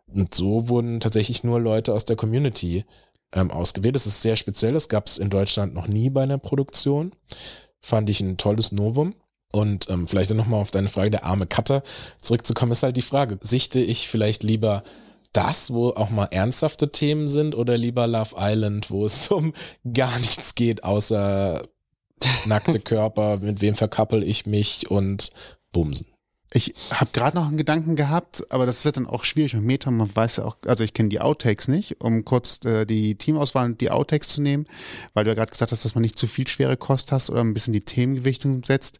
Und 0.07 0.35
so 0.35 0.69
wurden 0.69 0.99
tatsächlich 0.99 1.43
nur 1.43 1.59
Leute 1.59 1.93
aus 1.93 2.05
der 2.05 2.15
Community 2.15 2.85
ähm, 3.33 3.51
ausgewählt. 3.51 3.95
Das 3.95 4.07
ist 4.07 4.21
sehr 4.21 4.35
speziell. 4.35 4.73
Das 4.73 4.87
gab 4.87 5.07
es 5.07 5.17
in 5.17 5.29
Deutschland 5.29 5.73
noch 5.73 5.87
nie 5.87 6.09
bei 6.09 6.23
einer 6.23 6.37
Produktion. 6.37 7.13
Fand 7.81 8.09
ich 8.09 8.21
ein 8.21 8.37
tolles 8.37 8.71
Novum. 8.71 9.15
Und 9.51 9.89
ähm, 9.89 10.07
vielleicht 10.07 10.33
nochmal 10.33 10.61
auf 10.61 10.71
deine 10.71 10.89
Frage, 10.89 11.09
der 11.09 11.25
arme 11.25 11.47
Cutter 11.47 11.81
zurückzukommen, 12.21 12.71
ist 12.71 12.83
halt 12.83 12.97
die 12.97 13.01
Frage, 13.01 13.39
sichte 13.41 13.79
ich 13.79 14.07
vielleicht 14.07 14.43
lieber 14.43 14.83
das, 15.37 15.71
wo 15.71 15.89
auch 15.89 16.09
mal 16.09 16.25
ernsthafte 16.31 16.91
Themen 16.91 17.27
sind 17.27 17.53
oder 17.53 17.77
lieber 17.77 18.07
Love 18.07 18.35
Island, 18.39 18.89
wo 18.89 19.05
es 19.05 19.29
um 19.29 19.53
gar 19.93 20.17
nichts 20.17 20.55
geht, 20.55 20.83
außer 20.83 21.61
nackte 22.45 22.79
Körper, 22.79 23.37
mit 23.37 23.61
wem 23.61 23.75
verkappel 23.75 24.23
ich 24.23 24.47
mich 24.47 24.89
und 24.89 25.29
Bumsen. 25.71 26.07
Ich 26.53 26.73
habe 26.91 27.11
gerade 27.13 27.37
noch 27.37 27.47
einen 27.47 27.57
Gedanken 27.57 27.95
gehabt, 27.95 28.51
aber 28.51 28.65
das 28.65 28.83
wird 28.83 28.97
dann 28.97 29.05
auch 29.05 29.25
schwierig 29.25 29.55
und 29.55 29.65
Meta, 29.65 29.91
man 29.91 30.13
weiß 30.15 30.37
ja 30.37 30.45
auch, 30.45 30.55
also 30.65 30.83
ich 30.83 30.93
kenne 30.93 31.09
die 31.09 31.19
Outtakes 31.19 31.67
nicht, 31.67 32.01
um 32.01 32.25
kurz 32.25 32.63
äh, 32.65 32.85
die 32.85 33.15
Teamauswahl 33.15 33.65
und 33.65 33.81
die 33.81 33.91
Outtakes 33.91 34.29
zu 34.29 34.41
nehmen, 34.41 34.65
weil 35.13 35.25
du 35.25 35.29
ja 35.29 35.35
gerade 35.35 35.51
gesagt 35.51 35.71
hast, 35.71 35.85
dass 35.85 35.93
man 35.93 36.01
nicht 36.01 36.17
zu 36.17 36.25
viel 36.25 36.47
schwere 36.47 36.77
Kost 36.77 37.11
hast 37.11 37.29
oder 37.29 37.41
ein 37.41 37.53
bisschen 37.53 37.73
die 37.73 37.81
Themengewichtung 37.81 38.63
setzt 38.63 38.99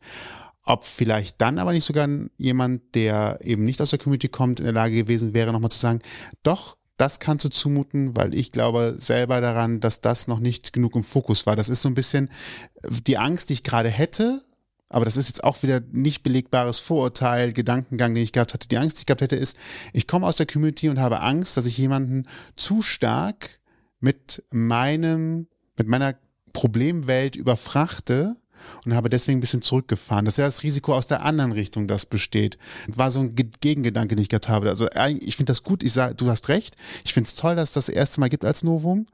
ob 0.68 0.84
vielleicht 0.84 1.42
dann 1.42 1.60
aber 1.60 1.72
nicht 1.72 1.86
sogar 1.86 2.08
jemand, 2.38 2.96
der 2.96 3.40
eben 3.42 3.64
nicht 3.64 3.82
aus 3.82 3.90
der 3.90 4.00
Community 4.00 4.28
kommt, 4.28 4.60
in 4.60 4.66
der 4.66 4.74
Lage 4.74 4.96
gewesen 4.96 5.34
wäre, 5.34 5.54
nochmal 5.54 5.72
zu 5.72 5.80
sagen, 5.80 6.02
doch, 6.44 6.78
das 6.98 7.20
kannst 7.20 7.46
du 7.46 7.50
zumuten, 7.50 8.16
weil 8.16 8.34
ich 8.34 8.52
glaube 8.52 8.96
selber 8.98 9.40
daran, 9.40 9.80
dass 9.80 10.02
das 10.02 10.28
noch 10.28 10.40
nicht 10.40 10.74
genug 10.74 10.96
im 10.96 11.04
Fokus 11.04 11.46
war. 11.46 11.56
Das 11.56 11.70
ist 11.70 11.82
so 11.82 11.90
ein 11.90 11.94
bisschen 11.94 12.30
die 13.06 13.18
Angst, 13.18 13.50
die 13.50 13.54
ich 13.54 13.64
gerade 13.64 13.90
hätte, 13.90 14.44
aber 14.90 15.06
das 15.06 15.18
ist 15.18 15.28
jetzt 15.28 15.44
auch 15.44 15.62
wieder 15.64 15.82
nicht 15.92 16.24
belegbares 16.24 16.80
Vorurteil, 16.80 17.54
Gedankengang, 17.54 18.16
den 18.16 18.24
ich 18.24 18.32
gehabt 18.32 18.54
hatte. 18.54 18.68
Die 18.68 18.78
Angst, 18.78 18.98
die 18.98 19.02
ich 19.02 19.06
gehabt 19.06 19.22
hätte, 19.22 19.36
ist, 19.36 19.58
ich 19.94 20.08
komme 20.08 20.26
aus 20.26 20.38
der 20.38 20.48
Community 20.48 20.90
und 20.90 21.00
habe 21.00 21.22
Angst, 21.22 21.56
dass 21.56 21.66
ich 21.66 21.78
jemanden 21.78 22.24
zu 22.56 22.82
stark 22.82 23.60
mit 24.00 24.44
meinem, 24.50 25.48
mit 25.78 25.88
meiner 25.88 26.16
Problemwelt 26.54 27.36
überfrachte 27.36 28.36
und 28.86 28.96
habe 28.96 29.10
deswegen 29.10 29.38
ein 29.38 29.42
bisschen 29.42 29.62
zurückgefahren. 29.62 30.26
Das 30.26 30.36
ist 30.36 30.40
ja 30.40 30.46
das 30.46 30.64
Risiko 30.64 30.96
aus 30.96 31.08
der 31.08 31.24
anderen 31.24 31.52
Richtung, 31.52 31.88
das 31.88 32.06
besteht. 32.06 32.58
War 32.88 33.12
so 33.12 33.20
ein 33.20 33.36
Gegengedanke, 33.36 34.16
den 34.16 34.22
ich 34.22 34.30
gehabt 34.30 34.50
habe. 34.50 34.70
Also 34.70 34.88
ich 35.20 35.36
finde 35.36 35.52
das 35.52 35.64
gut, 35.64 35.84
ich 35.84 35.94
sage, 35.94 36.16
du 36.16 36.30
hast 36.30 36.50
recht. 36.50 36.76
Ich 37.06 37.14
finde 37.14 37.28
es 37.28 37.36
toll, 37.36 37.56
dass 37.56 37.70
es 37.70 37.74
das 37.74 37.90
erste 37.90 38.20
Mal 38.20 38.30
gibt 38.30 38.46
als 38.46 38.64
Novum. 38.64 39.08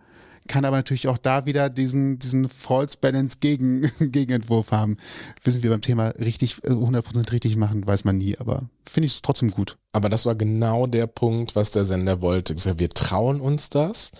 Kann 0.47 0.65
aber 0.65 0.75
natürlich 0.77 1.07
auch 1.07 1.17
da 1.17 1.45
wieder 1.45 1.69
diesen, 1.69 2.19
diesen 2.19 2.49
False 2.49 2.97
Balance 2.99 3.37
Gegen, 3.39 3.89
Gegenentwurf 3.99 4.71
haben. 4.71 4.97
Wissen 5.43 5.63
wir 5.63 5.69
beim 5.69 5.81
Thema 5.81 6.09
richtig, 6.09 6.55
100% 6.55 7.15
äh, 7.15 7.31
richtig 7.31 7.55
machen, 7.55 7.87
weiß 7.87 8.03
man 8.03 8.17
nie, 8.17 8.37
aber 8.37 8.63
finde 8.85 9.05
ich 9.05 9.13
es 9.13 9.21
trotzdem 9.21 9.51
gut. 9.51 9.77
Aber 9.93 10.09
das 10.09 10.25
war 10.25 10.35
genau 10.35 10.85
der 10.85 11.07
Punkt, 11.07 11.55
was 11.55 11.71
der 11.71 11.85
Sender 11.85 12.21
wollte. 12.21 12.55
Wir 12.77 12.89
trauen 12.89 13.39
uns 13.39 13.69
das, 13.69 14.11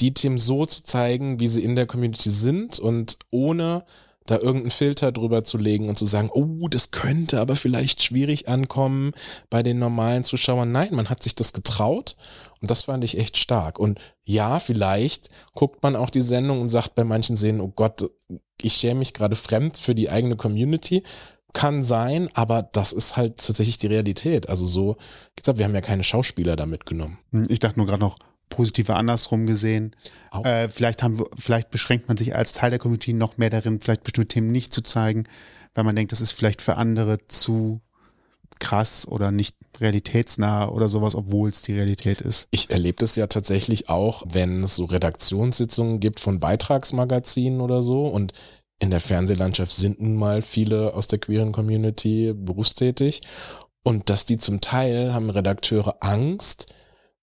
die 0.00 0.14
Themen 0.14 0.38
so 0.38 0.66
zu 0.66 0.82
zeigen, 0.82 1.38
wie 1.38 1.48
sie 1.48 1.62
in 1.62 1.76
der 1.76 1.86
Community 1.86 2.30
sind 2.30 2.80
und 2.80 3.16
ohne 3.30 3.84
da 4.28 4.36
irgendeinen 4.36 4.70
Filter 4.70 5.10
drüber 5.10 5.42
zu 5.42 5.56
legen 5.56 5.88
und 5.88 5.98
zu 5.98 6.04
sagen, 6.04 6.30
oh, 6.32 6.68
das 6.68 6.90
könnte 6.90 7.40
aber 7.40 7.56
vielleicht 7.56 8.02
schwierig 8.02 8.46
ankommen 8.46 9.12
bei 9.48 9.62
den 9.62 9.78
normalen 9.78 10.22
Zuschauern. 10.22 10.70
Nein, 10.70 10.94
man 10.94 11.08
hat 11.08 11.22
sich 11.22 11.34
das 11.34 11.54
getraut 11.54 12.16
und 12.60 12.70
das 12.70 12.82
fand 12.82 13.04
ich 13.04 13.16
echt 13.16 13.38
stark. 13.38 13.78
Und 13.78 13.98
ja, 14.24 14.60
vielleicht 14.60 15.30
guckt 15.54 15.82
man 15.82 15.96
auch 15.96 16.10
die 16.10 16.20
Sendung 16.20 16.60
und 16.60 16.68
sagt 16.68 16.94
bei 16.94 17.04
manchen 17.04 17.36
Szenen, 17.36 17.62
oh 17.62 17.72
Gott, 17.74 18.10
ich 18.60 18.74
schäme 18.74 18.98
mich 18.98 19.14
gerade 19.14 19.34
fremd 19.34 19.78
für 19.78 19.94
die 19.94 20.10
eigene 20.10 20.36
Community. 20.36 21.02
Kann 21.54 21.82
sein, 21.82 22.28
aber 22.34 22.62
das 22.62 22.92
ist 22.92 23.16
halt 23.16 23.38
tatsächlich 23.38 23.78
die 23.78 23.86
Realität. 23.86 24.50
Also 24.50 24.66
so, 24.66 24.96
gesagt, 25.34 25.56
wir 25.56 25.64
haben 25.64 25.74
ja 25.74 25.80
keine 25.80 26.04
Schauspieler 26.04 26.54
da 26.54 26.66
mitgenommen. 26.66 27.18
Hm, 27.32 27.46
ich 27.48 27.60
dachte 27.60 27.78
nur 27.78 27.86
gerade 27.86 28.02
noch, 28.02 28.18
positiver 28.48 28.96
andersrum 28.96 29.46
gesehen. 29.46 29.94
Äh, 30.44 30.68
vielleicht 30.68 31.02
haben 31.02 31.18
wir, 31.18 31.26
vielleicht 31.36 31.70
beschränkt 31.70 32.08
man 32.08 32.16
sich 32.16 32.34
als 32.34 32.52
Teil 32.52 32.70
der 32.70 32.78
Community 32.78 33.12
noch 33.12 33.38
mehr 33.38 33.50
darin, 33.50 33.80
vielleicht 33.80 34.04
bestimmte 34.04 34.28
Themen 34.28 34.52
nicht 34.52 34.72
zu 34.72 34.82
zeigen, 34.82 35.24
weil 35.74 35.84
man 35.84 35.96
denkt, 35.96 36.12
das 36.12 36.20
ist 36.20 36.32
vielleicht 36.32 36.62
für 36.62 36.76
andere 36.76 37.18
zu 37.28 37.80
krass 38.58 39.06
oder 39.06 39.30
nicht 39.30 39.56
realitätsnah 39.80 40.68
oder 40.68 40.88
sowas, 40.88 41.14
obwohl 41.14 41.50
es 41.50 41.62
die 41.62 41.74
Realität 41.74 42.20
ist. 42.20 42.48
Ich 42.50 42.70
erlebe 42.70 42.96
das 42.98 43.16
ja 43.16 43.26
tatsächlich 43.26 43.88
auch, 43.88 44.24
wenn 44.28 44.64
es 44.64 44.76
so 44.76 44.84
Redaktionssitzungen 44.86 46.00
gibt 46.00 46.20
von 46.20 46.40
Beitragsmagazinen 46.40 47.60
oder 47.60 47.82
so 47.82 48.06
und 48.08 48.32
in 48.80 48.90
der 48.90 49.00
Fernsehlandschaft 49.00 49.72
sind 49.72 50.00
nun 50.00 50.16
mal 50.16 50.42
viele 50.42 50.94
aus 50.94 51.08
der 51.08 51.18
queeren 51.18 51.52
Community 51.52 52.32
berufstätig 52.32 53.22
und 53.82 54.10
dass 54.10 54.24
die 54.24 54.36
zum 54.36 54.60
Teil 54.60 55.12
haben 55.12 55.30
Redakteure 55.30 55.96
Angst, 56.00 56.74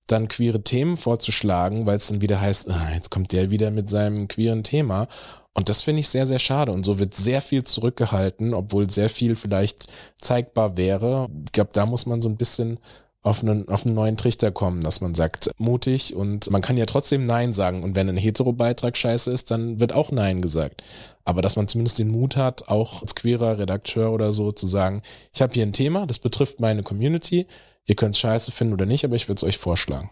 dann 0.07 0.27
queere 0.27 0.61
Themen 0.61 0.97
vorzuschlagen, 0.97 1.85
weil 1.85 1.97
es 1.97 2.07
dann 2.07 2.21
wieder 2.21 2.39
heißt, 2.39 2.69
ah, 2.69 2.91
jetzt 2.93 3.11
kommt 3.11 3.31
der 3.31 3.51
wieder 3.51 3.71
mit 3.71 3.89
seinem 3.89 4.27
queeren 4.27 4.63
Thema. 4.63 5.07
Und 5.53 5.69
das 5.69 5.81
finde 5.81 6.01
ich 6.01 6.09
sehr, 6.09 6.27
sehr 6.27 6.39
schade. 6.39 6.71
Und 6.71 6.83
so 6.83 6.99
wird 6.99 7.15
sehr 7.15 7.41
viel 7.41 7.63
zurückgehalten, 7.63 8.53
obwohl 8.53 8.89
sehr 8.89 9.09
viel 9.09 9.35
vielleicht 9.35 9.87
zeigbar 10.19 10.77
wäre. 10.77 11.29
Ich 11.45 11.53
glaube, 11.53 11.69
da 11.73 11.85
muss 11.85 12.05
man 12.05 12.21
so 12.21 12.29
ein 12.29 12.37
bisschen 12.37 12.79
auf 13.25 13.41
einen, 13.41 13.67
auf 13.69 13.85
einen 13.85 13.95
neuen 13.95 14.17
Trichter 14.17 14.51
kommen, 14.51 14.81
dass 14.81 15.01
man 15.01 15.15
sagt, 15.15 15.49
mutig 15.57 16.15
und 16.15 16.51
man 16.51 16.61
kann 16.61 16.77
ja 16.77 16.85
trotzdem 16.85 17.25
Nein 17.25 17.53
sagen. 17.53 17.81
Und 17.81 17.95
wenn 17.95 18.07
ein 18.07 18.17
Hetero-Beitrag 18.17 18.95
scheiße 18.95 19.31
ist, 19.31 19.49
dann 19.49 19.79
wird 19.79 19.93
auch 19.93 20.11
Nein 20.11 20.41
gesagt. 20.41 20.83
Aber 21.23 21.41
dass 21.41 21.55
man 21.55 21.67
zumindest 21.67 21.97
den 21.97 22.09
Mut 22.09 22.37
hat, 22.37 22.67
auch 22.67 23.01
als 23.01 23.15
queerer 23.15 23.57
Redakteur 23.57 24.11
oder 24.11 24.31
so 24.31 24.51
zu 24.51 24.67
sagen, 24.67 25.01
ich 25.33 25.41
habe 25.41 25.53
hier 25.53 25.65
ein 25.65 25.73
Thema, 25.73 26.05
das 26.05 26.19
betrifft 26.19 26.59
meine 26.59 26.83
Community, 26.83 27.47
Ihr 27.85 27.95
könnt 27.95 28.15
es 28.15 28.19
scheiße 28.19 28.51
finden 28.51 28.73
oder 28.73 28.85
nicht, 28.85 29.05
aber 29.05 29.15
ich 29.15 29.27
würde 29.27 29.39
es 29.39 29.43
euch 29.43 29.57
vorschlagen. 29.57 30.09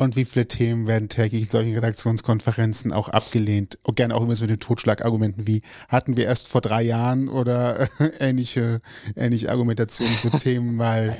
Und 0.00 0.14
wie 0.14 0.24
viele 0.24 0.46
Themen 0.46 0.86
werden 0.86 1.08
täglich 1.08 1.42
in 1.42 1.50
solchen 1.50 1.74
Redaktionskonferenzen 1.74 2.92
auch 2.92 3.08
abgelehnt? 3.08 3.80
Und 3.82 3.96
gerne 3.96 4.14
auch 4.14 4.22
immer 4.22 4.36
so 4.36 4.44
mit 4.44 4.50
den 4.50 4.60
Totschlagargumenten 4.60 5.48
wie, 5.48 5.62
hatten 5.88 6.16
wir 6.16 6.26
erst 6.26 6.46
vor 6.46 6.60
drei 6.60 6.82
Jahren 6.82 7.28
oder 7.28 7.88
ähnliche, 8.20 8.80
ähnliche 9.16 9.50
Argumentationen 9.50 10.14
zu 10.14 10.30
Themen 10.38 10.76
mal 10.76 11.16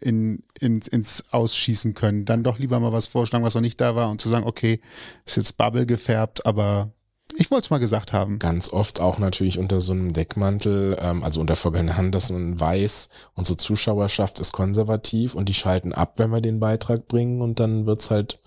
in, 0.00 0.42
in, 0.58 0.80
ins 0.90 1.34
Ausschießen 1.34 1.92
können. 1.92 2.24
Dann 2.24 2.42
doch 2.42 2.58
lieber 2.58 2.80
mal 2.80 2.92
was 2.92 3.08
vorschlagen, 3.08 3.44
was 3.44 3.56
noch 3.56 3.60
nicht 3.60 3.78
da 3.78 3.94
war 3.94 4.10
und 4.10 4.22
zu 4.22 4.30
sagen, 4.30 4.46
okay, 4.46 4.80
ist 5.26 5.36
jetzt 5.36 5.58
Bubble 5.58 5.84
gefärbt, 5.84 6.46
aber 6.46 6.94
ich 7.36 7.50
wollte 7.50 7.66
es 7.66 7.70
mal 7.70 7.78
gesagt 7.78 8.12
haben. 8.12 8.38
Ganz 8.38 8.72
oft 8.72 9.00
auch 9.00 9.18
natürlich 9.18 9.58
unter 9.58 9.80
so 9.80 9.92
einem 9.92 10.12
Deckmantel, 10.12 10.96
ähm, 11.00 11.22
also 11.22 11.40
unter 11.40 11.56
vorgehaltener 11.56 11.96
Hand, 11.96 12.14
dass 12.14 12.30
man 12.30 12.58
weiß, 12.58 13.08
unsere 13.34 13.56
Zuschauerschaft 13.56 14.40
ist 14.40 14.52
konservativ 14.52 15.34
und 15.34 15.48
die 15.48 15.54
schalten 15.54 15.92
ab, 15.92 16.14
wenn 16.16 16.30
wir 16.30 16.40
den 16.40 16.60
Beitrag 16.60 17.08
bringen 17.08 17.40
und 17.40 17.60
dann 17.60 17.86
wird's 17.86 18.10
halt 18.10 18.40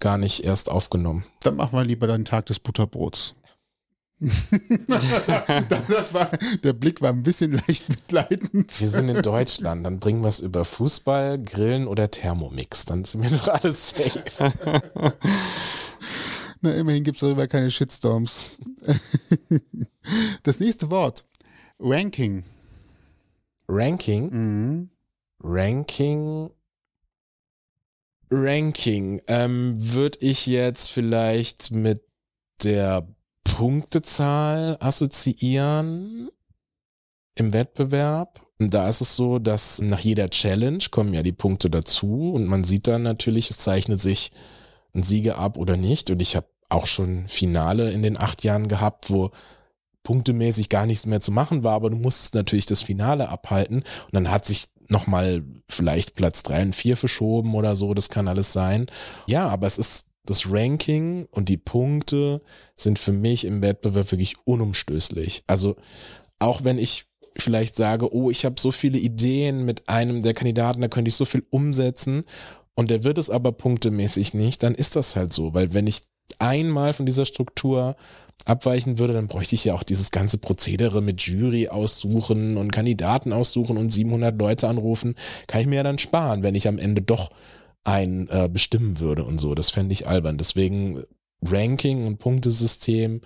gar 0.00 0.18
nicht 0.18 0.44
erst 0.44 0.70
aufgenommen. 0.70 1.24
Dann 1.42 1.56
machen 1.56 1.78
wir 1.78 1.84
lieber 1.84 2.06
den 2.06 2.24
Tag 2.24 2.46
des 2.46 2.58
Butterbrots. 2.60 3.34
das 5.88 6.14
war, 6.14 6.30
der 6.62 6.72
Blick 6.72 7.02
war 7.02 7.10
ein 7.10 7.22
bisschen 7.24 7.52
leicht 7.66 7.88
mitleidend. 7.88 8.80
Wir 8.80 8.88
sind 8.88 9.08
in 9.08 9.22
Deutschland, 9.22 9.84
dann 9.84 9.98
bringen 9.98 10.22
wir 10.22 10.28
es 10.28 10.40
über 10.40 10.64
Fußball, 10.64 11.38
Grillen 11.42 11.86
oder 11.86 12.10
Thermomix. 12.10 12.86
Dann 12.86 13.04
sind 13.04 13.22
wir 13.22 13.30
doch 13.30 13.48
alles 13.48 13.90
safe. 13.90 14.52
Na, 16.64 16.72
immerhin 16.72 17.04
gibt 17.04 17.16
es 17.16 17.20
darüber 17.20 17.46
keine 17.46 17.70
Shitstorms. 17.70 18.58
Das 20.42 20.60
nächste 20.60 20.90
Wort. 20.90 21.24
Ranking. 21.78 22.44
Ranking? 23.68 24.30
Mhm. 24.30 24.90
Ranking. 25.42 26.50
Ranking. 28.30 29.22
Ähm, 29.26 29.76
Würde 29.78 30.18
ich 30.20 30.44
jetzt 30.44 30.90
vielleicht 30.90 31.70
mit 31.70 32.02
der 32.62 33.08
Punktezahl 33.44 34.76
assoziieren 34.80 36.28
im 37.34 37.54
Wettbewerb. 37.54 38.46
Da 38.58 38.88
ist 38.90 39.00
es 39.00 39.16
so, 39.16 39.38
dass 39.38 39.80
nach 39.80 40.00
jeder 40.00 40.28
Challenge 40.28 40.84
kommen 40.90 41.14
ja 41.14 41.22
die 41.22 41.32
Punkte 41.32 41.70
dazu 41.70 42.32
und 42.32 42.46
man 42.46 42.64
sieht 42.64 42.86
dann 42.86 43.02
natürlich, 43.02 43.48
es 43.48 43.56
zeichnet 43.56 44.02
sich 44.02 44.32
ein 44.94 45.02
Sieger 45.02 45.38
ab 45.38 45.56
oder 45.56 45.76
nicht. 45.76 46.10
Und 46.10 46.22
ich 46.22 46.36
habe 46.36 46.46
auch 46.68 46.86
schon 46.86 47.28
Finale 47.28 47.90
in 47.90 48.02
den 48.02 48.16
acht 48.16 48.44
Jahren 48.44 48.68
gehabt, 48.68 49.10
wo 49.10 49.30
punktemäßig 50.02 50.68
gar 50.68 50.86
nichts 50.86 51.06
mehr 51.06 51.20
zu 51.20 51.32
machen 51.32 51.64
war, 51.64 51.72
aber 51.72 51.90
du 51.90 51.96
musstest 51.96 52.34
natürlich 52.34 52.66
das 52.66 52.82
Finale 52.82 53.28
abhalten 53.28 53.78
und 53.78 54.12
dann 54.12 54.30
hat 54.30 54.44
sich 54.44 54.66
nochmal 54.88 55.42
vielleicht 55.68 56.14
Platz 56.14 56.42
drei 56.42 56.62
und 56.62 56.74
vier 56.74 56.96
verschoben 56.96 57.54
oder 57.54 57.74
so, 57.74 57.94
das 57.94 58.10
kann 58.10 58.28
alles 58.28 58.52
sein. 58.52 58.86
Ja, 59.26 59.48
aber 59.48 59.66
es 59.66 59.78
ist 59.78 60.08
das 60.26 60.50
Ranking 60.50 61.26
und 61.30 61.48
die 61.48 61.56
Punkte 61.56 62.42
sind 62.76 62.98
für 62.98 63.12
mich 63.12 63.44
im 63.44 63.62
Wettbewerb 63.62 64.10
wirklich 64.10 64.36
unumstößlich. 64.44 65.44
Also 65.46 65.76
auch 66.38 66.64
wenn 66.64 66.78
ich 66.78 67.06
vielleicht 67.36 67.76
sage, 67.76 68.14
oh, 68.14 68.30
ich 68.30 68.44
habe 68.44 68.60
so 68.60 68.70
viele 68.70 68.98
Ideen 68.98 69.64
mit 69.64 69.88
einem 69.88 70.22
der 70.22 70.34
Kandidaten, 70.34 70.80
da 70.80 70.88
könnte 70.88 71.08
ich 71.08 71.16
so 71.16 71.24
viel 71.24 71.44
umsetzen 71.50 72.24
und 72.74 72.90
der 72.90 73.04
wird 73.04 73.18
es 73.18 73.30
aber 73.30 73.52
punktemäßig 73.52 74.34
nicht, 74.34 74.62
dann 74.62 74.74
ist 74.74 74.96
das 74.96 75.16
halt 75.16 75.32
so, 75.32 75.54
weil 75.54 75.74
wenn 75.74 75.86
ich 75.86 76.02
einmal 76.40 76.92
von 76.92 77.06
dieser 77.06 77.26
Struktur 77.26 77.96
abweichen 78.44 78.98
würde, 78.98 79.14
dann 79.14 79.28
bräuchte 79.28 79.54
ich 79.54 79.64
ja 79.64 79.74
auch 79.74 79.82
dieses 79.82 80.10
ganze 80.10 80.38
Prozedere 80.38 81.00
mit 81.00 81.22
Jury 81.22 81.68
aussuchen 81.68 82.56
und 82.56 82.72
Kandidaten 82.72 83.32
aussuchen 83.32 83.78
und 83.78 83.90
700 83.90 84.38
Leute 84.38 84.68
anrufen, 84.68 85.14
kann 85.46 85.60
ich 85.60 85.66
mir 85.66 85.76
ja 85.76 85.82
dann 85.82 85.98
sparen, 85.98 86.42
wenn 86.42 86.54
ich 86.54 86.68
am 86.68 86.78
Ende 86.78 87.02
doch 87.02 87.30
einen 87.84 88.28
äh, 88.28 88.48
bestimmen 88.50 88.98
würde 88.98 89.24
und 89.24 89.38
so. 89.38 89.54
Das 89.54 89.70
fände 89.70 89.92
ich 89.92 90.06
albern. 90.06 90.38
Deswegen 90.38 91.02
Ranking 91.42 92.06
und 92.06 92.18
Punktesystem 92.18 93.20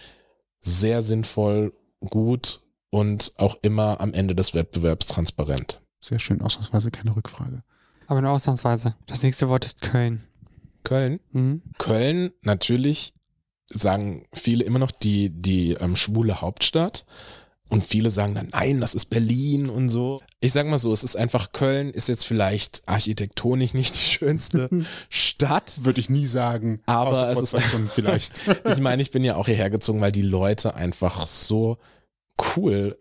sehr 0.61 1.03
sinnvoll, 1.03 1.73
gut 2.01 2.63
und 2.91 3.33
auch 3.37 3.57
immer 3.63 4.01
am 4.01 4.13
Ende 4.13 4.35
des 4.35 4.55
Wettbewerbs 4.55 5.07
transparent. 5.07 5.81
Sehr 6.01 6.19
schön, 6.19 6.41
ausnahmsweise 6.43 6.91
keine 6.91 7.15
Rückfrage. 7.15 7.63
Aber 8.07 8.23
nur 8.23 8.31
ausnahmsweise. 8.31 8.95
Das 9.07 9.23
nächste 9.23 9.49
Wort 9.49 9.65
ist 9.65 9.83
Köln. 9.83 10.23
Köln. 10.85 11.21
Mhm. 11.33 11.63
Köln 11.79 12.33
natürlich 12.43 13.15
sagen 13.71 14.27
viele 14.33 14.65
immer 14.65 14.79
noch 14.79 14.91
die 14.91 15.31
die 15.31 15.73
ähm, 15.73 15.95
schwule 15.97 16.41
Hauptstadt 16.41 17.05
und 17.69 17.83
viele 17.85 18.11
sagen 18.11 18.35
dann 18.35 18.49
nein, 18.51 18.81
das 18.81 18.95
ist 18.95 19.07
Berlin 19.07 19.69
und 19.69 19.91
so. 19.91 20.21
Ich 20.41 20.53
sag 20.53 20.67
mal 20.67 20.79
so, 20.79 20.91
es 20.93 21.05
ist 21.05 21.17
einfach 21.17 21.53
Köln 21.53 21.91
ist 21.91 22.09
jetzt 22.09 22.25
vielleicht 22.25 22.83
architektonisch 22.87 23.75
nicht 23.75 23.95
die 23.95 23.99
schönste 23.99 24.71
Stadt, 25.11 25.85
Würde 25.85 26.01
ich 26.01 26.09
nie 26.09 26.27
sagen. 26.27 26.81
Aber 26.87 27.31
es 27.31 27.53
ist- 27.53 27.57
vielleicht. 27.95 28.43
ich 28.73 28.81
meine, 28.81 29.03
ich 29.03 29.11
bin 29.11 29.23
ja 29.25 29.37
auch 29.37 29.47
hierher 29.47 29.69
gezogen, 29.69 30.01
weil 30.01 30.13
die 30.13 30.23
Leute 30.23 30.75
einfach 30.75 31.27
so 31.27 31.77
cool 32.57 32.99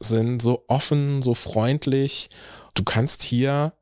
sind, 0.00 0.40
so 0.40 0.64
offen, 0.68 1.20
so 1.22 1.34
freundlich. 1.34 2.30
Du 2.74 2.84
kannst 2.84 3.22
hier 3.22 3.72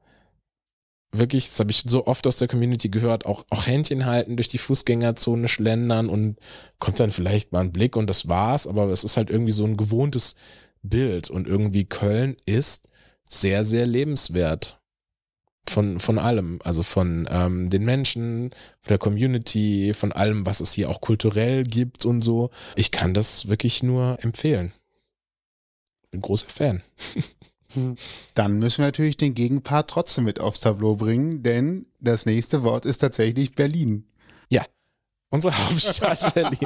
wirklich, 1.19 1.49
das 1.49 1.61
habe 1.61 1.71
ich 1.71 1.85
so 1.87 2.07
oft 2.07 2.27
aus 2.27 2.39
der 2.39 2.49
Community 2.49 2.89
gehört, 2.89 3.27
auch, 3.27 3.45
auch 3.51 3.67
Händchen 3.67 4.05
halten, 4.05 4.37
durch 4.37 4.49
die 4.49 4.59
Fußgängerzone 4.59 5.49
schlendern 5.49 6.09
und 6.09 6.39
kommt 6.79 7.01
dann 7.01 7.11
vielleicht 7.11 7.53
mal 7.53 7.61
ein 7.61 7.73
Blick 7.73 7.97
und 7.97 8.09
das 8.09 8.29
war's, 8.29 8.67
aber 8.67 8.89
es 8.89 9.05
ist 9.05 9.17
halt 9.17 9.31
irgendwie 9.31 9.53
so 9.53 9.65
ein 9.65 9.77
gewohntes 9.77 10.35
Bild 10.83 11.31
und 11.31 11.47
irgendwie 11.47 11.85
Köln 11.85 12.37
ist 12.47 12.89
sehr, 13.29 13.65
sehr 13.65 13.87
lebenswert. 13.87 14.81
Von, 15.67 15.99
von 15.99 16.19
allem, 16.19 16.61
also 16.63 16.83
von 16.83 17.27
ähm, 17.31 17.71
den 17.71 17.87
Menschen, 17.87 18.51
von 18.83 18.89
der 18.91 18.99
Community, 18.99 19.95
von 19.95 20.13
allem, 20.13 20.45
was 20.45 20.61
es 20.61 20.75
hier 20.75 20.91
auch 20.91 21.01
kulturell 21.01 21.65
gibt 21.65 22.05
und 22.05 22.21
so. 22.21 22.51
Ich 22.77 22.91
kann 22.91 23.15
das 23.15 23.49
wirklich 23.49 23.83
nur 23.83 24.19
empfehlen. 24.21 24.73
Bin 26.11 26.21
großer 26.21 26.51
Fan. 26.51 26.83
Dann 28.35 28.59
müssen 28.59 28.79
wir 28.79 28.87
natürlich 28.87 29.17
den 29.17 29.35
Gegenpart 29.35 29.91
trotzdem 29.91 30.25
mit 30.25 30.41
aufs 30.41 30.61
Tableau 30.61 30.97
bringen, 30.97 31.43
denn 31.43 31.87
das 32.01 32.27
nächste 32.27 32.63
Wort 32.63 32.85
ist 32.87 32.99
tatsächlich 32.99 33.55
Berlin. 33.55 34.07
Unsere 35.35 35.53
Hauptstadt 35.69 36.33
Berlin. 36.35 36.61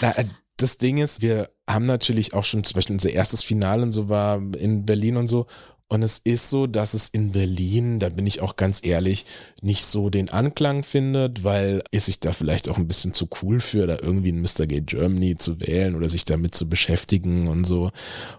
Na, 0.00 0.10
äh, 0.16 0.24
das 0.56 0.78
Ding 0.78 0.98
ist, 0.98 1.22
wir 1.22 1.50
haben 1.70 1.84
natürlich 1.84 2.34
auch 2.34 2.44
schon 2.44 2.64
zum 2.64 2.74
Beispiel 2.74 2.94
unser 2.94 3.10
erstes 3.10 3.42
Finale 3.42 3.82
und 3.82 3.92
so 3.92 4.08
war 4.08 4.38
in 4.56 4.84
Berlin 4.84 5.16
und 5.16 5.28
so. 5.28 5.46
Und 5.92 6.02
es 6.02 6.22
ist 6.24 6.48
so, 6.48 6.66
dass 6.66 6.94
es 6.94 7.10
in 7.10 7.32
Berlin, 7.32 7.98
da 7.98 8.08
bin 8.08 8.26
ich 8.26 8.40
auch 8.40 8.56
ganz 8.56 8.80
ehrlich, 8.82 9.26
nicht 9.60 9.84
so 9.84 10.08
den 10.08 10.30
Anklang 10.30 10.84
findet, 10.84 11.44
weil 11.44 11.84
es 11.90 12.06
sich 12.06 12.18
da 12.18 12.32
vielleicht 12.32 12.70
auch 12.70 12.78
ein 12.78 12.88
bisschen 12.88 13.12
zu 13.12 13.28
cool 13.42 13.60
für, 13.60 13.86
da 13.86 13.98
irgendwie 14.00 14.32
ein 14.32 14.40
Mr. 14.40 14.66
Gay 14.66 14.80
Germany 14.80 15.36
zu 15.36 15.60
wählen 15.60 15.94
oder 15.94 16.08
sich 16.08 16.24
damit 16.24 16.54
zu 16.54 16.66
beschäftigen 16.66 17.46
und 17.46 17.66
so. 17.66 17.90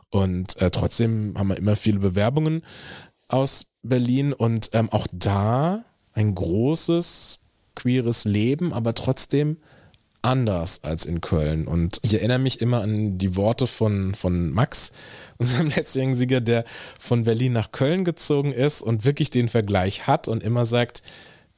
Und 0.10 0.60
äh, 0.64 0.72
trotzdem 0.72 1.36
haben 1.38 1.50
wir 1.50 1.58
immer 1.58 1.76
viele 1.76 2.00
Bewerbungen 2.00 2.64
aus 3.28 3.68
Berlin 3.84 4.34
und 4.34 4.72
ähm, 4.74 4.90
auch 4.90 5.06
da 5.12 5.86
ein 6.14 6.34
großes 6.34 7.42
queeres 7.76 8.26
Leben, 8.26 8.74
aber 8.74 8.96
trotzdem 8.96 9.58
anders 10.24 10.84
als 10.84 11.06
in 11.06 11.22
Köln. 11.22 11.68
Und 11.68 12.00
ich 12.02 12.16
erinnere 12.16 12.40
mich 12.40 12.62
immer 12.62 12.82
an 12.82 13.18
die 13.18 13.36
Worte 13.36 13.68
von, 13.68 14.16
von 14.16 14.52
Max, 14.52 14.92
unserem 15.38 15.68
letztjährigen 15.68 16.16
Sieger, 16.16 16.42
der 16.42 16.64
von 17.00 17.24
Berlin 17.24 17.54
nach 17.54 17.72
Köln 17.72 18.06
gezogen 18.06 18.52
ist 18.52 18.82
und 18.82 19.06
wirklich 19.06 19.30
den 19.30 19.50
Vergleich 19.50 20.08
hat 20.08 20.28
und 20.28 20.44
immer 20.44 20.66
sagt, 20.66 21.04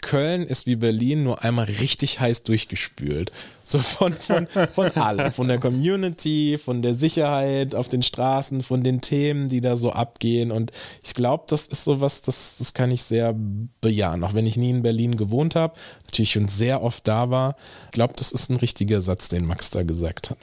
Köln 0.06 0.44
ist 0.44 0.68
wie 0.68 0.76
Berlin 0.76 1.24
nur 1.24 1.44
einmal 1.44 1.66
richtig 1.66 2.20
heiß 2.20 2.44
durchgespült. 2.44 3.32
So 3.64 3.80
von, 3.80 4.14
von, 4.14 4.48
von 4.72 4.92
allem. 4.92 5.32
Von 5.32 5.48
der 5.48 5.58
Community, 5.58 6.60
von 6.64 6.84
der 6.84 6.94
Sicherheit 6.94 7.74
auf 7.74 7.90
den 7.90 8.04
Straßen, 8.04 8.62
von 8.62 8.84
den 8.84 9.02
Themen, 9.02 9.50
die 9.50 9.62
da 9.62 9.76
so 9.76 9.92
abgehen. 9.92 10.52
Und 10.52 10.72
ich 11.04 11.16
glaube, 11.16 11.46
das 11.48 11.66
ist 11.66 11.86
sowas, 11.86 12.22
das, 12.22 12.58
das 12.60 12.76
kann 12.76 12.92
ich 12.92 13.02
sehr 13.02 13.36
bejahen. 13.82 14.24
Auch 14.24 14.36
wenn 14.36 14.46
ich 14.46 14.58
nie 14.58 14.70
in 14.70 14.84
Berlin 14.84 15.18
gewohnt 15.18 15.56
habe, 15.56 15.74
natürlich 16.06 16.34
schon 16.34 16.48
sehr 16.48 16.84
oft 16.84 17.08
da 17.08 17.32
war. 17.32 17.56
Ich 17.86 17.92
glaube, 17.92 18.14
das 18.16 18.32
ist 18.32 18.52
ein 18.52 18.58
richtiger 18.58 19.02
Satz, 19.02 19.28
den 19.28 19.48
Max 19.48 19.72
da 19.72 19.82
gesagt 19.82 20.30
hat. 20.30 20.38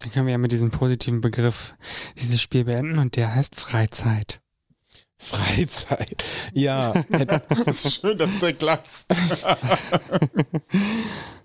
Dann 0.00 0.12
können 0.12 0.26
wir 0.26 0.32
ja 0.32 0.38
mit 0.38 0.52
diesem 0.52 0.70
positiven 0.70 1.22
Begriff 1.22 1.74
dieses 2.20 2.42
Spiel 2.42 2.64
beenden 2.64 2.98
und 2.98 3.16
der 3.16 3.34
heißt 3.34 3.56
Freizeit. 3.56 4.43
Freizeit. 5.24 6.22
Ja, 6.52 6.92
Das 7.64 7.84
ist 7.84 8.00
schön, 8.00 8.18
dass 8.18 8.38
du 8.38 8.50
lachst. 8.60 9.06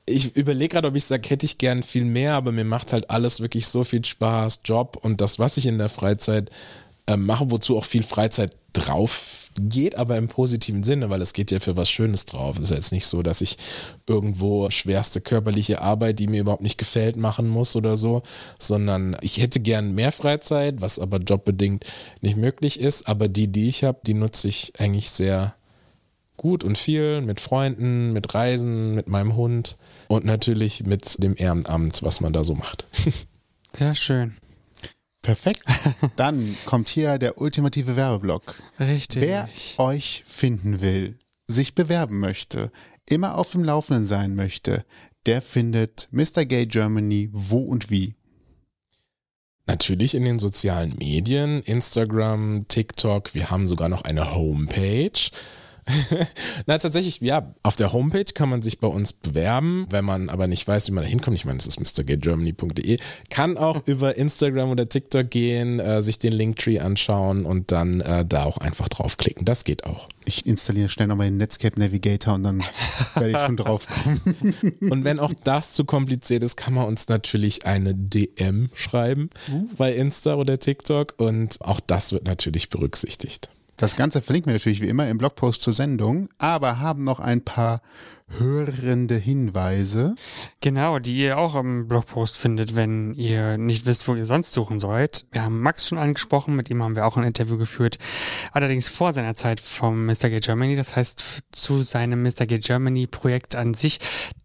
ich 0.05 0.35
überlege 0.35 0.73
gerade, 0.73 0.87
ob 0.87 0.95
ich 0.95 1.05
sage, 1.05 1.29
hätte 1.29 1.45
ich 1.45 1.57
gern 1.57 1.83
viel 1.83 2.05
mehr, 2.05 2.33
aber 2.33 2.51
mir 2.51 2.65
macht 2.65 2.93
halt 2.93 3.09
alles 3.09 3.39
wirklich 3.39 3.67
so 3.67 3.83
viel 3.83 4.03
Spaß, 4.03 4.61
Job 4.65 4.97
und 5.01 5.21
das, 5.21 5.39
was 5.39 5.57
ich 5.57 5.65
in 5.65 5.77
der 5.77 5.89
Freizeit 5.89 6.49
äh, 7.07 7.15
mache, 7.15 7.51
wozu 7.51 7.77
auch 7.77 7.85
viel 7.85 8.03
Freizeit 8.03 8.55
drauf 8.73 9.38
geht, 9.59 9.95
aber 9.95 10.17
im 10.17 10.27
positiven 10.27 10.83
Sinne, 10.83 11.09
weil 11.09 11.21
es 11.21 11.33
geht 11.33 11.51
ja 11.51 11.59
für 11.59 11.77
was 11.77 11.89
Schönes 11.89 12.25
drauf. 12.25 12.57
Es 12.57 12.65
ist 12.65 12.75
jetzt 12.75 12.91
nicht 12.91 13.05
so, 13.05 13.21
dass 13.21 13.41
ich 13.41 13.57
irgendwo 14.07 14.69
schwerste 14.69 15.21
körperliche 15.21 15.81
Arbeit, 15.81 16.19
die 16.19 16.27
mir 16.27 16.41
überhaupt 16.41 16.63
nicht 16.63 16.77
gefällt, 16.77 17.15
machen 17.15 17.47
muss 17.47 17.75
oder 17.75 17.97
so, 17.97 18.23
sondern 18.57 19.17
ich 19.21 19.41
hätte 19.41 19.59
gern 19.59 19.93
mehr 19.93 20.11
Freizeit, 20.11 20.81
was 20.81 20.99
aber 20.99 21.17
jobbedingt 21.17 21.85
nicht 22.21 22.37
möglich 22.37 22.79
ist, 22.79 23.07
aber 23.07 23.27
die, 23.27 23.51
die 23.51 23.69
ich 23.69 23.83
habe, 23.83 23.99
die 24.05 24.13
nutze 24.13 24.47
ich 24.47 24.73
eigentlich 24.79 25.11
sehr 25.11 25.55
gut 26.37 26.63
und 26.63 26.77
viel 26.77 27.21
mit 27.21 27.41
Freunden, 27.41 28.13
mit 28.13 28.33
Reisen, 28.33 28.95
mit 28.95 29.07
meinem 29.07 29.35
Hund 29.35 29.77
und 30.07 30.25
natürlich 30.25 30.85
mit 30.85 31.21
dem 31.21 31.35
Ehrenamt, 31.37 32.01
was 32.01 32.21
man 32.21 32.31
da 32.31 32.43
so 32.43 32.55
macht. 32.55 32.87
Sehr 33.73 33.93
schön. 33.93 34.37
Perfekt. 35.21 35.63
Dann 36.15 36.55
kommt 36.65 36.89
hier 36.89 37.17
der 37.17 37.39
ultimative 37.39 37.95
Werbeblock. 37.95 38.55
Richtig. 38.79 39.21
Wer 39.21 39.49
euch 39.77 40.23
finden 40.25 40.81
will, 40.81 41.17
sich 41.47 41.75
bewerben 41.75 42.19
möchte, 42.19 42.71
immer 43.07 43.37
auf 43.37 43.51
dem 43.51 43.63
Laufenden 43.63 44.05
sein 44.05 44.35
möchte, 44.35 44.85
der 45.25 45.41
findet 45.41 46.07
Mr. 46.11 46.45
Gay 46.45 46.65
Germany 46.65 47.29
wo 47.31 47.59
und 47.59 47.89
wie. 47.89 48.15
Natürlich 49.67 50.15
in 50.15 50.25
den 50.25 50.39
sozialen 50.39 50.95
Medien, 50.97 51.61
Instagram, 51.61 52.65
TikTok, 52.67 53.35
wir 53.35 53.51
haben 53.51 53.67
sogar 53.67 53.87
noch 53.87 54.01
eine 54.03 54.33
Homepage. 54.33 55.29
Na, 56.65 56.77
tatsächlich, 56.77 57.19
ja, 57.21 57.53
auf 57.63 57.75
der 57.75 57.93
Homepage 57.93 58.25
kann 58.25 58.49
man 58.49 58.61
sich 58.61 58.79
bei 58.79 58.87
uns 58.87 59.13
bewerben, 59.13 59.87
wenn 59.89 60.05
man 60.05 60.29
aber 60.29 60.47
nicht 60.47 60.67
weiß, 60.67 60.87
wie 60.87 60.91
man 60.91 61.03
da 61.03 61.09
hinkommt. 61.09 61.35
Ich 61.35 61.45
meine, 61.45 61.57
das 61.57 61.67
ist 61.67 61.79
mrgaygermany.de. 61.79 62.99
Kann 63.29 63.57
auch 63.57 63.81
über 63.87 64.15
Instagram 64.17 64.69
oder 64.69 64.87
TikTok 64.87 65.29
gehen, 65.29 65.79
äh, 65.79 66.01
sich 66.01 66.19
den 66.19 66.33
Linktree 66.33 66.79
anschauen 66.79 67.45
und 67.45 67.71
dann 67.71 68.01
äh, 68.01 68.25
da 68.25 68.43
auch 68.43 68.57
einfach 68.57 68.89
draufklicken. 68.89 69.45
Das 69.45 69.63
geht 69.63 69.83
auch. 69.85 70.09
Ich 70.25 70.45
installiere 70.45 70.89
schnell 70.89 71.07
nochmal 71.07 71.27
den 71.27 71.37
Netscape 71.37 71.79
Navigator 71.79 72.35
und 72.35 72.43
dann 72.43 72.63
werde 73.15 73.31
ich 73.31 73.37
schon 73.37 73.57
draufkommen. 73.57 74.21
und 74.81 75.03
wenn 75.03 75.19
auch 75.19 75.33
das 75.43 75.73
zu 75.73 75.85
kompliziert 75.85 76.43
ist, 76.43 76.55
kann 76.55 76.73
man 76.73 76.85
uns 76.85 77.07
natürlich 77.07 77.65
eine 77.65 77.95
DM 77.95 78.69
schreiben 78.75 79.29
uh. 79.51 79.67
bei 79.75 79.93
Insta 79.93 80.35
oder 80.35 80.59
TikTok 80.59 81.15
und 81.17 81.61
auch 81.61 81.79
das 81.79 82.11
wird 82.11 82.25
natürlich 82.25 82.69
berücksichtigt. 82.69 83.49
Das 83.79 83.95
Ganze 83.95 84.21
verlinken 84.21 84.49
wir 84.49 84.55
natürlich 84.55 84.81
wie 84.81 84.89
immer 84.89 85.07
im 85.07 85.17
Blogpost 85.17 85.63
zur 85.63 85.71
Sendung, 85.71 86.27
aber 86.37 86.81
haben 86.81 87.05
noch 87.05 87.21
ein 87.21 87.45
paar 87.45 87.81
hörende 88.27 89.15
Hinweise. 89.15 90.15
Genau, 90.59 90.99
die 90.99 91.15
ihr 91.17 91.37
auch 91.37 91.55
im 91.55 91.87
Blogpost 91.87 92.35
findet, 92.37 92.75
wenn 92.75 93.13
ihr 93.13 93.57
nicht 93.57 93.85
wisst, 93.85 94.05
wo 94.09 94.15
ihr 94.15 94.25
sonst 94.25 94.51
suchen 94.51 94.81
sollt. 94.81 95.25
Wir 95.31 95.43
haben 95.43 95.61
Max 95.61 95.87
schon 95.87 95.97
angesprochen, 95.97 96.57
mit 96.57 96.69
ihm 96.69 96.83
haben 96.83 96.97
wir 96.97 97.05
auch 97.05 97.15
ein 97.15 97.23
Interview 97.23 97.57
geführt, 97.57 97.97
allerdings 98.51 98.89
vor 98.89 99.13
seiner 99.13 99.35
Zeit 99.35 99.61
vom 99.61 100.05
Mr. 100.05 100.29
Gay 100.29 100.41
Germany, 100.41 100.75
das 100.75 100.97
heißt 100.97 101.43
zu 101.53 101.81
seinem 101.81 102.21
Mr. 102.21 102.47
Gay 102.47 102.59
Germany 102.59 103.07
Projekt 103.07 103.55
an 103.55 103.73
sich. 103.73 103.99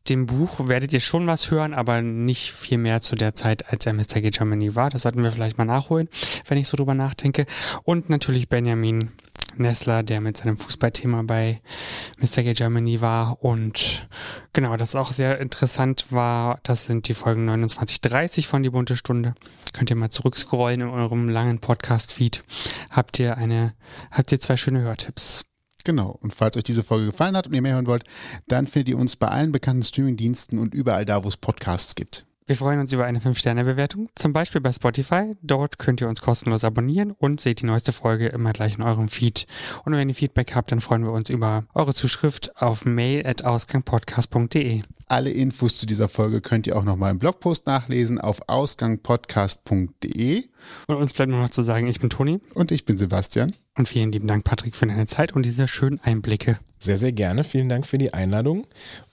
Dem 0.09 0.27
Buch 0.27 0.69
werdet 0.69 0.93
ihr 0.93 1.01
schon 1.01 1.27
was 1.27 1.51
hören, 1.51 1.75
aber 1.75 2.03
nicht 2.03 2.53
viel 2.53 2.79
mehr 2.79 3.01
zu 3.01 3.17
der 3.17 3.35
Zeit, 3.35 3.73
als 3.73 3.85
er 3.85 3.95
Mr. 3.95 4.21
Gay 4.21 4.31
Germany 4.31 4.77
war. 4.77 4.91
Das 4.91 5.03
sollten 5.03 5.25
wir 5.25 5.33
vielleicht 5.33 5.59
mal 5.59 5.65
nachholen, 5.65 6.09
wenn 6.47 6.59
ich 6.59 6.69
so 6.69 6.77
drüber 6.77 6.95
nachdenke. 6.95 7.47
Und 7.83 8.11
natürlich 8.11 8.49
Benjamin 8.49 9.11
Nessler, 9.59 10.03
der 10.03 10.21
mit 10.21 10.37
seinem 10.37 10.57
Fußballthema 10.57 11.23
bei 11.23 11.61
Mr. 12.19 12.43
Gay 12.43 12.55
Germany 12.55 13.01
war. 13.01 13.43
Und 13.43 14.09
genau, 14.53 14.77
das 14.77 14.95
auch 14.95 15.13
sehr 15.13 15.41
interessant 15.41 16.07
war, 16.11 16.59
das 16.63 16.87
sind 16.87 17.09
die 17.09 17.15
Folgen 17.15 17.45
29, 17.45 18.01
30 18.01 18.47
von 18.47 18.63
Die 18.63 18.71
Bunte 18.71 18.97
Stunde. 18.97 19.35
Könnt 19.73 19.91
ihr 19.91 19.97
mal 19.97 20.11
zurückscrollen 20.11 20.81
in 20.81 20.89
eurem 20.89 21.29
langen 21.29 21.59
Podcast-Feed. 21.59 22.45
Habt 22.91 23.19
ihr 23.19 23.37
eine, 23.37 23.75
habt 24.11 24.33
ihr 24.33 24.41
zwei 24.41 24.57
schöne 24.57 24.81
Hörtipps. 24.81 25.45
Genau. 25.85 26.19
Und 26.23 26.35
falls 26.35 26.57
euch 26.57 26.65
diese 26.65 26.83
Folge 26.83 27.07
gefallen 27.07 27.37
hat 27.37 27.47
und 27.47 27.55
ihr 27.55 27.63
mehr 27.63 27.75
hören 27.75 27.87
wollt, 27.87 28.05
dann 28.49 28.67
findet 28.67 28.89
ihr 28.89 28.99
uns 28.99 29.17
bei 29.17 29.29
allen 29.29 29.53
bekannten 29.53 29.83
Streamingdiensten 29.83 30.59
und 30.59 30.75
überall 30.75 31.05
da, 31.05 31.25
wo 31.25 31.29
es 31.29 31.37
Podcasts 31.37 31.95
gibt. 31.95 32.27
Wir 32.47 32.57
freuen 32.57 32.79
uns 32.79 32.93
über 32.93 33.07
eine 33.07 33.21
5-Sterne-Bewertung, 33.21 34.11
zum 34.15 34.35
Beispiel 34.35 34.61
bei 34.61 34.71
Spotify. 34.71 35.35
Dort 35.41 35.79
könnt 35.79 36.03
ihr 36.03 36.09
uns 36.11 36.21
kostenlos 36.21 36.63
abonnieren 36.63 37.11
und 37.13 37.41
seht 37.41 37.63
die 37.63 37.67
neueste 37.67 37.91
Folge 37.93 38.27
immer 38.27 38.53
gleich 38.53 38.77
in 38.77 38.83
eurem 38.83 39.09
Feed. 39.09 39.47
Und 39.87 39.95
wenn 39.95 40.11
ihr 40.11 40.15
Feedback 40.15 40.55
habt, 40.55 40.71
dann 40.71 40.83
freuen 40.83 41.05
wir 41.05 41.13
uns 41.13 41.31
über 41.31 41.65
eure 41.73 41.95
Zuschrift 41.95 42.55
auf 42.61 42.85
mail.ausgangpodcast.de. 42.85 44.83
Alle 45.07 45.31
Infos 45.31 45.79
zu 45.79 45.87
dieser 45.87 46.11
Folge 46.11 46.43
könnt 46.43 46.67
ihr 46.67 46.77
auch 46.77 46.85
nochmal 46.85 47.13
im 47.13 47.19
Blogpost 47.19 47.67
nachlesen 47.67 48.21
auf 48.21 48.47
ausgangpodcast.de. 48.47 50.45
Und 50.87 50.97
uns 50.97 51.15
bleibt 51.15 51.31
nur 51.31 51.41
noch 51.41 51.51
zu 51.51 51.63
sagen, 51.63 51.87
ich 51.87 52.01
bin 52.01 52.11
Toni. 52.11 52.41
Und 52.53 52.73
ich 52.73 52.85
bin 52.85 52.99
Sebastian. 52.99 53.55
Und 53.77 53.89
vielen 53.89 54.13
lieben 54.13 54.27
Dank, 54.27 54.45
Patrick, 54.45 54.75
für 54.77 54.87
deine 54.87 55.07
Zeit 55.07 55.33
und 55.33 55.47
diese 55.47 55.67
schönen 55.67 55.99
Einblicke. 56.01 56.59
Sehr, 56.79 56.99
sehr 56.99 57.13
gerne. 57.13 57.43
Vielen 57.43 57.71
Dank 57.71 57.87
für 57.87 57.97
die 57.97 58.13
Einladung 58.13 58.67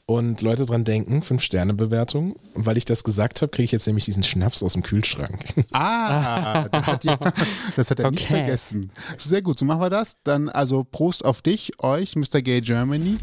und 0.05 0.41
Leute 0.41 0.65
dran 0.65 0.83
denken, 0.83 1.21
5-Sterne-Bewertung. 1.21 2.35
Und 2.53 2.65
weil 2.65 2.77
ich 2.77 2.85
das 2.85 3.03
gesagt 3.03 3.41
habe, 3.41 3.49
kriege 3.49 3.65
ich 3.65 3.71
jetzt 3.71 3.87
nämlich 3.87 4.05
diesen 4.05 4.23
Schnaps 4.23 4.63
aus 4.63 4.73
dem 4.73 4.83
Kühlschrank. 4.83 5.45
Ah, 5.73 6.67
das 6.69 6.85
hat, 6.85 7.03
die, 7.03 7.07
das 7.75 7.89
hat 7.89 7.99
er 7.99 8.07
okay. 8.07 8.15
nicht 8.15 8.27
vergessen. 8.27 8.91
Sehr 9.17 9.41
gut, 9.41 9.57
so 9.57 9.65
machen 9.65 9.81
wir 9.81 9.89
das. 9.89 10.17
Dann 10.23 10.49
also 10.49 10.83
Prost 10.83 11.23
auf 11.23 11.41
dich, 11.41 11.71
euch, 11.81 12.15
Mr. 12.15 12.41
Gay 12.41 12.61
Germany. 12.61 13.17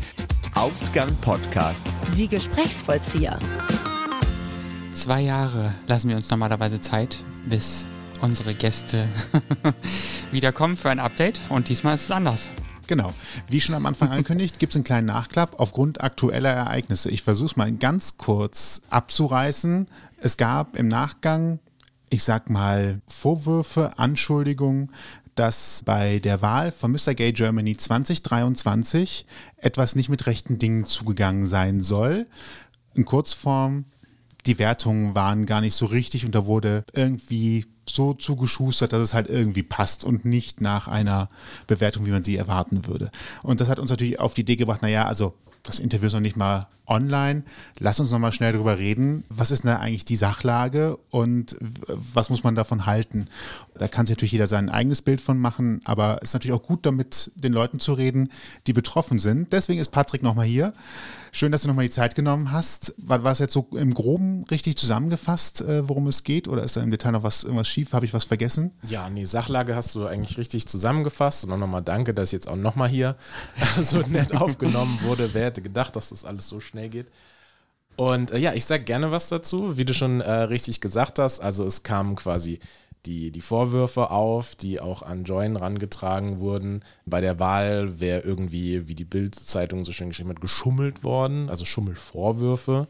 Ausgang 0.54 1.14
Podcast. 1.20 1.86
Die 2.16 2.28
Gesprächsvollzieher. 2.28 3.38
Zwei 4.94 5.20
Jahre 5.20 5.74
lassen 5.86 6.08
wir 6.08 6.16
uns 6.16 6.30
normalerweise 6.30 6.80
Zeit, 6.80 7.18
bis 7.46 7.86
unsere 8.20 8.54
Gäste 8.54 9.08
wiederkommen 10.30 10.76
für 10.76 10.90
ein 10.90 10.98
Update. 10.98 11.40
Und 11.50 11.68
diesmal 11.68 11.94
ist 11.94 12.04
es 12.04 12.10
anders. 12.10 12.48
Genau. 12.88 13.12
Wie 13.48 13.60
schon 13.60 13.74
am 13.74 13.84
Anfang 13.84 14.08
angekündigt, 14.08 14.58
gibt 14.58 14.72
es 14.72 14.76
einen 14.76 14.84
kleinen 14.84 15.06
Nachklapp 15.06 15.60
aufgrund 15.60 16.00
aktueller 16.00 16.50
Ereignisse. 16.50 17.10
Ich 17.10 17.22
versuche 17.22 17.50
es 17.50 17.56
mal 17.56 17.70
ganz 17.70 18.16
kurz 18.16 18.80
abzureißen. 18.88 19.86
Es 20.16 20.38
gab 20.38 20.74
im 20.74 20.88
Nachgang, 20.88 21.60
ich 22.08 22.24
sag 22.24 22.48
mal, 22.48 23.02
Vorwürfe, 23.06 23.98
Anschuldigungen, 23.98 24.90
dass 25.34 25.82
bei 25.84 26.18
der 26.18 26.40
Wahl 26.40 26.72
von 26.72 26.90
Mr. 26.90 27.14
Gay 27.14 27.32
Germany 27.32 27.76
2023 27.76 29.26
etwas 29.58 29.94
nicht 29.94 30.08
mit 30.08 30.26
rechten 30.26 30.58
Dingen 30.58 30.86
zugegangen 30.86 31.46
sein 31.46 31.82
soll. 31.82 32.26
In 32.94 33.04
Kurzform, 33.04 33.84
die 34.46 34.58
Wertungen 34.58 35.14
waren 35.14 35.44
gar 35.44 35.60
nicht 35.60 35.74
so 35.74 35.84
richtig 35.84 36.24
und 36.24 36.34
da 36.34 36.46
wurde 36.46 36.84
irgendwie 36.94 37.66
so 37.88 38.14
zugeschustert, 38.14 38.92
dass 38.92 39.00
es 39.00 39.14
halt 39.14 39.28
irgendwie 39.28 39.62
passt 39.62 40.04
und 40.04 40.24
nicht 40.24 40.60
nach 40.60 40.88
einer 40.88 41.28
Bewertung, 41.66 42.06
wie 42.06 42.10
man 42.10 42.24
sie 42.24 42.36
erwarten 42.36 42.86
würde. 42.86 43.10
Und 43.42 43.60
das 43.60 43.68
hat 43.68 43.78
uns 43.78 43.90
natürlich 43.90 44.20
auf 44.20 44.34
die 44.34 44.42
Idee 44.42 44.56
gebracht, 44.56 44.82
naja, 44.82 45.06
also 45.06 45.34
das 45.62 45.78
Interview 45.78 46.06
ist 46.06 46.14
noch 46.14 46.20
nicht 46.20 46.36
mal 46.36 46.66
online. 46.86 47.42
Lass 47.78 48.00
uns 48.00 48.10
noch 48.10 48.18
mal 48.18 48.32
schnell 48.32 48.52
darüber 48.52 48.78
reden. 48.78 49.24
Was 49.28 49.50
ist 49.50 49.64
denn 49.64 49.70
da 49.70 49.76
eigentlich 49.78 50.06
die 50.06 50.16
Sachlage 50.16 50.96
und 51.10 51.56
was 51.60 52.30
muss 52.30 52.42
man 52.42 52.54
davon 52.54 52.86
halten? 52.86 53.28
Da 53.74 53.88
kann 53.88 54.06
sich 54.06 54.16
natürlich 54.16 54.32
jeder 54.32 54.46
sein 54.46 54.70
eigenes 54.70 55.02
Bild 55.02 55.20
von 55.20 55.38
machen, 55.38 55.82
aber 55.84 56.18
es 56.22 56.30
ist 56.30 56.34
natürlich 56.34 56.56
auch 56.56 56.62
gut, 56.62 56.86
damit 56.86 57.32
den 57.34 57.52
Leuten 57.52 57.80
zu 57.80 57.92
reden, 57.92 58.30
die 58.66 58.72
betroffen 58.72 59.18
sind. 59.18 59.52
Deswegen 59.52 59.80
ist 59.80 59.90
Patrick 59.90 60.22
noch 60.22 60.34
mal 60.34 60.46
hier. 60.46 60.72
Schön, 61.32 61.52
dass 61.52 61.62
du 61.62 61.68
nochmal 61.68 61.84
die 61.84 61.90
Zeit 61.90 62.14
genommen 62.14 62.52
hast. 62.52 62.94
War, 62.98 63.24
war 63.24 63.32
es 63.32 63.38
jetzt 63.38 63.52
so 63.52 63.68
im 63.72 63.92
Groben 63.92 64.44
richtig 64.50 64.76
zusammengefasst, 64.76 65.60
äh, 65.62 65.88
worum 65.88 66.06
es 66.06 66.24
geht? 66.24 66.48
Oder 66.48 66.62
ist 66.62 66.76
da 66.76 66.82
im 66.82 66.90
Detail 66.90 67.12
noch 67.12 67.22
was, 67.22 67.44
irgendwas 67.44 67.68
schief? 67.68 67.92
Habe 67.92 68.06
ich 68.06 68.14
was 68.14 68.24
vergessen? 68.24 68.72
Ja, 68.88 69.08
nee, 69.10 69.24
Sachlage 69.24 69.74
hast 69.74 69.94
du 69.94 70.06
eigentlich 70.06 70.38
richtig 70.38 70.66
zusammengefasst. 70.66 71.44
Und 71.44 71.52
auch 71.52 71.58
nochmal 71.58 71.82
danke, 71.82 72.14
dass 72.14 72.32
jetzt 72.32 72.48
auch 72.48 72.56
nochmal 72.56 72.88
hier 72.88 73.16
so 73.82 73.98
nett 74.00 74.34
aufgenommen 74.34 74.98
wurde. 75.02 75.30
Wer 75.32 75.46
hätte 75.46 75.62
gedacht, 75.62 75.96
dass 75.96 76.10
das 76.10 76.24
alles 76.24 76.48
so 76.48 76.60
schnell 76.60 76.88
geht? 76.88 77.06
Und 77.96 78.30
äh, 78.30 78.38
ja, 78.38 78.54
ich 78.54 78.64
sage 78.64 78.84
gerne 78.84 79.10
was 79.10 79.28
dazu, 79.28 79.76
wie 79.76 79.84
du 79.84 79.92
schon 79.92 80.20
äh, 80.20 80.30
richtig 80.30 80.80
gesagt 80.80 81.18
hast. 81.18 81.40
Also 81.40 81.64
es 81.64 81.82
kam 81.82 82.14
quasi 82.14 82.60
die, 83.06 83.30
die 83.30 83.40
Vorwürfe 83.40 84.10
auf, 84.10 84.54
die 84.54 84.80
auch 84.80 85.02
an 85.02 85.24
Join 85.24 85.56
rangetragen 85.56 86.40
wurden. 86.40 86.82
Bei 87.06 87.20
der 87.20 87.40
Wahl 87.40 88.00
wäre 88.00 88.20
irgendwie, 88.20 88.88
wie 88.88 88.94
die 88.94 89.04
Bild-Zeitung 89.04 89.84
so 89.84 89.92
schön 89.92 90.08
geschrieben 90.08 90.30
hat, 90.30 90.40
geschummelt 90.40 91.04
worden, 91.04 91.48
also 91.48 91.64
Schummelvorwürfe. 91.64 92.88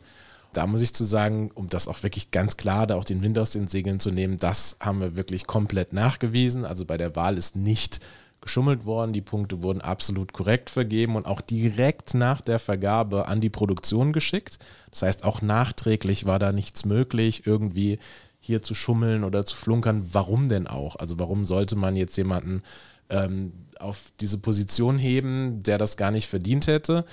Da 0.53 0.67
muss 0.67 0.81
ich 0.81 0.95
zu 0.95 1.05
sagen, 1.05 1.51
um 1.55 1.69
das 1.69 1.89
auch 1.89 2.03
wirklich 2.03 2.31
ganz 2.31 2.57
klar, 2.57 2.87
da 2.87 2.97
auch 2.97 3.05
den 3.05 3.23
Wind 3.23 3.39
aus 3.39 3.51
den 3.51 3.69
Segeln 3.69 4.01
zu 4.01 4.11
nehmen, 4.11 4.39
das 4.39 4.77
haben 4.81 5.01
wir 5.01 5.15
wirklich 5.15 5.47
komplett 5.47 5.93
nachgewiesen. 5.93 6.65
Also 6.65 6.85
bei 6.85 6.97
der 6.97 7.15
Wahl 7.15 7.37
ist 7.37 7.55
nicht 7.55 8.01
geschummelt 8.41 8.87
worden. 8.87 9.13
Die 9.13 9.21
Punkte 9.21 9.63
wurden 9.63 9.81
absolut 9.81 10.33
korrekt 10.33 10.71
vergeben 10.71 11.17
und 11.17 11.27
auch 11.27 11.41
direkt 11.41 12.15
nach 12.15 12.41
der 12.41 12.59
Vergabe 12.59 13.27
an 13.29 13.41
die 13.41 13.51
Produktion 13.51 14.13
geschickt. 14.13 14.59
Das 14.91 15.03
heißt, 15.03 15.25
auch 15.25 15.43
nachträglich 15.43 16.25
war 16.25 16.39
da 16.39 16.53
nichts 16.53 16.85
möglich, 16.85 17.47
irgendwie 17.47 17.99
hier 18.49 18.63
zu 18.63 18.75
schummeln 18.75 19.25
oder 19.25 19.45
zu 19.45 19.55
flunkern. 19.55 20.09
Warum 20.11 20.49
denn 20.49 20.67
auch? 20.67 20.97
Also 20.97 21.19
warum 21.19 21.45
sollte 21.45 21.77
man 21.77 21.97
jetzt 21.97 22.17
jemanden 22.17 22.63
ähm, 23.11 23.53
auf 23.79 24.11
diese 24.21 24.39
Position 24.39 24.99
heben, 24.99 25.63
der 25.63 25.77
das 25.77 25.99
gar 25.99 26.11
nicht 26.11 26.29
verdient 26.29 26.67
hätte? 26.67 27.05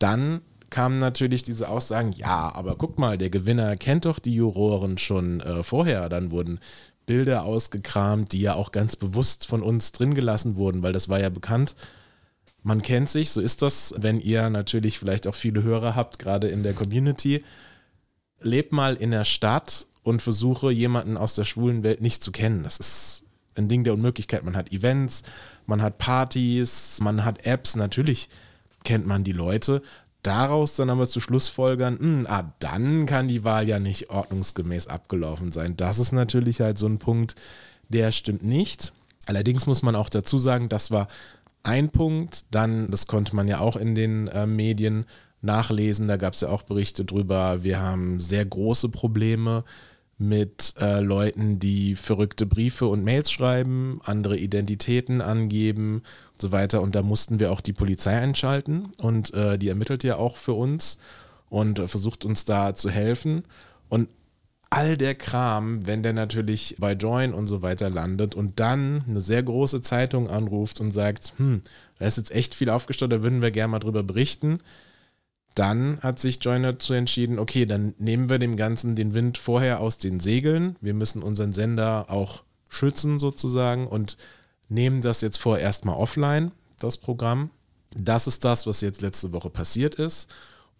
Dann 0.00 0.40
kamen 0.70 0.98
natürlich 0.98 1.44
diese 1.44 1.68
Aussagen, 1.68 2.10
ja, 2.12 2.52
aber 2.52 2.74
guck 2.74 2.98
mal, 2.98 3.16
der 3.16 3.30
Gewinner 3.30 3.76
kennt 3.76 4.06
doch 4.06 4.18
die 4.18 4.34
Juroren 4.34 4.98
schon 4.98 5.38
äh, 5.40 5.62
vorher. 5.62 6.08
Dann 6.08 6.32
wurden 6.32 6.58
Bilder 7.06 7.44
ausgekramt, 7.44 8.32
die 8.32 8.40
ja 8.40 8.54
auch 8.54 8.72
ganz 8.72 8.96
bewusst 8.96 9.46
von 9.46 9.62
uns 9.62 9.92
drin 9.92 10.14
gelassen 10.14 10.56
wurden, 10.56 10.82
weil 10.82 10.92
das 10.92 11.08
war 11.08 11.20
ja 11.20 11.28
bekannt. 11.28 11.76
Man 12.64 12.82
kennt 12.82 13.08
sich, 13.08 13.30
so 13.30 13.40
ist 13.40 13.62
das, 13.62 13.94
wenn 13.98 14.18
ihr 14.18 14.50
natürlich 14.50 14.98
vielleicht 14.98 15.28
auch 15.28 15.34
viele 15.36 15.62
Hörer 15.62 15.94
habt, 15.94 16.18
gerade 16.18 16.48
in 16.48 16.64
der 16.64 16.74
Community. 16.74 17.44
Lebt 18.40 18.72
mal 18.72 18.96
in 18.96 19.12
der 19.12 19.24
Stadt 19.24 19.86
und 20.10 20.20
versuche 20.20 20.70
jemanden 20.70 21.16
aus 21.16 21.34
der 21.34 21.44
schwulen 21.44 21.82
Welt 21.82 22.00
nicht 22.00 22.22
zu 22.22 22.32
kennen. 22.32 22.62
Das 22.62 22.78
ist 22.78 23.24
ein 23.54 23.68
Ding 23.68 23.84
der 23.84 23.94
Unmöglichkeit. 23.94 24.44
Man 24.44 24.56
hat 24.56 24.72
Events, 24.72 25.22
man 25.66 25.80
hat 25.80 25.98
Partys, 25.98 26.98
man 27.00 27.24
hat 27.24 27.46
Apps. 27.46 27.76
Natürlich 27.76 28.28
kennt 28.84 29.06
man 29.06 29.24
die 29.24 29.32
Leute. 29.32 29.82
Daraus 30.22 30.76
dann 30.76 30.90
aber 30.90 31.08
zu 31.08 31.20
Schlussfolgern, 31.20 31.94
mh, 31.94 32.00
hm, 32.00 32.26
ah, 32.28 32.52
dann 32.58 33.06
kann 33.06 33.28
die 33.28 33.44
Wahl 33.44 33.66
ja 33.66 33.78
nicht 33.78 34.10
ordnungsgemäß 34.10 34.86
abgelaufen 34.86 35.50
sein. 35.50 35.76
Das 35.76 35.98
ist 35.98 36.12
natürlich 36.12 36.60
halt 36.60 36.76
so 36.76 36.86
ein 36.86 36.98
Punkt, 36.98 37.36
der 37.88 38.12
stimmt 38.12 38.44
nicht. 38.44 38.92
Allerdings 39.26 39.66
muss 39.66 39.82
man 39.82 39.96
auch 39.96 40.10
dazu 40.10 40.38
sagen, 40.38 40.68
das 40.68 40.90
war 40.90 41.06
ein 41.62 41.88
Punkt. 41.88 42.44
Dann, 42.50 42.90
das 42.90 43.06
konnte 43.06 43.34
man 43.34 43.48
ja 43.48 43.60
auch 43.60 43.76
in 43.76 43.94
den 43.94 44.28
äh, 44.28 44.46
Medien 44.46 45.06
nachlesen, 45.42 46.06
da 46.06 46.16
gab 46.16 46.34
es 46.34 46.42
ja 46.42 46.48
auch 46.48 46.62
Berichte 46.62 47.04
drüber. 47.04 47.62
Wir 47.64 47.80
haben 47.80 48.20
sehr 48.20 48.44
große 48.44 48.90
Probleme 48.90 49.64
mit 50.20 50.74
äh, 50.78 51.00
Leuten, 51.00 51.58
die 51.58 51.96
verrückte 51.96 52.44
Briefe 52.44 52.86
und 52.86 53.02
Mails 53.02 53.32
schreiben, 53.32 54.00
andere 54.04 54.36
Identitäten 54.36 55.22
angeben 55.22 56.02
und 56.34 56.42
so 56.42 56.52
weiter. 56.52 56.82
Und 56.82 56.94
da 56.94 57.02
mussten 57.02 57.40
wir 57.40 57.50
auch 57.50 57.62
die 57.62 57.72
Polizei 57.72 58.18
einschalten 58.18 58.92
und 58.98 59.32
äh, 59.32 59.56
die 59.58 59.68
ermittelt 59.68 60.04
ja 60.04 60.16
auch 60.16 60.36
für 60.36 60.52
uns 60.52 60.98
und 61.48 61.78
äh, 61.78 61.88
versucht 61.88 62.26
uns 62.26 62.44
da 62.44 62.74
zu 62.74 62.90
helfen. 62.90 63.44
Und 63.88 64.10
all 64.68 64.98
der 64.98 65.14
Kram, 65.14 65.86
wenn 65.86 66.02
der 66.02 66.12
natürlich 66.12 66.76
bei 66.78 66.92
Join 66.92 67.32
und 67.32 67.46
so 67.46 67.62
weiter 67.62 67.88
landet 67.88 68.34
und 68.34 68.60
dann 68.60 69.02
eine 69.08 69.22
sehr 69.22 69.42
große 69.42 69.80
Zeitung 69.80 70.28
anruft 70.28 70.80
und 70.80 70.90
sagt, 70.92 71.32
hm, 71.38 71.62
da 71.98 72.04
ist 72.04 72.18
jetzt 72.18 72.32
echt 72.32 72.54
viel 72.54 72.68
aufgestaut, 72.68 73.10
da 73.10 73.22
würden 73.22 73.40
wir 73.40 73.50
gerne 73.52 73.72
mal 73.72 73.78
drüber 73.78 74.02
berichten 74.02 74.60
dann 75.54 76.00
hat 76.00 76.18
sich 76.18 76.42
Joiner 76.42 76.72
dazu 76.72 76.94
entschieden, 76.94 77.38
okay, 77.38 77.66
dann 77.66 77.94
nehmen 77.98 78.28
wir 78.28 78.38
dem 78.38 78.56
Ganzen 78.56 78.94
den 78.94 79.14
Wind 79.14 79.38
vorher 79.38 79.80
aus 79.80 79.98
den 79.98 80.20
Segeln. 80.20 80.76
Wir 80.80 80.94
müssen 80.94 81.22
unseren 81.22 81.52
Sender 81.52 82.06
auch 82.08 82.44
schützen 82.68 83.18
sozusagen 83.18 83.86
und 83.86 84.16
nehmen 84.68 85.02
das 85.02 85.20
jetzt 85.20 85.38
vorerst 85.38 85.84
mal 85.84 85.94
offline, 85.94 86.52
das 86.78 86.96
Programm. 86.96 87.50
Das 87.96 88.28
ist 88.28 88.44
das, 88.44 88.66
was 88.66 88.80
jetzt 88.80 89.02
letzte 89.02 89.32
Woche 89.32 89.50
passiert 89.50 89.96
ist. 89.96 90.32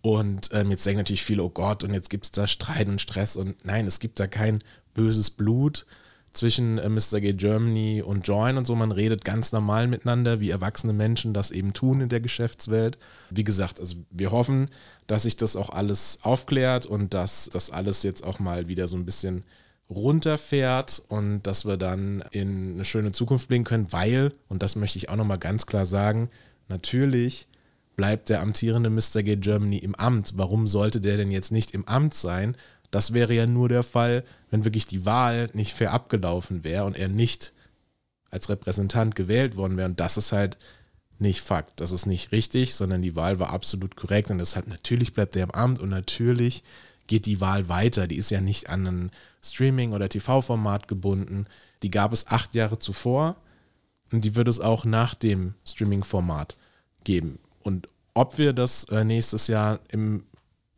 Und 0.02 0.50
ähm, 0.52 0.70
jetzt 0.70 0.86
denken 0.86 1.00
natürlich 1.00 1.24
viele, 1.24 1.42
oh 1.42 1.50
Gott, 1.50 1.84
und 1.84 1.92
jetzt 1.92 2.08
gibt 2.08 2.24
es 2.24 2.32
da 2.32 2.46
Streit 2.46 2.88
und 2.88 3.00
Stress. 3.00 3.36
Und 3.36 3.64
nein, 3.64 3.86
es 3.86 3.98
gibt 3.98 4.20
da 4.20 4.26
kein 4.26 4.62
böses 4.94 5.30
Blut 5.30 5.84
zwischen 6.30 6.78
äh, 6.78 6.88
Mr. 6.88 7.20
Gay 7.20 7.34
Germany 7.34 8.02
und 8.02 8.26
Join 8.26 8.56
und 8.56 8.66
so. 8.66 8.74
Man 8.74 8.92
redet 8.92 9.24
ganz 9.24 9.52
normal 9.52 9.86
miteinander, 9.88 10.40
wie 10.40 10.50
erwachsene 10.50 10.92
Menschen 10.92 11.34
das 11.34 11.50
eben 11.50 11.72
tun 11.72 12.00
in 12.00 12.08
der 12.08 12.20
Geschäftswelt. 12.20 12.98
Wie 13.30 13.44
gesagt, 13.44 13.80
also 13.80 13.96
wir 14.10 14.30
hoffen, 14.30 14.66
dass 15.06 15.24
sich 15.24 15.36
das 15.36 15.56
auch 15.56 15.70
alles 15.70 16.18
aufklärt 16.22 16.86
und 16.86 17.14
dass 17.14 17.50
das 17.52 17.70
alles 17.70 18.02
jetzt 18.02 18.24
auch 18.24 18.38
mal 18.38 18.68
wieder 18.68 18.86
so 18.86 18.96
ein 18.96 19.04
bisschen 19.04 19.44
runterfährt 19.90 21.02
und 21.08 21.42
dass 21.42 21.66
wir 21.66 21.76
dann 21.76 22.22
in 22.30 22.74
eine 22.74 22.84
schöne 22.84 23.10
Zukunft 23.12 23.48
blicken 23.48 23.64
können, 23.64 23.92
weil, 23.92 24.32
und 24.48 24.62
das 24.62 24.76
möchte 24.76 24.98
ich 24.98 25.08
auch 25.08 25.16
nochmal 25.16 25.38
ganz 25.38 25.66
klar 25.66 25.84
sagen, 25.84 26.30
natürlich 26.68 27.48
bleibt 27.96 28.28
der 28.28 28.40
amtierende 28.40 28.88
Mr. 28.88 29.22
Gay 29.22 29.36
Germany 29.36 29.78
im 29.78 29.94
Amt. 29.96 30.34
Warum 30.36 30.66
sollte 30.66 31.00
der 31.00 31.16
denn 31.16 31.30
jetzt 31.30 31.50
nicht 31.50 31.72
im 31.72 31.86
Amt 31.88 32.14
sein? 32.14 32.56
Das 32.90 33.12
wäre 33.12 33.34
ja 33.34 33.46
nur 33.46 33.68
der 33.68 33.82
Fall, 33.82 34.24
wenn 34.50 34.64
wirklich 34.64 34.86
die 34.86 35.06
Wahl 35.06 35.50
nicht 35.52 35.74
fair 35.74 35.92
abgelaufen 35.92 36.64
wäre 36.64 36.84
und 36.84 36.96
er 36.96 37.08
nicht 37.08 37.52
als 38.30 38.48
Repräsentant 38.48 39.14
gewählt 39.14 39.56
worden 39.56 39.76
wäre. 39.76 39.88
Und 39.88 40.00
das 40.00 40.16
ist 40.16 40.32
halt 40.32 40.58
nicht 41.18 41.40
Fakt. 41.40 41.80
Das 41.80 41.92
ist 41.92 42.06
nicht 42.06 42.32
richtig, 42.32 42.74
sondern 42.74 43.02
die 43.02 43.14
Wahl 43.14 43.38
war 43.38 43.50
absolut 43.50 43.94
korrekt. 43.96 44.30
Und 44.30 44.38
deshalb 44.38 44.66
natürlich 44.68 45.12
bleibt 45.12 45.36
er 45.36 45.44
im 45.44 45.50
Amt 45.50 45.78
und 45.78 45.90
natürlich 45.90 46.64
geht 47.06 47.26
die 47.26 47.40
Wahl 47.40 47.68
weiter. 47.68 48.06
Die 48.06 48.16
ist 48.16 48.30
ja 48.30 48.40
nicht 48.40 48.70
an 48.70 48.86
ein 48.86 49.10
Streaming- 49.42 49.92
oder 49.92 50.08
TV-Format 50.08 50.88
gebunden. 50.88 51.46
Die 51.82 51.90
gab 51.90 52.12
es 52.12 52.26
acht 52.28 52.54
Jahre 52.54 52.78
zuvor 52.78 53.36
und 54.12 54.24
die 54.24 54.34
wird 54.34 54.48
es 54.48 54.60
auch 54.60 54.84
nach 54.84 55.14
dem 55.14 55.54
Streaming-Format 55.66 56.56
geben. 57.04 57.38
Und 57.62 57.88
ob 58.14 58.38
wir 58.38 58.52
das 58.52 58.84
äh, 58.84 59.04
nächstes 59.04 59.46
Jahr 59.46 59.80
im 59.90 60.24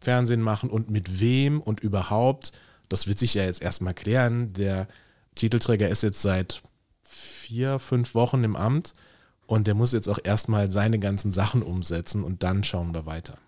Fernsehen 0.02 0.42
machen 0.42 0.70
und 0.70 0.90
mit 0.90 1.20
wem 1.20 1.60
und 1.60 1.80
überhaupt. 1.80 2.52
Das 2.88 3.06
wird 3.06 3.18
sich 3.18 3.34
ja 3.34 3.44
jetzt 3.44 3.62
erstmal 3.62 3.94
klären. 3.94 4.52
Der 4.52 4.86
Titelträger 5.34 5.88
ist 5.88 6.02
jetzt 6.02 6.22
seit 6.22 6.62
vier, 7.02 7.78
fünf 7.78 8.14
Wochen 8.14 8.44
im 8.44 8.56
Amt 8.56 8.92
und 9.46 9.66
der 9.66 9.74
muss 9.74 9.92
jetzt 9.92 10.08
auch 10.08 10.18
erstmal 10.22 10.70
seine 10.70 10.98
ganzen 10.98 11.32
Sachen 11.32 11.62
umsetzen 11.62 12.24
und 12.24 12.42
dann 12.42 12.64
schauen 12.64 12.94
wir 12.94 13.06
weiter. 13.06 13.38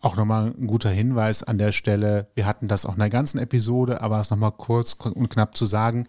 Auch 0.00 0.16
nochmal 0.16 0.54
ein 0.58 0.66
guter 0.66 0.90
Hinweis 0.90 1.42
an 1.42 1.56
der 1.56 1.72
Stelle. 1.72 2.28
Wir 2.34 2.44
hatten 2.44 2.68
das 2.68 2.84
auch 2.84 2.92
in 2.92 3.00
der 3.00 3.10
ganzen 3.10 3.38
Episode, 3.38 4.02
aber 4.02 4.20
es 4.20 4.30
nochmal 4.30 4.52
kurz 4.52 4.94
und 4.94 5.30
knapp 5.30 5.56
zu 5.56 5.66
sagen. 5.66 6.06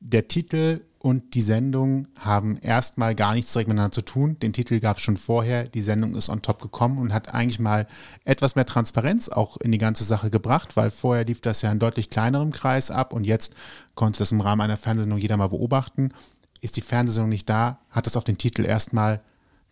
Der 0.00 0.28
Titel 0.28 0.80
und 1.06 1.34
die 1.34 1.40
Sendung 1.40 2.08
haben 2.18 2.58
erstmal 2.58 3.14
gar 3.14 3.34
nichts 3.34 3.52
direkt 3.52 3.68
miteinander 3.68 3.92
zu 3.92 4.02
tun. 4.02 4.40
Den 4.40 4.52
Titel 4.52 4.80
gab 4.80 4.96
es 4.96 5.04
schon 5.04 5.16
vorher. 5.16 5.62
Die 5.62 5.80
Sendung 5.80 6.16
ist 6.16 6.28
on 6.28 6.42
top 6.42 6.60
gekommen 6.60 6.98
und 6.98 7.12
hat 7.12 7.32
eigentlich 7.32 7.60
mal 7.60 7.86
etwas 8.24 8.56
mehr 8.56 8.66
Transparenz 8.66 9.28
auch 9.28 9.56
in 9.58 9.70
die 9.70 9.78
ganze 9.78 10.02
Sache 10.02 10.30
gebracht, 10.30 10.76
weil 10.76 10.90
vorher 10.90 11.24
lief 11.24 11.40
das 11.40 11.62
ja 11.62 11.70
in 11.70 11.78
deutlich 11.78 12.10
kleinerem 12.10 12.50
Kreis 12.50 12.90
ab 12.90 13.12
und 13.12 13.22
jetzt 13.22 13.54
konnte 13.94 14.18
das 14.18 14.32
im 14.32 14.40
Rahmen 14.40 14.62
einer 14.62 14.76
Fernsehsendung 14.76 15.20
jeder 15.20 15.36
mal 15.36 15.46
beobachten. 15.46 16.10
Ist 16.60 16.76
die 16.76 16.80
Fernsehsendung 16.80 17.28
nicht 17.28 17.48
da, 17.48 17.78
hat 17.90 18.06
das 18.06 18.16
auf 18.16 18.24
den 18.24 18.36
Titel 18.36 18.64
erstmal 18.64 19.20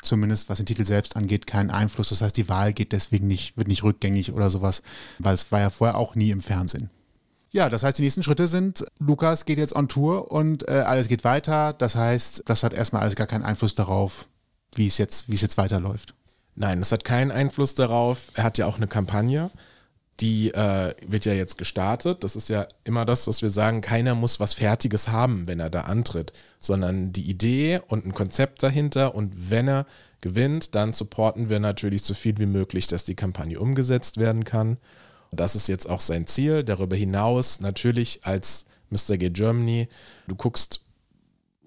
zumindest 0.03 0.49
was 0.49 0.59
den 0.59 0.67
Titel 0.67 0.85
selbst 0.85 1.17
angeht, 1.17 1.49
keinen 1.49 1.73
Einfluss. 1.73 2.11
Das 2.11 2.23
heißt, 2.23 2.37
die 2.37 2.49
Wahl 2.49 2.73
geht 2.73 2.93
deswegen 2.93 3.27
nicht, 3.27 3.57
wird 3.57 3.67
nicht 3.67 3.83
rückgängig 3.83 4.33
oder 4.33 4.51
sowas, 4.51 4.85
weil 5.19 5.35
es 5.35 5.51
war 5.51 5.59
ja 5.59 5.71
vorher 5.71 5.97
auch 5.97 6.15
nie 6.15 6.31
im 6.31 6.43
Fernsehen. 6.43 6.91
Ja, 7.55 7.69
das 7.69 7.85
heißt, 7.85 7.99
die 7.99 8.03
nächsten 8.03 8.25
Schritte 8.25 8.49
sind, 8.49 8.85
Lukas 8.99 9.45
geht 9.45 9.59
jetzt 9.59 9.77
on 9.77 9.87
Tour 9.87 10.33
und 10.33 10.69
äh, 10.69 10.73
alles 10.73 11.07
geht 11.07 11.23
weiter. 11.23 11.73
Das 11.73 11.95
heißt, 11.95 12.43
das 12.47 12.65
hat 12.65 12.75
erstmal 12.75 13.03
alles 13.03 13.15
gar 13.15 13.29
keinen 13.29 13.45
Einfluss 13.45 13.77
darauf, 13.77 14.29
wie 14.75 14.89
es 14.89 14.99
jetzt, 14.99 15.31
wie 15.31 15.37
es 15.37 15.41
jetzt 15.41 15.57
weiterläuft. 15.57 16.15
Nein, 16.57 16.81
das 16.81 16.91
hat 16.91 17.05
keinen 17.05 17.31
Einfluss 17.31 17.77
darauf. 17.77 18.33
Er 18.35 18.43
hat 18.43 18.59
ja 18.59 18.67
auch 18.67 18.75
eine 18.75 18.89
Kampagne, 18.89 19.53
die 20.19 20.53
äh, 20.53 20.97
wird 21.07 21.27
ja 21.27 21.33
jetzt 21.33 21.57
gestartet. 21.57 22.25
Das 22.25 22.35
ist 22.35 22.49
ja 22.49 22.67
immer 22.83 23.05
das, 23.05 23.29
was 23.29 23.41
wir 23.41 23.51
sagen, 23.51 23.83
keiner 23.83 24.17
muss 24.17 24.41
was 24.41 24.55
Fertiges 24.55 25.07
haben, 25.07 25.47
wenn 25.47 25.61
er 25.61 25.71
da 25.71 25.83
antritt, 25.83 26.33
sondern 26.59 27.13
die 27.13 27.31
Idee 27.31 27.81
und 27.87 28.05
ein 28.05 28.15
Konzept 28.15 28.65
dahinter 28.65 29.15
und 29.15 29.49
wenn 29.49 29.69
er 29.69 29.87
gewinnt, 30.21 30.75
dann 30.75 30.93
supporten 30.93 31.49
wir 31.49 31.61
natürlich 31.61 32.03
so 32.03 32.15
viel 32.15 32.37
wie 32.39 32.47
möglich, 32.47 32.89
dass 32.89 33.05
die 33.05 33.15
Kampagne 33.15 33.61
umgesetzt 33.61 34.17
werden 34.17 34.43
kann. 34.43 34.79
Das 35.35 35.57
ist 35.57 35.69
jetzt 35.69 35.89
auch 35.89 36.01
sein 36.01 36.27
Ziel. 36.27 36.65
Darüber 36.65 36.97
hinaus 36.97 37.61
natürlich 37.61 38.21
als 38.23 38.67
Mr. 38.91 39.17
Gay 39.17 39.31
Germany, 39.31 39.89
du 40.29 40.37
guckst, 40.37 40.85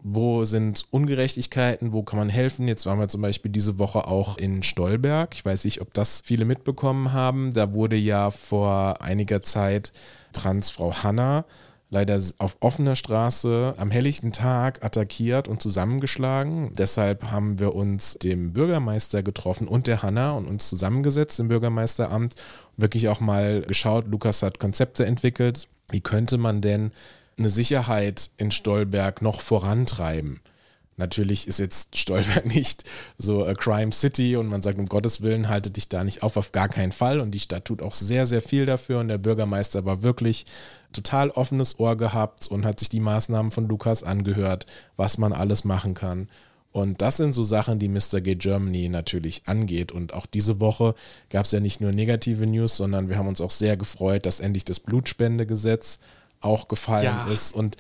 wo 0.04 0.46
sind 0.46 0.86
Ungerechtigkeiten, 0.92 1.92
wo 1.92 2.04
kann 2.04 2.20
man 2.20 2.30
helfen. 2.30 2.68
Jetzt 2.68 2.86
waren 2.86 3.00
wir 3.00 3.08
zum 3.08 3.22
Beispiel 3.22 3.52
diese 3.52 3.78
Woche 3.80 4.08
auch 4.08 4.38
in 4.38 4.64
Stolberg. 4.64 5.34
Ich 5.34 5.44
weiß 5.44 5.66
nicht, 5.66 5.82
ob 5.82 5.94
das 5.94 6.22
viele 6.24 6.46
mitbekommen 6.46 7.12
haben. 7.12 7.54
Da 7.54 7.74
wurde 7.74 7.96
ja 7.96 8.32
vor 8.32 9.02
einiger 9.02 9.42
Zeit 9.42 9.92
Transfrau 10.34 11.04
Hanna 11.04 11.46
leider 11.90 12.20
auf 12.38 12.58
offener 12.60 12.96
Straße 12.96 13.74
am 13.78 13.92
helllichten 13.92 14.34
Tag 14.34 14.84
attackiert 14.84 15.48
und 15.48 15.62
zusammengeschlagen. 15.62 16.74
Deshalb 16.74 17.32
haben 17.32 17.60
wir 17.60 17.76
uns 17.76 18.16
dem 18.16 18.54
Bürgermeister 18.54 19.24
getroffen 19.24 19.68
und 19.68 19.88
der 19.88 20.04
Hanna 20.04 20.32
und 20.32 20.48
uns 20.48 20.68
zusammengesetzt 20.68 21.40
im 21.40 21.48
Bürgermeisteramt. 21.48 22.36
Wirklich 22.76 23.08
auch 23.08 23.20
mal 23.20 23.62
geschaut, 23.62 24.08
Lukas 24.08 24.44
hat 24.44 24.60
Konzepte 24.60 25.06
entwickelt. 25.06 25.68
Wie 25.90 26.02
könnte 26.02 26.38
man 26.38 26.62
denn 26.62 26.92
eine 27.38 27.50
Sicherheit 27.50 28.32
in 28.38 28.52
Stolberg 28.52 29.22
noch 29.22 29.40
vorantreiben? 29.40 30.42
Natürlich 30.98 31.48
ist 31.48 31.60
jetzt 31.60 31.98
Stolberg 31.98 32.46
nicht 32.46 32.84
so 33.18 33.46
a 33.46 33.54
Crime 33.54 33.94
City 33.94 34.36
und 34.36 34.48
man 34.48 34.62
sagt, 34.62 34.80
um 34.80 34.88
Gottes 34.88 35.22
Willen, 35.22 35.48
halte 35.48 35.70
dich 35.70 35.88
da 35.88 36.04
nicht 36.04 36.24
auf, 36.24 36.36
auf 36.36 36.52
gar 36.52 36.68
keinen 36.68 36.92
Fall. 36.92 37.22
Und 37.22 37.32
die 37.32 37.40
Stadt 37.40 37.66
tut 37.66 37.82
auch 37.82 37.94
sehr, 37.94 38.26
sehr 38.26 38.42
viel 38.42 38.66
dafür. 38.66 39.00
Und 39.00 39.08
der 39.08 39.20
Bürgermeister 39.20 39.86
war 39.86 40.04
wirklich 40.04 40.46
total 40.94 41.30
offenes 41.32 41.80
Ohr 41.80 41.96
gehabt 41.96 42.48
und 42.48 42.66
hat 42.66 42.80
sich 42.80 42.90
die 42.90 43.00
Maßnahmen 43.00 43.52
von 43.52 43.68
Lukas 43.68 44.04
angehört, 44.04 44.66
was 44.96 45.18
man 45.18 45.34
alles 45.34 45.64
machen 45.64 45.94
kann. 45.94 46.28
Und 46.72 47.02
das 47.02 47.18
sind 47.18 47.32
so 47.32 47.44
Sachen, 47.44 47.80
die 47.80 47.88
Mr. 47.88 48.22
Gay 48.22 48.36
Germany 48.36 48.90
natürlich 48.90 49.42
angeht. 49.46 49.92
Und 49.92 50.14
auch 50.14 50.26
diese 50.26 50.60
Woche 50.60 50.94
gab 51.30 51.46
es 51.46 51.52
ja 51.52 51.60
nicht 51.60 51.82
nur 51.82 51.92
negative 51.92 52.46
News, 52.46 52.78
sondern 52.78 53.10
wir 53.10 53.18
haben 53.18 53.28
uns 53.28 53.42
auch 53.42 53.52
sehr 53.52 53.78
gefreut, 53.78 54.26
dass 54.26 54.40
endlich 54.40 54.66
das 54.66 54.80
Blutspendegesetz 54.80 56.00
auch 56.40 56.68
gefallen 56.68 57.06
ja. 57.06 57.28
ist. 57.34 57.56
Und 57.56 57.78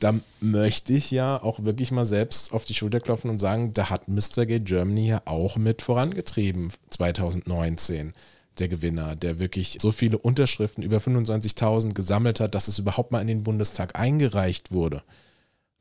da 0.00 0.14
möchte 0.40 0.92
ich 0.94 1.10
ja 1.10 1.42
auch 1.42 1.64
wirklich 1.64 1.90
mal 1.90 2.06
selbst 2.06 2.52
auf 2.52 2.64
die 2.64 2.74
Schulter 2.74 3.00
klopfen 3.00 3.30
und 3.30 3.38
sagen, 3.38 3.74
da 3.74 3.90
hat 3.90 4.08
Mr. 4.08 4.46
Gay 4.46 4.60
Germany 4.60 5.08
ja 5.08 5.22
auch 5.26 5.56
mit 5.56 5.82
vorangetrieben 5.82 6.72
2019 6.88 8.14
der 8.60 8.68
Gewinner, 8.68 9.16
der 9.16 9.38
wirklich 9.38 9.78
so 9.80 9.92
viele 9.92 10.18
Unterschriften, 10.18 10.82
über 10.82 10.98
25.000 10.98 11.94
gesammelt 11.94 12.40
hat, 12.40 12.54
dass 12.54 12.68
es 12.68 12.78
überhaupt 12.78 13.12
mal 13.12 13.20
in 13.20 13.26
den 13.26 13.42
Bundestag 13.42 13.98
eingereicht 13.98 14.72
wurde. 14.72 15.02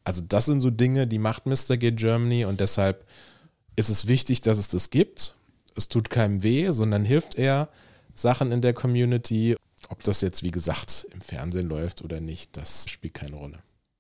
Also 0.04 0.22
das 0.28 0.46
sind 0.46 0.62
so 0.62 0.72
Dinge, 0.72 1.06
die 1.06 1.20
macht 1.20 1.46
Mr. 1.46 1.78
Gay 1.78 1.92
Germany 1.92 2.46
und 2.46 2.60
deshalb 2.60 3.06
ist 3.76 3.90
es 3.90 4.08
wichtig, 4.08 4.42
dass 4.42 4.58
es 4.58 4.70
das 4.70 4.90
gibt. 4.90 5.36
Es 5.76 5.90
tut 5.90 6.10
keinem 6.10 6.42
weh, 6.42 6.72
sondern 6.72 7.06
hilft 7.06 7.36
eher 7.36 7.70
Sachen 8.16 8.52
in 8.52 8.62
der 8.62 8.74
Community 8.74 9.56
ob 9.90 10.04
das 10.04 10.22
jetzt, 10.22 10.44
wie 10.44 10.52
gesagt, 10.52 11.08
im 11.12 11.20
Fernsehen 11.20 11.68
läuft 11.68 12.04
oder 12.04 12.22
nicht, 12.22 12.56
das 12.56 12.90
spielt 12.90 13.16
keine 13.16 13.36
Rolle. 13.36 13.60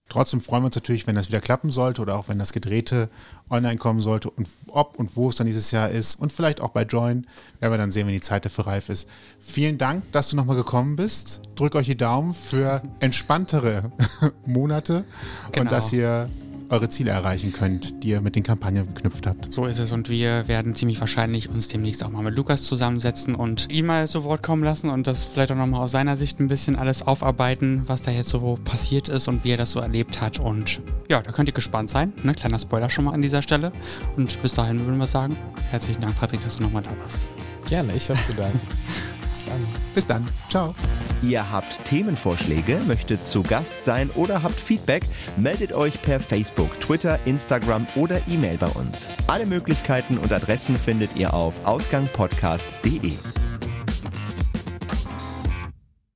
Trotzdem 0.10 0.42
freuen 0.42 0.64
wir 0.64 0.68
uns 0.68 0.76
natürlich, 0.76 1.06
wenn 1.08 1.16
das 1.16 1.28
wieder 1.30 1.40
klappen 1.40 1.72
sollte 1.72 2.02
oder 2.02 2.18
auch 2.18 2.28
wenn 2.28 2.40
das 2.40 2.52
Gedrehte 2.52 3.10
online 3.50 3.78
kommen 3.78 4.02
sollte 4.02 4.30
und 4.30 4.48
ob 4.68 4.98
und 4.98 5.16
wo 5.16 5.30
es 5.30 5.36
dann 5.36 5.48
dieses 5.48 5.72
Jahr 5.72 5.90
ist 5.90 6.16
und 6.20 6.32
vielleicht 6.32 6.62
auch 6.62 6.70
bei 6.70 6.84
Join, 6.84 7.28
werden 7.60 7.74
wir 7.74 7.78
dann 7.78 7.92
sehen, 7.92 8.08
wenn 8.08 8.14
die 8.14 8.22
Zeit 8.22 8.44
dafür 8.46 8.68
reif 8.68 8.90
ist. 8.90 9.08
Vielen 9.40 9.78
Dank, 9.78 10.12
dass 10.12 10.30
du 10.30 10.36
nochmal 10.36 10.56
gekommen 10.56 10.96
bist. 10.96 11.42
Drück 11.56 11.76
euch 11.76 11.86
die 11.86 11.98
Daumen 11.98 12.34
für 12.34 12.82
entspanntere 13.00 13.92
Monate 14.46 15.04
Genau. 15.52 15.64
und 15.64 15.72
dass 15.72 15.94
ihr 15.94 16.30
eure 16.70 16.90
Ziele 16.90 17.12
erreichen 17.12 17.52
könnt, 17.52 18.04
die 18.04 18.10
ihr 18.10 18.22
mit 18.22 18.36
den 18.36 18.44
Kampagnen 18.44 18.88
geknüpft 18.88 19.28
habt. 19.28 19.54
So 19.54 19.66
ist 19.66 19.80
es 19.80 19.92
und 19.92 20.10
wir 20.10 20.48
werden 20.48 20.76
ziemlich 20.76 21.00
wahrscheinlich 21.00 21.50
uns 21.50 21.68
demnächst 21.68 22.04
auch 22.04 22.10
mal 22.10 22.24
mit 22.24 22.38
Lukas 22.38 22.64
zusammensetzen 22.64 23.36
und 23.36 23.70
ihn 23.72 23.86
mal 23.86 24.08
zu 24.08 24.24
Wort 24.24 24.44
kommen 24.44 24.64
lassen 24.64 24.90
und 24.90 25.08
das 25.08 25.26
vielleicht 25.26 25.52
auch 25.52 25.56
nochmal 25.56 25.82
aus 25.82 25.92
seiner 25.92 26.18
Sicht 26.18 26.40
ein 26.40 26.48
bisschen 26.48 26.76
alles 26.76 27.06
aufarbeiten, 27.06 27.84
was 27.88 28.02
da 28.02 28.12
jetzt 28.12 28.30
so 28.30 28.58
passiert 28.64 29.10
ist 29.10 29.28
und 29.28 29.44
wie 29.44 29.52
er 29.52 29.58
das 29.58 29.72
so 29.72 29.80
erlebt 29.80 30.22
hat. 30.22 30.40
Und 30.40 30.82
ja, 31.10 31.22
da 31.22 31.32
könnt 31.32 31.50
ihr 31.50 31.54
gespannt 31.54 31.90
sein. 31.90 32.14
Ne? 32.24 32.34
Kleiner 32.34 32.60
Spoiler 32.60 32.90
schon 32.90 33.06
mal 33.06 33.14
an 33.14 33.22
dieser 33.22 33.42
Stelle. 33.42 33.72
Und 34.16 34.42
bis 34.42 34.54
dahin 34.54 34.86
würden 34.86 34.98
wir 34.98 35.08
sagen, 35.08 35.38
herzlichen 35.70 36.02
Dank, 36.02 36.16
Patrick, 36.16 36.42
dass 36.42 36.58
du 36.58 36.64
nochmal 36.64 36.84
da 36.84 36.92
warst. 37.02 37.26
Gerne, 37.68 37.96
ich 37.96 38.10
habe 38.10 38.22
zu 38.22 38.34
danken. 38.34 38.60
Bis 39.30 39.46
dann. 39.46 39.68
Bis 39.96 40.08
dann. 40.08 40.28
Ciao. 40.50 40.76
Ihr 41.22 41.52
habt 41.52 41.86
Themenvorschläge, 41.86 42.80
möchtet 42.88 43.28
zu 43.28 43.44
Gast 43.44 43.84
sein 43.84 44.10
oder 44.12 44.42
habt 44.42 44.60
Feedback, 44.60 45.04
meldet 45.38 45.74
euch 45.74 46.02
per 46.02 46.20
Facebook, 46.20 46.80
Twitter, 46.80 47.20
Instagram 47.26 47.86
oder 47.96 48.20
E-Mail 48.28 48.58
bei 48.58 48.68
uns. 48.68 49.10
Alle 49.28 49.46
Möglichkeiten 49.46 50.18
und 50.18 50.32
Adressen 50.32 50.76
findet 50.76 51.16
ihr 51.16 51.34
auf 51.34 51.66
ausgangpodcast.de. 51.66 53.14